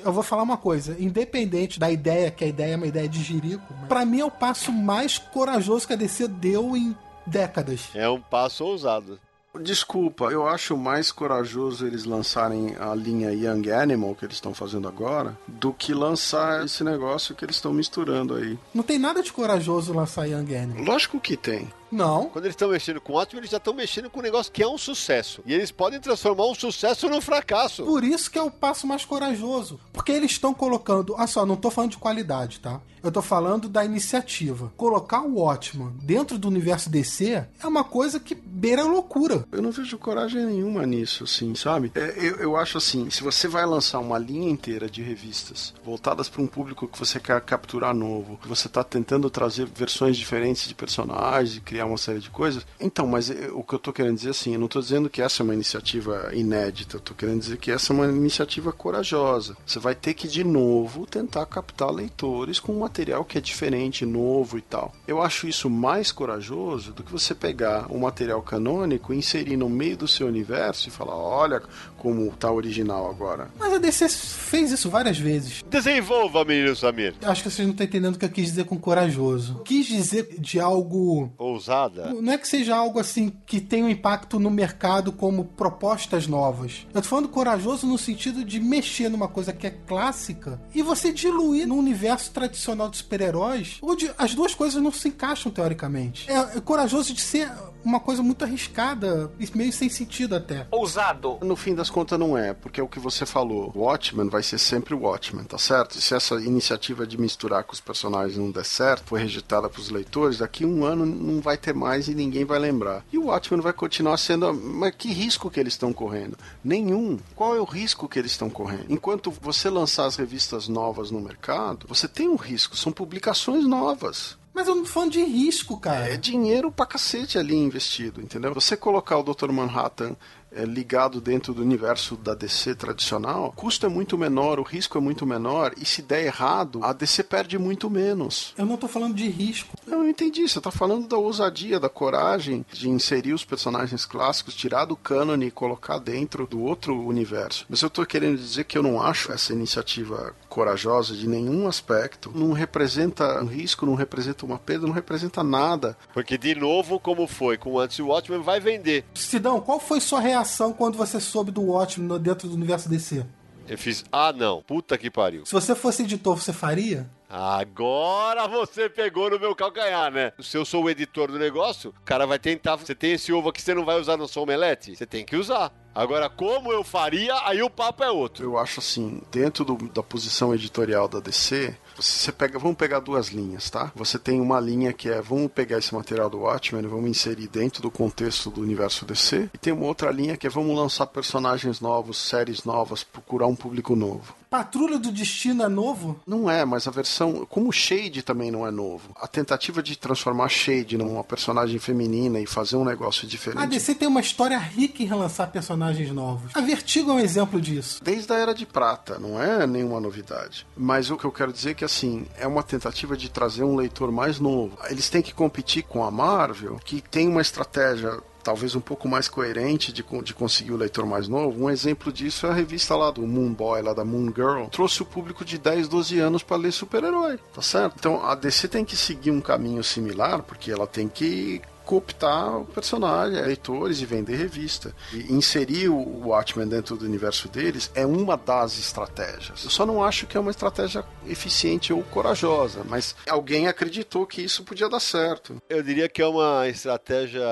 eu 0.04 0.12
vou 0.12 0.22
falar 0.22 0.42
uma 0.42 0.56
coisa, 0.56 0.96
independente 0.98 1.78
da 1.78 1.90
ideia, 1.90 2.30
que 2.30 2.44
a 2.44 2.46
ideia 2.46 2.74
é 2.74 2.76
uma 2.76 2.86
ideia 2.86 3.08
de 3.08 3.22
jirico, 3.22 3.74
para 3.88 4.04
mim 4.04 4.20
é 4.20 4.24
o 4.24 4.30
passo 4.30 4.72
mais 4.72 5.18
corajoso 5.18 5.86
que 5.86 5.92
a 5.92 5.96
DC 5.96 6.28
deu 6.28 6.76
em 6.76 6.96
décadas. 7.26 7.88
É 7.94 8.08
um 8.08 8.20
passo 8.20 8.64
ousado. 8.64 9.18
Desculpa, 9.60 10.26
eu 10.26 10.46
acho 10.46 10.76
mais 10.76 11.12
corajoso 11.12 11.86
eles 11.86 12.04
lançarem 12.04 12.74
a 12.80 12.94
linha 12.94 13.30
Young 13.32 13.70
Animal 13.70 14.14
que 14.14 14.24
eles 14.24 14.36
estão 14.36 14.54
fazendo 14.54 14.88
agora 14.88 15.38
do 15.46 15.72
que 15.72 15.92
lançar 15.92 16.64
esse 16.64 16.82
negócio 16.82 17.34
que 17.34 17.44
eles 17.44 17.56
estão 17.56 17.72
misturando 17.72 18.34
aí. 18.34 18.58
Não 18.74 18.82
tem 18.82 18.98
nada 18.98 19.22
de 19.22 19.32
corajoso 19.32 19.92
lançar 19.92 20.26
Young 20.26 20.56
Animal. 20.56 20.84
Lógico 20.84 21.20
que 21.20 21.36
tem. 21.36 21.70
Não. 21.92 22.30
Quando 22.30 22.46
eles 22.46 22.54
estão 22.54 22.70
mexendo 22.70 23.00
com 23.00 23.12
o 23.12 23.16
ótimo, 23.16 23.40
eles 23.40 23.50
já 23.50 23.58
estão 23.58 23.74
mexendo 23.74 24.08
com 24.08 24.20
um 24.20 24.22
negócio 24.22 24.50
que 24.50 24.62
é 24.62 24.66
um 24.66 24.78
sucesso. 24.78 25.42
E 25.44 25.52
eles 25.52 25.70
podem 25.70 26.00
transformar 26.00 26.46
um 26.46 26.54
sucesso 26.54 27.08
num 27.08 27.20
fracasso. 27.20 27.84
Por 27.84 28.02
isso 28.02 28.30
que 28.30 28.38
é 28.38 28.42
o 28.42 28.50
passo 28.50 28.86
mais 28.86 29.04
corajoso. 29.04 29.78
Porque 29.92 30.10
eles 30.10 30.32
estão 30.32 30.54
colocando. 30.54 31.14
Olha 31.14 31.26
só, 31.26 31.44
não 31.44 31.56
tô 31.56 31.70
falando 31.70 31.90
de 31.90 31.98
qualidade, 31.98 32.60
tá? 32.60 32.80
Eu 33.02 33.10
tô 33.10 33.20
falando 33.20 33.68
da 33.68 33.84
iniciativa. 33.84 34.72
Colocar 34.76 35.22
o 35.22 35.40
Watchman 35.40 35.92
dentro 36.00 36.38
do 36.38 36.46
universo 36.46 36.88
DC 36.88 37.44
é 37.60 37.66
uma 37.66 37.82
coisa 37.82 38.20
que 38.20 38.34
beira 38.34 38.82
a 38.82 38.86
loucura. 38.86 39.44
Eu 39.50 39.60
não 39.60 39.72
vejo 39.72 39.98
coragem 39.98 40.46
nenhuma 40.46 40.86
nisso, 40.86 41.24
assim, 41.24 41.54
sabe? 41.54 41.90
É, 41.96 42.14
eu, 42.16 42.36
eu 42.36 42.56
acho 42.56 42.78
assim, 42.78 43.10
se 43.10 43.22
você 43.22 43.48
vai 43.48 43.66
lançar 43.66 43.98
uma 43.98 44.18
linha 44.18 44.48
inteira 44.48 44.88
de 44.88 45.02
revistas 45.02 45.74
voltadas 45.84 46.28
para 46.28 46.42
um 46.42 46.46
público 46.46 46.86
que 46.86 46.98
você 46.98 47.18
quer 47.18 47.40
capturar 47.40 47.92
novo, 47.92 48.38
que 48.40 48.48
você 48.48 48.68
está 48.68 48.84
tentando 48.84 49.28
trazer 49.28 49.66
versões 49.66 50.16
diferentes 50.16 50.68
de 50.68 50.74
personagens 50.74 51.56
e 51.56 51.60
uma 51.84 51.96
série 51.96 52.18
de 52.18 52.30
coisas, 52.30 52.66
então, 52.80 53.06
mas 53.06 53.30
eu, 53.30 53.58
o 53.58 53.62
que 53.62 53.74
eu 53.74 53.78
tô 53.78 53.92
querendo 53.92 54.16
dizer 54.16 54.30
assim, 54.30 54.54
eu 54.54 54.60
não 54.60 54.68
tô 54.68 54.80
dizendo 54.80 55.10
que 55.10 55.22
essa 55.22 55.42
é 55.42 55.44
uma 55.44 55.54
iniciativa 55.54 56.30
inédita, 56.32 56.98
tô 56.98 57.14
querendo 57.14 57.40
dizer 57.40 57.56
que 57.58 57.70
essa 57.70 57.92
é 57.92 57.96
uma 57.96 58.06
iniciativa 58.06 58.72
corajosa. 58.72 59.56
Você 59.66 59.78
vai 59.78 59.94
ter 59.94 60.14
que, 60.14 60.28
de 60.28 60.44
novo, 60.44 61.06
tentar 61.06 61.46
captar 61.46 61.90
leitores 61.90 62.60
com 62.60 62.72
um 62.72 62.80
material 62.80 63.24
que 63.24 63.38
é 63.38 63.40
diferente, 63.40 64.06
novo 64.06 64.58
e 64.58 64.62
tal. 64.62 64.92
Eu 65.06 65.22
acho 65.22 65.46
isso 65.46 65.68
mais 65.68 66.12
corajoso 66.12 66.92
do 66.92 67.02
que 67.02 67.12
você 67.12 67.34
pegar 67.34 67.86
um 67.90 67.98
material 67.98 68.42
canônico, 68.42 69.12
inserir 69.12 69.56
no 69.56 69.68
meio 69.68 69.96
do 69.96 70.08
seu 70.08 70.26
universo 70.26 70.88
e 70.88 70.92
falar, 70.92 71.16
olha 71.16 71.62
como 72.02 72.32
tá 72.32 72.50
original 72.50 73.08
agora. 73.08 73.48
Mas 73.56 73.72
a 73.72 73.78
DC 73.78 74.08
fez 74.08 74.72
isso 74.72 74.90
várias 74.90 75.16
vezes. 75.16 75.62
Desenvolva, 75.70 76.44
menino 76.44 76.74
Samir. 76.74 77.14
Acho 77.22 77.44
que 77.44 77.50
vocês 77.50 77.64
não 77.64 77.72
estão 77.72 77.86
entendendo 77.86 78.16
o 78.16 78.18
que 78.18 78.24
eu 78.24 78.30
quis 78.30 78.46
dizer 78.46 78.64
com 78.64 78.76
corajoso. 78.76 79.60
Quis 79.64 79.86
dizer 79.86 80.34
de 80.40 80.58
algo. 80.58 81.32
Ousada. 81.38 82.12
Não 82.12 82.32
é 82.32 82.38
que 82.38 82.48
seja 82.48 82.74
algo 82.74 82.98
assim 82.98 83.32
que 83.46 83.60
tenha 83.60 83.84
um 83.84 83.88
impacto 83.88 84.40
no 84.40 84.50
mercado 84.50 85.12
como 85.12 85.44
propostas 85.44 86.26
novas. 86.26 86.86
Eu 86.92 87.00
tô 87.00 87.08
falando 87.08 87.28
corajoso 87.28 87.86
no 87.86 87.96
sentido 87.96 88.44
de 88.44 88.58
mexer 88.58 89.08
numa 89.08 89.28
coisa 89.28 89.52
que 89.52 89.68
é 89.68 89.70
clássica 89.70 90.60
e 90.74 90.82
você 90.82 91.12
diluir 91.12 91.68
no 91.68 91.76
universo 91.76 92.32
tradicional 92.32 92.88
de 92.88 92.96
super-heróis, 92.96 93.78
onde 93.80 94.10
as 94.18 94.34
duas 94.34 94.56
coisas 94.56 94.82
não 94.82 94.90
se 94.90 95.06
encaixam 95.06 95.52
teoricamente. 95.52 96.28
É, 96.28 96.56
é 96.56 96.60
corajoso 96.60 97.14
de 97.14 97.20
ser 97.20 97.48
uma 97.84 98.00
coisa 98.00 98.22
muito 98.22 98.44
arriscada 98.44 99.30
e 99.38 99.48
meio 99.56 99.72
sem 99.72 99.88
sentido 99.88 100.34
até. 100.36 100.66
Ousado. 100.70 101.38
No 101.42 101.56
fim 101.56 101.74
das 101.74 101.90
contas 101.92 102.18
não 102.18 102.36
é, 102.36 102.54
porque 102.54 102.80
é 102.80 102.82
o 102.82 102.88
que 102.88 102.98
você 102.98 103.24
falou. 103.26 103.70
O 103.74 103.80
Watchmen 103.80 104.28
vai 104.28 104.42
ser 104.42 104.58
sempre 104.58 104.94
o 104.94 105.00
Watchmen, 105.00 105.44
tá 105.44 105.58
certo? 105.58 105.96
E 105.96 106.02
se 106.02 106.14
essa 106.14 106.34
iniciativa 106.36 107.06
de 107.06 107.20
misturar 107.20 107.62
com 107.64 107.72
os 107.72 107.80
personagens 107.80 108.38
não 108.38 108.50
der 108.50 108.64
certo, 108.64 109.04
foi 109.06 109.20
rejeitada 109.20 109.68
pros 109.68 109.90
leitores, 109.90 110.38
daqui 110.38 110.64
um 110.64 110.84
ano 110.84 111.04
não 111.04 111.40
vai 111.40 111.56
ter 111.56 111.74
mais 111.74 112.08
e 112.08 112.14
ninguém 112.14 112.44
vai 112.44 112.58
lembrar. 112.58 113.04
E 113.12 113.18
o 113.18 113.26
Watchmen 113.26 113.60
vai 113.60 113.72
continuar 113.72 114.16
sendo... 114.16 114.52
Mas 114.54 114.94
que 114.96 115.12
risco 115.12 115.50
que 115.50 115.60
eles 115.60 115.74
estão 115.74 115.92
correndo? 115.92 116.36
Nenhum. 116.64 117.18
Qual 117.36 117.54
é 117.54 117.60
o 117.60 117.64
risco 117.64 118.08
que 118.08 118.18
eles 118.18 118.32
estão 118.32 118.48
correndo? 118.48 118.86
Enquanto 118.88 119.30
você 119.30 119.68
lançar 119.68 120.06
as 120.06 120.16
revistas 120.16 120.68
novas 120.68 121.10
no 121.10 121.20
mercado, 121.20 121.86
você 121.86 122.08
tem 122.08 122.28
um 122.28 122.36
risco, 122.36 122.76
são 122.76 122.90
publicações 122.90 123.66
novas. 123.66 124.40
Mas 124.54 124.68
eu 124.68 124.74
não 124.74 124.82
tô 124.82 124.90
falando 124.90 125.12
de 125.12 125.22
risco, 125.24 125.78
cara. 125.78 126.12
É 126.12 126.16
dinheiro 126.16 126.70
pra 126.70 126.84
cacete 126.84 127.38
ali 127.38 127.54
investido, 127.56 128.20
entendeu? 128.20 128.52
Você 128.52 128.76
colocar 128.76 129.16
o 129.16 129.22
Dr. 129.22 129.50
Manhattan 129.50 130.14
é, 130.54 130.64
ligado 130.64 131.20
dentro 131.20 131.54
do 131.54 131.62
universo 131.62 132.16
da 132.16 132.34
DC 132.34 132.74
tradicional, 132.74 133.46
o 133.46 133.52
custo 133.52 133.86
é 133.86 133.88
muito 133.88 134.16
menor, 134.18 134.58
o 134.58 134.62
risco 134.62 134.98
é 134.98 135.00
muito 135.00 135.26
menor, 135.26 135.74
e 135.76 135.84
se 135.84 136.02
der 136.02 136.24
errado, 136.24 136.80
a 136.82 136.92
DC 136.92 137.22
perde 137.24 137.58
muito 137.58 137.88
menos. 137.90 138.54
Eu 138.56 138.66
não 138.66 138.76
tô 138.76 138.88
falando 138.88 139.14
de 139.14 139.28
risco. 139.28 139.76
Eu 139.86 140.08
entendi, 140.08 140.48
você 140.48 140.60
tá 140.60 140.70
falando 140.70 141.08
da 141.08 141.16
ousadia, 141.16 141.80
da 141.80 141.88
coragem 141.88 142.64
de 142.72 142.88
inserir 142.88 143.32
os 143.32 143.44
personagens 143.44 144.04
clássicos, 144.04 144.54
tirar 144.54 144.84
do 144.84 144.96
cânone 144.96 145.46
e 145.46 145.50
colocar 145.50 145.98
dentro 145.98 146.46
do 146.46 146.60
outro 146.60 146.98
universo. 146.98 147.66
Mas 147.68 147.82
eu 147.82 147.90
tô 147.90 148.04
querendo 148.04 148.36
dizer 148.36 148.64
que 148.64 148.76
eu 148.76 148.82
não 148.82 149.00
acho 149.00 149.32
essa 149.32 149.52
iniciativa 149.52 150.34
corajosa 150.52 151.16
de 151.16 151.26
nenhum 151.26 151.66
aspecto. 151.66 152.30
Não 152.34 152.52
representa 152.52 153.42
um 153.42 153.46
risco, 153.46 153.86
não 153.86 153.94
representa 153.94 154.44
uma 154.44 154.58
perda, 154.58 154.86
não 154.86 154.92
representa 154.92 155.42
nada. 155.42 155.96
Porque, 156.12 156.36
de 156.36 156.54
novo, 156.54 157.00
como 157.00 157.26
foi 157.26 157.56
com 157.56 157.72
o 157.72 157.80
Antes 157.80 157.98
Watchmen, 157.98 158.42
vai 158.42 158.60
vender. 158.60 159.02
Sidão, 159.14 159.62
qual 159.62 159.80
foi 159.80 159.98
sua 159.98 160.20
reação 160.20 160.74
quando 160.74 160.98
você 160.98 161.18
soube 161.18 161.50
do 161.50 161.62
Watchmen 161.62 162.18
dentro 162.18 162.48
do 162.48 162.54
universo 162.54 162.86
DC? 162.86 163.24
Eu 163.66 163.78
fiz, 163.78 164.04
ah 164.12 164.32
não, 164.32 164.60
puta 164.60 164.98
que 164.98 165.10
pariu. 165.10 165.46
Se 165.46 165.52
você 165.52 165.74
fosse 165.74 166.02
editor, 166.02 166.36
você 166.36 166.52
faria? 166.52 167.08
Agora 167.30 168.46
você 168.46 168.90
pegou 168.90 169.30
no 169.30 169.40
meu 169.40 169.54
calcanhar, 169.54 170.12
né? 170.12 170.32
Se 170.38 170.58
eu 170.58 170.66
sou 170.66 170.84
o 170.84 170.90
editor 170.90 171.32
do 171.32 171.38
negócio, 171.38 171.94
o 171.98 172.04
cara 172.04 172.26
vai 172.26 172.38
tentar. 172.38 172.76
Você 172.76 172.94
tem 172.94 173.12
esse 173.12 173.32
ovo 173.32 173.48
aqui 173.48 173.60
que 173.60 173.64
você 173.64 173.72
não 173.72 173.86
vai 173.86 173.98
usar 173.98 174.18
no 174.18 174.28
seu 174.28 174.42
omelete? 174.42 174.94
Você 174.94 175.06
tem 175.06 175.24
que 175.24 175.34
usar. 175.34 175.72
Agora, 175.94 176.30
como 176.30 176.72
eu 176.72 176.82
faria, 176.82 177.34
aí 177.44 177.62
o 177.62 177.68
papo 177.68 178.02
é 178.02 178.10
outro. 178.10 178.44
Eu 178.44 178.56
acho 178.58 178.80
assim, 178.80 179.20
dentro 179.30 179.64
do- 179.64 179.76
da 179.88 180.02
posição 180.02 180.54
editorial 180.54 181.06
da 181.06 181.20
DC, 181.20 181.76
você 181.94 182.32
pega, 182.32 182.58
vamos 182.58 182.76
pegar 182.78 183.00
duas 183.00 183.28
linhas, 183.28 183.68
tá? 183.68 183.92
Você 183.94 184.18
tem 184.18 184.40
uma 184.40 184.58
linha 184.58 184.92
que 184.92 185.10
é, 185.10 185.20
vamos 185.20 185.50
pegar 185.52 185.78
esse 185.78 185.94
material 185.94 186.30
do 186.30 186.38
Watchmen, 186.40 186.86
vamos 186.86 187.10
inserir 187.10 187.46
dentro 187.46 187.82
do 187.82 187.90
contexto 187.90 188.50
do 188.50 188.62
universo 188.62 189.04
DC, 189.04 189.50
e 189.52 189.58
tem 189.58 189.72
uma 189.72 189.84
outra 189.86 190.10
linha 190.10 190.36
que 190.36 190.46
é, 190.46 190.50
vamos 190.50 190.74
lançar 190.74 191.06
personagens 191.06 191.80
novos, 191.80 192.16
séries 192.16 192.64
novas, 192.64 193.04
procurar 193.04 193.46
um 193.46 193.54
público 193.56 193.94
novo. 193.94 194.34
Patrulha 194.52 194.98
do 194.98 195.10
Destino 195.10 195.62
é 195.62 195.68
novo? 195.68 196.20
Não 196.26 196.50
é, 196.50 196.62
mas 196.62 196.86
a 196.86 196.90
versão. 196.90 197.46
Como 197.48 197.70
o 197.70 197.72
Shade 197.72 198.20
também 198.20 198.50
não 198.50 198.66
é 198.66 198.70
novo. 198.70 199.16
A 199.18 199.26
tentativa 199.26 199.82
de 199.82 199.96
transformar 199.96 200.50
Shade 200.50 200.98
numa 200.98 201.24
personagem 201.24 201.78
feminina 201.78 202.38
e 202.38 202.44
fazer 202.44 202.76
um 202.76 202.84
negócio 202.84 203.26
diferente. 203.26 203.62
A 203.62 203.64
DC 203.64 203.94
tem 203.94 204.06
uma 204.06 204.20
história 204.20 204.58
rica 204.58 205.02
em 205.02 205.06
relançar 205.06 205.50
personagens 205.50 206.10
novos. 206.10 206.54
A 206.54 206.60
Vertigo 206.60 207.12
é 207.12 207.14
um 207.14 207.18
exemplo 207.18 207.58
disso. 207.58 208.04
Desde 208.04 208.30
a 208.30 208.36
Era 208.36 208.52
de 208.52 208.66
Prata, 208.66 209.18
não 209.18 209.42
é 209.42 209.66
nenhuma 209.66 209.98
novidade. 209.98 210.66
Mas 210.76 211.10
o 211.10 211.16
que 211.16 211.24
eu 211.24 211.32
quero 211.32 211.50
dizer 211.50 211.70
é 211.70 211.74
que, 211.74 211.84
assim, 211.86 212.26
é 212.36 212.46
uma 212.46 212.62
tentativa 212.62 213.16
de 213.16 213.30
trazer 213.30 213.64
um 213.64 213.74
leitor 213.74 214.12
mais 214.12 214.38
novo. 214.38 214.76
Eles 214.90 215.08
têm 215.08 215.22
que 215.22 215.32
competir 215.32 215.82
com 215.84 216.04
a 216.04 216.10
Marvel, 216.10 216.78
que 216.84 217.00
tem 217.00 217.26
uma 217.26 217.40
estratégia 217.40 218.20
talvez 218.42 218.74
um 218.74 218.80
pouco 218.80 219.08
mais 219.08 219.28
coerente 219.28 219.92
de, 219.92 220.04
de 220.22 220.34
conseguir 220.34 220.72
o 220.72 220.76
leitor 220.76 221.06
mais 221.06 221.28
novo. 221.28 221.64
Um 221.64 221.70
exemplo 221.70 222.12
disso 222.12 222.46
é 222.46 222.50
a 222.50 222.54
revista 222.54 222.96
lá 222.96 223.10
do 223.10 223.26
Moon 223.26 223.52
Boy, 223.52 223.82
lá 223.82 223.94
da 223.94 224.04
Moon 224.04 224.32
Girl. 224.34 224.66
Trouxe 224.70 225.02
o 225.02 225.06
público 225.06 225.44
de 225.44 225.58
10, 225.58 225.88
12 225.88 226.18
anos 226.18 226.42
para 226.42 226.56
ler 226.56 226.72
super-herói, 226.72 227.38
tá 227.52 227.62
certo? 227.62 227.94
Então 227.98 228.24
a 228.24 228.34
DC 228.34 228.68
tem 228.68 228.84
que 228.84 228.96
seguir 228.96 229.30
um 229.30 229.40
caminho 229.40 229.82
similar, 229.82 230.42
porque 230.42 230.70
ela 230.70 230.86
tem 230.86 231.08
que 231.08 231.60
cooptar 231.84 232.58
o 232.58 232.64
personagem, 232.64 233.40
leitores 233.42 234.00
e 234.00 234.06
vender 234.06 234.36
revista. 234.36 234.94
E 235.12 235.32
inserir 235.32 235.88
o 235.88 236.28
Watchmen 236.28 236.68
dentro 236.68 236.96
do 236.96 237.04
universo 237.04 237.48
deles 237.48 237.90
é 237.94 238.06
uma 238.06 238.36
das 238.36 238.78
estratégias. 238.78 239.64
Eu 239.64 239.70
só 239.70 239.84
não 239.86 240.02
acho 240.02 240.26
que 240.26 240.36
é 240.36 240.40
uma 240.40 240.50
estratégia 240.50 241.04
eficiente 241.26 241.92
ou 241.92 242.02
corajosa, 242.04 242.82
mas 242.88 243.14
alguém 243.28 243.68
acreditou 243.68 244.26
que 244.26 244.42
isso 244.42 244.64
podia 244.64 244.88
dar 244.88 245.00
certo. 245.00 245.60
Eu 245.68 245.82
diria 245.82 246.08
que 246.08 246.22
é 246.22 246.26
uma 246.26 246.68
estratégia 246.68 247.42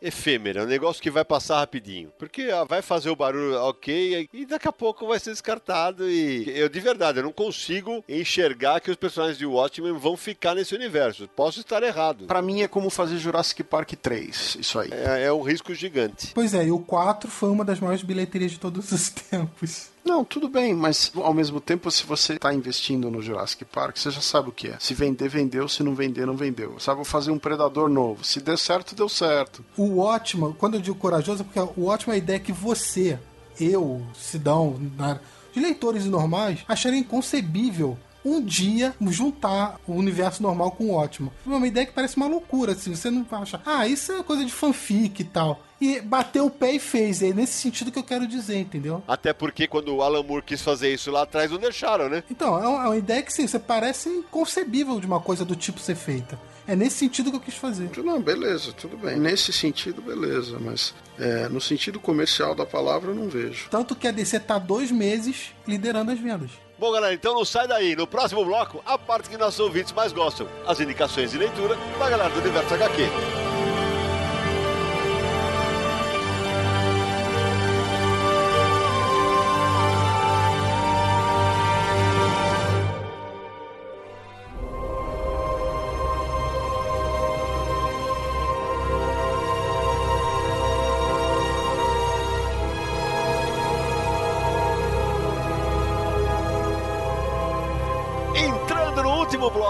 efêmera, 0.00 0.62
um 0.62 0.66
negócio 0.66 1.02
que 1.02 1.10
vai 1.10 1.24
passar 1.24 1.60
rapidinho. 1.60 2.12
Porque 2.18 2.42
ah, 2.42 2.64
vai 2.64 2.82
fazer 2.82 3.10
o 3.10 3.16
barulho 3.16 3.56
ok 3.62 4.28
e 4.32 4.46
daqui 4.46 4.68
a 4.68 4.72
pouco 4.72 5.06
vai 5.06 5.18
ser 5.18 5.30
descartado. 5.30 6.08
E 6.08 6.58
eu, 6.58 6.68
de 6.68 6.80
verdade, 6.80 7.18
eu 7.18 7.24
não 7.24 7.32
consigo 7.32 8.04
enxergar 8.08 8.80
que 8.80 8.90
os 8.90 8.96
personagens 8.96 9.38
de 9.38 9.46
Watchmen 9.46 9.92
vão 9.98 10.16
ficar 10.16 10.54
nesse 10.54 10.74
universo. 10.74 11.28
Posso 11.28 11.60
estar 11.60 11.82
errado. 11.82 12.26
Pra 12.26 12.42
mim 12.42 12.62
é 12.62 12.68
como 12.68 12.90
fazer 12.90 13.18
Jurassic 13.18 13.57
Park 13.62 13.92
3, 14.00 14.56
isso 14.60 14.78
aí. 14.78 14.90
É, 14.92 15.24
é 15.24 15.32
um 15.32 15.42
risco 15.42 15.74
gigante. 15.74 16.32
Pois 16.34 16.54
é, 16.54 16.66
e 16.66 16.70
o 16.70 16.78
4 16.78 17.30
foi 17.30 17.50
uma 17.50 17.64
das 17.64 17.80
maiores 17.80 18.02
bilheterias 18.02 18.52
de 18.52 18.58
todos 18.58 18.90
os 18.92 19.08
tempos. 19.30 19.88
Não, 20.04 20.24
tudo 20.24 20.48
bem, 20.48 20.74
mas 20.74 21.12
ao 21.16 21.34
mesmo 21.34 21.60
tempo, 21.60 21.90
se 21.90 22.04
você 22.04 22.34
está 22.34 22.52
investindo 22.54 23.10
no 23.10 23.20
Jurassic 23.20 23.64
Park, 23.66 23.96
você 23.98 24.10
já 24.10 24.20
sabe 24.22 24.48
o 24.48 24.52
que 24.52 24.68
é. 24.68 24.76
Se 24.80 24.94
vender, 24.94 25.28
vendeu. 25.28 25.68
Se 25.68 25.82
não 25.82 25.94
vender, 25.94 26.26
não 26.26 26.34
vendeu. 26.36 26.78
Sabe, 26.80 26.96
vou 26.96 27.04
fazer 27.04 27.30
um 27.30 27.38
Predador 27.38 27.88
novo. 27.90 28.24
Se 28.24 28.40
der 28.40 28.56
certo, 28.56 28.94
deu 28.94 29.08
certo. 29.08 29.62
O 29.76 29.98
ótimo, 29.98 30.54
quando 30.58 30.74
eu 30.74 30.80
digo 30.80 30.96
corajoso, 30.96 31.42
é 31.42 31.44
porque 31.44 31.80
o 31.80 31.86
ótimo 31.86 32.12
é 32.12 32.16
a 32.16 32.18
ideia 32.18 32.40
que 32.40 32.52
você, 32.52 33.18
eu, 33.60 34.00
Sidão, 34.18 34.80
na- 34.96 35.18
de 35.52 35.60
leitores 35.60 36.06
normais, 36.06 36.60
acharem 36.68 37.00
inconcebível 37.00 37.98
um 38.32 38.42
dia 38.42 38.94
juntar 39.08 39.80
o 39.86 39.94
universo 39.94 40.42
normal 40.42 40.72
com 40.72 40.86
o 40.86 40.94
ótimo. 40.94 41.32
É 41.46 41.50
uma 41.50 41.66
ideia 41.66 41.86
que 41.86 41.92
parece 41.92 42.16
uma 42.16 42.26
loucura, 42.26 42.72
assim, 42.72 42.94
você 42.94 43.10
não 43.10 43.24
vai 43.24 43.42
achar, 43.42 43.62
ah, 43.64 43.86
isso 43.86 44.12
é 44.12 44.22
coisa 44.22 44.44
de 44.44 44.52
fanfic 44.52 45.20
e 45.20 45.24
tal. 45.24 45.62
E 45.80 46.00
bateu 46.00 46.46
o 46.46 46.50
pé 46.50 46.72
e 46.72 46.78
fez, 46.80 47.22
é 47.22 47.32
nesse 47.32 47.52
sentido 47.52 47.92
que 47.92 47.98
eu 47.98 48.02
quero 48.02 48.26
dizer, 48.26 48.58
entendeu? 48.58 49.02
Até 49.06 49.32
porque 49.32 49.68
quando 49.68 49.94
o 49.94 50.02
Alan 50.02 50.24
Moore 50.24 50.42
quis 50.44 50.60
fazer 50.60 50.92
isso 50.92 51.10
lá 51.10 51.22
atrás, 51.22 51.50
não 51.50 51.58
deixaram, 51.58 52.08
né? 52.08 52.24
Então, 52.28 52.60
é 52.60 52.66
uma, 52.66 52.84
é 52.84 52.86
uma 52.86 52.96
ideia 52.96 53.22
que 53.22 53.32
sim, 53.32 53.46
você 53.46 53.58
parece 53.60 54.08
inconcebível 54.08 54.98
de 54.98 55.06
uma 55.06 55.20
coisa 55.20 55.44
do 55.44 55.54
tipo 55.54 55.78
ser 55.78 55.94
feita. 55.94 56.38
É 56.66 56.76
nesse 56.76 56.96
sentido 56.96 57.30
que 57.30 57.36
eu 57.36 57.40
quis 57.40 57.54
fazer. 57.54 57.90
Não, 58.04 58.20
beleza, 58.20 58.72
tudo 58.72 58.98
bem. 58.98 59.16
Nesse 59.16 59.52
sentido, 59.54 60.02
beleza, 60.02 60.58
mas 60.60 60.92
é, 61.18 61.48
no 61.48 61.60
sentido 61.60 61.98
comercial 61.98 62.54
da 62.54 62.66
palavra, 62.66 63.12
eu 63.12 63.14
não 63.14 63.28
vejo. 63.28 63.68
Tanto 63.70 63.96
que 63.96 64.06
a 64.06 64.10
DC 64.10 64.40
tá 64.40 64.58
dois 64.58 64.90
meses 64.90 65.52
liderando 65.66 66.10
as 66.10 66.18
vendas. 66.18 66.50
Bom, 66.78 66.92
galera, 66.92 67.12
então 67.12 67.34
não 67.34 67.44
sai 67.44 67.66
daí. 67.66 67.96
No 67.96 68.06
próximo 68.06 68.44
bloco, 68.44 68.80
a 68.86 68.96
parte 68.96 69.28
que 69.28 69.36
nossos 69.36 69.58
ouvintes 69.58 69.92
mais 69.92 70.12
gostam: 70.12 70.46
as 70.64 70.78
indicações 70.78 71.32
de 71.32 71.38
leitura 71.38 71.76
da 71.98 72.08
galera 72.08 72.30
do 72.30 72.38
Universo 72.38 72.72
HQ. 72.72 73.47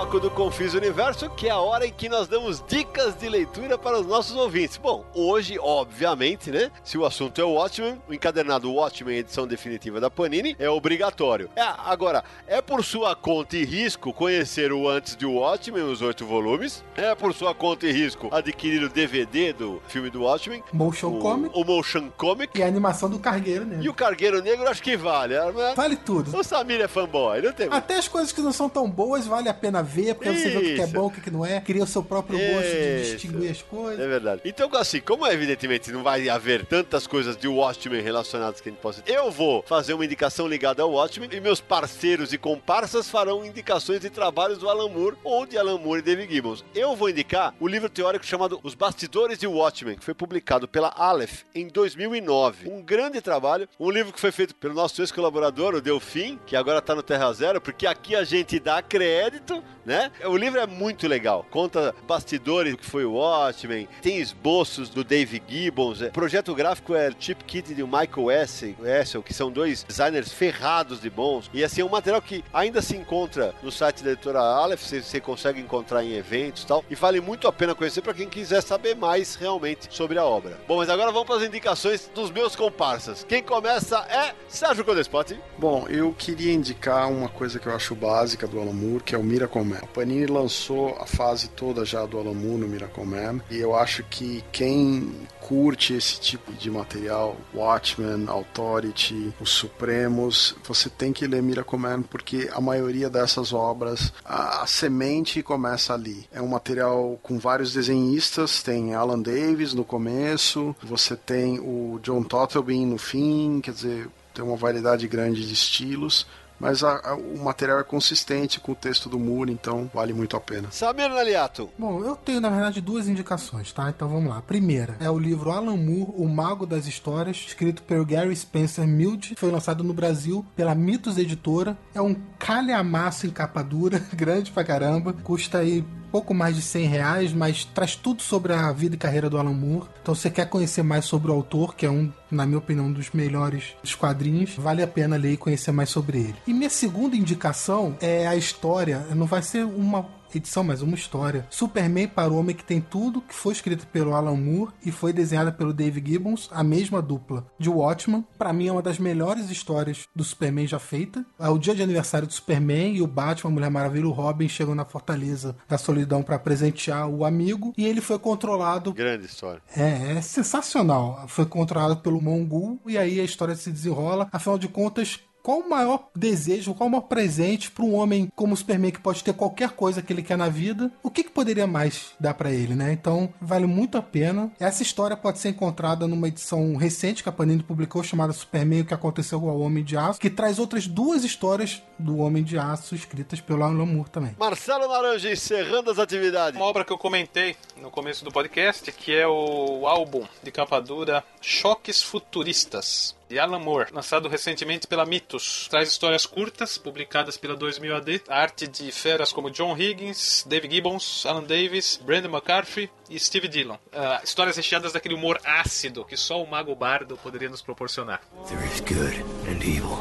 Bloco 0.08 0.20
do 0.20 0.30
Confis 0.30 0.72
Universo, 0.72 1.28
que 1.30 1.48
é 1.48 1.50
a 1.50 1.58
hora 1.58 1.86
em 1.86 1.92
que 1.92 2.08
nós 2.08 2.26
damos 2.26 2.64
dicas 2.66 3.14
de 3.14 3.28
leitura 3.28 3.76
para 3.76 4.00
os 4.00 4.06
nossos 4.06 4.34
ouvintes. 4.36 4.78
Bom, 4.78 5.04
hoje, 5.14 5.58
obviamente, 5.60 6.50
né? 6.50 6.70
Se 6.82 6.96
o 6.96 7.04
assunto 7.04 7.38
é 7.40 7.44
o 7.44 7.52
Watchmen, 7.52 8.00
o 8.08 8.14
encadernado 8.14 8.72
Watchmen, 8.72 9.18
edição 9.18 9.46
definitiva 9.46 10.00
da 10.00 10.10
Panini, 10.10 10.56
é 10.58 10.70
obrigatório. 10.70 11.50
É, 11.54 11.62
agora, 11.62 12.24
é 12.46 12.62
por 12.62 12.82
sua 12.82 13.14
conta 13.14 13.56
e 13.58 13.64
risco 13.66 14.12
conhecer 14.12 14.72
o 14.72 14.88
antes 14.88 15.14
de 15.14 15.26
Watchmen, 15.26 15.82
os 15.82 16.00
oito 16.00 16.24
volumes. 16.24 16.82
É 16.96 17.14
por 17.14 17.34
sua 17.34 17.54
conta 17.54 17.86
e 17.86 17.92
risco 17.92 18.28
adquirir 18.32 18.82
o 18.82 18.88
DVD 18.88 19.52
do 19.52 19.82
filme 19.88 20.08
do 20.08 20.22
Watchmen. 20.22 20.62
Motion 20.72 21.18
o, 21.18 21.18
Comic 21.18 21.58
O 21.58 21.64
Motion 21.64 22.08
Comic. 22.16 22.58
e 22.58 22.62
a 22.62 22.66
animação 22.66 23.10
do 23.10 23.18
Cargueiro, 23.18 23.66
né? 23.66 23.80
E 23.82 23.88
o 23.90 23.94
Cargueiro 23.94 24.42
Negro, 24.42 24.68
acho 24.70 24.82
que 24.82 24.96
vale. 24.96 25.34
né? 25.34 25.74
Vale 25.76 25.96
tudo. 25.96 26.34
O 26.34 26.42
Samir 26.42 26.80
é 26.80 26.88
fanboy, 26.88 27.42
não 27.42 27.52
tem 27.52 27.68
Até 27.70 27.96
as 27.96 28.08
coisas 28.08 28.32
que 28.32 28.40
não 28.40 28.52
são 28.52 28.70
tão 28.70 28.88
boas 28.88 29.26
vale 29.26 29.50
a 29.50 29.54
pena 29.54 29.82
ver, 29.82 29.97
porque 30.14 30.30
você 30.30 30.50
vê 30.50 30.56
o 30.56 30.60
que 30.60 30.80
é 30.80 30.84
Isso. 30.84 30.92
bom, 30.92 31.06
o 31.06 31.10
que 31.10 31.30
não 31.30 31.44
é. 31.44 31.60
Cria 31.60 31.84
o 31.84 31.86
seu 31.86 32.02
próprio 32.02 32.38
gosto 32.38 32.62
de 32.62 33.02
Isso. 33.02 33.12
distinguir 33.12 33.50
as 33.50 33.62
coisas. 33.62 34.00
É 34.00 34.08
verdade. 34.08 34.42
Então, 34.44 34.68
assim, 34.74 35.00
como 35.00 35.26
evidentemente 35.26 35.90
não 35.90 36.02
vai 36.02 36.28
haver 36.28 36.64
tantas 36.66 37.06
coisas 37.06 37.36
de 37.36 37.48
Watchmen 37.48 38.00
relacionadas 38.00 38.60
que 38.60 38.68
a 38.68 38.72
gente 38.72 38.80
possa. 38.80 39.02
Eu 39.06 39.30
vou 39.30 39.62
fazer 39.66 39.94
uma 39.94 40.04
indicação 40.04 40.46
ligada 40.46 40.82
ao 40.82 40.92
Watchmen 40.92 41.28
e 41.32 41.40
meus 41.40 41.60
parceiros 41.60 42.32
e 42.32 42.38
comparsas 42.38 43.08
farão 43.08 43.44
indicações 43.44 44.00
de 44.00 44.10
trabalhos 44.10 44.58
do 44.58 44.68
Alan 44.68 44.88
Moore 44.88 45.16
ou 45.24 45.46
de 45.46 45.58
Alan 45.58 45.78
Moore 45.78 46.00
e 46.00 46.02
David 46.02 46.32
Gibbons. 46.32 46.64
Eu 46.74 46.94
vou 46.94 47.10
indicar 47.10 47.54
o 47.58 47.66
livro 47.68 47.88
teórico 47.88 48.24
chamado 48.24 48.60
Os 48.62 48.74
Bastidores 48.74 49.38
de 49.38 49.46
Watchmen, 49.46 49.96
que 49.96 50.04
foi 50.04 50.14
publicado 50.14 50.68
pela 50.68 50.88
Aleph 50.96 51.42
em 51.54 51.68
2009. 51.68 52.68
Um 52.70 52.82
grande 52.82 53.20
trabalho, 53.20 53.68
um 53.78 53.90
livro 53.90 54.12
que 54.12 54.20
foi 54.20 54.32
feito 54.32 54.54
pelo 54.54 54.74
nosso 54.74 55.00
ex-colaborador, 55.00 55.74
o 55.74 55.80
Delfim, 55.80 56.38
que 56.46 56.56
agora 56.56 56.80
tá 56.80 56.94
no 56.94 57.02
Terra 57.02 57.32
Zero, 57.32 57.60
porque 57.60 57.86
aqui 57.86 58.14
a 58.14 58.24
gente 58.24 58.58
dá 58.58 58.82
crédito, 58.82 59.62
né? 59.88 60.12
O 60.26 60.36
livro 60.36 60.60
é 60.60 60.66
muito 60.66 61.08
legal. 61.08 61.46
Conta 61.50 61.94
bastidores 62.06 62.72
do 62.72 62.78
que 62.78 62.84
foi 62.84 63.06
o 63.06 63.14
Watchmen, 63.14 63.88
tem 64.02 64.18
esboços 64.18 64.90
do 64.90 65.02
Dave 65.02 65.42
Gibbons. 65.48 66.02
é. 66.02 66.08
O 66.08 66.12
projeto 66.12 66.54
gráfico 66.54 66.94
é 66.94 67.10
Chip 67.18 67.42
Kit 67.44 67.72
e 67.72 67.82
o 67.82 67.88
Michael 67.88 68.30
Essel, 68.30 68.74
Essel, 68.84 69.22
que 69.22 69.32
são 69.32 69.50
dois 69.50 69.82
designers 69.82 70.30
ferrados 70.30 71.00
de 71.00 71.08
bons. 71.08 71.50
E 71.54 71.64
assim, 71.64 71.80
é 71.80 71.84
um 71.84 71.88
material 71.88 72.20
que 72.20 72.44
ainda 72.52 72.82
se 72.82 72.94
encontra 72.96 73.54
no 73.62 73.72
site 73.72 74.04
da 74.04 74.12
editora 74.12 74.40
Aleph, 74.40 74.82
você, 74.82 75.02
você 75.02 75.20
consegue 75.20 75.60
encontrar 75.60 76.04
em 76.04 76.12
eventos 76.12 76.64
e 76.64 76.66
tal. 76.66 76.84
E 76.90 76.94
vale 76.94 77.20
muito 77.20 77.48
a 77.48 77.52
pena 77.52 77.74
conhecer 77.74 78.02
para 78.02 78.12
quem 78.12 78.28
quiser 78.28 78.60
saber 78.62 78.94
mais 78.94 79.36
realmente 79.36 79.88
sobre 79.90 80.18
a 80.18 80.24
obra. 80.24 80.58
Bom, 80.68 80.76
mas 80.76 80.90
agora 80.90 81.10
vamos 81.10 81.26
para 81.26 81.36
as 81.36 81.42
indicações 81.42 82.10
dos 82.14 82.30
meus 82.30 82.54
comparsas. 82.54 83.24
Quem 83.26 83.42
começa 83.42 84.00
é 84.10 84.34
Sérgio 84.48 84.84
Codespot. 84.84 85.38
Bom, 85.56 85.86
eu 85.88 86.12
queria 86.12 86.52
indicar 86.52 87.10
uma 87.10 87.28
coisa 87.28 87.58
que 87.58 87.66
eu 87.66 87.74
acho 87.74 87.94
básica 87.94 88.46
do 88.46 88.60
Alan 88.60 88.72
Moore, 88.72 89.02
que 89.02 89.14
é 89.14 89.18
o 89.18 89.22
Miracle 89.22 89.64
Man. 89.64 89.77
A 89.82 89.86
Panini 89.86 90.26
lançou 90.26 90.96
a 91.00 91.06
fase 91.06 91.48
toda 91.48 91.84
já 91.84 92.04
do 92.04 92.18
Alan 92.18 92.34
Moore 92.34 92.60
no 92.60 92.68
Miracle 92.68 93.04
Man, 93.04 93.40
e 93.50 93.58
eu 93.58 93.74
acho 93.74 94.02
que 94.04 94.44
quem 94.52 95.12
curte 95.40 95.94
esse 95.94 96.20
tipo 96.20 96.52
de 96.52 96.70
material, 96.70 97.36
Watchmen, 97.54 98.26
Authority, 98.28 99.32
Os 99.40 99.50
Supremos, 99.50 100.54
você 100.66 100.90
tem 100.90 101.12
que 101.12 101.26
ler 101.26 101.42
Miracle 101.42 101.78
Man, 101.78 102.02
porque 102.02 102.50
a 102.52 102.60
maioria 102.60 103.08
dessas 103.08 103.52
obras, 103.52 104.12
a, 104.24 104.62
a 104.62 104.66
semente 104.66 105.42
começa 105.42 105.94
ali. 105.94 106.28
É 106.32 106.42
um 106.42 106.48
material 106.48 107.18
com 107.22 107.38
vários 107.38 107.72
desenhistas, 107.72 108.62
tem 108.62 108.94
Alan 108.94 109.20
Davis 109.20 109.74
no 109.74 109.84
começo, 109.84 110.74
você 110.82 111.16
tem 111.16 111.58
o 111.60 111.98
John 112.02 112.22
Tottleby 112.22 112.84
no 112.84 112.98
fim, 112.98 113.60
quer 113.60 113.72
dizer, 113.72 114.08
tem 114.34 114.44
uma 114.44 114.56
variedade 114.56 115.08
grande 115.08 115.46
de 115.46 115.52
estilos, 115.52 116.26
mas 116.60 116.82
a- 116.82 117.00
a- 117.04 117.14
o 117.16 117.38
material 117.42 117.78
é 117.80 117.84
consistente 117.84 118.60
com 118.60 118.72
o 118.72 118.74
texto 118.74 119.08
do 119.08 119.18
Moore, 119.18 119.52
então 119.52 119.90
vale 119.92 120.12
muito 120.12 120.36
a 120.36 120.40
pena. 120.40 120.68
Samir 120.70 121.08
Naliato. 121.08 121.68
Bom, 121.78 122.02
eu 122.04 122.16
tenho 122.16 122.40
na 122.40 122.50
verdade 122.50 122.80
duas 122.80 123.08
indicações, 123.08 123.72
tá? 123.72 123.88
Então 123.90 124.08
vamos 124.08 124.28
lá. 124.30 124.38
A 124.38 124.42
primeira 124.42 124.96
é 125.00 125.10
o 125.10 125.18
livro 125.18 125.50
Alan 125.50 125.76
Moore, 125.76 126.12
O 126.16 126.26
Mago 126.28 126.66
das 126.66 126.86
Histórias, 126.86 127.36
escrito 127.48 127.82
pelo 127.82 128.04
Gary 128.04 128.34
Spencer 128.34 128.86
Milde, 128.86 129.34
foi 129.38 129.50
lançado 129.50 129.82
no 129.84 129.92
Brasil 129.92 130.44
pela 130.56 130.74
Mitos 130.74 131.16
Editora. 131.18 131.76
É 131.94 132.00
um 132.00 132.14
calhamaço 132.38 133.26
em 133.26 133.30
capa 133.30 133.62
dura, 133.62 133.98
grande 134.14 134.50
pra 134.50 134.64
caramba, 134.64 135.12
custa 135.12 135.58
aí 135.58 135.84
pouco 136.10 136.34
mais 136.34 136.56
de 136.56 136.62
100 136.62 136.86
reais, 136.86 137.32
mas 137.32 137.64
traz 137.64 137.94
tudo 137.94 138.22
sobre 138.22 138.52
a 138.52 138.72
vida 138.72 138.94
e 138.94 138.98
carreira 138.98 139.30
do 139.30 139.38
Alan 139.38 139.52
Moore. 139.52 139.88
Então, 140.02 140.14
se 140.14 140.22
você 140.22 140.30
quer 140.30 140.48
conhecer 140.48 140.82
mais 140.82 141.04
sobre 141.04 141.30
o 141.30 141.34
autor, 141.34 141.74
que 141.74 141.86
é 141.86 141.90
um, 141.90 142.10
na 142.30 142.46
minha 142.46 142.58
opinião, 142.58 142.86
um 142.86 142.92
dos 142.92 143.10
melhores 143.10 143.74
dos 143.82 143.94
quadrinhos, 143.94 144.54
vale 144.56 144.82
a 144.82 144.86
pena 144.86 145.16
ler 145.16 145.32
e 145.32 145.36
conhecer 145.36 145.72
mais 145.72 145.90
sobre 145.90 146.18
ele. 146.18 146.36
E 146.46 146.52
minha 146.52 146.70
segunda 146.70 147.16
indicação 147.16 147.96
é 148.00 148.26
a 148.26 148.36
história, 148.36 149.06
não 149.14 149.26
vai 149.26 149.42
ser 149.42 149.64
uma 149.64 150.17
edição, 150.34 150.62
mas 150.64 150.82
uma 150.82 150.94
história. 150.94 151.46
Superman 151.50 152.08
para 152.08 152.32
o 152.32 152.36
Homem 152.36 152.54
que 152.54 152.64
Tem 152.64 152.80
Tudo, 152.80 153.20
que 153.20 153.34
foi 153.34 153.52
escrita 153.52 153.86
pelo 153.86 154.14
Alan 154.14 154.36
Moore 154.36 154.72
e 154.84 154.90
foi 154.92 155.12
desenhada 155.12 155.52
pelo 155.52 155.72
Dave 155.72 156.02
Gibbons, 156.04 156.48
a 156.52 156.62
mesma 156.62 157.00
dupla 157.00 157.46
de 157.58 157.68
Watchman. 157.68 158.24
Para 158.36 158.52
mim 158.52 158.68
é 158.68 158.72
uma 158.72 158.82
das 158.82 158.98
melhores 158.98 159.50
histórias 159.50 160.06
do 160.14 160.24
Superman 160.24 160.66
já 160.66 160.78
feita. 160.78 161.24
É 161.38 161.48
o 161.48 161.58
dia 161.58 161.74
de 161.74 161.82
aniversário 161.82 162.26
do 162.26 162.32
Superman 162.32 162.94
e 162.94 163.02
o 163.02 163.06
Batman, 163.06 163.50
a 163.50 163.54
Mulher 163.54 163.70
Maravilha 163.70 164.04
e 164.04 164.06
o 164.06 164.10
Robin 164.10 164.48
chegam 164.48 164.74
na 164.74 164.84
Fortaleza 164.84 165.56
da 165.68 165.78
Solidão 165.78 166.22
para 166.22 166.38
presentear 166.38 167.08
o 167.08 167.24
amigo 167.24 167.72
e 167.76 167.86
ele 167.86 168.00
foi 168.00 168.18
controlado 168.18 168.92
Grande 168.92 169.26
história. 169.26 169.62
é, 169.74 170.16
é 170.16 170.20
sensacional. 170.20 171.24
Foi 171.28 171.46
controlado 171.46 171.96
pelo 171.98 172.20
Mongul 172.20 172.80
e 172.86 172.96
aí 172.98 173.20
a 173.20 173.24
história 173.24 173.54
se 173.54 173.70
desenrola. 173.70 174.28
Afinal 174.32 174.58
de 174.58 174.68
contas, 174.68 175.20
qual 175.42 175.60
o 175.60 175.68
maior 175.68 176.08
desejo, 176.14 176.74
qual 176.74 176.88
o 176.88 176.90
maior 176.90 177.02
presente 177.02 177.70
para 177.70 177.84
um 177.84 177.94
homem 177.94 178.28
como 178.34 178.54
o 178.54 178.56
Superman 178.56 178.90
que 178.90 179.00
pode 179.00 179.24
ter 179.24 179.32
qualquer 179.32 179.70
coisa 179.70 180.02
que 180.02 180.12
ele 180.12 180.22
quer 180.22 180.36
na 180.36 180.48
vida? 180.48 180.90
O 181.02 181.10
que, 181.10 181.24
que 181.24 181.30
poderia 181.30 181.66
mais 181.66 182.12
dar 182.18 182.34
para 182.34 182.50
ele, 182.50 182.74
né? 182.74 182.92
Então, 182.92 183.32
vale 183.40 183.66
muito 183.66 183.96
a 183.96 184.02
pena. 184.02 184.50
Essa 184.60 184.82
história 184.82 185.16
pode 185.16 185.38
ser 185.38 185.50
encontrada 185.50 186.06
numa 186.06 186.28
edição 186.28 186.76
recente 186.76 187.22
que 187.22 187.28
a 187.28 187.32
Panini 187.32 187.62
publicou 187.62 188.02
chamada 188.02 188.32
Superman: 188.32 188.82
O 188.82 188.86
que 188.86 188.94
aconteceu 188.94 189.38
ao 189.48 189.60
Homem 189.60 189.84
de 189.84 189.96
Aço, 189.96 190.20
que 190.20 190.30
traz 190.30 190.58
outras 190.58 190.86
duas 190.86 191.24
histórias 191.24 191.82
do 191.98 192.18
Homem 192.18 192.42
de 192.42 192.58
Aço 192.58 192.94
escritas 192.94 193.40
pelo 193.40 193.62
Alan 193.62 193.86
Moore 193.86 194.10
também. 194.10 194.36
Marcelo 194.38 194.88
Naranja 194.88 195.32
encerrando 195.32 195.90
as 195.90 195.98
atividades. 195.98 196.58
Uma 196.58 196.66
obra 196.66 196.84
que 196.84 196.92
eu 196.92 196.98
comentei 196.98 197.56
no 197.76 197.90
começo 197.90 198.24
do 198.24 198.30
podcast, 198.30 198.90
que 198.92 199.14
é 199.14 199.26
o 199.26 199.86
álbum 199.86 200.26
de 200.42 200.50
capa 200.50 200.80
dura 200.80 201.24
Choques 201.40 202.02
Futuristas, 202.02 203.14
de 203.28 203.38
Alan 203.38 203.58
Moore, 203.58 203.90
lançado 203.92 204.28
recentemente 204.28 204.86
pela 204.86 205.04
Mitos. 205.04 205.68
Traz 205.68 205.88
histórias 205.88 206.26
curtas, 206.26 206.78
publicadas 206.78 207.36
pela 207.36 207.54
2000 207.54 207.96
AD, 207.96 208.22
arte 208.28 208.66
de 208.66 208.90
feras 208.90 209.32
como 209.32 209.50
John 209.50 209.76
Higgins, 209.76 210.44
Dave 210.48 210.68
Gibbons, 210.68 211.26
Alan 211.26 211.44
Davis, 211.44 212.00
Brandon 212.02 212.30
McCarthy 212.30 212.90
e 213.08 213.18
Steve 213.18 213.48
Dillon. 213.48 213.78
Ah, 213.92 214.20
histórias 214.22 214.56
recheadas 214.56 214.92
daquele 214.92 215.14
humor 215.14 215.40
ácido 215.44 216.04
que 216.04 216.16
só 216.16 216.42
o 216.42 216.46
Mago 216.46 216.74
Bardo 216.74 217.16
poderia 217.16 217.48
nos 217.48 217.62
proporcionar. 217.62 218.20
There 218.46 218.64
is 218.66 218.80
good 218.80 219.24
and 219.48 219.62
evil, 219.62 219.98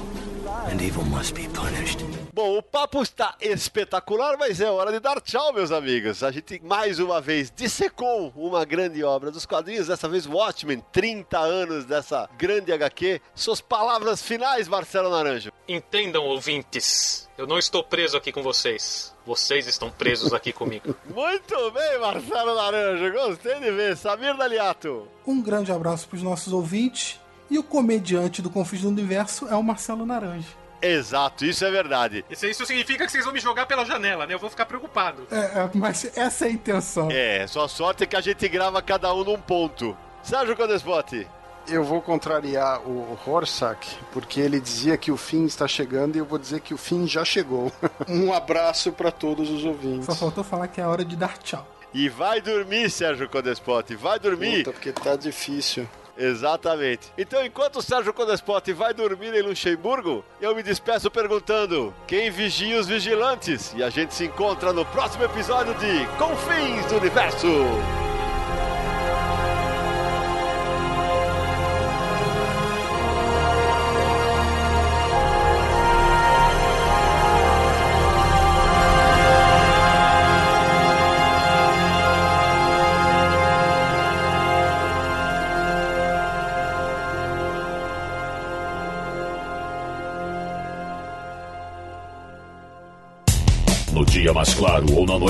and 0.67 0.81
evil 0.81 1.03
must 1.05 1.33
be 1.33 1.47
punished. 1.49 2.03
Bom, 2.33 2.57
o 2.57 2.61
papo 2.61 3.01
está 3.01 3.35
espetacular, 3.41 4.37
mas 4.37 4.61
é 4.61 4.69
hora 4.69 4.91
de 4.91 4.99
dar 4.99 5.19
tchau, 5.21 5.53
meus 5.53 5.71
amigos. 5.71 6.21
A 6.21 6.31
gente 6.31 6.61
mais 6.63 6.99
uma 6.99 7.19
vez 7.19 7.51
dissecou 7.55 8.31
uma 8.35 8.63
grande 8.63 9.03
obra 9.03 9.31
dos 9.31 9.45
quadrinhos, 9.45 9.87
dessa 9.87 10.07
vez 10.07 10.27
Watchmen, 10.27 10.83
30 10.91 11.39
anos 11.39 11.85
dessa 11.85 12.29
grande 12.37 12.71
HQ. 12.71 13.21
Suas 13.33 13.61
palavras 13.61 14.21
finais, 14.21 14.67
Marcelo 14.67 15.09
Naranjo. 15.09 15.51
Entendam, 15.67 16.25
ouvintes, 16.25 17.27
eu 17.37 17.47
não 17.47 17.57
estou 17.57 17.83
preso 17.83 18.17
aqui 18.17 18.31
com 18.31 18.43
vocês. 18.43 19.15
Vocês 19.25 19.67
estão 19.67 19.89
presos 19.89 20.33
aqui 20.33 20.53
comigo. 20.53 20.95
Muito 21.09 21.71
bem, 21.71 21.99
Marcelo 21.99 22.55
Naranjo. 22.55 23.11
Gostei 23.13 23.59
de 23.59 23.71
ver. 23.71 23.97
Samir 23.97 24.35
Daliato. 24.37 25.07
Um 25.25 25.41
grande 25.41 25.71
abraço 25.71 26.07
para 26.07 26.17
os 26.17 26.23
nossos 26.23 26.53
ouvintes. 26.53 27.19
E 27.49 27.57
o 27.57 27.63
comediante 27.63 28.41
do 28.41 28.49
Confins 28.49 28.81
do 28.81 28.89
Universo 28.89 29.47
é 29.47 29.55
o 29.55 29.63
Marcelo 29.63 30.05
Naranja. 30.05 30.47
Exato, 30.81 31.45
isso 31.45 31.65
é 31.65 31.71
verdade. 31.71 32.23
Isso, 32.29 32.45
isso 32.45 32.65
significa 32.65 33.05
que 33.05 33.11
vocês 33.11 33.23
vão 33.23 33.33
me 33.33 33.39
jogar 33.39 33.65
pela 33.65 33.83
janela, 33.83 34.27
né? 34.27 34.33
Eu 34.33 34.39
vou 34.39 34.49
ficar 34.49 34.65
preocupado. 34.65 35.27
É, 35.31 35.35
é, 35.37 35.69
mas 35.73 36.05
essa 36.15 36.45
é 36.45 36.49
a 36.49 36.51
intenção. 36.51 37.09
É, 37.11 37.47
sua 37.47 37.67
sorte 37.67 38.03
é 38.03 38.07
que 38.07 38.15
a 38.15 38.21
gente 38.21 38.47
grava 38.47 38.81
cada 38.81 39.13
um 39.13 39.23
num 39.23 39.39
ponto. 39.39 39.97
Sérgio 40.21 40.55
Codespote. 40.55 41.27
Eu 41.67 41.83
vou 41.83 42.01
contrariar 42.01 42.79
o 42.87 43.17
Horsack, 43.25 43.97
porque 44.13 44.39
ele 44.39 44.59
dizia 44.59 44.95
que 44.97 45.11
o 45.11 45.17
fim 45.17 45.45
está 45.45 45.67
chegando 45.67 46.15
e 46.15 46.19
eu 46.19 46.25
vou 46.25 46.39
dizer 46.39 46.61
que 46.61 46.73
o 46.73 46.77
fim 46.77 47.05
já 47.05 47.25
chegou. 47.25 47.71
um 48.07 48.31
abraço 48.31 48.91
para 48.93 49.11
todos 49.11 49.49
os 49.49 49.65
ouvintes. 49.65 50.05
Só 50.05 50.15
faltou 50.15 50.45
falar 50.45 50.69
que 50.69 50.79
é 50.79 50.87
hora 50.87 51.03
de 51.03 51.15
dar 51.17 51.37
tchau. 51.37 51.67
E 51.93 52.07
vai 52.07 52.39
dormir, 52.39 52.89
Sérgio 52.89 53.27
Codespote. 53.27 53.95
Vai 53.95 54.19
dormir. 54.19 54.59
Puta, 54.59 54.71
porque 54.71 54.91
tá 54.93 55.15
difícil. 55.15 55.87
Exatamente. 56.17 57.11
Então, 57.17 57.45
enquanto 57.45 57.77
o 57.77 57.81
Sérgio 57.81 58.13
Codespote 58.13 58.73
vai 58.73 58.93
dormir 58.93 59.33
em 59.33 59.41
Luxemburgo, 59.41 60.23
eu 60.41 60.55
me 60.55 60.63
despeço 60.63 61.11
perguntando: 61.11 61.93
quem 62.07 62.31
vigia 62.31 62.79
os 62.79 62.87
vigilantes? 62.87 63.73
E 63.75 63.83
a 63.83 63.89
gente 63.89 64.13
se 64.13 64.25
encontra 64.25 64.73
no 64.73 64.85
próximo 64.85 65.23
episódio 65.23 65.73
de 65.75 66.05
Confins 66.17 66.85
do 66.87 66.97
Universo. 66.97 67.47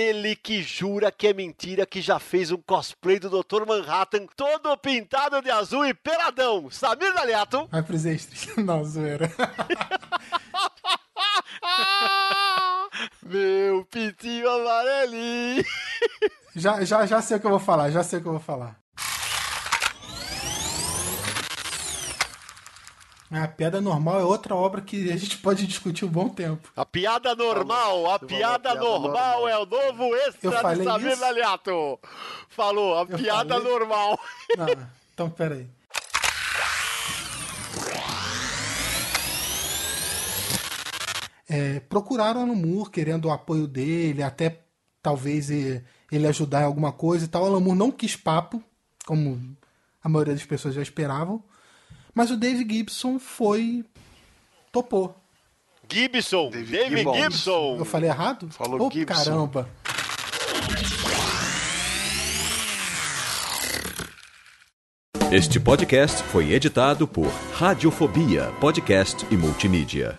Ele 0.00 0.34
que 0.34 0.62
jura 0.62 1.12
que 1.12 1.26
é 1.26 1.34
mentira 1.34 1.84
que 1.84 2.00
já 2.00 2.18
fez 2.18 2.50
um 2.50 2.56
cosplay 2.56 3.18
do 3.18 3.28
Dr. 3.28 3.66
Manhattan 3.66 4.24
todo 4.34 4.74
pintado 4.78 5.42
de 5.42 5.50
azul 5.50 5.84
e 5.84 5.92
peladão. 5.92 6.70
Samir 6.70 7.12
Daliato. 7.12 7.68
Vai 7.70 7.82
pros 7.82 8.06
extras. 8.06 8.56
Não, 8.56 8.82
zoeira. 8.82 9.30
Meu 13.22 13.84
pintinho 13.84 14.48
amarelinho. 14.48 15.62
Já, 16.56 16.82
já, 16.82 17.04
já 17.04 17.20
sei 17.20 17.36
o 17.36 17.40
que 17.40 17.46
eu 17.46 17.50
vou 17.50 17.60
falar, 17.60 17.90
já 17.90 18.02
sei 18.02 18.20
o 18.20 18.22
que 18.22 18.28
eu 18.28 18.32
vou 18.32 18.40
falar. 18.40 18.80
A 23.30 23.46
piada 23.46 23.80
normal 23.80 24.18
é 24.20 24.24
outra 24.24 24.56
obra 24.56 24.80
que 24.80 25.10
a 25.12 25.16
gente 25.16 25.38
pode 25.38 25.64
discutir 25.64 26.04
um 26.04 26.08
bom 26.08 26.28
tempo. 26.28 26.68
A 26.74 26.84
piada 26.84 27.32
normal, 27.36 28.10
a 28.10 28.18
piada, 28.18 28.58
piada 28.70 28.74
normal, 28.74 29.42
normal. 29.42 29.48
é 29.48 29.58
o 29.58 29.66
novo 29.66 30.16
extra 30.16 30.50
de 30.74 30.82
Samir 30.82 31.12
isso? 31.12 31.20
Daliato. 31.20 31.98
Falou, 32.48 32.98
a 32.98 33.02
Eu 33.02 33.18
piada 33.18 33.54
falei? 33.54 33.70
normal. 33.72 34.18
Não, 34.58 34.66
então 35.14 35.30
peraí. 35.30 35.68
É, 41.48 41.80
procuraram 41.80 42.46
no 42.46 42.54
Moore 42.54 42.90
querendo 42.90 43.26
o 43.26 43.30
apoio 43.30 43.66
dele, 43.66 44.22
até 44.22 44.60
talvez 45.02 45.50
ele 45.50 46.26
ajudar 46.28 46.62
em 46.62 46.64
alguma 46.64 46.92
coisa 46.92 47.24
e 47.24 47.28
tal. 47.28 47.42
O 47.42 47.46
Alan 47.46 47.60
Moore 47.60 47.78
não 47.78 47.90
quis 47.90 48.16
papo, 48.16 48.62
como 49.04 49.56
a 50.02 50.08
maioria 50.08 50.34
das 50.34 50.44
pessoas 50.44 50.74
já 50.74 50.82
esperavam. 50.82 51.42
Mas 52.14 52.30
o 52.30 52.36
Dave 52.36 52.66
Gibson 52.68 53.18
foi. 53.18 53.84
topou. 54.72 55.16
Gibson, 55.92 56.50
David 56.50 56.70
David 56.70 56.98
Gibbons. 56.98 57.16
Gibson. 57.18 57.76
Eu 57.78 57.84
falei 57.84 58.10
errado? 58.10 58.48
Falou 58.50 58.86
oh, 58.86 58.90
Gibson. 58.90 59.24
caramba. 59.24 59.68
Este 65.32 65.60
podcast 65.60 66.22
foi 66.24 66.52
editado 66.52 67.06
por 67.06 67.28
Radiofobia, 67.52 68.52
podcast 68.60 69.24
e 69.30 69.36
multimídia. 69.36 70.18